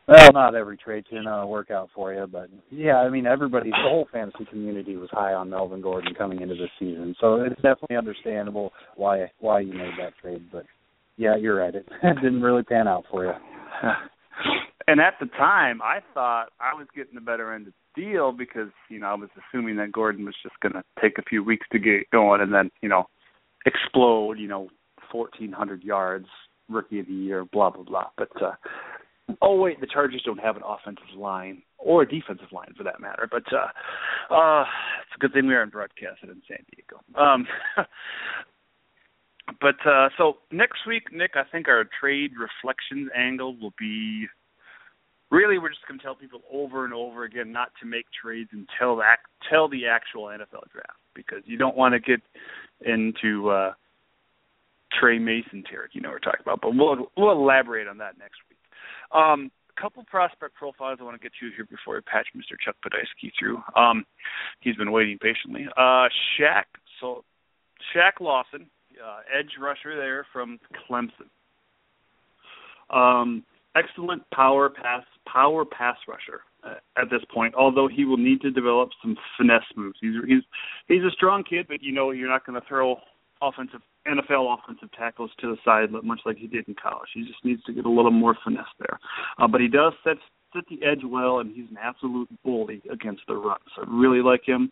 Well, 0.07 0.31
not 0.33 0.55
every 0.55 0.75
trade's 0.75 1.05
gonna 1.11 1.43
uh, 1.43 1.45
work 1.45 1.69
out 1.69 1.89
for 1.93 2.11
you, 2.11 2.25
but 2.25 2.49
yeah, 2.71 2.95
I 2.95 3.09
mean 3.09 3.27
everybody, 3.27 3.69
the 3.69 3.75
whole 3.77 4.07
fantasy 4.11 4.45
community 4.49 4.95
was 4.95 5.09
high 5.11 5.33
on 5.33 5.51
Melvin 5.51 5.81
Gordon 5.81 6.15
coming 6.15 6.41
into 6.41 6.55
this 6.55 6.71
season, 6.79 7.15
so 7.21 7.35
it's 7.41 7.61
definitely 7.61 7.95
understandable 7.95 8.73
why 8.95 9.29
why 9.39 9.59
you 9.59 9.71
made 9.71 9.93
that 9.99 10.13
trade. 10.19 10.47
But 10.51 10.65
yeah, 11.17 11.35
you're 11.35 11.57
right, 11.57 11.75
it, 11.75 11.87
it 12.01 12.15
didn't 12.23 12.41
really 12.41 12.63
pan 12.63 12.87
out 12.87 13.05
for 13.11 13.25
you. 13.25 13.33
and 14.87 14.99
at 14.99 15.15
the 15.19 15.27
time, 15.27 15.81
I 15.81 15.99
thought 16.13 16.47
I 16.59 16.73
was 16.73 16.87
getting 16.95 17.15
the 17.15 17.21
better 17.21 17.53
end 17.53 17.67
of 17.67 17.73
the 17.95 18.01
deal 18.01 18.31
because 18.31 18.69
you 18.89 18.99
know 18.99 19.07
I 19.07 19.15
was 19.15 19.29
assuming 19.37 19.77
that 19.77 19.91
Gordon 19.91 20.25
was 20.25 20.35
just 20.41 20.59
going 20.61 20.73
to 20.73 20.83
take 21.01 21.17
a 21.17 21.23
few 21.23 21.43
weeks 21.43 21.67
to 21.71 21.79
get 21.79 22.09
going 22.11 22.41
and 22.41 22.53
then 22.53 22.71
you 22.81 22.89
know 22.89 23.07
explode, 23.65 24.39
you 24.39 24.47
know, 24.47 24.69
1,400 25.11 25.83
yards, 25.83 26.27
rookie 26.69 26.99
of 26.99 27.07
the 27.07 27.13
year, 27.13 27.45
blah 27.45 27.69
blah 27.69 27.83
blah. 27.83 28.07
But 28.17 28.29
uh, 28.41 28.51
oh 29.41 29.55
wait, 29.55 29.81
the 29.81 29.87
Chargers 29.87 30.23
don't 30.25 30.39
have 30.39 30.55
an 30.55 30.63
offensive 30.65 31.17
line 31.17 31.63
or 31.77 32.03
a 32.03 32.07
defensive 32.07 32.51
line 32.51 32.73
for 32.77 32.83
that 32.83 32.99
matter. 32.99 33.27
But 33.29 33.43
uh, 33.51 34.33
uh, 34.33 34.65
it's 35.01 35.15
a 35.15 35.19
good 35.19 35.33
thing 35.33 35.47
we 35.47 35.55
aren't 35.55 35.71
broadcasted 35.71 36.29
in 36.29 36.41
San 36.47 36.63
Diego. 36.71 37.01
Um, 37.15 37.47
but 39.61 39.75
uh, 39.89 40.09
so 40.17 40.37
next 40.51 40.85
week, 40.87 41.03
Nick, 41.11 41.31
I 41.35 41.43
think 41.51 41.67
our 41.67 41.85
trade 41.99 42.31
reflections 42.39 43.09
angle 43.15 43.57
will 43.59 43.73
be 43.79 44.27
really 45.31 45.57
we're 45.57 45.69
just 45.69 45.87
going 45.87 45.99
to 45.99 46.03
tell 46.03 46.15
people 46.15 46.41
over 46.51 46.85
and 46.85 46.93
over 46.93 47.23
again 47.23 47.51
not 47.51 47.71
to 47.79 47.85
make 47.85 48.05
trades 48.21 48.49
until 48.51 48.95
the 48.95 49.03
tell 49.49 49.69
the 49.69 49.85
actual 49.87 50.25
NFL 50.25 50.69
draft 50.71 50.99
because 51.15 51.43
you 51.45 51.57
don't 51.57 51.77
want 51.77 51.93
to 51.93 51.99
get 51.99 52.21
into 52.85 53.49
uh 53.49 53.73
Tre 54.99 55.19
Mason 55.19 55.63
territory, 55.63 55.89
you 55.93 56.01
know 56.01 56.09
we're 56.09 56.19
talking 56.19 56.41
about. 56.41 56.61
But 56.61 56.75
we'll 56.75 57.11
we'll 57.15 57.31
elaborate 57.31 57.87
on 57.87 57.97
that 57.99 58.17
next 58.17 58.37
week. 58.49 58.59
Um 59.13 59.51
a 59.77 59.81
couple 59.81 60.03
prospect 60.05 60.55
profiles 60.55 60.97
I 60.99 61.03
want 61.03 61.15
to 61.19 61.23
get 61.23 61.31
to 61.39 61.55
here 61.55 61.65
before 61.65 61.95
we 61.95 62.01
patch 62.01 62.27
Mr. 62.35 62.57
Chuck 62.63 62.75
Podolsky 62.83 63.31
through. 63.37 63.61
Um 63.75 64.05
he's 64.61 64.75
been 64.75 64.91
waiting 64.91 65.17
patiently. 65.19 65.67
Uh 65.77 66.07
Shaq 66.39 66.65
so 66.99 67.23
Shaq 67.95 68.19
Lawson, 68.19 68.67
uh, 69.01 69.19
edge 69.33 69.51
rusher 69.61 69.95
there 69.95 70.25
from 70.33 70.59
Clemson. 70.89 71.29
Um 72.89 73.43
excellent 73.75 74.23
power 74.31 74.69
pass 74.69 75.03
power 75.31 75.65
pass 75.65 75.97
rusher 76.07 76.41
uh, 76.63 76.75
at 76.97 77.09
this 77.09 77.21
point. 77.33 77.55
Although 77.55 77.87
he 77.87 78.05
will 78.05 78.17
need 78.17 78.41
to 78.41 78.51
develop 78.51 78.89
some 79.01 79.15
finesse 79.37 79.63
moves. 79.75 79.97
He's 80.01 80.13
he's 80.27 80.43
he's 80.87 81.03
a 81.03 81.11
strong 81.11 81.43
kid, 81.43 81.67
but 81.67 81.81
you 81.81 81.91
know 81.91 82.11
you're 82.11 82.29
not 82.29 82.45
going 82.45 82.59
to 82.59 82.67
throw 82.67 82.97
offensive 83.41 83.81
NFL 84.07 84.57
offensive 84.57 84.91
tackles 84.91 85.31
to 85.39 85.47
the 85.47 85.57
side 85.63 85.91
much 86.03 86.21
like 86.25 86.37
he 86.37 86.47
did 86.47 86.67
in 86.67 86.75
college. 86.81 87.09
He 87.13 87.23
just 87.25 87.43
needs 87.43 87.63
to 87.63 87.73
get 87.73 87.85
a 87.85 87.89
little 87.89 88.11
more 88.11 88.35
finesse 88.43 88.65
there. 88.79 88.99
Uh, 89.37 89.47
but 89.47 89.61
he 89.61 89.67
does 89.67 89.93
set 90.03 90.17
set 90.53 90.63
the 90.69 90.85
edge 90.85 91.01
well, 91.03 91.39
and 91.39 91.55
he's 91.55 91.69
an 91.69 91.77
absolute 91.81 92.29
bully 92.43 92.81
against 92.91 93.21
the 93.27 93.35
run. 93.35 93.57
So 93.75 93.83
I 93.83 93.85
really 93.89 94.21
like 94.21 94.41
him. 94.45 94.71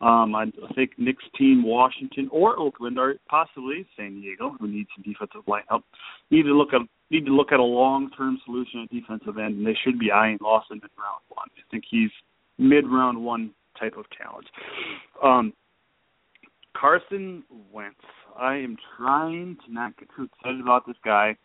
Um, 0.00 0.34
I 0.34 0.46
think 0.74 0.92
Nick's 0.98 1.24
team, 1.36 1.64
Washington 1.64 2.28
or 2.30 2.58
Oakland, 2.58 2.98
or 2.98 3.16
possibly 3.28 3.86
San 3.96 4.20
Diego, 4.20 4.54
who 4.58 4.68
needs 4.68 4.88
some 4.94 5.02
defensive 5.02 5.46
line 5.46 5.64
help, 5.68 5.84
need 6.30 6.44
to 6.44 6.56
look 6.56 6.72
at 6.72 6.80
need 7.10 7.26
to 7.26 7.32
look 7.32 7.52
at 7.52 7.58
a 7.58 7.62
long 7.62 8.10
term 8.16 8.38
solution 8.44 8.82
at 8.82 8.90
defensive 8.90 9.38
end, 9.38 9.58
and 9.58 9.66
they 9.66 9.76
should 9.84 9.98
be 9.98 10.12
eyeing 10.12 10.38
Lawson 10.40 10.76
in 10.76 10.90
round 10.98 11.22
one. 11.28 11.48
I 11.56 11.62
think 11.70 11.84
he's 11.90 12.10
mid 12.58 12.86
round 12.86 13.22
one 13.22 13.50
type 13.78 13.96
of 13.96 14.04
talent. 14.16 14.46
Um, 15.22 15.52
Carson 16.76 17.42
Wentz. 17.72 17.96
I 18.38 18.54
am 18.54 18.76
trying 18.96 19.56
to 19.66 19.72
not 19.72 19.98
get 19.98 20.08
too 20.16 20.28
excited 20.32 20.60
about 20.60 20.86
this 20.86 20.96
guy, 21.04 21.36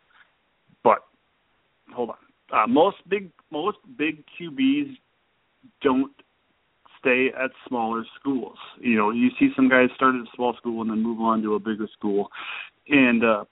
but 0.84 1.00
hold 1.92 2.10
on. 2.10 2.16
Uh, 2.54 2.68
most 2.68 2.98
big 3.10 3.32
most 3.52 3.78
big 3.98 4.24
QBs 4.40 4.96
don't 5.82 6.12
stay 7.00 7.28
at 7.38 7.52
smaller 7.68 8.06
schools. 8.20 8.58
You 8.80 8.96
know, 8.96 9.12
you 9.12 9.30
see 9.40 9.50
some 9.56 9.70
guys 9.70 9.90
start 9.96 10.16
at 10.16 10.22
a 10.22 10.36
small 10.36 10.56
school 10.58 10.82
and 10.82 10.92
then 10.92 11.02
move 11.02 11.20
on 11.20 11.42
to 11.42 11.56
a 11.56 11.60
bigger 11.60 11.88
school, 11.98 12.30
and 12.88 13.24
uh, 13.24 13.46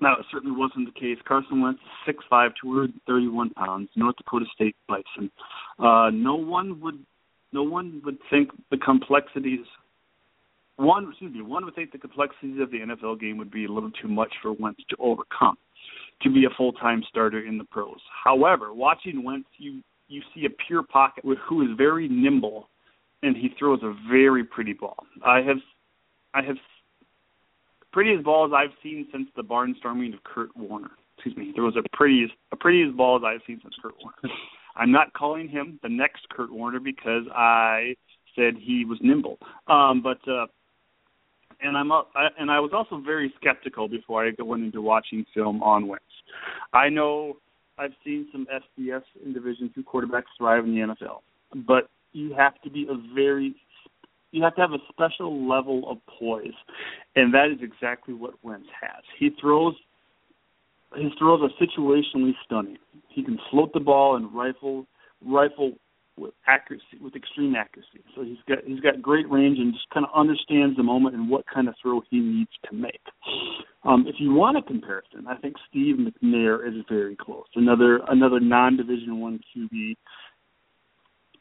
now 0.00 0.14
it 0.18 0.26
certainly 0.32 0.56
wasn't 0.56 0.92
the 0.92 1.00
case. 1.00 1.18
Carson 1.26 1.60
Wentz, 1.60 1.80
six 2.06 2.24
five, 2.30 2.52
two 2.60 2.72
hundred 2.72 2.92
thirty-one 3.06 3.50
pounds, 3.50 3.88
North 3.96 4.16
Dakota 4.16 4.46
State 4.54 4.76
Bison. 4.88 5.30
Uh, 5.78 6.10
no 6.12 6.36
one 6.36 6.80
would, 6.80 7.04
no 7.52 7.62
one 7.62 8.02
would 8.04 8.18
think 8.30 8.50
the 8.70 8.76
complexities. 8.76 9.66
One, 10.76 11.08
excuse 11.10 11.32
me, 11.34 11.42
one 11.42 11.64
would 11.64 11.74
think 11.74 11.92
the 11.92 11.98
complexities 11.98 12.60
of 12.60 12.70
the 12.70 12.78
NFL 12.78 13.20
game 13.20 13.36
would 13.38 13.50
be 13.50 13.66
a 13.66 13.68
little 13.68 13.90
too 13.90 14.08
much 14.08 14.32
for 14.40 14.52
Wentz 14.52 14.80
to 14.90 14.96
overcome, 14.98 15.56
to 16.22 16.30
be 16.30 16.44
a 16.44 16.50
full-time 16.56 17.02
starter 17.08 17.46
in 17.46 17.58
the 17.58 17.64
pros. 17.64 17.98
However, 18.24 18.72
watching 18.72 19.24
Wentz, 19.24 19.48
you 19.58 19.82
you 20.08 20.22
see 20.34 20.44
a 20.44 20.50
pure 20.66 20.82
pocket 20.82 21.24
who 21.48 21.62
is 21.62 21.68
very 21.76 22.06
nimble, 22.06 22.68
and 23.22 23.34
he 23.34 23.50
throws 23.58 23.80
a 23.82 23.94
very 24.10 24.44
pretty 24.44 24.74
ball. 24.74 25.06
I 25.24 25.40
have, 25.40 25.56
I 26.34 26.42
have 26.42 26.56
prettiest 27.92 28.24
balls 28.24 28.52
I've 28.54 28.76
seen 28.82 29.06
since 29.10 29.28
the 29.36 29.42
barnstorming 29.42 30.12
of 30.12 30.22
Kurt 30.24 30.54
Warner. 30.56 30.90
Excuse 31.16 31.36
me, 31.36 31.52
there 31.54 31.64
was 31.64 31.76
a 31.76 31.96
prettiest 31.96 32.34
a 32.52 32.56
prettiest 32.56 32.96
balls 32.96 33.22
I've 33.24 33.40
seen 33.46 33.60
since 33.62 33.74
Kurt 33.82 33.94
Warner. 34.02 34.34
I'm 34.76 34.90
not 34.90 35.12
calling 35.12 35.48
him 35.48 35.78
the 35.82 35.88
next 35.88 36.28
Kurt 36.30 36.52
Warner 36.52 36.80
because 36.80 37.24
I 37.34 37.94
said 38.34 38.54
he 38.58 38.84
was 38.84 38.98
nimble. 39.02 39.38
Um, 39.68 40.02
but 40.02 40.18
uh, 40.30 40.46
and 41.62 41.76
I'm 41.76 41.92
uh, 41.92 42.02
and 42.38 42.50
I 42.50 42.60
was 42.60 42.72
also 42.72 43.02
very 43.04 43.32
skeptical 43.40 43.88
before 43.88 44.26
I 44.26 44.30
went 44.42 44.64
into 44.64 44.82
watching 44.82 45.24
film 45.34 45.62
on 45.62 45.86
Wentz. 45.86 46.04
I 46.72 46.88
know 46.88 47.36
I've 47.78 47.92
seen 48.04 48.28
some 48.32 48.46
FBS 48.46 49.02
in 49.24 49.32
Division 49.32 49.70
two 49.74 49.82
quarterbacks 49.82 50.24
thrive 50.38 50.64
in 50.64 50.74
the 50.74 50.80
NFL, 50.80 51.20
but 51.66 51.88
you 52.12 52.34
have 52.34 52.60
to 52.62 52.70
be 52.70 52.86
a 52.88 53.14
very 53.14 53.54
you 54.30 54.42
have 54.42 54.54
to 54.54 54.62
have 54.62 54.72
a 54.72 54.78
special 54.88 55.46
level 55.46 55.90
of 55.90 55.98
poise, 56.18 56.54
and 57.16 57.34
that 57.34 57.50
is 57.50 57.58
exactly 57.60 58.14
what 58.14 58.34
Wentz 58.42 58.68
has. 58.80 59.02
He 59.18 59.30
throws 59.40 59.74
his 60.96 61.12
throws 61.18 61.40
are 61.42 61.66
situationally 61.66 62.32
stunning. 62.44 62.78
He 63.08 63.22
can 63.22 63.38
float 63.50 63.72
the 63.72 63.80
ball 63.80 64.16
and 64.16 64.32
rifle 64.34 64.86
rifle 65.24 65.72
with 66.16 66.34
accuracy, 66.46 66.98
with 67.00 67.16
extreme 67.16 67.54
accuracy. 67.54 68.04
So 68.14 68.22
he's 68.22 68.38
got 68.48 68.58
he's 68.64 68.80
got 68.80 69.00
great 69.00 69.30
range 69.30 69.58
and 69.58 69.72
just 69.72 69.88
kind 69.90 70.04
of 70.04 70.12
understands 70.14 70.76
the 70.76 70.82
moment 70.82 71.14
and 71.14 71.28
what 71.28 71.44
kind 71.52 71.68
of 71.68 71.74
throw 71.80 72.02
he 72.10 72.20
needs 72.20 72.50
to 72.68 72.76
make. 72.76 73.00
Um, 73.84 74.06
if 74.06 74.16
you 74.18 74.32
want 74.32 74.58
a 74.58 74.62
comparison, 74.62 75.26
I 75.28 75.36
think 75.36 75.56
Steve 75.68 75.96
McNair 75.96 76.66
is 76.66 76.84
very 76.88 77.16
close. 77.16 77.46
Another 77.54 78.00
another 78.08 78.40
non-division 78.40 79.20
one 79.20 79.40
QB. 79.56 79.96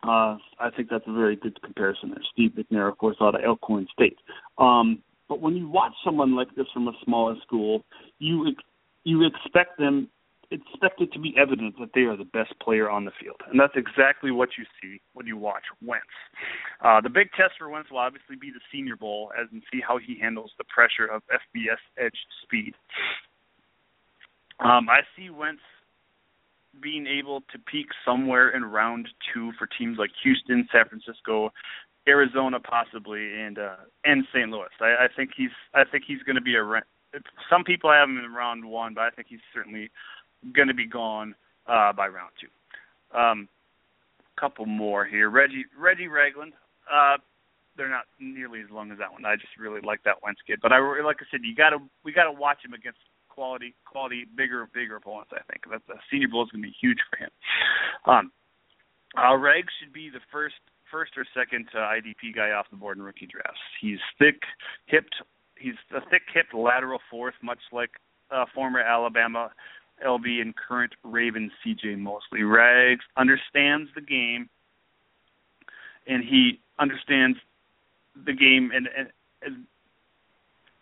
Uh, 0.03 0.37
I 0.59 0.71
think 0.75 0.89
that's 0.89 1.03
a 1.05 1.13
very 1.13 1.35
good 1.35 1.61
comparison 1.61 2.09
there. 2.09 2.23
Steve 2.33 2.51
McNair, 2.57 2.89
of 2.89 2.97
course, 2.97 3.17
out 3.21 3.35
of 3.35 3.41
Alcorn 3.41 3.87
State. 3.93 4.17
Um, 4.57 5.03
but 5.29 5.41
when 5.41 5.55
you 5.55 5.69
watch 5.69 5.93
someone 6.03 6.35
like 6.35 6.55
this 6.55 6.65
from 6.73 6.87
a 6.87 6.93
smaller 7.05 7.35
school, 7.45 7.83
you 8.19 8.53
you 9.03 9.25
expect 9.25 9.77
them 9.77 10.09
expect 10.51 11.01
it 11.01 11.11
to 11.13 11.19
be 11.19 11.33
evident 11.37 11.75
that 11.79 11.89
they 11.93 12.01
are 12.01 12.17
the 12.17 12.25
best 12.25 12.53
player 12.59 12.89
on 12.89 13.05
the 13.05 13.11
field, 13.21 13.41
and 13.49 13.59
that's 13.59 13.75
exactly 13.75 14.31
what 14.31 14.49
you 14.57 14.65
see 14.81 15.01
when 15.13 15.25
you 15.25 15.37
watch 15.37 15.63
Wentz. 15.81 16.05
Uh, 16.83 17.01
the 17.01 17.09
big 17.09 17.31
test 17.31 17.53
for 17.57 17.69
Wentz 17.69 17.89
will 17.89 17.99
obviously 17.99 18.35
be 18.35 18.51
the 18.51 18.59
Senior 18.71 18.95
Bowl, 18.95 19.31
as 19.39 19.47
and 19.51 19.63
see 19.71 19.79
how 19.85 19.97
he 19.97 20.19
handles 20.19 20.51
the 20.57 20.63
pressure 20.65 21.05
of 21.05 21.21
FBS 21.29 21.79
edge 21.97 22.17
speed. 22.43 22.73
Um, 24.59 24.89
I 24.89 25.01
see 25.17 25.29
Wentz 25.29 25.61
being 26.81 27.07
able 27.07 27.41
to 27.51 27.59
peak 27.59 27.87
somewhere 28.05 28.55
in 28.55 28.63
round 28.63 29.07
two 29.33 29.51
for 29.57 29.67
teams 29.77 29.97
like 29.97 30.11
Houston, 30.23 30.67
San 30.71 30.87
Francisco, 30.87 31.51
Arizona, 32.07 32.59
possibly, 32.59 33.41
and 33.41 33.59
uh, 33.59 33.75
and 34.05 34.25
St. 34.33 34.49
Louis. 34.49 34.69
I, 34.79 35.05
I 35.05 35.07
think 35.15 35.31
he's 35.35 35.51
I 35.73 35.83
think 35.83 36.03
he's 36.07 36.23
going 36.23 36.35
to 36.35 36.41
be 36.41 36.55
a. 36.55 36.63
Some 37.49 37.63
people 37.63 37.91
have 37.91 38.07
him 38.07 38.17
in 38.17 38.33
round 38.33 38.63
one, 38.63 38.93
but 38.93 39.01
I 39.01 39.09
think 39.09 39.27
he's 39.29 39.43
certainly 39.53 39.91
going 40.55 40.67
to 40.67 40.73
be 40.73 40.87
gone 40.87 41.35
uh, 41.67 41.93
by 41.93 42.07
round 42.07 42.31
two. 42.39 43.17
Um, 43.17 43.47
couple 44.39 44.65
more 44.65 45.05
here. 45.05 45.29
Reggie 45.29 45.65
Reggie 45.77 46.07
Ragland. 46.07 46.53
Uh, 46.91 47.17
they're 47.77 47.89
not 47.89 48.05
nearly 48.19 48.59
as 48.59 48.69
long 48.69 48.91
as 48.91 48.97
that 48.97 49.11
one. 49.11 49.23
I 49.25 49.35
just 49.35 49.55
really 49.57 49.81
like 49.81 50.03
that 50.03 50.21
Wentz 50.23 50.41
kid. 50.45 50.59
But 50.61 50.71
I 50.73 50.79
like 51.05 51.17
I 51.21 51.25
said, 51.31 51.41
you 51.43 51.55
got 51.55 51.69
to 51.69 51.77
we 52.03 52.11
got 52.11 52.25
to 52.25 52.31
watch 52.31 52.59
him 52.63 52.73
against 52.73 52.99
quality 53.29 53.75
quality 53.85 54.25
bigger 54.35 54.67
bigger 54.73 54.97
opponents. 54.97 55.31
I 55.33 55.43
think 55.51 55.63
that 55.71 55.81
the 55.87 55.99
Senior 56.11 56.27
Bowl 56.27 56.43
is 56.43 56.51
going 56.51 56.63
to 56.63 56.67
be 56.67 56.75
huge 56.81 56.99
for 57.09 57.17
him. 57.17 57.31
Um, 58.05 58.31
uh, 59.17 59.35
Reg 59.37 59.65
should 59.79 59.93
be 59.93 60.09
the 60.09 60.23
first 60.31 60.59
first 60.91 61.13
or 61.15 61.25
second 61.33 61.67
uh, 61.73 61.79
IDP 61.95 62.35
guy 62.35 62.51
off 62.51 62.65
the 62.69 62.77
board 62.77 62.97
in 62.97 63.03
rookie 63.03 63.27
drafts. 63.27 63.61
He's 63.79 63.99
thick 64.19 64.41
hipped. 64.87 65.15
He's 65.55 65.77
a 65.95 66.01
thick 66.09 66.23
hipped 66.33 66.53
lateral 66.53 66.99
fourth, 67.09 67.35
much 67.43 67.59
like 67.71 67.91
uh, 68.31 68.45
former 68.53 68.79
Alabama 68.79 69.51
LB 70.05 70.41
and 70.41 70.53
current 70.55 70.93
Raven 71.03 71.51
CJ 71.65 71.97
Mosley. 71.97 72.43
Rags 72.43 73.05
understands 73.17 73.89
the 73.95 74.01
game, 74.01 74.49
and 76.07 76.23
he 76.23 76.59
understands 76.79 77.37
the 78.25 78.33
game, 78.33 78.71
and 78.73 78.87
and 79.41 79.65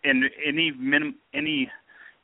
and 0.04 0.24
any 0.46 0.72
minim 0.72 1.16
any 1.34 1.70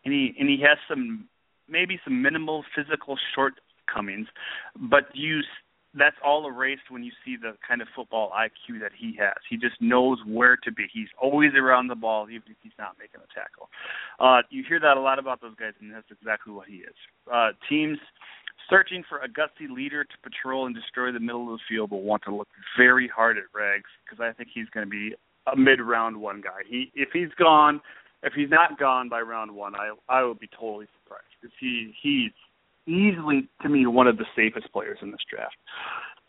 any 0.05 0.35
and 0.39 0.49
he 0.49 0.59
has 0.63 0.79
some 0.89 1.29
maybe 1.69 1.99
some 2.05 2.23
minimal 2.23 2.65
physical 2.75 3.17
shortcomings, 3.35 4.29
but 4.77 5.05
you 5.15 5.41
that's 5.99 6.17
all 6.25 6.47
erased 6.47 6.91
when 6.91 7.03
you 7.03 7.13
see 7.25 7.37
the 7.37 7.53
kind 7.67 7.81
of 7.81 7.89
football 7.95 8.31
IQ 8.37 8.81
that 8.81 8.93
he 8.97 9.17
has. 9.19 9.37
He 9.49 9.57
just 9.57 9.81
knows 9.81 10.19
where 10.27 10.57
to 10.65 10.73
be. 10.73 10.87
He's 10.93 11.09
always 11.21 11.53
around 11.55 11.89
the 11.89 11.95
ball, 11.95 12.29
even 12.29 12.43
if 12.49 12.57
he's 12.63 12.77
not 12.79 12.97
making 12.99 13.21
a 13.21 13.35
tackle. 13.35 13.69
Uh, 14.21 14.43
you 14.51 14.63
hear 14.69 14.81
that 14.81 14.97
a 14.97 15.01
lot 15.01 15.19
about 15.19 15.41
those 15.41 15.55
guys, 15.57 15.73
and 15.81 15.93
that's 15.93 16.11
exactly 16.11 16.53
what 16.53 16.69
he 16.69 16.77
is. 16.77 16.95
Uh, 17.33 17.51
teams 17.69 17.99
searching 18.69 19.03
for 19.09 19.19
a 19.19 19.29
gutsy 19.29 19.71
leader 19.71 20.05
to 20.05 20.15
patrol 20.23 20.67
and 20.67 20.75
destroy 20.75 21.13
the 21.13 21.21
middle 21.21 21.53
of 21.53 21.59
the 21.59 21.75
field 21.75 21.91
will 21.91 22.03
want 22.03 22.23
to 22.25 22.35
look 22.35 22.49
very 22.77 23.09
hard 23.09 23.39
at 23.39 23.45
Rags 23.55 23.91
because 24.05 24.23
I 24.23 24.33
think 24.33 24.51
he's 24.53 24.69
going 24.71 24.87
to 24.87 24.91
be 24.91 25.15
a 25.53 25.57
mid-round 25.57 26.17
one 26.17 26.41
guy. 26.41 26.67
He 26.69 26.91
if 26.95 27.11
he's 27.13 27.33
gone, 27.39 27.81
if 28.23 28.33
he's 28.33 28.51
not 28.51 28.79
gone 28.79 29.09
by 29.09 29.21
round 29.21 29.55
one, 29.55 29.75
I 29.75 29.93
I 30.09 30.25
would 30.25 30.41
be 30.41 30.49
totally 30.59 30.87
surprised 31.03 31.31
because 31.41 31.55
he 31.61 31.95
he's 32.03 32.33
easily 32.87 33.49
to 33.63 33.69
me 33.69 33.87
one 33.87 34.07
of 34.07 34.17
the 34.17 34.27
safest 34.35 34.73
players 34.73 34.99
in 35.03 35.11
this 35.11 35.21
draft. 35.31 35.57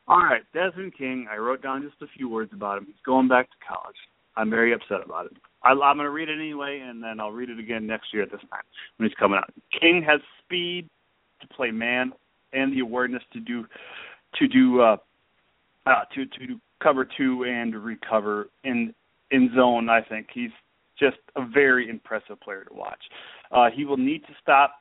All 0.08 0.24
right, 0.24 0.44
Desmond 0.54 0.94
King. 0.98 1.28
I 1.30 1.38
wrote 1.38 1.62
down 1.62 1.82
just 1.82 2.02
a 2.02 2.08
few 2.18 2.30
words 2.30 2.52
about 2.54 2.78
him. 2.78 2.86
He's 2.86 2.96
going 3.06 3.28
back 3.28 3.50
to 3.50 3.56
college. 3.68 3.96
I'm 4.38 4.50
very 4.50 4.74
upset 4.74 5.00
about 5.04 5.26
it. 5.26 5.34
I, 5.64 5.72
I'm 5.72 5.98
going 5.98 6.06
to 6.06 6.12
read 6.12 6.30
it 6.30 6.40
anyway, 6.40 6.80
and 6.80 7.04
then 7.04 7.20
I'll 7.20 7.32
read 7.32 7.50
it 7.50 7.60
again 7.60 7.86
next 7.86 8.14
year 8.14 8.24
at 8.24 8.32
this 8.32 8.40
time 8.52 8.62
when 8.98 9.10
he's 9.10 9.16
coming 9.18 9.38
out. 9.38 9.52
King 9.82 10.04
has 10.08 10.22
speed 10.44 10.88
to 11.42 11.48
play 11.48 11.72
man 11.72 12.14
and 12.54 12.72
the 12.72 12.80
awareness 12.80 13.24
to 13.34 13.40
do 13.40 13.66
to 14.36 14.48
do 14.48 14.82
uh, 14.82 14.98
uh, 15.86 16.04
to 16.16 16.26
to 16.26 16.60
cover 16.82 17.08
two 17.18 17.44
and 17.46 17.76
recover 17.76 18.48
in 18.64 18.94
in 19.32 19.52
zone. 19.56 19.90
I 19.90 20.02
think 20.02 20.28
he's 20.34 20.52
just 21.00 21.18
a 21.36 21.46
very 21.46 21.90
impressive 21.90 22.40
player 22.40 22.64
to 22.64 22.74
watch. 22.74 23.02
Uh, 23.52 23.70
he 23.74 23.86
will 23.86 23.98
need 23.98 24.22
to 24.24 24.34
stop 24.42 24.76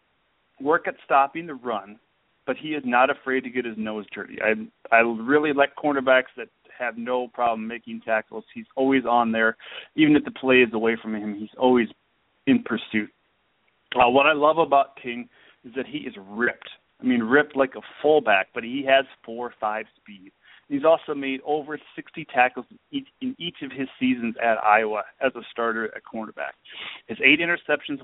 work 0.61 0.89
at 0.89 0.95
stopping 1.05 1.47
the 1.47 1.55
run, 1.55 1.99
but 2.47 2.57
he 2.57 2.69
is 2.69 2.83
not 2.85 3.11
afraid 3.11 3.43
to 3.43 3.51
get 3.51 3.65
his 3.65 3.77
nose 3.77 4.07
dirty. 4.13 4.39
I 4.43 4.55
I 4.95 5.01
really 5.01 5.53
like 5.53 5.75
cornerbacks 5.77 6.35
that 6.37 6.49
have 6.79 6.97
no 6.99 7.29
problem 7.29 7.67
making 7.67 8.03
tackles. 8.05 8.45
He's 8.55 8.67
always 8.77 9.05
on 9.05 9.33
there, 9.33 9.57
even 9.95 10.17
if 10.17 10.25
the 10.25 10.31
play 10.31 10.57
is 10.57 10.73
away 10.73 10.97
from 11.01 11.15
him. 11.15 11.35
He's 11.39 11.51
always 11.59 11.89
in 12.47 12.63
pursuit. 12.63 13.11
Uh, 13.95 14.11
what 14.11 14.27
I 14.27 14.33
love 14.33 14.59
about 14.59 14.97
King 15.03 15.29
is 15.65 15.73
that 15.75 15.87
he 15.87 15.99
is 15.99 16.15
ripped. 16.29 16.69
I 17.01 17.05
mean, 17.05 17.23
ripped 17.23 17.57
like 17.57 17.75
a 17.77 17.81
fullback, 18.03 18.49
but 18.55 18.65
he 18.65 18.85
has 18.89 19.05
four 19.25 19.53
five 19.61 19.87
speed. 20.01 20.33
He's 20.69 20.85
also 20.85 21.15
made 21.15 21.41
over 21.47 21.79
60 21.95 22.27
tackles 22.35 22.67
in 22.91 23.05
each, 23.39 23.57
of 23.63 23.71
his 23.71 23.89
seasons 24.01 24.35
at 24.43 24.63
Iowa 24.65 25.03
as 25.25 25.33
a 25.37 25.43
starter 25.51 25.95
at 25.95 26.03
cornerback. 26.03 26.55
His 27.07 27.19
eight 27.25 27.39
interceptions 27.41 28.01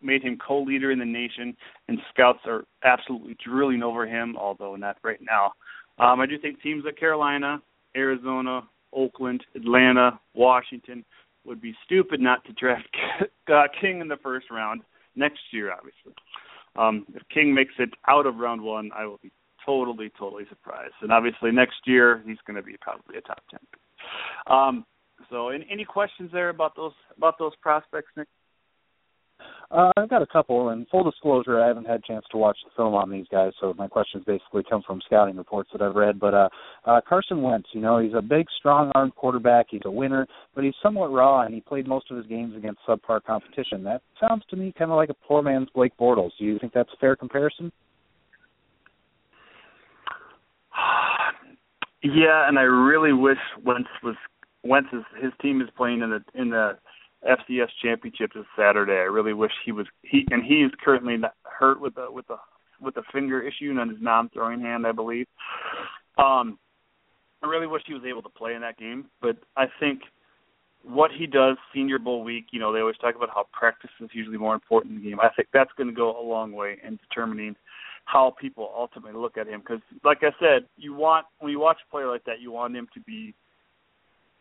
made 0.00 0.22
him 0.22 0.38
co-leader 0.38 0.90
in 0.90 0.98
the 0.98 1.04
nation, 1.04 1.54
and 1.88 1.98
scouts 2.12 2.40
are 2.46 2.64
absolutely 2.84 3.36
drilling 3.44 3.82
over 3.82 4.06
him, 4.06 4.36
although 4.36 4.76
not 4.76 4.96
right 5.02 5.20
now. 5.20 5.52
Um, 5.98 6.20
I 6.20 6.26
do 6.26 6.38
think 6.38 6.62
teams 6.62 6.84
like 6.84 6.96
Carolina, 6.96 7.60
Arizona, 7.96 8.62
Oakland, 8.92 9.42
Atlanta, 9.54 10.18
Washington 10.34 11.04
would 11.44 11.60
be 11.60 11.74
stupid 11.84 12.20
not 12.20 12.44
to 12.44 12.52
draft 12.52 12.88
uh, 13.52 13.64
King 13.80 14.00
in 14.00 14.08
the 14.08 14.16
first 14.22 14.50
round 14.50 14.82
next 15.14 15.40
year, 15.52 15.72
obviously. 15.72 16.14
Um, 16.76 17.06
if 17.14 17.22
King 17.32 17.54
makes 17.54 17.74
it 17.78 17.90
out 18.08 18.26
of 18.26 18.36
round 18.36 18.60
one, 18.60 18.90
I 18.94 19.06
will 19.06 19.20
be 19.22 19.32
totally, 19.66 20.10
totally 20.18 20.44
surprised. 20.48 20.94
And 21.02 21.12
obviously 21.12 21.50
next 21.50 21.76
year 21.84 22.22
he's 22.26 22.38
going 22.46 22.56
to 22.56 22.62
be 22.62 22.76
probably 22.80 23.18
a 23.18 23.20
top 23.20 23.42
ten. 23.50 23.60
Um, 24.46 24.86
so, 25.30 25.48
any, 25.48 25.66
any 25.70 25.84
questions 25.84 26.30
there 26.32 26.50
about 26.50 26.76
those 26.76 26.92
about 27.16 27.38
those 27.38 27.52
prospects, 27.60 28.08
Nick? 28.16 28.28
Uh, 29.70 29.90
I've 29.96 30.08
got 30.08 30.22
a 30.22 30.26
couple, 30.26 30.68
and 30.68 30.86
full 30.88 31.04
disclosure, 31.04 31.60
I 31.60 31.66
haven't 31.66 31.86
had 31.86 32.00
a 32.00 32.06
chance 32.06 32.24
to 32.30 32.38
watch 32.38 32.56
the 32.64 32.70
film 32.76 32.94
on 32.94 33.10
these 33.10 33.26
guys, 33.30 33.52
so 33.60 33.74
my 33.76 33.88
questions 33.88 34.24
basically 34.24 34.62
come 34.68 34.82
from 34.86 35.00
scouting 35.04 35.36
reports 35.36 35.68
that 35.72 35.82
I've 35.82 35.96
read. 35.96 36.20
But 36.20 36.34
uh, 36.34 36.48
uh, 36.86 37.00
Carson 37.06 37.42
Wentz, 37.42 37.68
you 37.72 37.80
know, 37.80 37.98
he's 37.98 38.14
a 38.14 38.22
big, 38.22 38.46
strong-armed 38.58 39.14
quarterback. 39.16 39.66
He's 39.68 39.82
a 39.84 39.90
winner, 39.90 40.26
but 40.54 40.64
he's 40.64 40.74
somewhat 40.82 41.12
raw, 41.12 41.42
and 41.42 41.52
he 41.52 41.60
played 41.60 41.86
most 41.88 42.10
of 42.10 42.16
his 42.16 42.26
games 42.26 42.56
against 42.56 42.80
subpar 42.88 43.22
competition. 43.24 43.82
That 43.82 44.02
sounds 44.20 44.44
to 44.50 44.56
me 44.56 44.72
kind 44.78 44.90
of 44.90 44.96
like 44.96 45.10
a 45.10 45.26
poor 45.26 45.42
man's 45.42 45.68
Blake 45.74 45.96
Bortles. 45.98 46.30
Do 46.38 46.44
you 46.44 46.58
think 46.60 46.72
that's 46.72 46.92
a 46.94 46.98
fair 46.98 47.16
comparison? 47.16 47.72
Yeah, 52.02 52.46
and 52.46 52.56
I 52.56 52.62
really 52.62 53.12
wish 53.12 53.38
Wentz 53.64 53.88
was 54.00 54.14
Wentz 54.62 54.88
is 54.92 55.02
his 55.20 55.32
team 55.42 55.60
is 55.60 55.68
playing 55.76 56.02
in 56.02 56.10
the 56.10 56.40
in 56.40 56.50
the 56.50 56.78
FCS 57.26 57.68
championship 57.82 58.32
this 58.32 58.44
Saturday. 58.56 58.92
I 58.92 59.10
really 59.10 59.32
wish 59.32 59.50
he 59.64 59.72
was 59.72 59.86
he 60.02 60.24
and 60.30 60.44
he 60.44 60.56
is 60.56 60.70
currently 60.84 61.16
hurt 61.42 61.80
with 61.80 61.96
a 61.96 62.12
with 62.12 62.28
a 62.30 62.36
with 62.80 62.96
a 62.96 63.02
finger 63.12 63.42
issue 63.42 63.74
on 63.78 63.88
his 63.88 63.98
non-throwing 64.00 64.60
hand, 64.60 64.86
I 64.86 64.92
believe. 64.92 65.26
Um, 66.18 66.58
I 67.42 67.48
really 67.48 67.66
wish 67.66 67.82
he 67.86 67.94
was 67.94 68.04
able 68.08 68.22
to 68.22 68.28
play 68.28 68.54
in 68.54 68.60
that 68.60 68.78
game, 68.78 69.06
but 69.20 69.36
I 69.56 69.66
think 69.80 70.02
what 70.82 71.10
he 71.10 71.26
does 71.26 71.56
Senior 71.74 71.98
Bowl 71.98 72.22
week, 72.22 72.46
you 72.52 72.60
know, 72.60 72.72
they 72.72 72.80
always 72.80 72.96
talk 72.98 73.16
about 73.16 73.30
how 73.30 73.46
practice 73.52 73.90
is 74.00 74.10
usually 74.12 74.38
more 74.38 74.54
important 74.54 74.94
in 74.94 75.02
the 75.02 75.10
game. 75.10 75.20
I 75.20 75.30
think 75.34 75.48
that's 75.52 75.72
going 75.76 75.88
to 75.88 75.94
go 75.94 76.18
a 76.18 76.22
long 76.22 76.52
way 76.52 76.76
in 76.86 76.96
determining 76.96 77.56
how 78.06 78.34
people 78.40 78.72
ultimately 78.74 79.20
look 79.20 79.36
at 79.36 79.46
him. 79.46 79.60
Because, 79.60 79.82
like 80.04 80.18
I 80.22 80.30
said, 80.40 80.66
you 80.76 80.94
want 80.94 81.26
when 81.40 81.52
you 81.52 81.60
watch 81.60 81.78
a 81.86 81.90
player 81.90 82.08
like 82.08 82.24
that, 82.24 82.40
you 82.40 82.50
want 82.50 82.74
him 82.74 82.88
to 82.94 83.00
be 83.00 83.34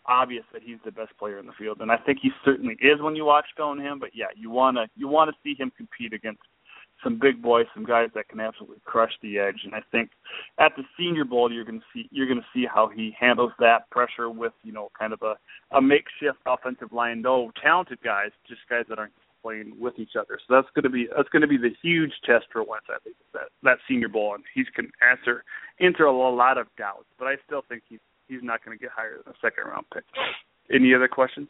obvious 0.07 0.43
that 0.53 0.61
he's 0.63 0.77
the 0.85 0.91
best 0.91 1.17
player 1.17 1.39
in 1.39 1.47
the 1.47 1.51
field, 1.57 1.79
and 1.81 1.91
I 1.91 1.97
think 1.97 2.19
he 2.21 2.29
certainly 2.45 2.77
is 2.79 3.01
when 3.01 3.15
you 3.15 3.25
watch 3.25 3.45
film 3.57 3.79
him. 3.79 3.99
But 3.99 4.11
yeah, 4.13 4.27
you 4.35 4.49
wanna 4.49 4.87
you 4.95 5.07
want 5.07 5.31
to 5.31 5.35
see 5.43 5.59
him 5.59 5.71
compete 5.75 6.13
against 6.13 6.41
some 7.03 7.19
big 7.19 7.41
boys, 7.41 7.65
some 7.73 7.85
guys 7.85 8.09
that 8.15 8.29
can 8.29 8.39
absolutely 8.39 8.77
crush 8.85 9.11
the 9.21 9.37
edge. 9.39 9.61
And 9.63 9.73
I 9.73 9.81
think 9.91 10.11
at 10.59 10.71
the 10.77 10.83
Senior 10.97 11.25
Bowl, 11.25 11.51
you're 11.51 11.65
to 11.79 11.85
see 11.93 12.07
you're 12.11 12.27
to 12.27 12.45
see 12.53 12.65
how 12.71 12.87
he 12.87 13.15
handles 13.19 13.51
that 13.59 13.89
pressure 13.89 14.29
with 14.29 14.53
you 14.63 14.71
know 14.71 14.91
kind 14.97 15.11
of 15.11 15.21
a 15.23 15.35
a 15.75 15.81
makeshift 15.81 16.37
offensive 16.45 16.93
line. 16.93 17.23
Though 17.23 17.51
talented 17.61 17.99
guys, 18.03 18.29
just 18.47 18.61
guys 18.69 18.85
that 18.89 18.99
aren't 18.99 19.13
playing 19.45 19.75
with 19.79 19.93
each 19.99 20.17
other. 20.19 20.39
So 20.47 20.55
that's 20.55 20.67
going 20.73 20.83
to 20.83 20.89
be 20.89 21.07
that's 21.15 21.29
going 21.29 21.43
to 21.43 21.47
be 21.47 21.57
the 21.57 21.75
huge 21.83 22.11
test 22.25 22.45
for 22.51 22.63
Wentz. 22.63 22.87
I 22.89 22.97
think 23.03 23.15
that 23.33 23.53
that 23.61 23.77
Senior 23.87 24.09
Bowl, 24.09 24.33
and 24.33 24.43
he 24.55 24.63
can 24.75 24.89
answer 25.07 25.43
answer 25.79 26.05
a 26.05 26.11
lot 26.11 26.57
of 26.57 26.65
doubts. 26.77 27.05
But 27.19 27.27
I 27.27 27.35
still 27.45 27.61
think 27.69 27.83
he's 27.87 27.99
he's 28.27 28.41
not 28.41 28.65
going 28.65 28.75
to 28.75 28.81
get 28.81 28.91
higher 28.91 29.17
than 29.23 29.33
a 29.33 29.37
second 29.41 29.69
round 29.69 29.85
pick. 29.93 30.03
Any 30.73 30.95
other 30.95 31.07
questions? 31.07 31.47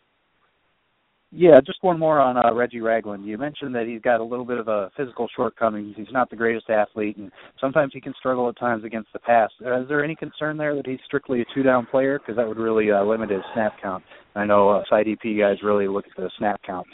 Yeah, 1.32 1.60
just 1.66 1.84
one 1.84 2.00
more 2.00 2.20
on 2.20 2.38
uh, 2.38 2.54
Reggie 2.54 2.80
Ragland. 2.80 3.26
You 3.26 3.38
mentioned 3.38 3.76
that 3.76 3.88
he's 3.88 4.02
got 4.02 4.22
a 4.22 4.24
little 4.24 4.46
bit 4.46 4.58
of 4.58 4.70
a 4.70 4.90
physical 4.96 5.28
shortcomings. 5.36 5.94
He's 5.98 6.08
not 6.12 6.30
the 6.30 6.36
greatest 6.36 6.70
athlete, 6.70 7.18
and 7.18 7.30
sometimes 7.60 7.92
he 7.94 8.00
can 8.00 8.14
struggle 8.18 8.48
at 8.48 8.58
times 8.58 8.86
against 8.86 9.12
the 9.12 9.20
pass. 9.20 9.50
Uh, 9.66 9.82
is 9.82 9.88
there 9.90 10.04
any 10.04 10.16
concern 10.16 10.56
there 10.56 10.76
that 10.76 10.88
he's 10.88 11.00
strictly 11.06 11.42
a 11.42 11.46
two-down 11.54 11.88
player? 11.88 12.20
Because 12.20 12.38
that 12.38 12.48
would 12.48 12.58
really 12.58 12.90
uh, 12.90 13.04
limit 13.04 13.30
his 13.30 13.42
snap 13.54 13.74
count. 13.82 14.04
I 14.36 14.46
know 14.46 14.70
uh, 14.70 14.84
DP 14.90 15.38
guys 15.40 15.58
really 15.64 15.88
look 15.88 16.06
at 16.06 16.16
the 16.16 16.30
snap 16.38 16.62
counts. 16.66 16.92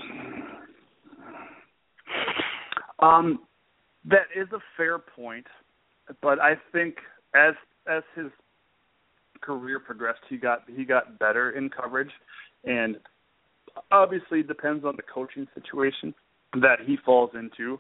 Um, 3.01 3.39
that 4.05 4.27
is 4.35 4.47
a 4.53 4.59
fair 4.77 4.99
point, 4.99 5.45
but 6.21 6.39
I 6.39 6.53
think 6.71 6.95
as 7.35 7.53
as 7.87 8.03
his 8.15 8.27
career 9.41 9.79
progressed, 9.79 10.21
he 10.29 10.37
got 10.37 10.63
he 10.75 10.83
got 10.83 11.19
better 11.19 11.51
in 11.51 11.69
coverage, 11.69 12.11
and 12.63 12.97
obviously 13.91 14.43
depends 14.43 14.85
on 14.85 14.95
the 14.95 15.03
coaching 15.03 15.47
situation 15.53 16.13
that 16.61 16.79
he 16.85 16.97
falls 17.05 17.31
into. 17.33 17.79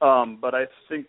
Um, 0.00 0.38
but 0.40 0.54
I 0.54 0.64
think 0.88 1.08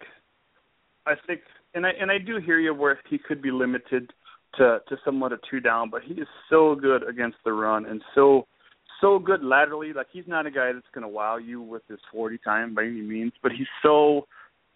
I 1.06 1.14
think 1.28 1.42
and 1.74 1.86
I 1.86 1.92
and 2.00 2.12
I 2.12 2.18
do 2.18 2.40
hear 2.40 2.60
you 2.60 2.74
where 2.74 3.00
he 3.10 3.18
could 3.18 3.42
be 3.42 3.52
limited 3.52 4.12
to 4.58 4.80
to 4.88 4.98
somewhat 5.06 5.32
a 5.32 5.38
two 5.50 5.60
down, 5.60 5.90
but 5.90 6.02
he 6.04 6.14
is 6.16 6.28
so 6.50 6.76
good 6.76 7.08
against 7.08 7.38
the 7.46 7.54
run 7.54 7.86
and 7.86 8.02
so 8.16 8.48
so 9.02 9.20
good 9.20 9.44
laterally. 9.44 9.94
Like 9.94 10.08
he's 10.12 10.28
not 10.28 10.46
a 10.46 10.52
guy 10.52 10.72
that's 10.74 10.88
going 10.94 11.04
to 11.04 11.08
wow 11.08 11.38
you 11.38 11.62
with 11.62 11.84
his 11.88 12.00
40 12.12 12.38
time 12.40 12.76
by 12.76 12.84
any 12.84 13.02
means, 13.02 13.34
but 13.42 13.52
he's 13.52 13.68
so 13.82 14.28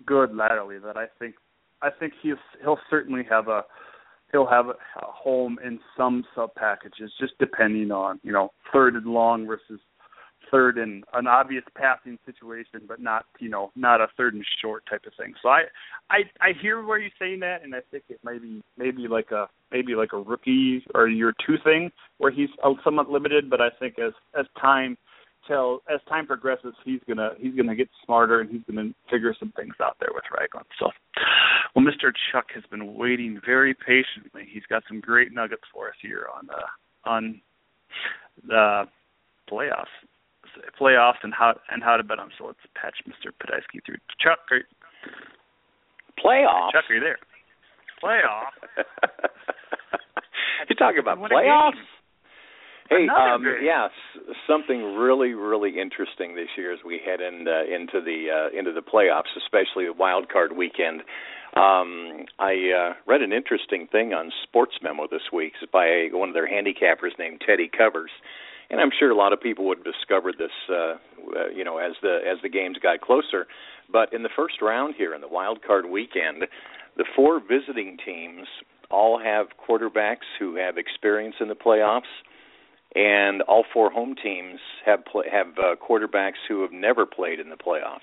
good 0.06 0.36
laterally 0.36 0.80
that 0.80 0.98
I 0.98 1.06
think 1.20 1.36
I 1.82 1.90
think 1.90 2.14
he's 2.22 2.34
he'll 2.62 2.80
certainly 2.90 3.24
have 3.30 3.48
a 3.48 3.64
he'll 4.32 4.48
have 4.48 4.68
a 4.68 4.76
home 4.96 5.58
in 5.64 5.80
some 5.96 6.24
sub 6.36 6.54
packages, 6.56 7.12
just 7.20 7.34
depending 7.40 7.92
on 7.92 8.20
you 8.24 8.32
know 8.32 8.52
third 8.72 8.96
and 8.96 9.06
long 9.06 9.46
versus 9.46 9.80
third 10.52 10.78
and 10.78 11.04
an 11.14 11.28
obvious 11.28 11.64
passing 11.76 12.18
situation, 12.26 12.82
but 12.88 13.00
not 13.02 13.26
you 13.40 13.50
know 13.50 13.72
not 13.76 14.02
a 14.02 14.08
third 14.18 14.34
and 14.34 14.46
short 14.62 14.84
type 14.90 15.04
of 15.06 15.14
thing. 15.18 15.34
So 15.42 15.50
I 15.50 15.64
I 16.10 16.20
I 16.42 16.50
hear 16.62 16.84
where 16.84 17.00
you're 17.00 17.12
saying 17.20 17.40
that, 17.42 17.64
and 17.64 17.74
I 17.76 17.80
think 17.92 18.04
it 18.10 18.20
might 18.24 18.42
be 18.42 18.62
maybe 18.78 19.08
like 19.08 19.32
a 19.32 19.48
maybe 19.74 19.96
like 19.96 20.14
a 20.14 20.18
rookie 20.18 20.86
or 20.94 21.08
year 21.08 21.34
two 21.46 21.56
thing 21.64 21.92
where 22.20 22.32
he's 22.32 22.50
somewhat 22.84 23.10
limited. 23.10 23.50
But 23.50 23.60
I 23.60 23.70
think 23.80 24.00
as 24.00 24.14
as 24.40 24.46
time 24.62 24.98
tell 25.48 25.82
as 25.94 26.00
time 26.08 26.28
progresses, 26.28 26.74
he's 26.86 27.02
gonna 27.08 27.32
he's 27.38 27.56
gonna 27.56 27.76
get 27.76 27.90
smarter 28.06 28.40
and 28.40 28.50
he's 28.50 28.62
gonna 28.70 28.92
figure 29.12 29.36
some 29.38 29.52
things 29.56 29.74
out 29.82 29.98
there 30.00 30.12
with 30.14 30.24
Ragland. 30.32 30.68
So, 30.80 30.90
well, 31.76 31.86
Mr. 31.86 32.12
Chuck 32.32 32.46
has 32.54 32.64
been 32.70 32.96
waiting 32.96 33.42
very 33.46 33.74
patiently. 33.74 34.48
He's 34.52 34.64
got 34.70 34.84
some 34.88 35.02
great 35.02 35.34
nuggets 35.34 35.64
for 35.74 35.90
us 35.90 35.96
here 36.02 36.28
on 36.34 36.48
uh, 36.50 37.10
on 37.10 37.42
the 38.48 38.84
playoffs 39.52 39.92
playoffs 40.80 41.22
and 41.24 41.34
how 41.34 41.58
and 41.70 41.84
how 41.84 41.98
to 41.98 42.04
bet 42.04 42.18
them. 42.18 42.30
So 42.38 42.46
let's 42.46 42.60
patch 42.76 42.96
Mr. 43.08 43.32
Podesky 43.32 43.80
through. 43.86 43.98
Chuck, 44.20 44.40
are, 44.52 44.62
playoffs. 46.24 46.72
Chuck, 46.72 46.86
are 46.90 46.96
you 46.96 47.00
there? 47.02 47.18
Playoffs. 48.04 48.52
You're 50.70 50.76
talking 50.78 51.00
about 51.00 51.20
playoffs? 51.20 51.74
Hey, 52.90 53.08
um, 53.08 53.44
yes, 53.64 53.92
something 54.48 54.96
really, 54.96 55.34
really 55.34 55.80
interesting 55.80 56.36
this 56.36 56.50
year 56.58 56.74
as 56.74 56.80
we 56.86 57.00
head 57.04 57.22
in, 57.22 57.48
uh, 57.48 57.64
into 57.64 58.04
the 58.04 58.28
uh, 58.30 58.58
into 58.58 58.74
the 58.74 58.82
playoffs, 58.82 59.32
especially 59.38 59.86
the 59.86 59.94
wild 59.94 60.30
card 60.30 60.56
weekend. 60.56 61.02
Um, 61.56 62.26
I 62.40 62.54
uh, 62.76 62.94
read 63.08 63.22
an 63.22 63.32
interesting 63.32 63.88
thing 63.92 64.14
on 64.14 64.32
Sports 64.44 64.74
Memo 64.82 65.08
this 65.10 65.22
week 65.32 65.54
it's 65.62 65.72
by 65.72 66.10
one 66.12 66.30
of 66.30 66.34
their 66.34 66.48
handicappers 66.48 67.18
named 67.18 67.42
Teddy 67.46 67.70
Covers, 67.76 68.12
and 68.70 68.82
I'm 68.82 68.90
sure 68.98 69.12
a 69.12 69.16
lot 69.16 69.34
of 69.34 69.42
people 69.42 69.66
would 69.66 69.80
have 69.80 69.86
discovered 69.86 70.36
this, 70.38 70.52
uh, 70.70 70.74
uh, 70.74 71.48
you 71.56 71.64
know, 71.64 71.78
as 71.78 71.94
the 72.02 72.20
as 72.30 72.38
the 72.44 72.50
games 72.50 72.78
got 72.82 73.02
closer. 73.02 73.48
But 73.92 74.14
in 74.14 74.24
the 74.24 74.30
first 74.36 74.62
round 74.62 74.96
here 74.98 75.14
in 75.14 75.22
the 75.22 75.28
wild 75.28 75.62
card 75.66 75.86
weekend, 75.86 76.44
the 76.98 77.06
four 77.16 77.40
visiting 77.40 77.98
teams 78.04 78.48
all 78.90 79.20
have 79.20 79.48
quarterbacks 79.58 80.28
who 80.40 80.56
have 80.56 80.78
experience 80.78 81.36
in 81.40 81.48
the 81.48 81.56
playoffs 81.56 82.02
and 82.96 83.42
all 83.44 83.66
four 83.74 83.92
home 83.92 84.16
teams 84.22 84.60
have 84.86 85.04
pl- 85.06 85.24
have 85.32 85.48
uh, 85.58 85.76
quarterbacks 85.76 86.42
who 86.48 86.62
have 86.62 86.72
never 86.72 87.06
played 87.06 87.40
in 87.40 87.50
the 87.50 87.56
playoffs, 87.56 88.00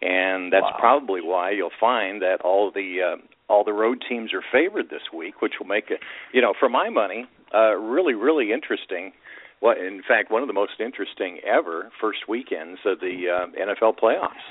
and 0.00 0.52
that's 0.52 0.62
wow. 0.62 0.76
probably 0.78 1.20
why 1.20 1.50
you'll 1.50 1.70
find 1.78 2.20
that 2.22 2.40
all 2.42 2.70
the 2.72 2.98
uh, 3.00 3.16
all 3.48 3.64
the 3.64 3.72
road 3.72 4.02
teams 4.08 4.32
are 4.32 4.42
favored 4.50 4.90
this 4.90 5.02
week, 5.16 5.40
which 5.40 5.54
will 5.60 5.66
make 5.66 5.90
it, 5.90 6.00
you 6.32 6.40
know, 6.40 6.54
for 6.58 6.68
my 6.68 6.88
money, 6.88 7.26
uh, 7.54 7.76
really 7.76 8.14
really 8.14 8.52
interesting. 8.52 9.12
What, 9.60 9.78
in 9.78 10.02
fact, 10.06 10.32
one 10.32 10.42
of 10.42 10.48
the 10.48 10.54
most 10.54 10.80
interesting 10.80 11.38
ever 11.46 11.92
first 12.00 12.28
weekends 12.28 12.80
of 12.84 12.98
the 12.98 13.26
uh, 13.30 13.46
NFL 13.56 13.94
playoffs. 13.96 14.42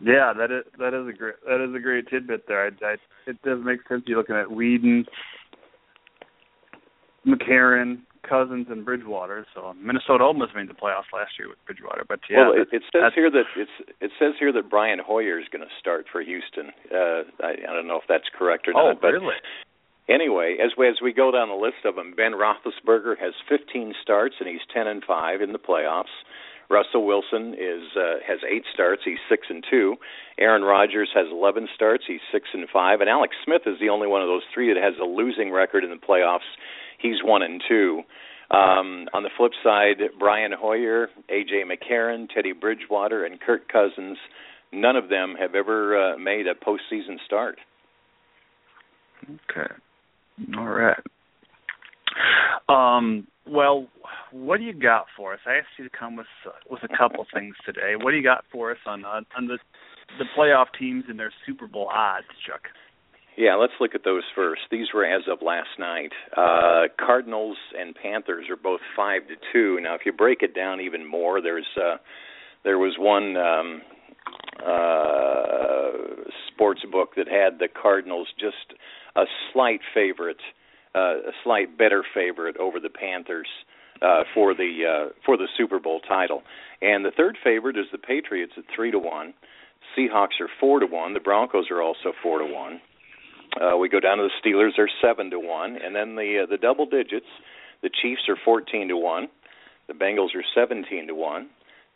Yeah, 0.00 0.32
that 0.36 0.50
is 0.50 0.64
that 0.78 0.94
is 0.94 1.06
a 1.08 1.12
great 1.12 1.34
that 1.46 1.60
is 1.62 1.74
a 1.74 1.78
great 1.78 2.08
tidbit 2.08 2.48
there. 2.48 2.64
I, 2.64 2.70
I, 2.84 2.96
it 3.26 3.40
does 3.42 3.58
make 3.62 3.80
sense. 3.88 4.02
You're 4.06 4.18
looking 4.18 4.36
at 4.36 4.46
Weeden, 4.46 5.04
McCarron, 7.26 8.00
Cousins, 8.26 8.66
and 8.70 8.84
Bridgewater. 8.84 9.46
So 9.54 9.74
Minnesota 9.74 10.24
almost 10.24 10.54
made 10.56 10.68
the 10.68 10.74
playoffs 10.74 11.12
last 11.12 11.32
year 11.38 11.48
with 11.48 11.58
Bridgewater. 11.66 12.04
But 12.08 12.20
yeah, 12.30 12.48
well, 12.48 12.52
it, 12.56 12.68
it 12.72 12.82
says 12.92 13.12
here 13.14 13.30
that 13.30 13.44
it's 13.56 13.76
it 14.00 14.10
says 14.18 14.34
here 14.38 14.52
that 14.52 14.70
Brian 14.70 15.00
Hoyer 15.04 15.38
is 15.38 15.46
going 15.52 15.62
to 15.62 15.74
start 15.78 16.06
for 16.10 16.22
Houston. 16.22 16.72
Uh, 16.88 17.28
I, 17.44 17.60
I 17.68 17.72
don't 17.74 17.86
know 17.86 17.96
if 17.96 18.08
that's 18.08 18.28
correct 18.36 18.68
or 18.68 18.72
oh, 18.76 18.92
not. 18.92 19.02
but 19.02 19.12
really? 19.12 19.36
Anyway, 20.08 20.56
as 20.58 20.72
we 20.76 20.88
as 20.88 20.96
we 21.02 21.12
go 21.12 21.30
down 21.30 21.48
the 21.48 21.54
list 21.54 21.84
of 21.84 21.94
them, 21.94 22.14
Ben 22.16 22.32
Roethlisberger 22.32 23.18
has 23.20 23.32
15 23.48 23.94
starts 24.02 24.36
and 24.40 24.48
he's 24.48 24.64
10 24.74 24.86
and 24.86 25.04
5 25.04 25.40
in 25.40 25.52
the 25.52 25.58
playoffs. 25.58 26.10
Russell 26.70 27.04
Wilson 27.04 27.54
is 27.54 27.96
uh, 27.96 28.22
has 28.26 28.38
eight 28.48 28.64
starts. 28.72 29.02
He's 29.04 29.18
six 29.28 29.48
and 29.50 29.64
two. 29.68 29.96
Aaron 30.38 30.62
Rodgers 30.62 31.10
has 31.14 31.26
11 31.30 31.68
starts. 31.74 32.04
He's 32.06 32.20
six 32.32 32.48
and 32.54 32.68
five. 32.72 33.00
And 33.00 33.10
Alex 33.10 33.34
Smith 33.44 33.62
is 33.66 33.78
the 33.80 33.88
only 33.88 34.06
one 34.06 34.22
of 34.22 34.28
those 34.28 34.46
three 34.54 34.72
that 34.72 34.80
has 34.80 34.94
a 35.00 35.04
losing 35.04 35.50
record 35.50 35.84
in 35.84 35.90
the 35.90 35.96
playoffs 35.96 36.48
he's 37.00 37.22
one 37.22 37.42
and 37.42 37.62
two. 37.66 38.02
Um, 38.50 39.08
on 39.14 39.22
the 39.22 39.30
flip 39.36 39.52
side, 39.62 39.98
Brian 40.18 40.52
Hoyer, 40.52 41.08
AJ 41.30 41.62
McCarron, 41.70 42.28
Teddy 42.28 42.52
Bridgewater, 42.52 43.24
and 43.24 43.40
Kirk 43.40 43.68
Cousins, 43.68 44.18
none 44.72 44.96
of 44.96 45.08
them 45.08 45.36
have 45.38 45.54
ever 45.54 46.14
uh, 46.14 46.18
made 46.18 46.46
a 46.46 46.54
postseason 46.54 47.16
start. 47.24 47.58
Okay. 49.22 49.72
All 50.56 50.66
right. 50.66 50.98
Um, 52.68 53.26
well, 53.46 53.86
what 54.32 54.58
do 54.58 54.64
you 54.64 54.72
got 54.72 55.06
for 55.16 55.34
us? 55.34 55.40
I 55.46 55.56
asked 55.56 55.68
you 55.78 55.84
to 55.84 55.90
come 55.96 56.16
with 56.16 56.26
with 56.68 56.82
a 56.82 56.96
couple 56.96 57.26
things 57.32 57.54
today. 57.64 57.94
What 57.96 58.12
do 58.12 58.16
you 58.16 58.22
got 58.22 58.44
for 58.52 58.70
us 58.70 58.78
on 58.86 59.04
on, 59.04 59.26
on 59.36 59.46
the 59.46 59.58
the 60.18 60.24
playoff 60.36 60.66
teams 60.78 61.04
and 61.08 61.18
their 61.18 61.32
Super 61.46 61.66
Bowl 61.66 61.88
odds, 61.92 62.26
Chuck? 62.46 62.62
Yeah, 63.36 63.54
let's 63.54 63.72
look 63.80 63.94
at 63.94 64.04
those 64.04 64.24
first. 64.34 64.62
These 64.70 64.88
were 64.92 65.04
as 65.04 65.22
of 65.30 65.38
last 65.40 65.78
night. 65.78 66.12
Uh, 66.36 66.88
Cardinals 66.98 67.56
and 67.78 67.94
Panthers 67.94 68.46
are 68.50 68.56
both 68.56 68.80
five 68.94 69.22
to 69.28 69.34
two. 69.52 69.80
Now, 69.80 69.94
if 69.94 70.02
you 70.04 70.12
break 70.12 70.42
it 70.42 70.54
down 70.54 70.80
even 70.80 71.08
more, 71.08 71.40
there's 71.40 71.66
uh, 71.76 71.96
there 72.64 72.78
was 72.78 72.96
one 72.98 73.36
um, 73.36 73.82
uh, 74.62 76.30
sports 76.48 76.82
book 76.90 77.14
that 77.16 77.28
had 77.28 77.58
the 77.58 77.68
Cardinals 77.68 78.28
just 78.38 78.78
a 79.16 79.24
slight 79.52 79.80
favorite, 79.94 80.40
a 80.98 81.32
slight 81.44 81.76
better 81.78 82.02
favorite 82.14 82.56
over 82.56 82.80
the 82.80 82.88
Panthers 82.88 83.48
uh, 84.02 84.22
for 84.34 84.54
the 84.54 84.82
uh, 84.88 85.12
for 85.24 85.36
the 85.36 85.48
Super 85.56 85.78
Bowl 85.78 86.00
title. 86.00 86.42
And 86.82 87.04
the 87.04 87.12
third 87.16 87.36
favorite 87.42 87.76
is 87.76 87.86
the 87.92 87.98
Patriots 87.98 88.52
at 88.56 88.64
three 88.74 88.90
to 88.90 88.98
one. 88.98 89.34
Seahawks 89.96 90.40
are 90.40 90.48
four 90.58 90.80
to 90.80 90.86
one. 90.86 91.14
The 91.14 91.20
Broncos 91.20 91.70
are 91.70 91.82
also 91.82 92.12
four 92.22 92.38
to 92.38 92.52
one. 92.52 92.80
Uh, 93.60 93.76
we 93.76 93.88
go 93.88 94.00
down 94.00 94.18
to 94.18 94.28
the 94.28 94.48
Steelers; 94.48 94.70
they're 94.76 94.90
seven 95.02 95.30
to 95.30 95.38
one, 95.40 95.76
and 95.76 95.94
then 95.94 96.14
the 96.14 96.44
uh, 96.44 96.46
the 96.50 96.58
double 96.58 96.86
digits. 96.86 97.26
The 97.82 97.90
Chiefs 98.02 98.22
are 98.28 98.36
fourteen 98.44 98.88
to 98.88 98.96
one. 98.96 99.28
The 99.88 99.94
Bengals 99.94 100.34
are 100.36 100.44
seventeen 100.54 101.06
to 101.08 101.14
one. 101.14 101.48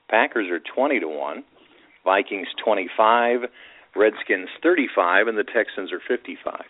Packers 0.08 0.50
are 0.50 0.60
twenty 0.74 1.00
to 1.00 1.08
one. 1.08 1.44
Vikings 2.04 2.48
twenty 2.62 2.88
five. 2.96 3.40
Redskins 3.96 4.48
thirty 4.62 4.88
five, 4.94 5.28
and 5.28 5.38
the 5.38 5.44
Texans 5.44 5.92
are 5.92 6.00
fifty 6.08 6.36
five. 6.44 6.66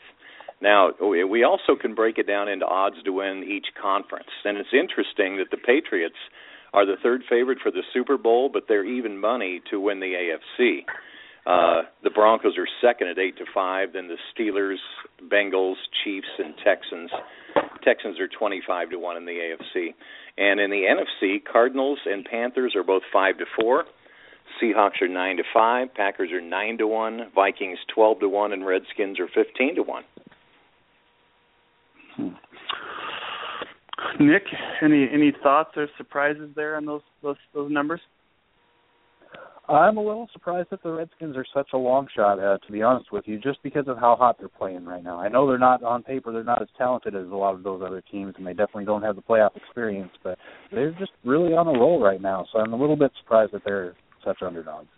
Now, 0.61 0.91
we 1.01 1.45
also 1.45 1.77
can 1.81 1.95
break 1.95 2.19
it 2.19 2.27
down 2.27 2.49
into 2.49 2.67
odds 2.67 2.97
to 3.05 3.13
win 3.13 3.45
each 3.45 3.67
conference. 3.81 4.31
And 4.45 4.57
it's 4.57 4.73
interesting 4.73 5.37
that 5.39 5.51
the 5.51 5.57
Patriots 5.57 6.17
are 6.73 6.87
the 6.87 6.97
third 7.03 7.23
favorite 7.29 7.59
for 7.63 7.71
the 7.71 7.83
Super 7.93 8.17
Bowl, 8.17 8.49
but 8.53 8.65
they're 8.69 8.85
even 8.85 9.19
money 9.19 9.61
to 9.71 9.81
win 9.81 10.01
the 10.01 10.15
AFC. 10.15 10.81
Uh, 11.47 11.83
the 12.03 12.11
Broncos 12.11 12.57
are 12.57 12.67
second 12.81 13.09
at 13.09 13.19
eight 13.19 13.37
to 13.37 13.45
five. 13.53 13.93
Then 13.93 14.09
the 14.09 14.17
Steelers, 14.33 14.79
Bengals, 15.31 15.77
Chiefs, 16.03 16.29
and 16.39 16.55
Texans 16.65 17.11
Texans 17.85 18.19
are 18.19 18.29
25 18.29 18.91
to 18.91 18.99
1 18.99 19.17
in 19.17 19.25
the 19.27 19.33
AFC. 19.33 19.95
And 20.39 20.59
in 20.59 20.71
the 20.71 20.83
NFC, 20.83 21.45
Cardinals 21.45 21.99
and 22.07 22.25
Panthers 22.25 22.75
are 22.75 22.83
both 22.83 23.03
5 23.13 23.39
to 23.39 23.45
4. 23.61 23.85
Seahawks 24.61 25.03
are 25.03 25.09
9 25.09 25.37
to 25.39 25.43
5, 25.53 25.95
Packers 25.95 26.31
are 26.31 26.41
9 26.41 26.79
to 26.79 26.87
1, 26.87 27.33
Vikings 27.35 27.79
12 27.93 28.21
to 28.21 28.29
1 28.29 28.53
and 28.53 28.65
Redskins 28.65 29.19
are 29.19 29.27
15 29.27 29.77
to 29.77 29.83
1. 29.83 30.05
Hmm. 32.17 32.29
Nick, 34.21 34.45
any 34.83 35.09
any 35.13 35.33
thoughts 35.43 35.71
or 35.77 35.89
surprises 35.97 36.51
there 36.55 36.77
on 36.77 36.85
those 36.85 37.03
those 37.23 37.37
those 37.55 37.71
numbers? 37.71 38.01
I'm 39.67 39.97
a 39.97 40.03
little 40.03 40.29
surprised 40.33 40.69
that 40.71 40.83
the 40.83 40.93
Redskins 40.93 41.39
are 41.39 41.47
such 41.55 41.69
a 41.73 41.79
long 41.79 42.07
shot, 42.15 42.39
uh, 42.39 42.59
to 42.59 42.73
be 42.73 42.83
honest 42.83 43.11
with 43.11 43.25
you, 43.27 43.39
just 43.39 43.63
because 43.63 43.89
of 43.89 43.97
how 43.97 44.15
hot 44.15 44.37
they're 44.39 44.49
playing 44.49 44.85
right 44.85 45.03
now. 45.03 45.19
I 45.19 45.29
know 45.29 45.47
they're 45.47 45.57
not 45.57 45.83
on 45.83 46.03
paper, 46.03 46.33
they're 46.33 46.45
not 46.45 46.61
as 46.61 46.69
talented 46.77 47.15
as 47.15 47.29
a 47.29 47.35
lot 47.35 47.55
of 47.55 47.63
those 47.63 47.81
other 47.83 48.03
teams, 48.13 48.35
and 48.37 48.47
they 48.47 48.53
definitely 48.53 48.85
don't 48.85 49.03
have 49.03 49.17
the 49.17 49.23
playoff 49.23 49.57
experience, 49.57 50.13
but 50.23 50.39
they're 50.71 50.93
just 50.93 51.13
really 51.25 51.55
on 51.55 51.67
a 51.67 51.79
roll 51.79 52.03
right 52.03 52.21
now. 52.21 52.47
So 52.53 52.59
I'm 52.59 52.75
a 52.75 52.77
little 52.77 52.97
bit 52.97 53.11
surprised 53.23 53.53
that 53.53 53.63
they're 53.65 53.95
such 54.23 54.43
underdogs. 54.43 54.89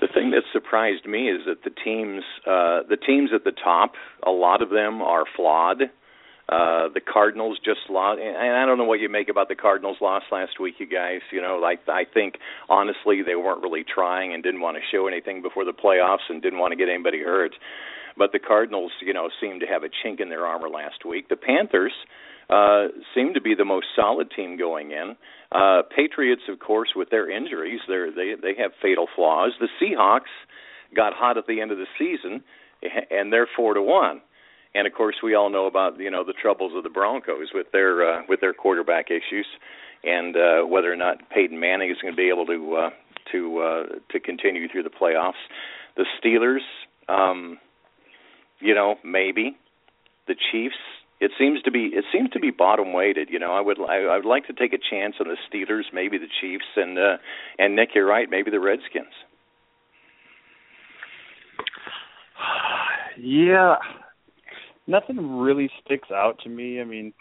The 0.00 0.08
thing 0.14 0.30
that 0.30 0.42
surprised 0.52 1.06
me 1.06 1.28
is 1.28 1.42
that 1.46 1.64
the 1.64 1.70
teams, 1.70 2.22
uh, 2.46 2.86
the 2.88 2.96
teams 2.96 3.30
at 3.34 3.42
the 3.42 3.52
top, 3.52 3.94
a 4.24 4.30
lot 4.30 4.62
of 4.62 4.70
them 4.70 5.02
are 5.02 5.24
flawed. 5.34 5.82
Uh, 6.48 6.88
the 6.94 7.00
Cardinals 7.00 7.58
just 7.62 7.80
lost, 7.90 8.20
and 8.22 8.56
I 8.56 8.64
don't 8.64 8.78
know 8.78 8.84
what 8.84 9.00
you 9.00 9.10
make 9.10 9.28
about 9.28 9.48
the 9.48 9.54
Cardinals' 9.54 9.98
loss 10.00 10.22
last 10.32 10.58
week, 10.58 10.76
you 10.78 10.86
guys. 10.86 11.20
You 11.30 11.42
know, 11.42 11.58
like 11.60 11.80
I 11.88 12.04
think 12.06 12.36
honestly 12.70 13.22
they 13.22 13.34
weren't 13.34 13.60
really 13.60 13.84
trying 13.84 14.32
and 14.32 14.42
didn't 14.42 14.62
want 14.62 14.78
to 14.78 14.82
show 14.90 15.08
anything 15.08 15.42
before 15.42 15.66
the 15.66 15.72
playoffs 15.72 16.24
and 16.30 16.40
didn't 16.40 16.58
want 16.58 16.72
to 16.72 16.76
get 16.76 16.88
anybody 16.88 17.18
hurt. 17.18 17.52
But 18.16 18.32
the 18.32 18.38
Cardinals, 18.38 18.92
you 19.02 19.12
know, 19.12 19.28
seemed 19.40 19.60
to 19.60 19.66
have 19.66 19.82
a 19.82 19.90
chink 19.90 20.20
in 20.20 20.30
their 20.30 20.46
armor 20.46 20.70
last 20.70 21.04
week. 21.04 21.28
The 21.28 21.36
Panthers 21.36 21.92
uh, 21.92 22.06
seem 23.14 23.34
to 23.34 23.40
be 23.40 23.54
the 23.54 23.64
most 23.64 23.86
solid 23.94 24.30
team 24.34 24.58
going 24.58 24.90
in. 24.92 25.16
Uh, 25.52 25.82
Patriots, 25.94 26.42
of 26.48 26.58
course, 26.58 26.90
with 26.94 27.10
their 27.10 27.30
injuries, 27.30 27.80
they 27.88 28.08
they 28.14 28.34
they 28.40 28.62
have 28.62 28.72
fatal 28.82 29.06
flaws. 29.14 29.52
The 29.60 29.68
Seahawks 29.80 30.32
got 30.94 31.12
hot 31.14 31.36
at 31.36 31.46
the 31.46 31.60
end 31.60 31.70
of 31.70 31.78
the 31.78 31.86
season, 31.98 32.42
and 33.10 33.32
they're 33.32 33.48
four 33.56 33.74
to 33.74 33.82
one 33.82 34.22
and 34.74 34.86
of 34.86 34.92
course 34.92 35.16
we 35.22 35.34
all 35.34 35.50
know 35.50 35.66
about 35.66 35.98
you 35.98 36.10
know 36.10 36.24
the 36.24 36.32
troubles 36.32 36.72
of 36.76 36.82
the 36.82 36.90
Broncos 36.90 37.48
with 37.54 37.66
their 37.72 38.08
uh, 38.08 38.22
with 38.28 38.40
their 38.40 38.52
quarterback 38.52 39.06
issues, 39.10 39.46
and 40.04 40.36
uh, 40.36 40.62
whether 40.66 40.92
or 40.92 40.96
not 40.96 41.28
Peyton 41.30 41.58
Manning 41.58 41.90
is 41.90 41.96
going 42.00 42.12
to 42.12 42.16
be 42.16 42.28
able 42.28 42.46
to 42.46 42.76
uh, 42.76 42.90
to 43.32 43.58
uh, 43.58 43.82
to 44.12 44.20
continue 44.20 44.68
through 44.68 44.84
the 44.84 44.90
playoffs. 44.90 45.32
The 45.96 46.04
Steelers, 46.22 46.60
um, 47.08 47.58
you 48.60 48.74
know, 48.74 48.96
maybe 49.04 49.56
the 50.26 50.34
Chiefs. 50.52 50.76
It 51.20 51.32
seems 51.36 51.62
to 51.62 51.70
be 51.70 51.90
it 51.92 52.04
seems 52.12 52.30
to 52.30 52.40
be 52.40 52.50
bottom 52.50 52.92
weighted. 52.92 53.28
You 53.30 53.38
know, 53.38 53.52
I 53.52 53.60
would 53.60 53.78
I, 53.80 54.04
I 54.04 54.16
would 54.16 54.24
like 54.24 54.46
to 54.46 54.52
take 54.52 54.72
a 54.72 54.78
chance 54.78 55.16
on 55.20 55.26
the 55.26 55.36
Steelers, 55.48 55.92
maybe 55.92 56.16
the 56.16 56.28
Chiefs, 56.40 56.64
and 56.76 56.98
uh, 56.98 57.16
and 57.58 57.74
Nick, 57.74 57.90
you're 57.94 58.06
right, 58.06 58.28
maybe 58.30 58.50
the 58.50 58.60
Redskins. 58.60 59.06
Yeah, 63.20 63.74
nothing 64.86 65.40
really 65.40 65.68
sticks 65.84 66.08
out 66.12 66.38
to 66.44 66.48
me. 66.48 66.80
I 66.80 66.84
mean, 66.84 67.12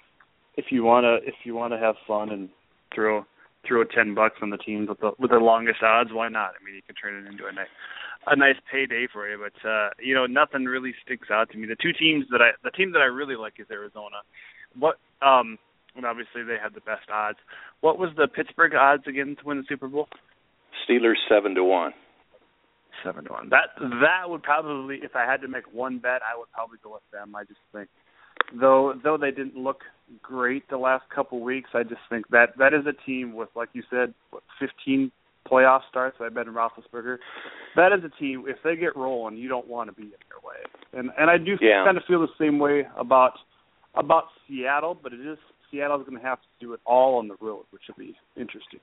if 0.58 0.66
you 0.70 0.84
wanna 0.84 1.16
if 1.26 1.34
you 1.44 1.56
wanna 1.56 1.80
have 1.80 1.96
fun 2.06 2.30
and 2.30 2.50
throw 2.94 3.26
throw 3.68 3.84
ten 3.84 4.14
bucks 4.14 4.36
on 4.44 4.52
the 4.52 4.58
teams 4.58 4.90
with 4.90 5.00
the 5.00 5.14
with 5.18 5.32
the 5.32 5.38
longest 5.38 5.82
odds, 5.82 6.12
why 6.14 6.30
not? 6.30 6.52
I 6.60 6.64
mean, 6.64 6.76
you 6.76 6.84
can 6.86 6.94
turn 6.94 7.16
it 7.16 7.28
into 7.28 7.48
a 7.48 7.52
nice 7.52 7.68
a 8.28 8.36
nice 8.36 8.56
payday 8.72 9.08
for 9.12 9.28
you. 9.30 9.40
But 9.40 9.68
uh, 9.68 9.90
you 10.00 10.14
know, 10.14 10.26
nothing 10.26 10.66
really 10.66 10.94
sticks 11.04 11.30
out 11.32 11.50
to 11.52 11.58
me. 11.58 11.68
The 11.68 11.76
two 11.82 11.94
teams 11.94 12.26
that 12.32 12.42
I 12.42 12.52
the 12.64 12.72
team 12.72 12.92
that 12.94 13.00
I 13.00 13.06
really 13.06 13.36
like 13.36 13.54
is 13.60 13.68
Arizona. 13.72 14.18
What 14.78 14.98
um 15.22 15.58
and 15.96 16.06
obviously 16.06 16.44
they 16.44 16.58
have 16.62 16.74
the 16.74 16.82
best 16.82 17.10
odds. 17.12 17.40
What 17.82 17.98
was 17.98 18.12
the 18.16 18.28
Pittsburgh 18.28 18.76
odds 18.76 19.04
again 19.08 19.36
to 19.40 19.46
win 19.46 19.58
the 19.58 19.64
Super 19.68 19.88
Bowl? 19.88 20.08
Steelers 20.88 21.18
seven 21.28 21.56
to 21.56 21.64
one 21.64 21.94
seven 23.04 23.26
to 23.26 23.32
one. 23.32 23.50
That 23.50 23.70
that 23.80 24.30
would 24.30 24.44
probably, 24.44 25.00
if 25.04 25.16
I 25.16 25.26
had 25.30 25.42
to 25.42 25.48
make 25.48 25.72
one 25.74 26.00
bet, 26.00 26.22
I 26.22 26.38
would 26.38 26.52
probably 26.54 26.78
go 26.84 26.94
with 26.94 27.04
them. 27.12 27.36
I 27.36 27.44
just 27.44 27.60
think, 27.74 27.90
though 28.60 28.94
though 29.04 29.18
they 29.18 29.32
didn't 29.32 29.56
look 29.56 29.82
great 30.22 30.70
the 30.70 30.78
last 30.78 31.04
couple 31.14 31.42
weeks, 31.42 31.72
I 31.74 31.84
just 31.84 32.02
think 32.10 32.28
that 32.30 32.58
that 32.58 32.74
is 32.74 32.86
a 32.86 32.94
team 33.06 33.34
with, 33.34 33.50
like 33.56 33.70
you 33.74 33.84
said, 33.90 34.14
what, 34.32 34.44
15 34.60 35.12
playoff 35.50 35.82
starts. 35.90 36.18
I 36.20 36.30
bet 36.30 36.48
in 36.48 36.54
Roethlisberger. 36.54 37.18
That 37.76 37.92
is 37.94 38.04
a 38.04 38.20
team. 38.20 38.46
If 38.48 38.58
they 38.64 38.76
get 38.76 38.96
rolling, 38.96 39.38
you 39.38 39.50
don't 39.50 39.68
want 39.68 39.90
to 39.90 39.96
be 39.96 40.04
in 40.04 40.10
their 40.10 40.42
way. 40.44 40.58
And 40.94 41.12
and 41.18 41.30
I 41.30 41.38
do 41.38 41.58
yeah. 41.62 41.84
kind 41.86 41.98
of 41.98 42.04
feel 42.08 42.22
the 42.22 42.28
same 42.40 42.60
way 42.60 42.88
about 42.98 43.34
about 43.96 44.26
Seattle, 44.48 44.98
but 45.02 45.14
it 45.14 45.20
is 45.20 45.38
Seattle's 45.72 46.06
going 46.08 46.20
to 46.20 46.26
have 46.26 46.40
to 46.40 46.48
do 46.60 46.74
it 46.74 46.80
all 46.86 47.18
on 47.18 47.28
the 47.28 47.36
road, 47.42 47.66
which 47.72 47.84
will 47.88 47.96
be 47.98 48.16
interesting. 48.36 48.80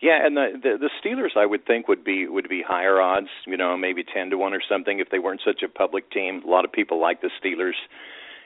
Yeah, 0.00 0.24
and 0.24 0.36
the, 0.36 0.46
the 0.62 0.76
the 0.78 0.90
Steelers 1.00 1.36
I 1.36 1.46
would 1.46 1.66
think 1.66 1.88
would 1.88 2.04
be 2.04 2.26
would 2.26 2.48
be 2.48 2.62
higher 2.66 3.00
odds, 3.00 3.28
you 3.46 3.56
know, 3.56 3.76
maybe 3.76 4.04
10 4.04 4.30
to 4.30 4.38
1 4.38 4.52
or 4.52 4.60
something 4.68 4.98
if 4.98 5.08
they 5.10 5.18
weren't 5.18 5.40
such 5.44 5.62
a 5.62 5.68
public 5.68 6.10
team. 6.10 6.42
A 6.44 6.50
lot 6.50 6.64
of 6.64 6.72
people 6.72 7.00
like 7.00 7.20
the 7.20 7.30
Steelers 7.42 7.78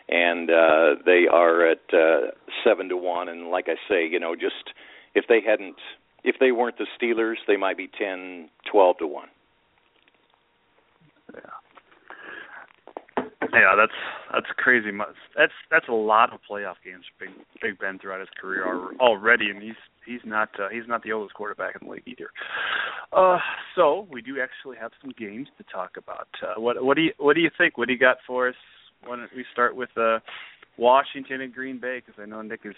and 0.08 0.50
uh 0.50 1.02
they 1.04 1.24
are 1.30 1.66
at 1.70 1.82
uh 1.92 2.30
7 2.64 2.88
to 2.90 2.96
1 2.96 3.28
and 3.28 3.50
like 3.50 3.66
I 3.68 3.76
say, 3.88 4.06
you 4.06 4.20
know, 4.20 4.34
just 4.34 4.72
if 5.14 5.24
they 5.28 5.40
hadn't 5.44 5.76
if 6.24 6.36
they 6.40 6.52
weren't 6.52 6.76
the 6.78 6.86
Steelers, 7.00 7.36
they 7.46 7.56
might 7.56 7.76
be 7.76 7.88
10 7.98 8.48
12 8.70 8.98
to 8.98 9.06
1. 9.06 9.28
Yeah. 11.34 11.40
Yeah, 13.52 13.74
that's 13.76 13.92
that's 14.32 14.46
crazy 14.56 14.90
much. 14.90 15.14
That's 15.36 15.52
that's 15.70 15.88
a 15.88 15.92
lot 15.92 16.32
of 16.32 16.40
playoff 16.48 16.74
games 16.84 17.04
Big 17.18 17.30
Big 17.62 17.78
Ben 17.78 17.98
throughout 17.98 18.20
his 18.20 18.28
career 18.38 18.66
already, 19.00 19.50
and 19.50 19.62
he's 19.62 19.76
he's 20.04 20.20
not 20.24 20.50
uh, 20.58 20.68
he's 20.70 20.86
not 20.86 21.02
the 21.02 21.12
oldest 21.12 21.34
quarterback 21.34 21.76
in 21.80 21.86
the 21.86 21.92
league 21.94 22.02
either. 22.06 22.30
Uh, 23.12 23.38
so 23.74 24.06
we 24.10 24.20
do 24.20 24.36
actually 24.40 24.76
have 24.76 24.90
some 25.00 25.12
games 25.18 25.48
to 25.56 25.64
talk 25.72 25.96
about. 25.96 26.28
Uh, 26.42 26.60
what 26.60 26.82
what 26.84 26.96
do 26.96 27.02
you 27.02 27.12
what 27.18 27.34
do 27.34 27.40
you 27.40 27.50
think? 27.56 27.78
What 27.78 27.86
do 27.86 27.94
you 27.94 27.98
got 27.98 28.18
for 28.26 28.48
us? 28.48 28.56
Why 29.04 29.16
don't 29.16 29.30
we 29.34 29.44
start 29.52 29.74
with 29.76 29.90
uh, 29.96 30.18
Washington 30.76 31.40
and 31.40 31.54
Green 31.54 31.78
Bay? 31.78 32.02
Because 32.04 32.20
I 32.20 32.26
know 32.26 32.42
Nick 32.42 32.60
is 32.64 32.74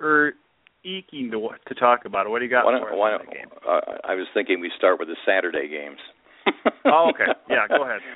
er, 0.00 0.34
eking 0.84 1.30
to 1.30 1.48
to 1.68 1.74
talk 1.74 2.04
about 2.04 2.26
it. 2.26 2.30
What 2.30 2.40
do 2.40 2.44
you 2.44 2.50
got 2.50 2.64
why 2.64 2.78
for 2.78 2.90
us 2.90 2.96
why 2.96 3.10
that 3.12 3.26
game? 3.30 3.50
Uh, 3.66 3.80
I 4.04 4.14
was 4.14 4.26
thinking 4.34 4.60
we 4.60 4.70
start 4.76 4.98
with 4.98 5.08
the 5.08 5.16
Saturday 5.26 5.68
games. 5.68 5.98
oh, 6.86 7.10
okay. 7.14 7.30
Yeah, 7.48 7.66
go 7.68 7.84
ahead. 7.84 8.00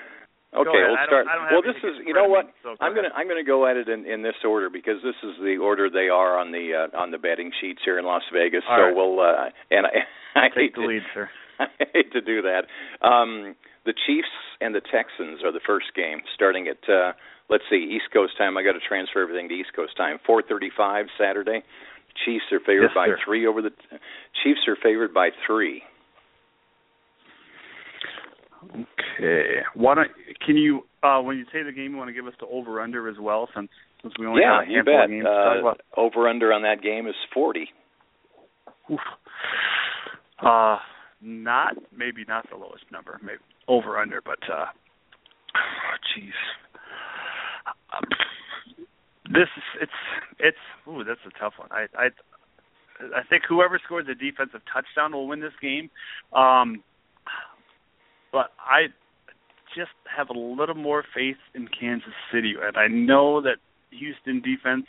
Okay, 0.55 0.71
ahead. 0.73 0.89
we'll 0.89 1.07
start. 1.07 1.27
don't, 1.27 1.29
I 1.29 1.35
don't 1.37 1.53
well, 1.53 1.61
this 1.61 1.77
is 1.85 2.01
you 2.07 2.15
know 2.15 2.25
what 2.25 2.49
so 2.63 2.77
I'm 2.81 2.95
gonna 2.95 3.13
I'm 3.13 3.29
gonna 3.29 3.45
go 3.45 3.67
at 3.67 3.77
it 3.77 3.91
in 3.91 4.07
in 4.07 4.23
this 4.23 4.41
order 4.41 4.71
because 4.71 5.03
this 5.05 5.19
is 5.21 5.37
the 5.43 5.59
order 5.61 5.91
they 5.91 6.09
are 6.09 6.39
on 6.39 6.51
the 6.51 6.89
uh, 6.89 6.97
on 6.97 7.11
the 7.11 7.19
betting 7.19 7.51
sheets 7.61 7.81
here 7.85 7.99
in 7.99 8.07
Las 8.07 8.23
Vegas. 8.33 8.63
All 8.65 8.79
so 8.79 8.83
right. 8.85 8.95
we'll 8.95 9.21
uh, 9.21 9.51
and 9.71 9.85
I, 9.85 10.07
I 10.39 10.49
Take 10.49 10.55
hate 10.55 10.75
the 10.77 10.81
to, 10.83 10.87
lead, 10.87 11.03
sir. 11.13 11.29
I 11.59 11.67
hate 11.93 12.13
to 12.13 12.23
do 12.23 12.41
that. 12.43 12.65
Um, 13.05 13.55
the 13.85 13.93
Chiefs 14.07 14.33
and 14.61 14.75
the 14.75 14.81
Texans 14.81 15.43
are 15.45 15.53
the 15.53 15.61
first 15.67 15.93
game 15.95 16.21
starting 16.35 16.69
at 16.69 16.81
uh, 16.89 17.13
let's 17.51 17.65
see 17.69 17.93
East 17.93 18.09
Coast 18.13 18.39
time. 18.39 18.57
I 18.57 18.63
got 18.63 18.73
to 18.73 18.85
transfer 18.87 19.21
everything 19.23 19.49
to 19.49 19.55
East 19.55 19.75
Coast 19.75 19.97
time. 19.97 20.19
4:35 20.27 21.07
Saturday. 21.19 21.63
Chiefs 22.25 22.45
are 22.53 22.61
favored 22.61 22.83
Yes, 22.85 22.93
by 22.95 23.07
sir. 23.07 23.19
three 23.25 23.47
over 23.47 23.61
the. 23.63 23.71
Chiefs 24.43 24.61
are 24.69 24.77
favored 24.83 25.13
by 25.15 25.31
three. 25.47 25.83
Okay. 28.65 29.61
Why 29.75 29.95
don't 29.95 30.11
can 30.45 30.57
you 30.57 30.83
uh 31.03 31.21
when 31.21 31.37
you 31.39 31.45
say 31.53 31.63
the 31.63 31.73
game 31.73 31.93
you 31.93 31.97
want 31.97 32.09
to 32.09 32.15
give 32.15 32.27
us 32.27 32.35
the 32.41 32.47
over 32.47 32.81
under 32.81 33.09
as 33.09 33.17
well 33.21 33.49
since 33.55 33.69
since 34.03 34.15
we 34.19 34.27
only 34.27 34.43
yeah, 34.43 34.61
have 34.61 34.69
a 34.69 34.71
you 34.71 34.77
handful 34.77 34.95
bet. 34.95 35.05
of 35.05 35.11
games 35.11 35.25
talk 35.25 35.57
Uh, 35.57 35.61
about. 35.61 35.81
over 35.97 36.29
under 36.29 36.53
on 36.53 36.63
that 36.63 36.83
game 36.83 37.07
is 37.07 37.15
40. 37.33 37.69
Oof. 38.93 39.01
Uh 40.43 40.79
not 41.23 41.77
maybe 41.97 42.25
not 42.29 42.49
the 42.51 42.57
lowest 42.57 42.85
number, 42.91 43.19
maybe 43.23 43.39
over 43.69 43.99
under, 43.99 44.21
but 44.21 44.39
uh 44.53 44.67
jeez. 46.17 46.33
This 49.33 49.49
is 49.57 49.63
it's 49.83 49.93
it's 50.39 50.57
ooh, 50.89 51.05
that's 51.05 51.21
a 51.27 51.39
tough 51.39 51.55
one. 51.57 51.69
I 51.71 51.87
I 51.99 52.09
I 53.15 53.23
think 53.29 53.45
whoever 53.49 53.81
scores 53.85 54.07
a 54.09 54.15
defensive 54.15 54.63
touchdown 54.73 55.13
will 55.13 55.27
win 55.27 55.41
this 55.41 55.53
game. 55.61 55.91
Um 56.33 56.83
but 58.33 58.53
I 58.59 58.89
just 59.75 59.91
have 60.15 60.31
a 60.31 60.39
little 60.39 60.75
more 60.75 61.05
faith 61.15 61.37
in 61.55 61.69
Kansas 61.69 62.15
City, 62.33 62.55
and 62.61 62.77
I 62.77 62.89
know 62.89 63.41
that 63.41 63.57
Houston 63.91 64.41
defense 64.41 64.87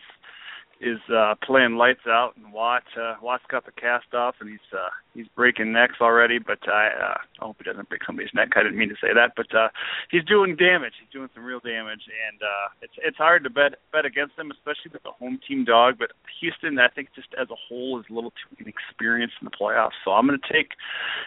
is 0.79 0.99
uh 1.13 1.33
playing 1.43 1.75
lights 1.75 2.05
out 2.07 2.33
and 2.35 2.53
Watt 2.53 2.83
uh 2.99 3.15
Watt's 3.21 3.43
got 3.49 3.65
the 3.65 3.71
cast 3.71 4.13
off 4.13 4.35
and 4.39 4.49
he's 4.49 4.67
uh 4.73 4.89
he's 5.13 5.25
breaking 5.35 5.73
necks 5.73 5.95
already 6.01 6.37
but 6.37 6.59
I 6.67 6.87
uh 6.89 7.17
I 7.41 7.45
hope 7.45 7.57
he 7.57 7.63
doesn't 7.63 7.89
break 7.89 8.01
somebody's 8.05 8.33
neck. 8.33 8.49
I 8.55 8.63
didn't 8.63 8.77
mean 8.77 8.89
to 8.89 8.95
say 9.01 9.13
that, 9.13 9.33
but 9.35 9.53
uh 9.55 9.69
he's 10.11 10.23
doing 10.25 10.55
damage. 10.55 10.93
He's 10.99 11.11
doing 11.11 11.29
some 11.33 11.43
real 11.43 11.59
damage 11.59 12.01
and 12.05 12.41
uh 12.41 12.67
it's 12.81 12.93
it's 13.03 13.17
hard 13.17 13.43
to 13.45 13.49
bet 13.49 13.75
bet 13.91 14.05
against 14.05 14.37
him, 14.37 14.51
especially 14.51 14.91
with 14.93 15.03
the 15.03 15.11
home 15.11 15.39
team 15.47 15.65
dog, 15.65 15.95
but 15.97 16.11
Houston 16.39 16.77
I 16.79 16.89
think 16.89 17.09
just 17.15 17.29
as 17.39 17.49
a 17.49 17.57
whole 17.67 17.99
is 17.99 18.05
a 18.09 18.13
little 18.13 18.31
too 18.31 18.55
inexperienced 18.59 19.35
in 19.41 19.45
the 19.45 19.57
playoffs. 19.57 19.97
So 20.05 20.11
I'm 20.11 20.25
gonna 20.25 20.37
take 20.51 20.71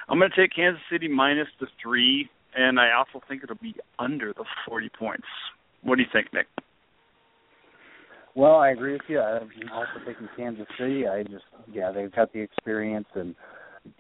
I'm 0.09 0.19
gonna 0.19 0.35
take 0.35 0.55
Kansas 0.55 0.83
City 0.91 1.09
minus 1.09 1.49
the 1.59 1.67
three 1.83 2.31
and 2.55 2.79
I 2.79 2.93
also 2.93 3.25
think 3.27 3.43
it'll 3.43 3.57
be 3.57 3.75
under 3.99 4.33
the 4.33 4.45
forty 4.67 4.89
points. 4.89 5.27
What 5.83 5.97
do 5.97 6.03
you 6.03 6.09
think, 6.13 6.33
Nick? 6.33 6.47
Well, 8.41 8.57
I 8.57 8.71
agree 8.71 8.95
with 8.95 9.03
you. 9.07 9.21
I'm 9.21 9.51
also 9.71 10.01
taking 10.07 10.27
Kansas 10.35 10.65
City. 10.79 11.07
I 11.07 11.25
just, 11.25 11.45
yeah, 11.71 11.93
they've 11.93 12.11
got 12.11 12.33
the 12.33 12.39
experience, 12.41 13.07
and 13.15 13.35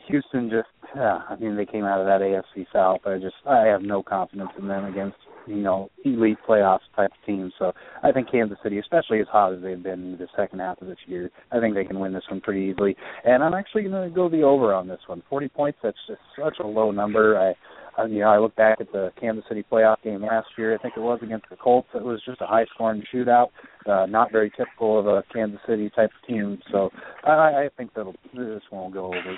Houston 0.08 0.48
just, 0.48 0.70
yeah, 0.96 1.18
I 1.28 1.36
mean, 1.36 1.56
they 1.56 1.66
came 1.66 1.84
out 1.84 2.00
of 2.00 2.06
that 2.06 2.22
AFC 2.22 2.64
South. 2.72 3.00
I 3.04 3.18
just, 3.18 3.34
I 3.46 3.66
have 3.66 3.82
no 3.82 4.02
confidence 4.02 4.48
in 4.58 4.66
them 4.66 4.86
against, 4.86 5.18
you 5.46 5.56
know, 5.56 5.90
elite 6.06 6.38
playoffs 6.48 6.88
type 6.96 7.10
teams. 7.26 7.52
So 7.58 7.74
I 8.02 8.12
think 8.12 8.32
Kansas 8.32 8.56
City, 8.62 8.78
especially 8.78 9.20
as 9.20 9.26
hot 9.30 9.52
as 9.52 9.60
they've 9.60 9.82
been 9.82 10.16
the 10.18 10.26
second 10.34 10.60
half 10.60 10.80
of 10.80 10.88
this 10.88 10.96
year, 11.06 11.30
I 11.52 11.60
think 11.60 11.74
they 11.74 11.84
can 11.84 12.00
win 12.00 12.14
this 12.14 12.24
one 12.30 12.40
pretty 12.40 12.62
easily. 12.62 12.96
And 13.26 13.44
I'm 13.44 13.52
actually 13.52 13.82
going 13.82 14.08
to 14.08 14.14
go 14.14 14.30
the 14.30 14.40
over 14.40 14.72
on 14.72 14.88
this 14.88 15.00
one. 15.06 15.22
40 15.28 15.48
points, 15.48 15.78
that's 15.82 15.98
just 16.08 16.20
such 16.42 16.56
a 16.60 16.66
low 16.66 16.92
number. 16.92 17.38
I, 17.38 17.52
uh, 17.98 18.04
you 18.04 18.20
know, 18.20 18.28
I 18.28 18.38
look 18.38 18.54
back 18.56 18.80
at 18.80 18.92
the 18.92 19.12
Kansas 19.20 19.44
City 19.48 19.64
playoff 19.70 20.02
game 20.02 20.22
last 20.22 20.48
year. 20.56 20.74
I 20.74 20.78
think 20.78 20.94
it 20.96 21.00
was 21.00 21.18
against 21.22 21.46
the 21.50 21.56
Colts. 21.56 21.88
It 21.94 22.02
was 22.02 22.20
just 22.24 22.40
a 22.40 22.46
high-scoring 22.46 23.02
shootout, 23.12 23.48
uh, 23.86 24.06
not 24.06 24.32
very 24.32 24.50
typical 24.50 24.98
of 24.98 25.06
a 25.06 25.22
Kansas 25.32 25.60
City 25.68 25.90
type 25.94 26.10
of 26.10 26.28
team. 26.28 26.58
So 26.70 26.90
I, 27.24 27.30
I 27.30 27.68
think 27.76 27.94
that 27.94 28.12
this 28.34 28.62
won't 28.70 28.94
go 28.94 29.06
over. 29.06 29.36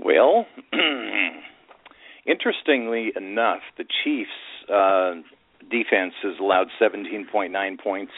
Well, 0.00 0.46
interestingly 2.26 3.12
enough, 3.16 3.60
the 3.78 3.84
Chiefs' 4.04 4.30
uh, 4.72 5.14
defense 5.70 6.14
has 6.22 6.34
allowed 6.40 6.66
17.9 6.80 7.80
points 7.80 8.12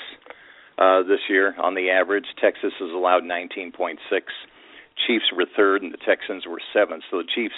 uh, 0.78 1.02
this 1.02 1.20
year 1.28 1.54
on 1.62 1.74
the 1.74 1.90
average. 1.90 2.26
Texas 2.40 2.72
has 2.78 2.90
allowed 2.90 3.22
19.6. 3.22 3.96
Chiefs 5.06 5.27
were 5.35 5.44
third 5.56 5.82
and 5.82 5.93
the 5.93 5.98
Texans 5.98 6.44
were 6.47 6.60
seventh. 6.73 7.05
So 7.10 7.18
the 7.18 7.28
Chiefs 7.32 7.55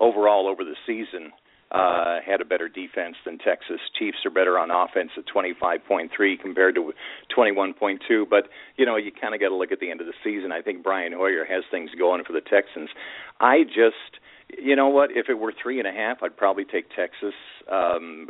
overall 0.00 0.48
over 0.48 0.64
the 0.64 0.76
season 0.86 1.32
uh 1.70 2.20
had 2.24 2.40
a 2.40 2.46
better 2.46 2.68
defense 2.68 3.16
than 3.26 3.36
Texas. 3.36 3.80
Chiefs 3.98 4.18
are 4.24 4.30
better 4.30 4.58
on 4.58 4.70
offense 4.70 5.10
at 5.18 5.24
25.3 5.26 6.08
compared 6.40 6.74
to 6.76 6.92
21.2, 7.36 8.24
but 8.28 8.48
you 8.76 8.86
know, 8.86 8.96
you 8.96 9.12
kind 9.12 9.34
of 9.34 9.40
got 9.40 9.50
to 9.50 9.54
look 9.54 9.70
at 9.70 9.80
the 9.80 9.90
end 9.90 10.00
of 10.00 10.06
the 10.06 10.14
season. 10.24 10.50
I 10.50 10.62
think 10.62 10.82
Brian 10.82 11.12
Hoyer 11.12 11.44
has 11.44 11.64
things 11.70 11.90
going 11.98 12.24
for 12.24 12.32
the 12.32 12.40
Texans. 12.40 12.88
I 13.38 13.64
just 13.64 14.16
you 14.56 14.74
know 14.76 14.88
what? 14.88 15.10
If 15.12 15.28
it 15.28 15.34
were 15.34 15.52
three 15.62 15.78
and 15.78 15.86
a 15.86 15.92
half, 15.92 16.22
I'd 16.22 16.36
probably 16.36 16.64
take 16.64 16.86
Texas. 16.94 17.34
Um, 17.70 18.28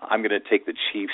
I'm 0.00 0.20
going 0.20 0.30
to 0.30 0.48
take 0.48 0.66
the 0.66 0.74
Chiefs 0.92 1.12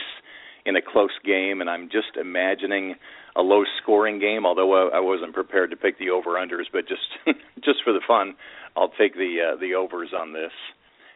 in 0.65 0.77
a 0.77 0.83
close 0.83 1.17
game, 1.25 1.61
and 1.61 1.69
I'm 1.69 1.89
just 1.91 2.17
imagining 2.21 2.95
a 3.37 3.43
low 3.43 3.65
scoring 3.83 4.19
game. 4.19 4.47
Although 4.47 4.91
I, 4.91 4.97
I 4.99 5.01
wasn't 5.01 5.35
prepared 5.35 5.71
to 5.71 5.77
pick 5.77 5.99
the 5.99 6.11
over 6.11 6.31
unders, 6.31 6.67
but 6.73 6.87
just 6.89 7.03
just 7.65 7.83
for 7.85 7.93
the 7.93 8.01
fun, 8.07 8.35
I'll 8.77 8.93
take 8.99 9.15
the 9.15 9.53
uh, 9.53 9.61
the 9.61 9.75
overs 9.75 10.11
on 10.19 10.33
this, 10.33 10.53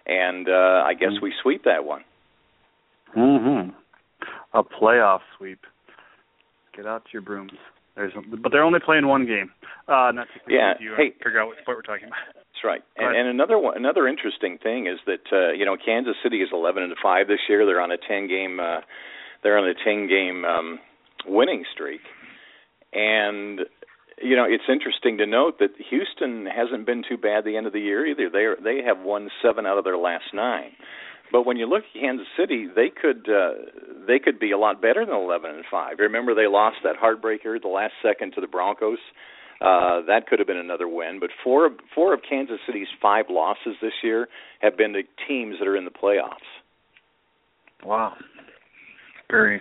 and 0.06 0.48
uh, 0.48 0.84
I 0.84 0.94
guess 0.94 1.20
we 1.22 1.32
sweep 1.42 1.64
that 1.64 1.84
one. 1.84 2.02
Mm-hmm. 3.16 3.70
A 4.54 4.64
playoff 4.64 5.20
sweep. 5.36 5.60
Get 6.74 6.86
out 6.86 7.04
your 7.12 7.22
brooms. 7.22 7.52
There's, 7.94 8.12
but 8.42 8.52
they're 8.52 8.64
only 8.64 8.80
playing 8.84 9.06
one 9.06 9.24
game. 9.24 9.50
Uh, 9.88 10.12
not 10.12 10.28
to 10.28 10.52
yeah. 10.52 10.74
you 10.78 10.92
hey, 10.96 11.12
figure 11.22 11.40
out 11.40 11.48
what 11.48 11.56
sport 11.62 11.78
we're 11.78 11.82
talking 11.82 12.08
about. 12.08 12.18
That's 12.34 12.62
right. 12.62 12.82
And, 12.96 13.16
and 13.16 13.28
another 13.28 13.58
one, 13.58 13.76
another 13.76 14.06
interesting 14.06 14.58
thing 14.58 14.86
is 14.86 14.98
that 15.06 15.24
uh, 15.32 15.52
you 15.52 15.64
know 15.64 15.76
Kansas 15.82 16.14
City 16.22 16.38
is 16.38 16.50
11 16.52 16.82
and 16.82 16.92
5 17.02 17.28
this 17.28 17.38
year. 17.48 17.64
They're 17.64 17.80
on 17.80 17.92
a 17.92 17.96
10 17.96 18.28
game. 18.28 18.60
Uh, 18.60 18.80
they're 19.46 19.58
on 19.58 19.68
a 19.68 19.74
10 19.74 20.08
game 20.08 20.44
um, 20.44 20.80
winning 21.24 21.64
streak. 21.72 22.00
And 22.92 23.60
you 24.20 24.34
know, 24.34 24.44
it's 24.44 24.64
interesting 24.68 25.18
to 25.18 25.26
note 25.26 25.60
that 25.60 25.70
Houston 25.90 26.46
hasn't 26.46 26.84
been 26.84 27.04
too 27.08 27.16
bad 27.16 27.44
the 27.44 27.56
end 27.56 27.68
of 27.68 27.72
the 27.72 27.80
year 27.80 28.04
either. 28.06 28.28
They 28.28 28.40
are, 28.40 28.56
they 28.56 28.82
have 28.84 28.98
won 28.98 29.28
7 29.42 29.64
out 29.66 29.78
of 29.78 29.84
their 29.84 29.98
last 29.98 30.34
9. 30.34 30.64
But 31.30 31.46
when 31.46 31.58
you 31.58 31.68
look 31.68 31.84
at 31.84 32.00
Kansas 32.00 32.26
City, 32.36 32.66
they 32.74 32.88
could 32.90 33.28
uh, 33.28 33.50
they 34.08 34.18
could 34.18 34.40
be 34.40 34.50
a 34.50 34.58
lot 34.58 34.82
better 34.82 35.06
than 35.06 35.14
11 35.14 35.50
and 35.50 35.64
5. 35.70 35.98
Remember 36.00 36.34
they 36.34 36.48
lost 36.48 36.78
that 36.82 36.96
heartbreaker 36.96 37.60
the 37.62 37.68
last 37.68 37.92
second 38.02 38.32
to 38.32 38.40
the 38.40 38.48
Broncos. 38.48 38.98
Uh, 39.60 40.02
that 40.06 40.26
could 40.26 40.40
have 40.40 40.48
been 40.48 40.56
another 40.56 40.88
win, 40.88 41.18
but 41.20 41.30
four 41.42 41.66
of, 41.66 41.72
four 41.94 42.12
of 42.12 42.20
Kansas 42.28 42.58
City's 42.66 42.88
five 43.00 43.26
losses 43.30 43.76
this 43.80 43.92
year 44.02 44.28
have 44.60 44.76
been 44.76 44.92
to 44.92 45.02
teams 45.28 45.56
that 45.60 45.68
are 45.68 45.76
in 45.76 45.84
the 45.84 45.90
playoffs. 45.90 46.50
Wow. 47.84 48.14
Very, 49.30 49.60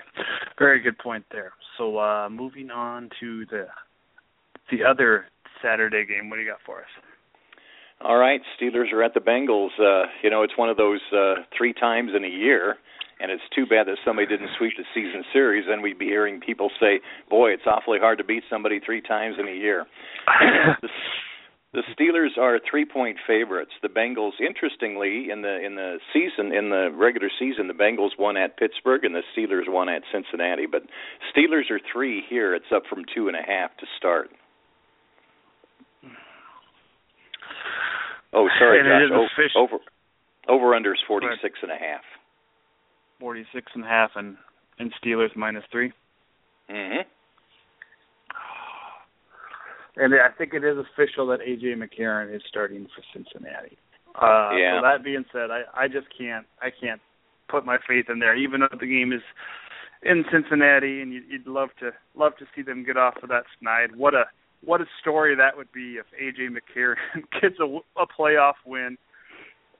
very 0.59 0.79
good 0.79 0.97
point 0.99 1.25
there. 1.31 1.53
So 1.77 1.97
uh, 1.97 2.29
moving 2.29 2.69
on 2.69 3.09
to 3.19 3.45
the 3.47 3.65
the 4.71 4.83
other 4.83 5.25
Saturday 5.61 6.05
game. 6.05 6.29
What 6.29 6.37
do 6.37 6.43
you 6.43 6.49
got 6.49 6.59
for 6.65 6.79
us? 6.79 6.89
All 8.01 8.17
right, 8.17 8.41
Steelers 8.59 8.91
are 8.91 9.03
at 9.03 9.13
the 9.13 9.19
Bengals. 9.19 9.69
Uh, 9.79 10.07
you 10.21 10.29
know, 10.29 10.43
it's 10.43 10.57
one 10.57 10.69
of 10.69 10.77
those 10.77 10.99
uh, 11.13 11.35
three 11.57 11.73
times 11.73 12.11
in 12.15 12.23
a 12.25 12.29
year, 12.29 12.75
and 13.19 13.31
it's 13.31 13.43
too 13.55 13.65
bad 13.65 13.87
that 13.87 13.97
somebody 14.05 14.27
didn't 14.27 14.49
sweep 14.57 14.73
the 14.77 14.83
season 14.93 15.23
series. 15.31 15.65
Then 15.67 15.81
we'd 15.81 15.97
be 15.97 16.05
hearing 16.05 16.39
people 16.39 16.69
say, 16.79 16.99
"Boy, 17.29 17.51
it's 17.51 17.63
awfully 17.65 17.99
hard 17.99 18.17
to 18.17 18.23
beat 18.23 18.43
somebody 18.49 18.79
three 18.79 19.01
times 19.01 19.37
in 19.39 19.47
a 19.47 19.51
year." 19.51 19.85
the, 21.75 21.83
Steelers 21.93 22.37
are 22.41 22.59
three-point 22.69 23.17
favorites. 23.27 23.71
The 23.81 23.89
Bengals, 23.89 24.31
interestingly, 24.39 25.29
in 25.29 25.41
the 25.41 25.63
in 25.63 25.75
the 25.75 25.97
season 26.13 26.53
in 26.53 26.69
the 26.69 26.89
regular 26.95 27.29
season, 27.37 27.67
the 27.67 27.73
Bengals 27.73 28.17
won 28.17 28.37
at 28.37 28.57
Pittsburgh 28.57 29.03
and 29.05 29.13
the 29.13 29.23
Steelers 29.35 29.67
won 29.67 29.89
at 29.89 30.01
Cincinnati. 30.11 30.65
But 30.65 30.83
Steelers 31.35 31.69
are 31.69 31.79
three 31.91 32.23
here. 32.29 32.55
It's 32.55 32.71
up 32.73 32.83
from 32.89 33.03
two 33.13 33.27
and 33.27 33.35
a 33.37 33.43
half 33.45 33.75
to 33.77 33.85
start. 33.97 34.29
Oh, 38.33 38.49
sorry, 38.59 38.79
and 38.79 38.89
Josh. 39.09 39.51
Over 39.55 39.77
over 40.49 40.75
under 40.75 40.93
is 40.93 40.99
forty 41.07 41.27
six 41.41 41.59
and 41.61 41.71
a 41.71 41.77
half. 41.77 42.01
Forty 43.19 43.45
six 43.53 43.71
and 43.75 43.83
a 43.83 43.87
half, 43.87 44.11
and 44.15 44.37
and 44.79 44.91
Steelers 45.01 45.35
minus 45.35 45.63
three. 45.71 45.93
Mm-hmm. 46.69 47.07
And 49.97 50.13
I 50.13 50.29
think 50.37 50.53
it 50.53 50.63
is 50.63 50.77
official 50.77 51.27
that 51.27 51.39
AJ 51.39 51.75
McCarron 51.75 52.35
is 52.35 52.41
starting 52.47 52.87
for 52.95 53.03
Cincinnati. 53.13 53.77
Uh, 54.21 54.51
yeah. 54.55 54.79
So 54.79 54.81
that 54.83 55.03
being 55.03 55.25
said, 55.31 55.51
I 55.51 55.63
I 55.73 55.87
just 55.87 56.07
can't 56.17 56.45
I 56.61 56.69
can't 56.69 57.01
put 57.49 57.65
my 57.65 57.77
faith 57.87 58.05
in 58.09 58.19
there, 58.19 58.35
even 58.35 58.61
though 58.61 58.77
the 58.77 58.87
game 58.87 59.11
is 59.13 59.21
in 60.03 60.23
Cincinnati, 60.31 61.01
and 61.01 61.11
you'd, 61.13 61.47
love 61.47 61.69
to 61.79 61.91
love 62.15 62.33
to 62.37 62.45
see 62.55 62.61
them 62.61 62.85
get 62.85 62.97
off 62.97 63.15
of 63.23 63.29
that 63.29 63.43
snide. 63.59 63.95
What 63.95 64.13
a 64.13 64.25
what 64.63 64.81
a 64.81 64.85
story 65.01 65.35
that 65.35 65.57
would 65.57 65.71
be 65.71 65.97
if 65.99 66.05
AJ 66.21 66.49
McCarron 66.49 66.95
gets 67.41 67.55
a, 67.59 67.79
a 67.99 68.05
playoff 68.07 68.55
win, 68.65 68.97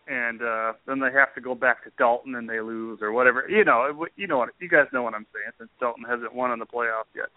and 0.08 0.42
uh 0.42 0.74
then 0.88 1.00
they 1.00 1.12
have 1.12 1.34
to 1.36 1.42
go 1.42 1.56
back 1.56 1.84
to 1.84 1.92
Dalton 1.98 2.36
and 2.36 2.50
they 2.50 2.60
lose 2.60 3.00
or 3.02 3.12
whatever. 3.12 3.48
You 3.50 3.64
know, 3.64 4.06
you 4.16 4.28
know 4.28 4.38
what 4.38 4.50
you 4.60 4.70
guys 4.70 4.88
know 4.92 5.04
what 5.04 5.14
I'm 5.14 5.28
saying 5.34 5.54
since 5.58 5.70
Dalton 5.80 6.06
hasn't 6.08 6.36
won 6.36 6.52
in 6.52 6.60
the 6.60 6.66
playoffs 6.66 7.14
yet. 7.16 7.30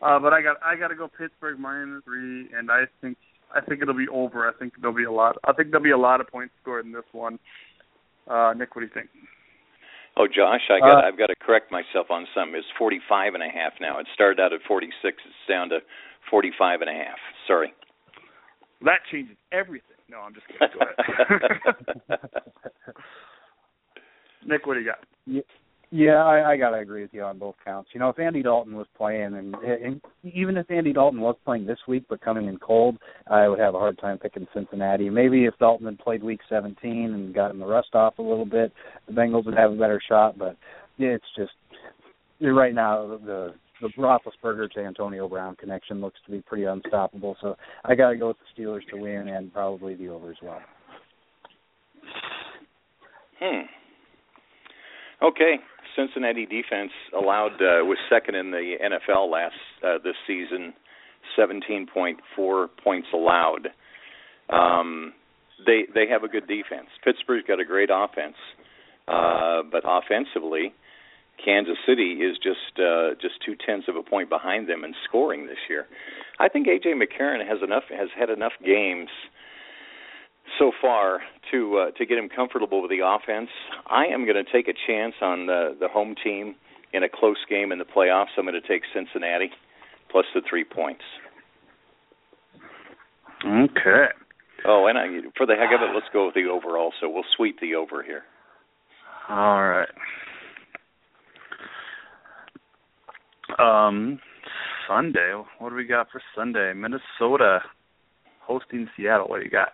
Uh, 0.00 0.18
but 0.18 0.32
I 0.32 0.42
got 0.42 0.56
I 0.64 0.76
got 0.76 0.88
to 0.88 0.94
go 0.94 1.08
Pittsburgh 1.08 1.58
minus 1.58 2.04
three, 2.04 2.48
and 2.56 2.70
I 2.70 2.84
think 3.00 3.16
I 3.54 3.60
think 3.60 3.82
it'll 3.82 3.94
be 3.94 4.08
over. 4.12 4.48
I 4.48 4.52
think 4.52 4.74
there'll 4.80 4.96
be 4.96 5.04
a 5.04 5.12
lot. 5.12 5.36
I 5.44 5.52
think 5.52 5.70
there'll 5.70 5.82
be 5.82 5.90
a 5.90 5.98
lot 5.98 6.20
of 6.20 6.28
points 6.28 6.54
scored 6.62 6.86
in 6.86 6.92
this 6.92 7.08
one. 7.12 7.38
Uh, 8.28 8.52
Nick, 8.56 8.76
what 8.76 8.82
do 8.82 8.86
you 8.86 8.92
think? 8.94 9.08
Oh, 10.16 10.26
Josh, 10.26 10.62
I 10.70 10.78
got 10.80 11.04
uh, 11.04 11.08
I've 11.08 11.18
got 11.18 11.28
to 11.28 11.36
correct 11.36 11.72
myself 11.72 12.10
on 12.10 12.26
something. 12.34 12.54
It's 12.54 12.66
forty 12.78 13.00
five 13.08 13.34
and 13.34 13.42
a 13.42 13.48
half 13.48 13.72
now. 13.80 13.98
It 13.98 14.06
started 14.14 14.40
out 14.40 14.52
at 14.52 14.60
forty 14.68 14.90
six. 15.02 15.18
It's 15.24 15.48
down 15.48 15.68
to 15.70 15.78
forty 16.30 16.52
five 16.56 16.80
and 16.80 16.90
a 16.90 16.94
half. 16.94 17.18
Sorry. 17.46 17.72
That 18.82 19.00
changes 19.10 19.36
everything. 19.50 19.98
No, 20.08 20.18
I'm 20.18 20.34
just 20.34 20.46
kidding. 20.46 20.68
Go 20.78 20.86
ahead. 22.08 22.18
Nick, 24.46 24.66
what 24.66 24.74
do 24.74 24.80
you 24.80 24.86
got? 24.86 24.98
Yeah. 25.26 25.42
Yeah, 25.90 26.22
I, 26.22 26.52
I 26.52 26.56
gotta 26.58 26.76
agree 26.76 27.00
with 27.00 27.14
you 27.14 27.22
on 27.22 27.38
both 27.38 27.54
counts. 27.64 27.90
You 27.94 28.00
know, 28.00 28.10
if 28.10 28.18
Andy 28.18 28.42
Dalton 28.42 28.76
was 28.76 28.86
playing, 28.94 29.34
and, 29.34 29.54
and 29.54 30.00
even 30.22 30.58
if 30.58 30.70
Andy 30.70 30.92
Dalton 30.92 31.20
was 31.20 31.36
playing 31.46 31.64
this 31.64 31.78
week 31.88 32.04
but 32.10 32.20
coming 32.20 32.46
in 32.46 32.58
cold, 32.58 32.98
I 33.26 33.48
would 33.48 33.58
have 33.58 33.74
a 33.74 33.78
hard 33.78 33.98
time 33.98 34.18
picking 34.18 34.46
Cincinnati. 34.52 35.08
Maybe 35.08 35.46
if 35.46 35.54
Dalton 35.58 35.86
had 35.86 35.98
played 35.98 36.22
Week 36.22 36.40
17 36.46 37.14
and 37.14 37.34
gotten 37.34 37.58
the 37.58 37.66
rust 37.66 37.94
off 37.94 38.18
a 38.18 38.22
little 38.22 38.44
bit, 38.44 38.70
the 39.06 39.14
Bengals 39.14 39.46
would 39.46 39.56
have 39.56 39.72
a 39.72 39.76
better 39.76 40.00
shot. 40.06 40.38
But 40.38 40.58
it's 40.98 41.24
just 41.36 41.52
right 42.40 42.74
now 42.74 43.18
the 43.24 43.54
the 43.80 43.88
Roethlisberger 43.96 44.70
to 44.72 44.80
Antonio 44.80 45.28
Brown 45.28 45.56
connection 45.56 46.00
looks 46.00 46.18
to 46.26 46.32
be 46.32 46.42
pretty 46.42 46.64
unstoppable. 46.64 47.36
So 47.40 47.56
I 47.84 47.94
gotta 47.94 48.16
go 48.16 48.28
with 48.28 48.36
the 48.38 48.62
Steelers 48.62 48.86
to 48.90 48.96
win 48.96 49.28
and 49.28 49.52
probably 49.54 49.94
the 49.94 50.08
over 50.08 50.30
as 50.30 50.36
well. 50.42 50.60
Hmm. 53.40 53.60
Okay, 55.22 55.56
Cincinnati 55.98 56.46
defense 56.46 56.92
allowed 57.12 57.54
uh, 57.54 57.82
was 57.84 57.98
second 58.08 58.36
in 58.36 58.52
the 58.52 58.74
NFL 58.80 59.30
last 59.30 59.54
uh, 59.84 59.98
this 60.02 60.14
season, 60.26 60.72
17.4 61.36 62.68
points 62.82 63.08
allowed. 63.12 63.68
Um, 64.48 65.12
they 65.66 65.82
they 65.92 66.06
have 66.08 66.22
a 66.22 66.28
good 66.28 66.46
defense. 66.46 66.86
Pittsburgh's 67.04 67.44
got 67.48 67.58
a 67.58 67.64
great 67.64 67.90
offense, 67.92 68.36
uh, 69.08 69.62
but 69.70 69.82
offensively, 69.84 70.72
Kansas 71.44 71.76
City 71.84 72.22
is 72.22 72.36
just 72.36 72.78
uh, 72.78 73.18
just 73.20 73.34
two 73.44 73.56
tenths 73.66 73.88
of 73.88 73.96
a 73.96 74.02
point 74.02 74.28
behind 74.28 74.68
them 74.68 74.84
in 74.84 74.94
scoring 75.08 75.46
this 75.46 75.58
year. 75.68 75.86
I 76.38 76.48
think 76.48 76.68
AJ 76.68 76.94
McCarron 76.94 77.46
has 77.46 77.58
enough 77.62 77.84
has 77.90 78.08
had 78.16 78.30
enough 78.30 78.52
games 78.64 79.10
so 80.58 80.72
far 80.80 81.20
to 81.50 81.78
uh, 81.78 81.90
to 81.92 82.06
get 82.06 82.18
him 82.18 82.28
comfortable 82.28 82.82
with 82.82 82.90
the 82.90 83.00
offense. 83.04 83.50
I 83.86 84.06
am 84.06 84.24
going 84.24 84.42
to 84.42 84.50
take 84.50 84.68
a 84.68 84.74
chance 84.86 85.14
on 85.20 85.46
the 85.46 85.76
the 85.78 85.88
home 85.88 86.14
team 86.22 86.54
in 86.92 87.02
a 87.02 87.08
close 87.08 87.38
game 87.48 87.72
in 87.72 87.78
the 87.78 87.84
playoffs. 87.84 88.36
I'm 88.36 88.44
going 88.44 88.60
to 88.60 88.66
take 88.66 88.82
Cincinnati 88.94 89.50
plus 90.10 90.24
the 90.34 90.40
three 90.48 90.64
points. 90.64 91.02
Okay. 93.44 94.06
Oh, 94.66 94.86
and 94.86 94.98
I, 94.98 95.06
for 95.36 95.46
the 95.46 95.54
heck 95.54 95.70
of 95.74 95.82
it, 95.82 95.94
let's 95.94 96.06
go 96.12 96.26
with 96.26 96.34
the 96.34 96.50
over 96.50 96.76
also. 96.76 97.08
We'll 97.08 97.24
sweep 97.36 97.60
the 97.60 97.74
over 97.74 98.02
here. 98.02 98.22
All 99.28 99.62
right. 99.62 99.88
Um, 103.58 104.18
Sunday. 104.88 105.34
What 105.58 105.70
do 105.70 105.76
we 105.76 105.84
got 105.84 106.08
for 106.10 106.20
Sunday? 106.34 106.72
Minnesota 106.74 107.60
hosting 108.40 108.88
Seattle. 108.96 109.28
What 109.28 109.38
do 109.38 109.44
you 109.44 109.50
got? 109.50 109.68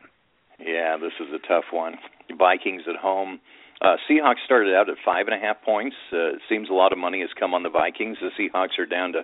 Yeah, 0.58 0.96
this 0.96 1.12
is 1.20 1.32
a 1.34 1.46
tough 1.46 1.64
one. 1.72 1.94
Vikings 2.38 2.82
at 2.88 2.96
home. 2.96 3.40
Uh, 3.80 3.96
Seahawks 4.08 4.44
started 4.44 4.74
out 4.74 4.88
at 4.88 4.96
five 5.04 5.26
and 5.26 5.34
a 5.34 5.38
half 5.38 5.62
points. 5.62 5.96
Uh, 6.12 6.34
it 6.34 6.40
seems 6.48 6.70
a 6.70 6.72
lot 6.72 6.92
of 6.92 6.98
money 6.98 7.20
has 7.20 7.30
come 7.38 7.54
on 7.54 7.62
the 7.62 7.70
Vikings. 7.70 8.18
The 8.20 8.30
Seahawks 8.38 8.78
are 8.78 8.86
down 8.86 9.12
to 9.12 9.22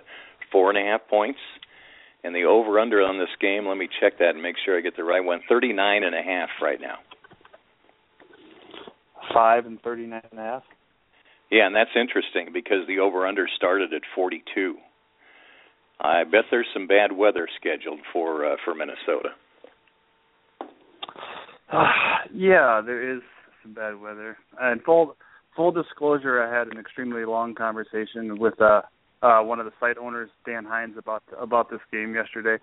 four 0.51 0.69
and 0.69 0.77
a 0.77 0.89
half 0.89 1.07
points. 1.09 1.39
And 2.23 2.35
the 2.35 2.43
over 2.43 2.79
under 2.79 3.01
on 3.01 3.17
this 3.17 3.33
game, 3.39 3.67
let 3.67 3.77
me 3.77 3.89
check 3.99 4.19
that 4.19 4.35
and 4.35 4.43
make 4.43 4.55
sure 4.63 4.77
I 4.77 4.81
get 4.81 4.95
the 4.95 5.03
right 5.03 5.23
one. 5.23 5.41
Thirty 5.49 5.73
nine 5.73 6.03
and 6.03 6.13
a 6.13 6.21
half 6.21 6.49
right 6.61 6.79
now. 6.79 6.97
Five 9.33 9.65
and 9.65 9.81
thirty 9.81 10.05
nine 10.05 10.21
and 10.29 10.39
a 10.39 10.43
half. 10.43 10.63
Yeah, 11.49 11.65
and 11.65 11.75
that's 11.75 11.89
interesting 11.95 12.53
because 12.53 12.85
the 12.87 12.99
over 12.99 13.25
under 13.25 13.47
started 13.55 13.93
at 13.93 14.03
forty 14.13 14.43
two. 14.53 14.75
I 15.99 16.23
bet 16.23 16.45
there's 16.51 16.67
some 16.73 16.87
bad 16.87 17.11
weather 17.11 17.47
scheduled 17.59 17.99
for 18.13 18.45
uh, 18.45 18.55
for 18.63 18.75
Minnesota. 18.75 19.29
Uh, 21.71 21.83
yeah, 22.33 22.81
there 22.85 23.15
is 23.15 23.21
some 23.63 23.73
bad 23.73 23.99
weather. 23.99 24.37
And 24.59 24.81
full 24.83 25.15
full 25.55 25.71
disclosure, 25.71 26.41
I 26.41 26.55
had 26.55 26.67
an 26.67 26.79
extremely 26.79 27.25
long 27.25 27.55
conversation 27.55 28.39
with 28.39 28.59
uh 28.61 28.81
uh, 29.21 29.39
one 29.41 29.59
of 29.59 29.65
the 29.65 29.71
site 29.79 29.97
owners, 29.97 30.29
Dan 30.45 30.65
Hines, 30.65 30.95
about 30.97 31.23
about 31.39 31.69
this 31.69 31.79
game 31.91 32.15
yesterday. 32.15 32.61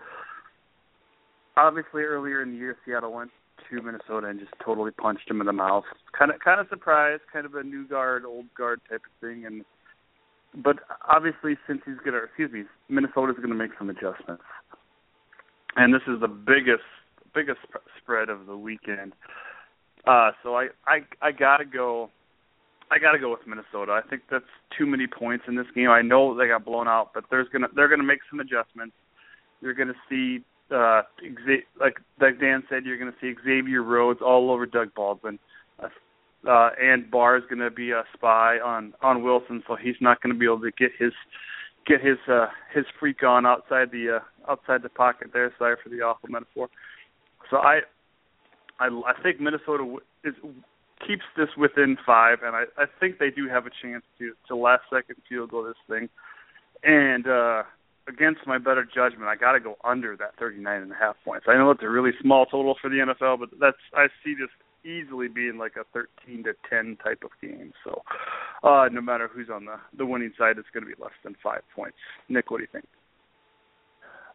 Obviously, 1.56 2.02
earlier 2.02 2.43
in 2.43 2.51
the 2.52 2.56
year, 2.56 2.76
Seattle 2.85 3.12
went 3.12 3.30
to 3.70 3.82
Minnesota 3.82 4.28
and 4.28 4.39
just 4.40 4.52
totally 4.64 4.90
punched 4.90 5.30
him 5.30 5.40
in 5.40 5.47
the 5.47 5.52
mouth. 5.52 5.85
Kind 6.16 6.30
of, 6.30 6.40
kind 6.40 6.60
of 6.60 6.68
surprised, 6.68 7.22
kind 7.32 7.47
of 7.47 7.55
a 7.55 7.62
new 7.62 7.86
guard, 7.86 8.24
old 8.24 8.47
guard 8.56 8.80
type 8.89 9.02
of 9.05 9.26
thing. 9.28 9.44
And 9.47 9.64
but 10.62 10.76
obviously, 11.09 11.56
since 11.66 11.80
he's 11.85 11.98
gonna, 12.05 12.18
excuse 12.24 12.52
me, 12.52 12.64
Minnesota's 12.89 13.36
going 13.36 13.51
to 13.51 13.55
make 13.55 13.72
some 13.78 13.90
adjustments. 13.90 14.43
And 15.76 15.94
this 15.94 16.02
is 16.09 16.20
the 16.20 16.28
biggest, 16.28 16.89
biggest 17.34 17.60
spread 18.02 18.28
of 18.28 18.46
the 18.46 18.56
weekend. 18.56 19.12
Uh, 20.06 20.30
so 20.42 20.56
I, 20.56 20.68
I, 20.86 21.00
I 21.20 21.32
gotta 21.32 21.64
go 21.64 22.10
I 22.90 22.98
got 22.98 23.12
to 23.12 23.18
go 23.18 23.30
with 23.30 23.46
Minnesota. 23.46 23.92
I 23.92 24.09
think 24.09 24.22
that's 24.30 24.44
too 24.76 24.86
many 24.86 25.06
points 25.06 25.44
in 25.46 25.56
this 25.56 25.66
game. 25.74 25.90
I 25.90 26.02
know 26.02 26.36
they 26.36 26.48
got 26.48 26.64
blown 26.64 26.88
out, 26.88 27.10
but 27.14 27.24
there's 27.30 27.48
gonna 27.52 27.68
they're 27.74 27.88
gonna 27.88 28.02
make 28.02 28.20
some 28.30 28.40
adjustments. 28.40 28.94
You're 29.60 29.74
gonna 29.74 29.98
see 30.09 30.42
uh 30.74 31.02
like 31.78 32.00
like 32.20 32.40
Dan 32.40 32.62
said, 32.68 32.84
you're 32.84 32.98
gonna 32.98 33.14
see 33.20 33.34
Xavier 33.44 33.82
Rhodes 33.82 34.20
all 34.22 34.50
over 34.50 34.64
Doug 34.64 34.94
Baldwin. 34.94 35.38
Uh, 35.82 35.88
uh 36.48 36.70
and 36.80 37.10
Barr 37.10 37.36
is 37.36 37.44
gonna 37.50 37.70
be 37.70 37.90
a 37.90 38.05
spy 38.14 38.59
on 38.59 38.94
on 39.02 39.22
Wilson, 39.22 39.62
so 39.66 39.76
he's 39.76 39.96
not 40.00 40.22
gonna 40.22 40.34
be 40.34 40.46
able 40.46 40.60
to 40.60 40.70
get 40.70 40.90
his 40.98 41.12
get 41.86 42.00
his 42.00 42.18
uh 42.26 42.46
his 42.74 42.84
freak 42.98 43.22
on 43.22 43.44
outside 43.44 43.90
the 43.90 44.16
uh 44.16 44.50
outside 44.50 44.82
the 44.82 44.88
pocket 44.88 45.28
there. 45.34 45.52
Sorry 45.59 45.76
for 45.82 45.90
the 45.90 46.00
awful 46.00 46.30
metaphor. 46.30 46.68
So 47.50 47.58
I 47.58 47.80
I 48.78 48.86
I 48.86 49.22
think 49.22 49.40
Minnesota 49.40 49.96
is 50.24 50.34
keeps 51.06 51.24
this 51.36 51.48
within 51.56 51.96
five, 52.04 52.38
and 52.42 52.56
I, 52.56 52.64
I 52.76 52.86
think 52.98 53.18
they 53.18 53.30
do 53.30 53.48
have 53.48 53.66
a 53.66 53.70
chance 53.82 54.04
to 54.18 54.32
to 54.48 54.56
last 54.56 54.82
second 54.92 55.16
field 55.28 55.50
goal 55.50 55.64
this 55.64 55.74
thing. 55.88 56.08
And 56.82 57.26
uh 57.26 57.62
against 58.08 58.46
my 58.46 58.58
better 58.58 58.84
judgment, 58.84 59.28
I 59.28 59.36
got 59.36 59.52
to 59.52 59.60
go 59.60 59.76
under 59.84 60.16
that 60.16 60.36
thirty 60.38 60.58
nine 60.58 60.82
and 60.82 60.92
a 60.92 60.96
half 60.96 61.16
points. 61.24 61.46
I 61.48 61.54
know 61.54 61.70
it's 61.70 61.82
a 61.82 61.88
really 61.88 62.12
small 62.22 62.46
total 62.46 62.76
for 62.80 62.90
the 62.90 62.96
NFL, 62.96 63.40
but 63.40 63.50
that's 63.60 63.76
I 63.94 64.06
see 64.24 64.34
this 64.34 64.50
easily 64.84 65.26
being 65.28 65.58
like 65.58 65.72
a 65.76 65.82
13 65.92 66.44
to 66.44 66.52
10 66.70 66.98
type 67.02 67.24
of 67.24 67.30
game. 67.42 67.72
So, 67.82 68.02
uh 68.62 68.88
no 68.90 69.00
matter 69.00 69.28
who's 69.28 69.48
on 69.52 69.64
the 69.64 69.76
the 69.96 70.06
winning 70.06 70.32
side, 70.38 70.56
it's 70.56 70.68
going 70.72 70.84
to 70.84 70.88
be 70.88 71.02
less 71.02 71.12
than 71.24 71.34
5 71.42 71.60
points. 71.74 71.98
Nick, 72.28 72.50
what 72.50 72.58
do 72.58 72.62
you 72.62 72.68
think? 72.72 72.86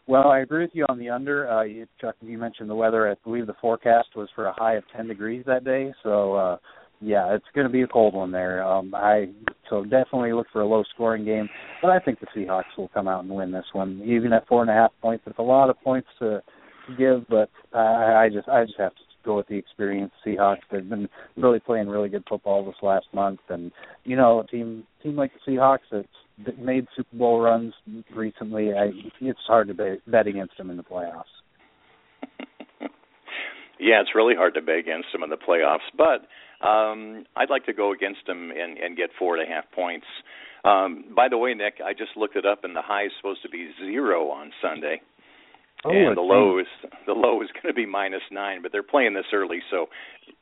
Well, 0.05 0.27
I 0.27 0.39
agree 0.39 0.63
with 0.63 0.71
you 0.73 0.85
on 0.89 0.99
the 0.99 1.09
under. 1.09 1.49
Uh, 1.49 1.63
you, 1.63 1.87
Chuck, 2.01 2.15
you 2.21 2.37
mentioned 2.37 2.69
the 2.69 2.75
weather. 2.75 3.09
I 3.09 3.15
believe 3.23 3.47
the 3.47 3.55
forecast 3.61 4.09
was 4.15 4.27
for 4.35 4.47
a 4.47 4.53
high 4.53 4.75
of 4.75 4.83
10 4.95 5.07
degrees 5.07 5.43
that 5.47 5.63
day. 5.63 5.93
So, 6.03 6.33
uh, 6.33 6.57
yeah, 6.99 7.33
it's 7.33 7.45
going 7.55 7.67
to 7.67 7.71
be 7.71 7.83
a 7.83 7.87
cold 7.87 8.13
one 8.13 8.31
there. 8.31 8.63
Um, 8.63 8.93
I 8.93 9.27
so 9.69 9.83
definitely 9.83 10.33
look 10.33 10.47
for 10.51 10.61
a 10.61 10.67
low 10.67 10.83
scoring 10.93 11.25
game, 11.25 11.49
but 11.81 11.89
I 11.89 11.99
think 11.99 12.19
the 12.19 12.27
Seahawks 12.35 12.77
will 12.77 12.89
come 12.89 13.07
out 13.07 13.23
and 13.23 13.33
win 13.33 13.51
this 13.51 13.65
one, 13.73 14.01
even 14.05 14.33
at 14.33 14.47
four 14.47 14.61
and 14.61 14.69
a 14.69 14.73
half 14.73 14.91
points. 15.01 15.23
It's 15.27 15.39
a 15.39 15.41
lot 15.41 15.69
of 15.69 15.79
points 15.81 16.07
to, 16.19 16.41
to 16.87 16.95
give, 16.97 17.27
but 17.29 17.49
I, 17.73 18.25
I 18.25 18.29
just 18.31 18.47
I 18.47 18.63
just 18.63 18.79
have 18.79 18.93
to 18.93 19.01
go 19.25 19.37
with 19.37 19.47
the 19.47 19.57
experienced 19.57 20.15
Seahawks. 20.25 20.59
They've 20.71 20.87
been 20.87 21.09
really 21.35 21.59
playing 21.59 21.87
really 21.87 22.09
good 22.09 22.23
football 22.27 22.63
this 22.65 22.75
last 22.81 23.07
month, 23.13 23.39
and 23.49 23.71
you 24.05 24.15
know, 24.15 24.39
a 24.39 24.47
team 24.47 24.85
team 25.01 25.15
like 25.15 25.31
the 25.33 25.51
Seahawks 25.51 25.79
that's 25.91 26.07
made 26.59 26.87
Super 26.95 27.15
Bowl 27.17 27.41
runs 27.41 27.73
recently. 28.15 28.73
I, 28.73 28.91
it's 29.21 29.39
hard 29.47 29.67
to 29.67 29.73
bet, 29.73 29.99
bet 30.07 30.27
against 30.27 30.57
them 30.57 30.69
in 30.69 30.77
the 30.77 30.83
playoffs. 30.83 31.23
yeah, 33.79 34.01
it's 34.01 34.15
really 34.15 34.35
hard 34.35 34.53
to 34.55 34.61
bet 34.61 34.77
against 34.77 35.07
them 35.11 35.23
in 35.23 35.29
the 35.29 35.37
playoffs, 35.37 35.79
but 35.97 36.27
um, 36.65 37.25
I'd 37.35 37.49
like 37.49 37.65
to 37.65 37.73
go 37.73 37.91
against 37.91 38.25
them 38.27 38.51
and, 38.51 38.77
and 38.77 38.97
get 38.97 39.09
four 39.17 39.37
and 39.37 39.49
a 39.49 39.53
half 39.53 39.65
points. 39.71 40.05
Um, 40.63 41.05
by 41.15 41.27
the 41.29 41.37
way, 41.37 41.53
Nick, 41.53 41.75
I 41.85 41.91
just 41.93 42.15
looked 42.15 42.35
it 42.35 42.45
up, 42.45 42.63
and 42.63 42.75
the 42.75 42.81
high 42.81 43.05
is 43.05 43.11
supposed 43.17 43.41
to 43.43 43.49
be 43.49 43.71
zero 43.83 44.29
on 44.29 44.51
Sunday. 44.61 45.01
Oh, 45.85 45.91
and 45.91 46.15
the 46.15 46.21
low 46.21 46.59
is 46.59 46.67
the 47.05 47.11
low 47.11 47.41
is 47.41 47.49
going 47.51 47.67
to 47.67 47.73
be 47.73 47.85
minus 47.85 48.21
nine, 48.31 48.61
but 48.61 48.71
they're 48.71 48.83
playing 48.83 49.13
this 49.13 49.25
early, 49.33 49.59
so 49.69 49.87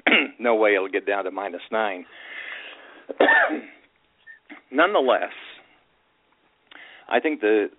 no 0.39 0.55
way 0.55 0.75
it'll 0.75 0.87
get 0.87 1.07
down 1.07 1.23
to 1.23 1.31
minus 1.31 1.61
nine. 1.71 2.05
Nonetheless, 4.71 5.33
I 7.11 7.19
think 7.19 7.41
the 7.41 7.69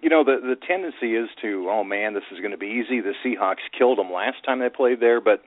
you 0.00 0.08
know 0.08 0.22
the 0.24 0.38
the 0.40 0.56
tendency 0.66 1.16
is 1.16 1.28
to 1.42 1.68
oh 1.70 1.84
man 1.84 2.14
this 2.14 2.22
is 2.32 2.38
going 2.38 2.52
to 2.52 2.58
be 2.58 2.82
easy. 2.82 3.00
The 3.00 3.14
Seahawks 3.24 3.66
killed 3.76 3.98
them 3.98 4.12
last 4.12 4.44
time 4.44 4.60
they 4.60 4.68
played 4.68 5.00
there, 5.00 5.20
but 5.20 5.42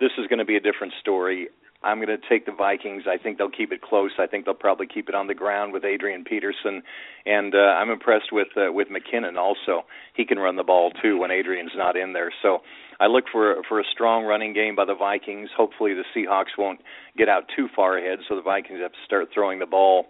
this 0.00 0.12
is 0.18 0.26
going 0.26 0.38
to 0.38 0.44
be 0.44 0.56
a 0.56 0.60
different 0.60 0.94
story. 1.00 1.48
I'm 1.82 1.98
going 1.98 2.08
to 2.08 2.28
take 2.28 2.46
the 2.46 2.52
Vikings. 2.52 3.04
I 3.06 3.18
think 3.18 3.38
they'll 3.38 3.50
keep 3.50 3.70
it 3.70 3.82
close. 3.82 4.10
I 4.18 4.26
think 4.26 4.44
they'll 4.44 4.54
probably 4.54 4.86
keep 4.86 5.08
it 5.08 5.14
on 5.14 5.26
the 5.26 5.34
ground 5.34 5.72
with 5.72 5.84
Adrian 5.84 6.24
Peterson, 6.24 6.82
and 7.26 7.54
uh, 7.54 7.58
I'm 7.58 7.90
impressed 7.90 8.32
with 8.32 8.48
uh, 8.56 8.72
with 8.72 8.88
McKinnon 8.88 9.36
also. 9.36 9.84
He 10.14 10.24
can 10.24 10.38
run 10.38 10.56
the 10.56 10.64
ball 10.64 10.90
too 11.02 11.18
when 11.18 11.30
Adrian's 11.30 11.76
not 11.76 11.96
in 11.96 12.12
there. 12.12 12.32
So 12.42 12.60
I 12.98 13.06
look 13.06 13.24
for 13.30 13.62
for 13.68 13.78
a 13.78 13.84
strong 13.92 14.24
running 14.24 14.54
game 14.54 14.74
by 14.74 14.86
the 14.86 14.94
Vikings. 14.94 15.50
Hopefully 15.56 15.92
the 15.94 16.04
Seahawks 16.14 16.56
won't 16.56 16.80
get 17.16 17.28
out 17.28 17.44
too 17.54 17.68
far 17.76 17.98
ahead, 17.98 18.20
so 18.28 18.36
the 18.36 18.42
Vikings 18.42 18.80
have 18.80 18.92
to 18.92 19.04
start 19.04 19.28
throwing 19.34 19.58
the 19.58 19.66
ball. 19.66 20.06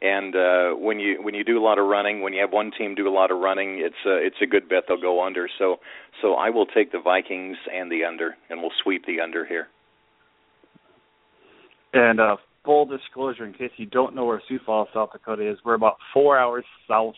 And 0.00 0.36
uh, 0.36 0.70
when 0.78 1.00
you 1.00 1.20
when 1.20 1.34
you 1.34 1.42
do 1.42 1.58
a 1.58 1.64
lot 1.64 1.78
of 1.78 1.86
running, 1.86 2.22
when 2.22 2.32
you 2.32 2.40
have 2.40 2.52
one 2.52 2.70
team 2.76 2.94
do 2.94 3.08
a 3.08 3.10
lot 3.10 3.32
of 3.32 3.38
running, 3.38 3.80
it's 3.84 3.96
a 4.06 4.16
it's 4.24 4.36
a 4.40 4.46
good 4.46 4.68
bet 4.68 4.84
they'll 4.86 5.00
go 5.00 5.24
under. 5.24 5.48
So 5.58 5.78
so 6.22 6.34
I 6.34 6.50
will 6.50 6.66
take 6.66 6.92
the 6.92 7.00
Vikings 7.00 7.56
and 7.74 7.90
the 7.90 8.04
under, 8.04 8.36
and 8.48 8.60
we'll 8.60 8.70
sweep 8.82 9.06
the 9.06 9.20
under 9.20 9.44
here. 9.44 9.66
And 11.92 12.20
uh, 12.20 12.36
full 12.64 12.86
disclosure, 12.86 13.44
in 13.44 13.54
case 13.54 13.70
you 13.76 13.86
don't 13.86 14.14
know 14.14 14.24
where 14.24 14.40
Sioux 14.46 14.60
Falls, 14.64 14.88
South 14.94 15.10
Dakota 15.12 15.50
is, 15.50 15.58
we're 15.64 15.74
about 15.74 15.96
four 16.14 16.38
hours 16.38 16.64
south 16.86 17.14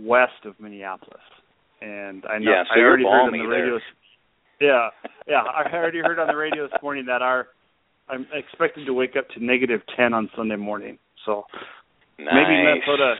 west 0.00 0.44
of 0.44 0.54
Minneapolis. 0.60 1.22
And 1.80 2.24
I 2.26 2.38
know 2.38 2.50
yeah, 2.50 2.62
so 2.72 2.78
I 2.78 2.84
already 2.84 3.04
heard 3.04 3.26
on 3.26 3.32
the 3.32 3.44
radio. 3.46 3.78
Yeah, 4.60 4.90
yeah, 5.26 5.42
I 5.42 5.74
already 5.74 5.98
heard 5.98 6.18
on 6.18 6.28
the 6.28 6.36
radio 6.36 6.68
this 6.68 6.78
morning 6.82 7.06
that 7.06 7.22
our 7.22 7.48
I'm 8.08 8.26
expected 8.32 8.86
to 8.86 8.92
wake 8.92 9.16
up 9.18 9.28
to 9.30 9.44
negative 9.44 9.80
ten 9.96 10.12
on 10.12 10.30
Sunday 10.36 10.56
morning. 10.56 10.98
So 11.24 11.44
nice. 12.24 12.34
maybe 12.34 12.62
Minnesota, 12.62 13.14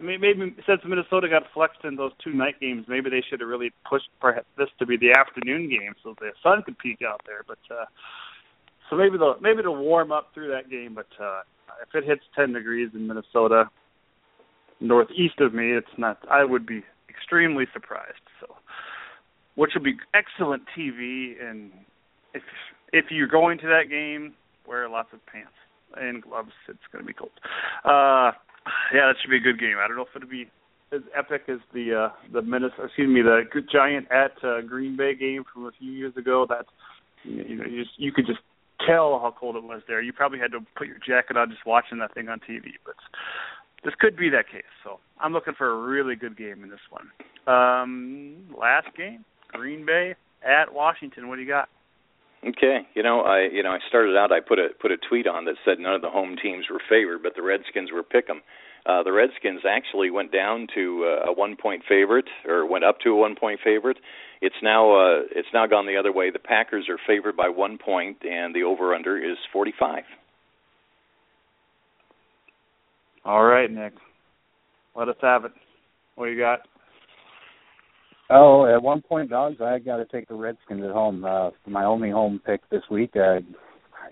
maybe 0.00 0.54
since 0.66 0.80
Minnesota 0.86 1.28
got 1.28 1.44
flexed 1.52 1.84
in 1.84 1.96
those 1.96 2.12
two 2.22 2.32
night 2.32 2.60
games, 2.60 2.86
maybe 2.88 3.10
they 3.10 3.22
should 3.28 3.40
have 3.40 3.48
really 3.48 3.72
pushed 3.88 4.08
for 4.20 4.42
this 4.56 4.68
to 4.78 4.86
be 4.86 4.96
the 4.96 5.12
afternoon 5.12 5.68
game 5.68 5.94
so 6.02 6.14
the 6.20 6.30
sun 6.42 6.62
could 6.62 6.78
peek 6.78 7.00
out 7.02 7.20
there. 7.26 7.42
But 7.46 7.58
uh 7.70 7.84
so 8.90 8.96
maybe 8.96 9.18
they'll 9.18 9.38
maybe 9.40 9.62
they'll 9.62 9.76
warm 9.76 10.12
up 10.12 10.30
through 10.34 10.48
that 10.48 10.70
game. 10.70 10.94
But 10.94 11.08
uh 11.22 11.40
if 11.82 11.94
it 11.94 12.08
hits 12.08 12.22
ten 12.34 12.52
degrees 12.52 12.90
in 12.94 13.06
Minnesota, 13.06 13.70
northeast 14.80 15.40
of 15.40 15.54
me, 15.54 15.72
it's 15.72 15.86
not. 15.96 16.18
I 16.30 16.44
would 16.44 16.66
be 16.66 16.82
extremely 17.08 17.66
surprised. 17.72 18.22
So 18.40 18.54
which 19.56 19.72
will 19.74 19.82
be 19.82 19.96
excellent 20.14 20.62
TV. 20.76 21.34
And 21.42 21.72
if 22.34 22.42
if 22.92 23.06
you're 23.10 23.28
going 23.28 23.58
to 23.58 23.66
that 23.66 23.90
game, 23.90 24.34
wear 24.66 24.88
lots 24.88 25.08
of 25.12 25.24
pants 25.26 25.52
and 25.96 26.22
gloves. 26.22 26.52
It's 26.68 26.78
going 26.92 27.04
to 27.04 27.06
be 27.06 27.14
cold. 27.14 27.30
Uh, 27.84 28.32
yeah, 28.92 29.08
that 29.08 29.16
should 29.20 29.30
be 29.30 29.38
a 29.38 29.40
good 29.40 29.60
game. 29.60 29.76
I 29.78 29.88
don't 29.88 29.96
know 29.96 30.02
if 30.02 30.14
it'll 30.16 30.28
be 30.28 30.50
as 30.92 31.02
epic 31.16 31.42
as 31.48 31.58
the 31.72 32.08
uh, 32.08 32.32
the 32.32 32.42
Minnesota, 32.42 32.84
excuse 32.84 33.08
me, 33.08 33.22
the 33.22 33.42
Giant 33.70 34.06
at 34.10 34.32
uh, 34.42 34.60
Green 34.62 34.96
Bay 34.96 35.14
game 35.14 35.44
from 35.52 35.66
a 35.66 35.72
few 35.78 35.92
years 35.92 36.16
ago. 36.16 36.46
That's 36.48 36.68
you 37.24 37.56
know 37.56 37.64
you 37.64 37.84
just 37.84 37.98
you 37.98 38.12
could 38.12 38.26
just 38.26 38.40
tell 38.86 39.18
how 39.18 39.34
cold 39.38 39.56
it 39.56 39.62
was 39.62 39.82
there. 39.88 40.00
You 40.00 40.12
probably 40.12 40.38
had 40.38 40.52
to 40.52 40.60
put 40.76 40.86
your 40.86 40.98
jacket 40.98 41.36
on 41.36 41.50
just 41.50 41.66
watching 41.66 41.98
that 41.98 42.14
thing 42.14 42.28
on 42.28 42.40
TV. 42.40 42.78
But 42.84 42.94
this 43.84 43.94
could 43.98 44.16
be 44.16 44.28
that 44.30 44.48
case. 44.50 44.62
So 44.84 44.98
I'm 45.20 45.32
looking 45.32 45.54
for 45.56 45.70
a 45.70 45.88
really 45.88 46.16
good 46.16 46.36
game 46.36 46.62
in 46.62 46.70
this 46.70 46.80
one. 46.90 47.08
Um, 47.46 48.54
last 48.58 48.88
game, 48.96 49.24
Green 49.52 49.84
Bay 49.84 50.14
at 50.42 50.72
Washington. 50.72 51.28
What 51.28 51.36
do 51.36 51.42
you 51.42 51.48
got? 51.48 51.68
Okay, 52.46 52.86
you 52.94 53.02
know, 53.02 53.22
I 53.22 53.48
you 53.52 53.62
know 53.62 53.70
I 53.70 53.78
started 53.88 54.16
out. 54.16 54.30
I 54.30 54.40
put 54.40 54.58
a 54.58 54.68
put 54.80 54.92
a 54.92 54.96
tweet 54.96 55.26
on 55.26 55.44
that 55.46 55.56
said 55.64 55.80
none 55.80 55.94
of 55.94 56.02
the 56.02 56.10
home 56.10 56.36
teams 56.40 56.66
were 56.70 56.80
favored, 56.88 57.22
but 57.22 57.34
the 57.34 57.42
Redskins 57.42 57.90
were 57.92 58.04
pick 58.04 58.30
'em. 58.30 58.42
Uh, 58.86 59.02
the 59.02 59.12
Redskins 59.12 59.62
actually 59.68 60.10
went 60.10 60.32
down 60.32 60.68
to 60.74 61.04
uh, 61.04 61.30
a 61.30 61.32
one 61.32 61.56
point 61.56 61.82
favorite, 61.88 62.28
or 62.46 62.64
went 62.64 62.84
up 62.84 63.00
to 63.00 63.10
a 63.10 63.16
one 63.16 63.34
point 63.34 63.60
favorite. 63.62 63.98
It's 64.40 64.54
now 64.62 64.92
uh, 64.92 65.22
it's 65.32 65.48
now 65.52 65.66
gone 65.66 65.86
the 65.86 65.96
other 65.96 66.12
way. 66.12 66.30
The 66.30 66.38
Packers 66.38 66.88
are 66.88 66.98
favored 67.06 67.36
by 67.36 67.48
one 67.48 67.76
point, 67.76 68.18
and 68.24 68.54
the 68.54 68.62
over 68.62 68.94
under 68.94 69.18
is 69.18 69.36
forty 69.52 69.74
five. 69.78 70.04
All 73.24 73.44
right, 73.44 73.70
Nick. 73.70 73.94
Let 74.94 75.08
us 75.08 75.16
have 75.20 75.44
it. 75.44 75.52
What 76.14 76.26
you 76.26 76.38
got? 76.38 76.60
Oh, 78.30 78.66
at 78.66 78.82
one 78.82 79.00
point, 79.00 79.30
dogs, 79.30 79.56
I 79.60 79.78
got 79.78 79.96
to 79.96 80.04
take 80.04 80.28
the 80.28 80.34
Redskins 80.34 80.84
at 80.84 80.90
home. 80.90 81.24
Uh, 81.24 81.50
my 81.66 81.84
only 81.84 82.10
home 82.10 82.40
pick 82.44 82.60
this 82.70 82.82
week. 82.90 83.12
Uh, 83.16 83.40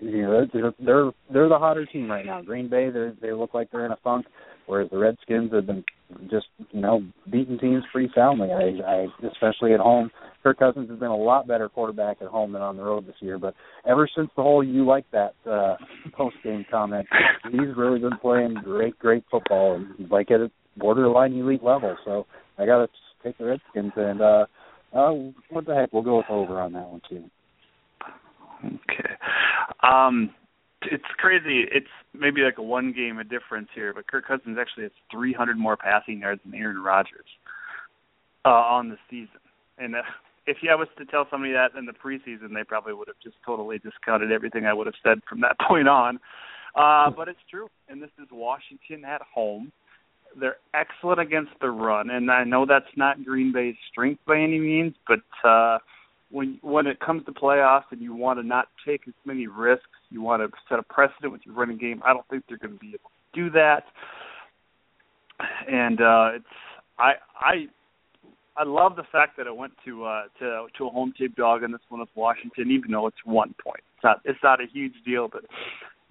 you 0.01 0.23
know, 0.23 0.45
they're 0.79 1.11
they're 1.31 1.49
the 1.49 1.57
hotter 1.57 1.85
team 1.85 2.09
right 2.09 2.25
now. 2.25 2.41
Green 2.41 2.69
Bay, 2.69 2.89
they 2.89 3.09
they 3.21 3.33
look 3.33 3.53
like 3.53 3.71
they're 3.71 3.85
in 3.85 3.91
a 3.91 3.97
funk, 4.03 4.25
whereas 4.65 4.89
the 4.91 4.97
Redskins 4.97 5.51
have 5.53 5.67
been 5.67 5.83
just 6.29 6.47
you 6.71 6.81
know 6.81 7.01
beating 7.31 7.59
teams 7.59 7.83
pretty 7.91 8.11
soundly. 8.15 8.49
I, 8.51 8.79
I 8.85 9.07
especially 9.27 9.73
at 9.73 9.79
home. 9.79 10.09
Kirk 10.43 10.59
Cousins 10.59 10.89
has 10.89 10.99
been 10.99 11.09
a 11.09 11.15
lot 11.17 11.47
better 11.47 11.67
quarterback 11.67 12.17
at 12.21 12.27
home 12.27 12.53
than 12.53 12.61
on 12.61 12.77
the 12.77 12.83
road 12.83 13.05
this 13.05 13.15
year. 13.19 13.37
But 13.37 13.53
ever 13.85 14.07
since 14.15 14.29
the 14.35 14.43
whole 14.43 14.63
"you 14.63 14.85
like 14.85 15.05
that" 15.11 15.33
uh, 15.49 15.75
post 16.15 16.37
game 16.43 16.65
comment, 16.69 17.07
he's 17.51 17.75
really 17.75 17.99
been 17.99 18.17
playing 18.21 18.55
great, 18.63 18.97
great 18.99 19.23
football, 19.29 19.75
and 19.75 20.09
like 20.09 20.31
at 20.31 20.39
a 20.39 20.51
borderline 20.77 21.33
elite 21.33 21.63
level. 21.63 21.95
So 22.05 22.25
I 22.57 22.65
got 22.65 22.85
to 22.85 22.87
take 23.23 23.37
the 23.37 23.45
Redskins, 23.45 23.93
and 23.95 24.21
uh, 24.21 24.45
uh, 24.93 25.11
what 25.49 25.65
the 25.65 25.75
heck, 25.75 25.93
we'll 25.93 26.03
go 26.03 26.17
with 26.17 26.29
over 26.29 26.59
on 26.59 26.73
that 26.73 26.87
one 26.87 27.01
too. 27.09 27.23
Okay. 28.65 29.13
Um, 29.83 30.31
it's 30.83 31.03
crazy. 31.17 31.65
It's 31.71 31.87
maybe 32.13 32.41
like 32.41 32.57
a 32.57 32.63
one 32.63 32.93
game 32.93 33.19
of 33.19 33.29
difference 33.29 33.67
here, 33.73 33.93
but 33.93 34.07
Kirk 34.07 34.27
Cousins 34.27 34.57
actually 34.59 34.83
has 34.83 34.91
300 35.11 35.57
more 35.57 35.77
passing 35.77 36.19
yards 36.19 36.41
than 36.45 36.59
Aaron 36.59 36.81
Rodgers 36.81 37.25
uh, 38.45 38.49
on 38.49 38.89
the 38.89 38.97
season. 39.09 39.41
And 39.77 39.95
uh, 39.95 40.01
if 40.45 40.57
I 40.69 40.75
was 40.75 40.87
to 40.97 41.05
tell 41.05 41.27
somebody 41.29 41.53
that 41.53 41.77
in 41.77 41.85
the 41.85 41.93
preseason, 41.93 42.53
they 42.53 42.63
probably 42.63 42.93
would 42.93 43.07
have 43.07 43.19
just 43.23 43.35
totally 43.45 43.79
discounted 43.79 44.31
everything 44.31 44.65
I 44.65 44.73
would 44.73 44.87
have 44.87 44.95
said 45.03 45.19
from 45.27 45.41
that 45.41 45.57
point 45.67 45.87
on. 45.87 46.19
Uh, 46.75 47.09
but 47.09 47.27
it's 47.27 47.39
true, 47.49 47.67
and 47.89 48.01
this 48.01 48.11
is 48.21 48.27
Washington 48.31 49.03
at 49.03 49.21
home. 49.21 49.71
They're 50.39 50.57
excellent 50.73 51.19
against 51.19 51.51
the 51.61 51.69
run, 51.69 52.09
and 52.09 52.31
I 52.31 52.43
know 52.43 52.65
that's 52.65 52.85
not 52.95 53.23
Green 53.23 53.51
Bay's 53.51 53.75
strength 53.91 54.21
by 54.27 54.37
any 54.37 54.59
means, 54.59 54.93
but 55.07 55.47
uh, 55.47 55.79
when 56.29 56.59
when 56.61 56.87
it 56.87 56.99
comes 56.99 57.25
to 57.25 57.31
playoffs 57.31 57.85
and 57.91 58.01
you 58.01 58.13
want 58.13 58.39
to 58.39 58.43
not 58.45 58.67
take 58.85 59.07
as 59.07 59.13
many 59.25 59.47
risks, 59.47 59.85
you 60.09 60.21
want 60.21 60.41
to 60.41 60.55
set 60.69 60.79
a 60.79 60.83
precedent 60.83 61.31
with 61.31 61.41
your 61.45 61.55
running 61.55 61.77
game. 61.77 62.01
I 62.05 62.13
don't 62.13 62.27
think 62.29 62.43
they're 62.47 62.57
going 62.57 62.73
to 62.73 62.79
be 62.79 62.89
able 62.89 63.11
to 63.33 63.43
do 63.43 63.49
that. 63.51 63.83
And 65.67 66.01
uh, 66.01 66.29
it's 66.35 66.45
I 66.99 67.13
I 67.39 67.67
I 68.57 68.63
love 68.63 68.95
the 68.95 69.03
fact 69.11 69.37
that 69.37 69.47
it 69.47 69.55
went 69.55 69.73
to 69.85 70.05
uh, 70.05 70.23
to 70.39 70.67
to 70.77 70.87
a 70.87 70.89
home 70.89 71.13
tape 71.17 71.35
dog 71.35 71.63
in 71.63 71.71
this 71.71 71.81
one 71.89 72.01
with 72.01 72.09
Washington, 72.15 72.71
even 72.71 72.91
though 72.91 73.07
it's 73.07 73.17
one 73.23 73.53
point. 73.63 73.83
It's 73.95 74.03
not 74.03 74.21
it's 74.25 74.39
not 74.43 74.61
a 74.61 74.65
huge 74.71 74.95
deal, 75.05 75.27
but 75.27 75.45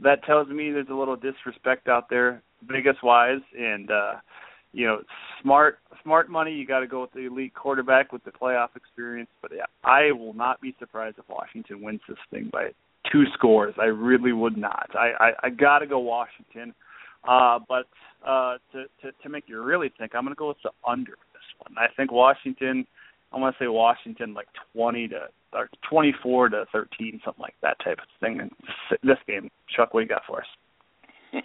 that 0.00 0.24
tells 0.24 0.48
me 0.48 0.70
there's 0.70 0.88
a 0.90 0.94
little 0.94 1.16
disrespect 1.16 1.88
out 1.88 2.08
there, 2.10 2.42
Vegas 2.68 2.96
wise, 3.02 3.40
and 3.58 3.90
uh, 3.90 4.14
you 4.72 4.86
know, 4.86 4.98
smart 5.42 5.78
smart 6.02 6.30
money. 6.30 6.52
You 6.52 6.66
got 6.66 6.80
to 6.80 6.86
go 6.86 7.02
with 7.02 7.12
the 7.12 7.26
elite 7.26 7.54
quarterback 7.54 8.12
with 8.12 8.24
the 8.24 8.30
playoff 8.30 8.76
experience. 8.76 9.30
But 9.40 9.52
yeah, 9.54 9.64
I 9.84 10.12
will 10.12 10.34
not 10.34 10.60
be 10.60 10.74
surprised 10.78 11.18
if 11.18 11.28
Washington 11.28 11.82
wins 11.82 12.00
this 12.08 12.18
thing 12.30 12.50
by 12.52 12.68
two 13.10 13.24
scores. 13.34 13.74
I 13.80 13.86
really 13.86 14.32
would 14.32 14.56
not. 14.56 14.90
I 14.94 15.12
I, 15.18 15.30
I 15.44 15.50
got 15.50 15.78
to 15.78 15.86
go 15.86 15.98
Washington. 15.98 16.74
Uh, 17.26 17.58
but 17.68 17.86
uh, 18.26 18.56
to, 18.72 18.84
to 19.02 19.12
to 19.22 19.28
make 19.28 19.44
you 19.46 19.62
really 19.62 19.90
think, 19.98 20.14
I'm 20.14 20.22
going 20.24 20.34
to 20.34 20.38
go 20.38 20.48
with 20.48 20.58
the 20.62 20.70
under 20.86 21.12
this 21.12 21.42
one. 21.58 21.76
I 21.78 21.92
think 21.96 22.12
Washington. 22.12 22.86
I 23.32 23.38
want 23.38 23.56
to 23.58 23.64
say 23.64 23.68
Washington 23.68 24.34
like 24.34 24.46
20 24.72 25.08
to 25.08 25.28
or 25.52 25.68
24 25.88 26.50
to 26.50 26.64
13, 26.72 27.20
something 27.24 27.42
like 27.42 27.54
that 27.62 27.76
type 27.84 27.98
of 27.98 28.08
thing. 28.20 28.40
In 28.40 28.50
this 29.02 29.18
game, 29.26 29.50
Chuck, 29.74 29.94
what 29.94 30.00
do 30.00 30.04
you 30.04 30.08
got 30.08 30.22
for 30.26 30.40
us? 30.40 30.46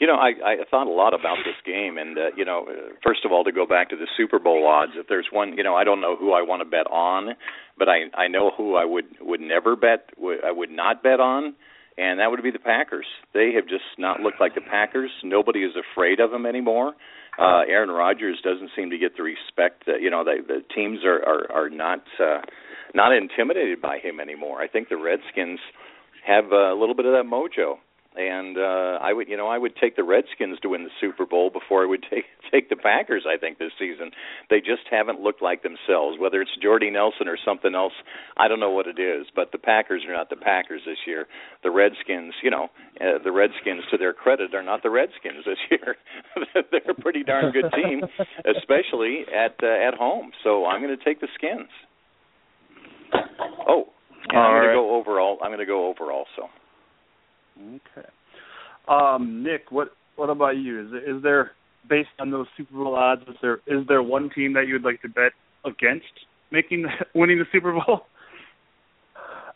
You 0.00 0.06
know, 0.06 0.14
I 0.14 0.30
I 0.44 0.56
thought 0.70 0.86
a 0.86 0.90
lot 0.90 1.12
about 1.12 1.38
this 1.44 1.56
game, 1.66 1.98
and 1.98 2.16
uh, 2.16 2.30
you 2.36 2.44
know, 2.44 2.66
first 3.04 3.24
of 3.24 3.32
all, 3.32 3.42
to 3.42 3.50
go 3.50 3.66
back 3.66 3.90
to 3.90 3.96
the 3.96 4.06
Super 4.16 4.38
Bowl 4.38 4.64
odds, 4.64 4.92
if 4.94 5.08
there's 5.08 5.26
one, 5.32 5.56
you 5.56 5.64
know, 5.64 5.74
I 5.74 5.82
don't 5.82 6.00
know 6.00 6.16
who 6.16 6.32
I 6.32 6.42
want 6.42 6.62
to 6.62 6.64
bet 6.64 6.86
on, 6.86 7.34
but 7.76 7.88
I 7.88 8.04
I 8.16 8.28
know 8.28 8.52
who 8.56 8.76
I 8.76 8.84
would 8.84 9.06
would 9.20 9.40
never 9.40 9.74
bet, 9.74 10.10
I 10.46 10.52
would 10.52 10.70
not 10.70 11.02
bet 11.02 11.18
on, 11.18 11.56
and 11.96 12.20
that 12.20 12.30
would 12.30 12.40
be 12.44 12.52
the 12.52 12.60
Packers. 12.60 13.06
They 13.34 13.52
have 13.56 13.64
just 13.64 13.98
not 13.98 14.20
looked 14.20 14.40
like 14.40 14.54
the 14.54 14.60
Packers. 14.60 15.10
Nobody 15.24 15.64
is 15.64 15.72
afraid 15.74 16.20
of 16.20 16.30
them 16.30 16.46
anymore. 16.46 16.94
Uh, 17.36 17.62
Aaron 17.68 17.90
Rodgers 17.90 18.38
doesn't 18.42 18.70
seem 18.76 18.90
to 18.90 18.98
get 18.98 19.16
the 19.16 19.24
respect 19.24 19.86
that 19.86 20.00
you 20.00 20.10
know 20.10 20.22
the, 20.22 20.36
the 20.46 20.62
teams 20.74 21.00
are 21.04 21.18
are 21.26 21.50
are 21.50 21.70
not 21.70 22.04
uh, 22.20 22.38
not 22.94 23.12
intimidated 23.12 23.80
by 23.80 23.98
him 23.98 24.20
anymore. 24.20 24.60
I 24.60 24.68
think 24.68 24.88
the 24.88 24.96
Redskins 24.96 25.60
have 26.26 26.52
a 26.52 26.74
little 26.74 26.94
bit 26.94 27.06
of 27.06 27.12
that 27.12 27.24
mojo 27.24 27.78
and 28.18 28.58
uh, 28.58 28.98
I 29.00 29.12
would, 29.12 29.28
you 29.28 29.36
know, 29.36 29.46
I 29.46 29.58
would 29.58 29.76
take 29.76 29.94
the 29.94 30.02
Redskins 30.02 30.58
to 30.60 30.70
win 30.70 30.82
the 30.82 30.90
Super 31.00 31.24
Bowl 31.24 31.50
before 31.50 31.84
I 31.84 31.86
would 31.86 32.04
take 32.10 32.24
take 32.50 32.68
the 32.68 32.76
Packers. 32.76 33.24
I 33.28 33.38
think 33.38 33.58
this 33.58 33.70
season 33.78 34.10
they 34.50 34.58
just 34.58 34.82
haven't 34.90 35.20
looked 35.20 35.40
like 35.40 35.62
themselves. 35.62 36.18
Whether 36.18 36.42
it's 36.42 36.50
Jordy 36.60 36.90
Nelson 36.90 37.28
or 37.28 37.38
something 37.42 37.74
else, 37.74 37.92
I 38.36 38.48
don't 38.48 38.58
know 38.60 38.70
what 38.70 38.88
it 38.88 38.98
is. 38.98 39.26
But 39.34 39.52
the 39.52 39.58
Packers 39.58 40.02
are 40.08 40.12
not 40.12 40.30
the 40.30 40.36
Packers 40.36 40.82
this 40.84 40.98
year. 41.06 41.26
The 41.62 41.70
Redskins, 41.70 42.34
you 42.42 42.50
know, 42.50 42.68
uh, 43.00 43.22
the 43.22 43.30
Redskins, 43.30 43.84
to 43.92 43.98
their 43.98 44.12
credit, 44.12 44.52
are 44.52 44.64
not 44.64 44.82
the 44.82 44.90
Redskins 44.90 45.44
this 45.46 45.58
year. 45.70 45.96
They're 46.72 46.90
a 46.90 47.00
pretty 47.00 47.22
darn 47.22 47.52
good 47.52 47.70
team, 47.72 48.02
especially 48.56 49.26
at 49.32 49.54
uh, 49.62 49.66
at 49.66 49.94
home. 49.94 50.32
So 50.42 50.66
I'm 50.66 50.82
going 50.82 50.96
to 50.96 51.04
take 51.04 51.20
the 51.20 51.28
Skins. 51.34 51.70
Oh, 53.68 53.84
and 54.28 54.38
I'm 54.38 54.62
going 54.62 54.68
to 54.68 54.74
go 54.74 54.96
overall. 54.96 55.38
I'm 55.42 55.50
going 55.50 55.58
to 55.58 55.66
go 55.66 55.88
over 55.88 56.12
also. 56.12 56.50
Okay. 57.58 58.08
Um, 58.88 59.42
Nick, 59.42 59.70
what 59.70 59.88
what 60.16 60.30
about 60.30 60.56
you? 60.56 60.80
Is 60.80 61.16
is 61.16 61.22
there 61.22 61.52
based 61.88 62.08
on 62.18 62.30
those 62.30 62.46
Super 62.56 62.74
Bowl 62.74 62.94
odds? 62.94 63.22
Is 63.28 63.36
there 63.42 63.58
is 63.66 63.86
there 63.88 64.02
one 64.02 64.30
team 64.34 64.54
that 64.54 64.66
you 64.66 64.74
would 64.74 64.84
like 64.84 65.02
to 65.02 65.08
bet 65.08 65.32
against 65.64 66.06
making 66.50 66.86
winning 67.14 67.38
the 67.38 67.44
Super 67.52 67.72
Bowl? 67.72 68.02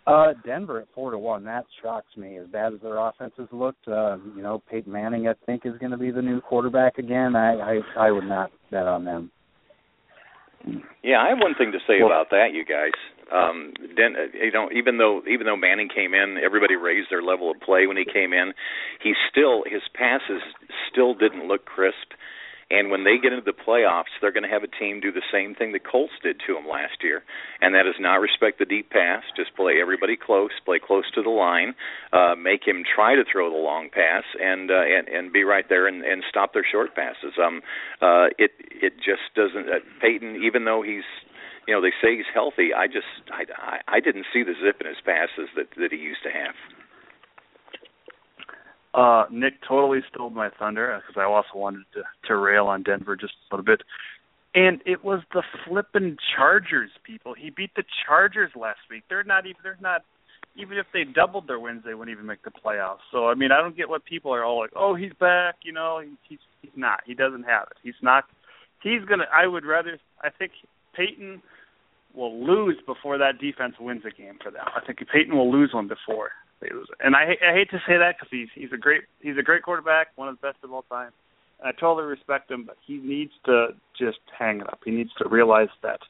Uh, 0.04 0.32
Denver 0.44 0.80
at 0.80 0.88
four 0.94 1.12
to 1.12 1.18
one. 1.18 1.44
That 1.44 1.64
shocks 1.80 2.08
me. 2.16 2.36
As 2.36 2.48
bad 2.48 2.74
as 2.74 2.80
their 2.80 2.98
offense 2.98 3.34
has 3.38 3.46
looked, 3.52 3.86
uh, 3.86 4.16
you 4.34 4.42
know, 4.42 4.60
Peyton 4.68 4.92
Manning, 4.92 5.28
I 5.28 5.34
think, 5.46 5.64
is 5.64 5.78
going 5.78 5.92
to 5.92 5.96
be 5.96 6.10
the 6.10 6.22
new 6.22 6.40
quarterback 6.40 6.98
again. 6.98 7.36
I, 7.36 7.54
I 7.54 7.80
I 7.96 8.10
would 8.10 8.24
not 8.24 8.50
bet 8.72 8.88
on 8.88 9.04
them. 9.04 9.30
Yeah, 11.02 11.20
I 11.20 11.28
have 11.30 11.38
one 11.38 11.54
thing 11.56 11.72
to 11.72 11.78
say 11.86 11.98
well, 12.00 12.06
about 12.06 12.30
that, 12.30 12.48
you 12.52 12.64
guys. 12.64 12.92
Um, 13.32 13.72
Den, 13.96 14.14
you 14.34 14.52
know, 14.52 14.68
even 14.72 14.98
though 14.98 15.22
even 15.28 15.46
though 15.46 15.56
Manning 15.56 15.88
came 15.88 16.12
in, 16.14 16.38
everybody 16.44 16.76
raised 16.76 17.08
their 17.10 17.22
level 17.22 17.50
of 17.50 17.60
play 17.60 17.86
when 17.86 17.96
he 17.96 18.04
came 18.04 18.32
in. 18.32 18.52
He 19.02 19.14
still 19.30 19.64
his 19.64 19.82
passes 19.94 20.42
still 20.90 21.14
didn't 21.14 21.48
look 21.48 21.64
crisp. 21.64 22.12
And 22.72 22.90
when 22.90 23.04
they 23.04 23.18
get 23.22 23.34
into 23.34 23.44
the 23.44 23.52
playoffs, 23.52 24.16
they're 24.22 24.32
going 24.32 24.48
to 24.48 24.48
have 24.48 24.62
a 24.62 24.66
team 24.80 24.98
do 24.98 25.12
the 25.12 25.20
same 25.30 25.54
thing 25.54 25.72
the 25.72 25.78
Colts 25.78 26.14
did 26.22 26.40
to 26.46 26.54
them 26.54 26.66
last 26.66 27.04
year, 27.04 27.22
and 27.60 27.74
that 27.74 27.86
is 27.86 27.96
not 28.00 28.14
respect 28.16 28.58
the 28.58 28.64
deep 28.64 28.88
pass. 28.88 29.22
Just 29.36 29.54
play 29.54 29.74
everybody 29.78 30.16
close, 30.16 30.52
play 30.64 30.80
close 30.80 31.04
to 31.14 31.22
the 31.22 31.28
line, 31.28 31.74
uh, 32.14 32.34
make 32.34 32.66
him 32.66 32.82
try 32.82 33.14
to 33.14 33.24
throw 33.30 33.50
the 33.50 33.60
long 33.60 33.90
pass, 33.92 34.24
and 34.40 34.70
uh, 34.70 34.80
and 34.80 35.06
and 35.08 35.32
be 35.34 35.44
right 35.44 35.68
there 35.68 35.86
and, 35.86 36.02
and 36.02 36.24
stop 36.30 36.54
their 36.54 36.64
short 36.64 36.94
passes. 36.94 37.36
Um, 37.36 37.60
uh, 38.00 38.32
it 38.38 38.52
it 38.58 38.96
just 38.96 39.28
doesn't. 39.36 39.68
Uh, 39.68 39.84
Peyton, 40.00 40.40
even 40.42 40.64
though 40.64 40.80
he's 40.80 41.04
you 41.66 41.74
know 41.74 41.80
they 41.80 41.92
say 42.02 42.16
he's 42.16 42.30
healthy, 42.32 42.74
I 42.74 42.86
just 42.86 43.06
I 43.30 43.44
I, 43.56 43.96
I 43.96 44.00
didn't 44.00 44.26
see 44.32 44.42
the 44.42 44.54
zip 44.62 44.80
in 44.80 44.86
his 44.86 45.00
passes 45.04 45.48
that 45.56 45.68
that 45.76 45.92
he 45.92 45.98
used 45.98 46.22
to 46.24 46.30
have. 46.30 46.54
Uh, 48.94 49.24
Nick 49.30 49.54
totally 49.66 50.00
stole 50.12 50.30
my 50.30 50.50
thunder 50.58 51.00
because 51.00 51.18
I 51.18 51.24
also 51.24 51.56
wanted 51.56 51.84
to, 51.94 52.02
to 52.28 52.36
rail 52.36 52.66
on 52.66 52.82
Denver 52.82 53.16
just 53.16 53.32
a 53.50 53.56
little 53.56 53.64
bit. 53.64 53.80
And 54.54 54.82
it 54.84 55.02
was 55.02 55.22
the 55.32 55.42
flippin' 55.66 56.18
Chargers, 56.36 56.90
people. 57.02 57.32
He 57.32 57.48
beat 57.48 57.70
the 57.74 57.84
Chargers 58.06 58.50
last 58.54 58.80
week. 58.90 59.04
They're 59.08 59.24
not 59.24 59.46
even. 59.46 59.60
They're 59.62 59.78
not. 59.80 60.02
Even 60.54 60.76
if 60.76 60.84
they 60.92 61.04
doubled 61.04 61.48
their 61.48 61.58
wins, 61.58 61.80
they 61.86 61.94
wouldn't 61.94 62.14
even 62.14 62.26
make 62.26 62.42
the 62.44 62.50
playoffs. 62.50 63.00
So 63.10 63.28
I 63.28 63.34
mean, 63.34 63.52
I 63.52 63.62
don't 63.62 63.74
get 63.74 63.88
what 63.88 64.04
people 64.04 64.34
are 64.34 64.44
all 64.44 64.58
like. 64.58 64.72
Oh, 64.76 64.94
he's 64.94 65.14
back. 65.18 65.54
You 65.62 65.72
know, 65.72 66.02
he's 66.28 66.38
he's 66.60 66.72
not. 66.76 67.00
He 67.06 67.14
doesn't 67.14 67.44
have 67.44 67.68
it. 67.70 67.78
He's 67.82 67.94
not 68.02 68.24
he's 68.82 69.04
gonna. 69.08 69.26
I 69.32 69.46
would 69.46 69.64
rather. 69.64 69.98
I 70.22 70.30
think 70.30 70.52
Peyton 70.94 71.42
will 72.14 72.44
lose 72.44 72.76
before 72.86 73.18
that 73.18 73.38
defense 73.40 73.74
wins 73.80 74.02
a 74.06 74.10
game 74.10 74.38
for 74.42 74.50
them. 74.50 74.64
I 74.76 74.84
think 74.84 74.98
Peyton 75.12 75.36
will 75.36 75.50
lose 75.50 75.70
one 75.72 75.88
before 75.88 76.30
they 76.60 76.68
lose 76.72 76.88
it. 76.90 76.98
And 77.04 77.16
I, 77.16 77.36
I 77.42 77.52
hate 77.52 77.70
to 77.70 77.78
say 77.86 77.98
that 77.98 78.16
because 78.16 78.28
he's 78.30 78.48
he's 78.54 78.72
a 78.72 78.76
great 78.76 79.02
he's 79.20 79.36
a 79.38 79.42
great 79.42 79.62
quarterback, 79.62 80.08
one 80.16 80.28
of 80.28 80.36
the 80.40 80.46
best 80.46 80.58
of 80.62 80.72
all 80.72 80.82
time. 80.82 81.10
And 81.60 81.68
I 81.68 81.72
totally 81.78 82.06
respect 82.06 82.50
him, 82.50 82.64
but 82.66 82.76
he 82.86 82.98
needs 82.98 83.32
to 83.46 83.68
just 83.98 84.20
hang 84.36 84.60
it 84.60 84.68
up. 84.68 84.80
He 84.84 84.90
needs 84.90 85.10
to 85.18 85.28
realize 85.28 85.68
that 85.82 86.00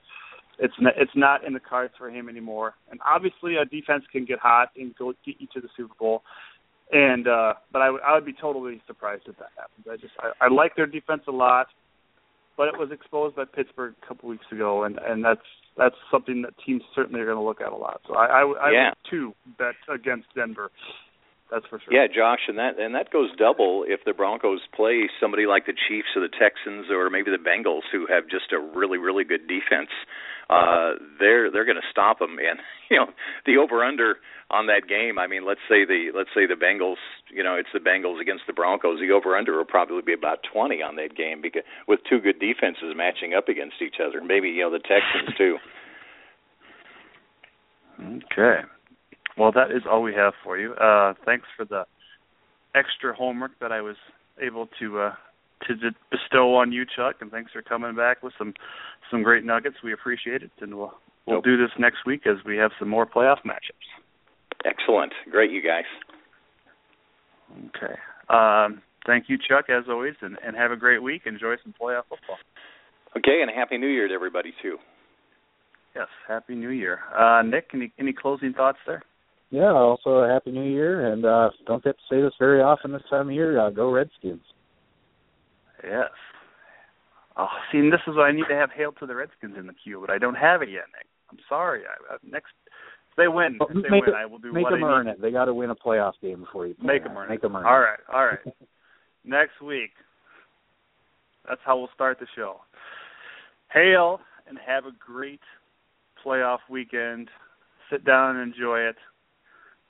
it's 0.58 0.74
not, 0.78 0.94
it's 0.96 1.16
not 1.16 1.44
in 1.44 1.54
the 1.54 1.60
cards 1.60 1.94
for 1.98 2.10
him 2.10 2.28
anymore. 2.28 2.74
And 2.90 3.00
obviously, 3.04 3.56
a 3.56 3.64
defense 3.64 4.04
can 4.12 4.24
get 4.24 4.38
hot 4.38 4.68
and 4.76 4.94
go 4.96 5.12
get 5.24 5.36
you 5.38 5.48
to 5.54 5.60
the 5.60 5.68
Super 5.76 5.94
Bowl. 5.98 6.22
And 6.92 7.26
uh, 7.26 7.54
but 7.72 7.80
I, 7.80 7.86
w- 7.86 8.04
I 8.06 8.14
would 8.14 8.26
be 8.26 8.34
totally 8.38 8.82
surprised 8.86 9.22
if 9.26 9.36
that 9.38 9.48
happens. 9.56 9.86
I 9.90 9.96
just 9.96 10.12
I, 10.20 10.46
I 10.46 10.48
like 10.48 10.76
their 10.76 10.86
defense 10.86 11.22
a 11.26 11.32
lot, 11.32 11.68
but 12.56 12.68
it 12.68 12.78
was 12.78 12.90
exposed 12.92 13.34
by 13.34 13.44
Pittsburgh 13.46 13.94
a 14.02 14.06
couple 14.06 14.28
weeks 14.28 14.44
ago, 14.52 14.84
and 14.84 14.98
and 14.98 15.24
that's 15.24 15.40
that's 15.76 15.96
something 16.10 16.42
that 16.42 16.54
teams 16.64 16.82
certainly 16.94 17.20
are 17.20 17.26
going 17.26 17.36
to 17.36 17.42
look 17.42 17.60
at 17.60 17.72
a 17.72 17.76
lot. 17.76 18.00
So 18.06 18.14
I, 18.14 18.26
I, 18.26 18.40
I 18.42 18.70
yeah. 18.70 18.88
would 18.90 19.10
too 19.10 19.34
bet 19.58 19.74
against 19.92 20.26
Denver. 20.34 20.70
That's 21.50 21.66
for 21.66 21.78
sure. 21.84 21.92
Yeah, 21.92 22.06
Josh, 22.08 22.48
and 22.48 22.56
that 22.58 22.80
and 22.80 22.94
that 22.94 23.12
goes 23.12 23.28
double 23.36 23.84
if 23.86 24.00
the 24.06 24.14
Broncos 24.14 24.60
play 24.74 25.10
somebody 25.20 25.44
like 25.44 25.66
the 25.66 25.76
Chiefs 25.76 26.08
or 26.16 26.22
the 26.22 26.32
Texans 26.32 26.86
or 26.90 27.10
maybe 27.10 27.30
the 27.30 27.36
Bengals 27.36 27.84
who 27.92 28.06
have 28.08 28.24
just 28.24 28.52
a 28.52 28.58
really 28.58 28.96
really 28.96 29.22
good 29.22 29.46
defense. 29.46 29.92
Uh, 30.52 30.98
they're 31.18 31.50
they're 31.50 31.64
going 31.64 31.80
to 31.80 31.90
stop 31.90 32.18
them, 32.18 32.36
and 32.38 32.60
you 32.90 32.96
know 32.96 33.06
the 33.46 33.56
over 33.56 33.84
under 33.84 34.16
on 34.50 34.66
that 34.66 34.86
game. 34.88 35.18
I 35.18 35.26
mean, 35.26 35.46
let's 35.46 35.64
say 35.68 35.84
the 35.84 36.12
let's 36.14 36.28
say 36.34 36.46
the 36.46 36.60
Bengals, 36.60 37.00
you 37.32 37.42
know, 37.42 37.54
it's 37.54 37.72
the 37.72 37.80
Bengals 37.80 38.20
against 38.20 38.44
the 38.46 38.52
Broncos. 38.52 39.00
The 39.00 39.12
over 39.12 39.36
under 39.36 39.56
will 39.56 39.64
probably 39.64 40.02
be 40.02 40.12
about 40.12 40.40
20 40.52 40.82
on 40.82 40.96
that 40.96 41.16
game 41.16 41.40
because 41.40 41.62
with 41.88 42.00
two 42.08 42.20
good 42.20 42.38
defenses 42.38 42.94
matching 42.94 43.32
up 43.34 43.48
against 43.48 43.80
each 43.80 43.96
other. 44.04 44.22
Maybe 44.22 44.50
you 44.50 44.62
know 44.62 44.70
the 44.70 44.78
Texans 44.78 45.34
too. 45.38 45.56
Okay. 48.00 48.60
Well, 49.38 49.52
that 49.52 49.70
is 49.70 49.82
all 49.90 50.02
we 50.02 50.14
have 50.14 50.34
for 50.44 50.58
you. 50.58 50.74
Uh, 50.74 51.14
thanks 51.24 51.46
for 51.56 51.64
the 51.64 51.84
extra 52.74 53.14
homework 53.14 53.52
that 53.60 53.72
I 53.72 53.80
was 53.80 53.96
able 54.40 54.68
to 54.80 55.00
uh, 55.00 55.14
to 55.68 55.90
bestow 56.10 56.54
on 56.56 56.72
you, 56.72 56.84
Chuck, 56.84 57.16
and 57.20 57.30
thanks 57.30 57.52
for 57.52 57.62
coming 57.62 57.94
back 57.94 58.22
with 58.22 58.32
some 58.38 58.54
some 59.10 59.22
great 59.22 59.44
nuggets. 59.44 59.76
We 59.84 59.92
appreciate 59.92 60.42
it, 60.42 60.50
and 60.60 60.74
we'll 60.76 60.94
we'll 61.26 61.36
Nope. 61.36 61.44
do 61.44 61.56
this 61.56 61.70
next 61.78 62.04
week 62.06 62.26
as 62.26 62.36
we 62.44 62.56
have 62.56 62.70
some 62.78 62.88
more 62.88 63.06
playoff 63.06 63.38
matchups. 63.44 63.88
Excellent, 64.64 65.12
great, 65.30 65.50
you 65.50 65.62
guys. 65.62 65.84
Okay. 67.76 67.94
Um, 68.28 68.80
thank 69.06 69.24
you, 69.28 69.36
Chuck, 69.36 69.66
as 69.68 69.84
always, 69.88 70.14
and, 70.22 70.38
and 70.44 70.56
have 70.56 70.70
a 70.70 70.76
great 70.76 71.02
week. 71.02 71.22
Enjoy 71.26 71.54
some 71.62 71.74
playoff 71.80 72.04
football. 72.08 72.38
Okay, 73.16 73.40
and 73.42 73.50
a 73.50 73.54
happy 73.54 73.76
New 73.76 73.88
Year 73.88 74.08
to 74.08 74.14
everybody 74.14 74.54
too. 74.62 74.78
Yes, 75.94 76.08
Happy 76.26 76.54
New 76.54 76.70
Year. 76.70 77.00
Uh, 77.14 77.42
Nick, 77.42 77.66
any 77.74 77.92
any 77.98 78.12
closing 78.14 78.54
thoughts 78.54 78.78
there? 78.86 79.02
Yeah, 79.50 79.72
also 79.72 80.10
a 80.20 80.32
happy 80.32 80.50
new 80.50 80.64
year, 80.64 81.12
and 81.12 81.26
uh 81.26 81.50
don't 81.66 81.84
get 81.84 81.96
to 81.98 82.02
say 82.08 82.22
this 82.22 82.32
very 82.38 82.62
often 82.62 82.92
this 82.92 83.02
time 83.10 83.28
of 83.28 83.34
year. 83.34 83.60
Uh, 83.60 83.68
go 83.68 83.90
Redskins. 83.90 84.40
Yes. 85.84 86.10
Oh, 87.36 87.48
see, 87.70 87.78
and 87.78 87.92
this 87.92 88.00
is 88.06 88.14
why 88.16 88.28
I 88.28 88.32
need 88.32 88.44
to 88.48 88.54
have 88.54 88.70
"Hail 88.70 88.92
to 88.92 89.06
the 89.06 89.14
Redskins" 89.14 89.56
in 89.58 89.66
the 89.66 89.72
queue, 89.72 89.98
but 90.00 90.10
I 90.10 90.18
don't 90.18 90.34
have 90.34 90.60
it 90.62 90.68
yet, 90.68 90.84
Nick. 90.96 91.06
I'm 91.30 91.38
sorry. 91.48 91.82
I, 91.86 92.14
I, 92.14 92.16
next, 92.28 92.52
if 92.66 93.16
they 93.16 93.26
win, 93.28 93.58
if 93.60 93.68
they 93.82 93.88
make 93.88 94.04
win, 94.06 94.10
it- 94.10 94.14
I 94.16 94.26
will 94.26 94.38
do 94.38 94.52
Make 94.52 94.64
what 94.64 94.72
them 94.72 94.84
I 94.84 94.88
earn 94.92 95.06
need. 95.06 95.12
it. 95.12 95.22
They 95.22 95.30
got 95.30 95.46
to 95.46 95.54
win 95.54 95.70
a 95.70 95.74
playoff 95.74 96.12
game 96.20 96.40
before 96.40 96.66
you 96.66 96.74
play. 96.74 96.86
Make 96.86 97.04
them 97.04 97.16
earn 97.16 97.28
Make 97.30 97.38
it. 97.38 97.42
them 97.42 97.56
earn 97.56 97.64
All 97.64 97.72
it. 97.76 97.78
right, 97.78 97.98
all 98.12 98.26
right. 98.26 98.38
Next 99.24 99.60
week, 99.62 99.92
that's 101.48 101.60
how 101.64 101.78
we'll 101.78 101.88
start 101.94 102.18
the 102.20 102.26
show. 102.36 102.56
Hail 103.72 104.20
and 104.48 104.58
have 104.64 104.84
a 104.84 104.90
great 105.04 105.40
playoff 106.24 106.58
weekend. 106.68 107.28
Sit 107.90 108.04
down 108.04 108.36
and 108.36 108.52
enjoy 108.52 108.80
it. 108.80 108.96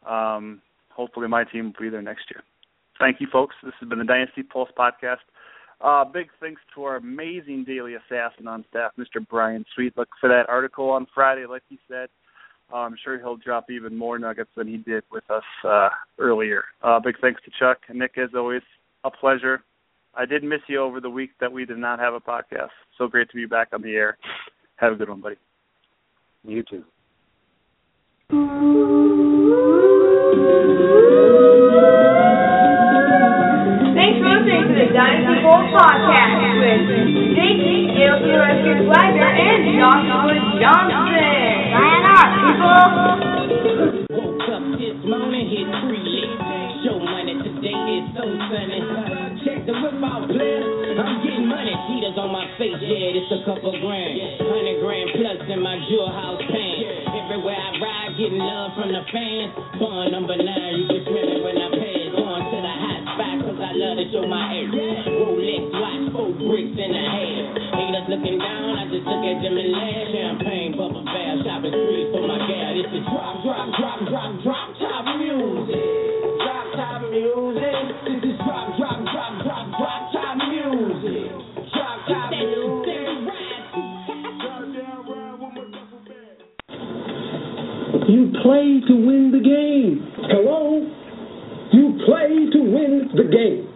Um, 0.09 0.63
hopefully, 0.91 1.29
my 1.29 1.45
team 1.45 1.67
will 1.73 1.83
be 1.85 1.89
there 1.89 2.03
next 2.03 2.25
year. 2.33 2.43
Thank 3.01 3.21
you, 3.21 3.27
folks. 3.33 3.57
This 3.65 3.75
has 3.81 3.89
been 3.89 3.99
the 3.99 4.05
Dynasty 4.05 4.43
Pulse 4.43 4.71
podcast. 4.79 5.19
Uh, 5.83 6.05
big 6.05 6.29
thanks 6.41 6.61
to 6.75 6.85
our 6.85 6.97
amazing 6.97 7.65
daily 7.65 7.95
assassin 7.95 8.47
on 8.47 8.65
staff, 8.71 8.93
Mr. 8.97 9.27
Brian 9.29 9.65
Sweet. 9.75 9.97
Look 9.97 10.09
for 10.21 10.29
that 10.29 10.49
article 10.49 10.91
on 10.91 11.07
Friday, 11.13 11.45
like 11.47 11.63
he 11.69 11.79
said. 11.89 12.09
Uh, 12.73 12.77
I'm 12.77 12.97
sure 13.03 13.19
he'll 13.19 13.37
drop 13.37 13.69
even 13.71 13.97
more 13.97 14.19
nuggets 14.19 14.51
than 14.57 14.69
he 14.69 14.77
did 14.77 15.03
with 15.11 15.29
us 15.29 15.43
uh, 15.65 15.89
earlier. 16.19 16.65
Uh, 16.83 17.01
big 17.01 17.17
thanks 17.21 17.41
to 17.45 17.51
Chuck 17.59 17.79
and 17.89 17.99
Nick, 17.99 18.17
as 18.17 18.31
always. 18.35 18.63
A 19.05 19.11
pleasure. 19.11 19.65
I 20.15 20.25
did 20.25 20.45
miss 20.45 20.61
you 20.69 20.81
over 20.81 21.01
the 21.01 21.11
week 21.11 21.31
that 21.41 21.53
we 21.53 21.65
did 21.65 21.79
not 21.79 21.99
have 21.99 22.15
a 22.15 22.21
podcast. 22.21 22.71
So 22.97 23.09
great 23.09 23.29
to 23.31 23.37
be 23.37 23.47
back 23.47 23.69
on 23.73 23.83
the 23.83 23.95
air. 23.95 24.17
Have 24.77 24.93
a 24.93 24.97
good 24.97 25.09
one, 25.09 25.21
buddy. 25.21 25.37
You 26.45 26.63
too. 26.63 26.85
With 38.63 38.87
Swagger, 38.87 39.31
and 39.35 39.63
Johnson. 40.63 41.19
People. 42.43 42.87
Woke 44.15 44.47
up 44.47 44.63
this 44.79 44.99
morning, 45.03 45.51
hit 45.51 45.67
three. 45.83 46.23
Show 46.87 47.03
money 47.03 47.35
today 47.43 47.99
is 47.99 48.07
so 48.15 48.23
sunny. 48.31 48.79
Check 49.43 49.67
the 49.67 49.75
out, 49.75 50.31
player. 50.31 50.63
I'm 51.03 51.19
getting 51.27 51.51
money. 51.51 51.75
On 52.13 52.29
my 52.29 52.45
face, 52.61 52.77
yeah, 52.77 53.17
it's 53.17 53.33
a 53.33 53.41
couple 53.49 53.73
grand. 53.73 54.21
Hundred 54.37 54.85
grand 54.85 55.09
plus 55.17 55.49
in 55.49 55.65
my 55.65 55.81
jewel 55.89 56.13
house 56.13 56.45
pants. 56.45 57.09
Everywhere 57.09 57.57
I 57.57 57.73
ride, 57.81 58.13
getting 58.21 58.37
love 58.37 58.77
from 58.77 58.93
the 58.93 59.01
fans. 59.09 59.51
Number 60.13 60.37
nine, 60.37 60.93
you 60.93 61.01
when 61.41 61.57
I 61.57 61.73
to 61.73 62.59
the 62.61 62.75
hot 62.85 63.03
I 63.65 63.73
love 63.73 63.97
to 63.97 64.05
show 64.13 64.29
my 64.29 64.45
ass. 64.61 65.22
Rolex 65.53 65.69
watch, 65.77 66.13
four 66.13 66.33
bricks 66.33 66.77
in 66.81 66.91
a 66.97 67.05
half. 67.13 67.77
Haters 67.77 68.09
looking 68.09 68.39
down, 68.41 68.73
I 68.73 68.89
just 68.89 69.05
look 69.05 69.21
at 69.21 69.37
them 69.45 69.53
and 69.53 69.73
laugh. 69.73 70.09
Champagne, 70.13 70.73
bubble 70.77 71.05
bath, 71.05 71.45
shopping 71.45 71.77
streets 71.77 72.09
for 72.13 72.25
my 72.25 72.41
gal. 72.49 72.73
This 72.73 72.89
is 72.89 73.05
drop, 73.05 73.37
drop, 73.45 73.69
drop, 73.77 73.99
drop, 74.09 74.31
drop 74.41 74.69
top 74.81 75.05
music. 75.21 75.77
Drop 76.41 76.67
top 76.73 77.01
music. 77.13 77.85
This 78.09 78.33
is 78.33 78.37
drop, 78.41 78.67
drop, 78.81 78.99
drop, 79.13 79.33
drop, 79.45 79.67
drop 79.77 80.03
top 80.17 80.37
music. 80.49 81.29
Drop 81.69 81.99
top 82.09 82.31
music. 82.33 83.13
You 88.09 88.33
play 88.41 88.81
to 88.89 88.95
win 89.05 89.31
the 89.33 89.41
game. 89.45 90.01
Hello? 90.33 90.81
You 91.73 92.01
play 92.05 92.49
to 92.53 92.61
win 92.61 93.09
the 93.15 93.25
game. 93.29 93.72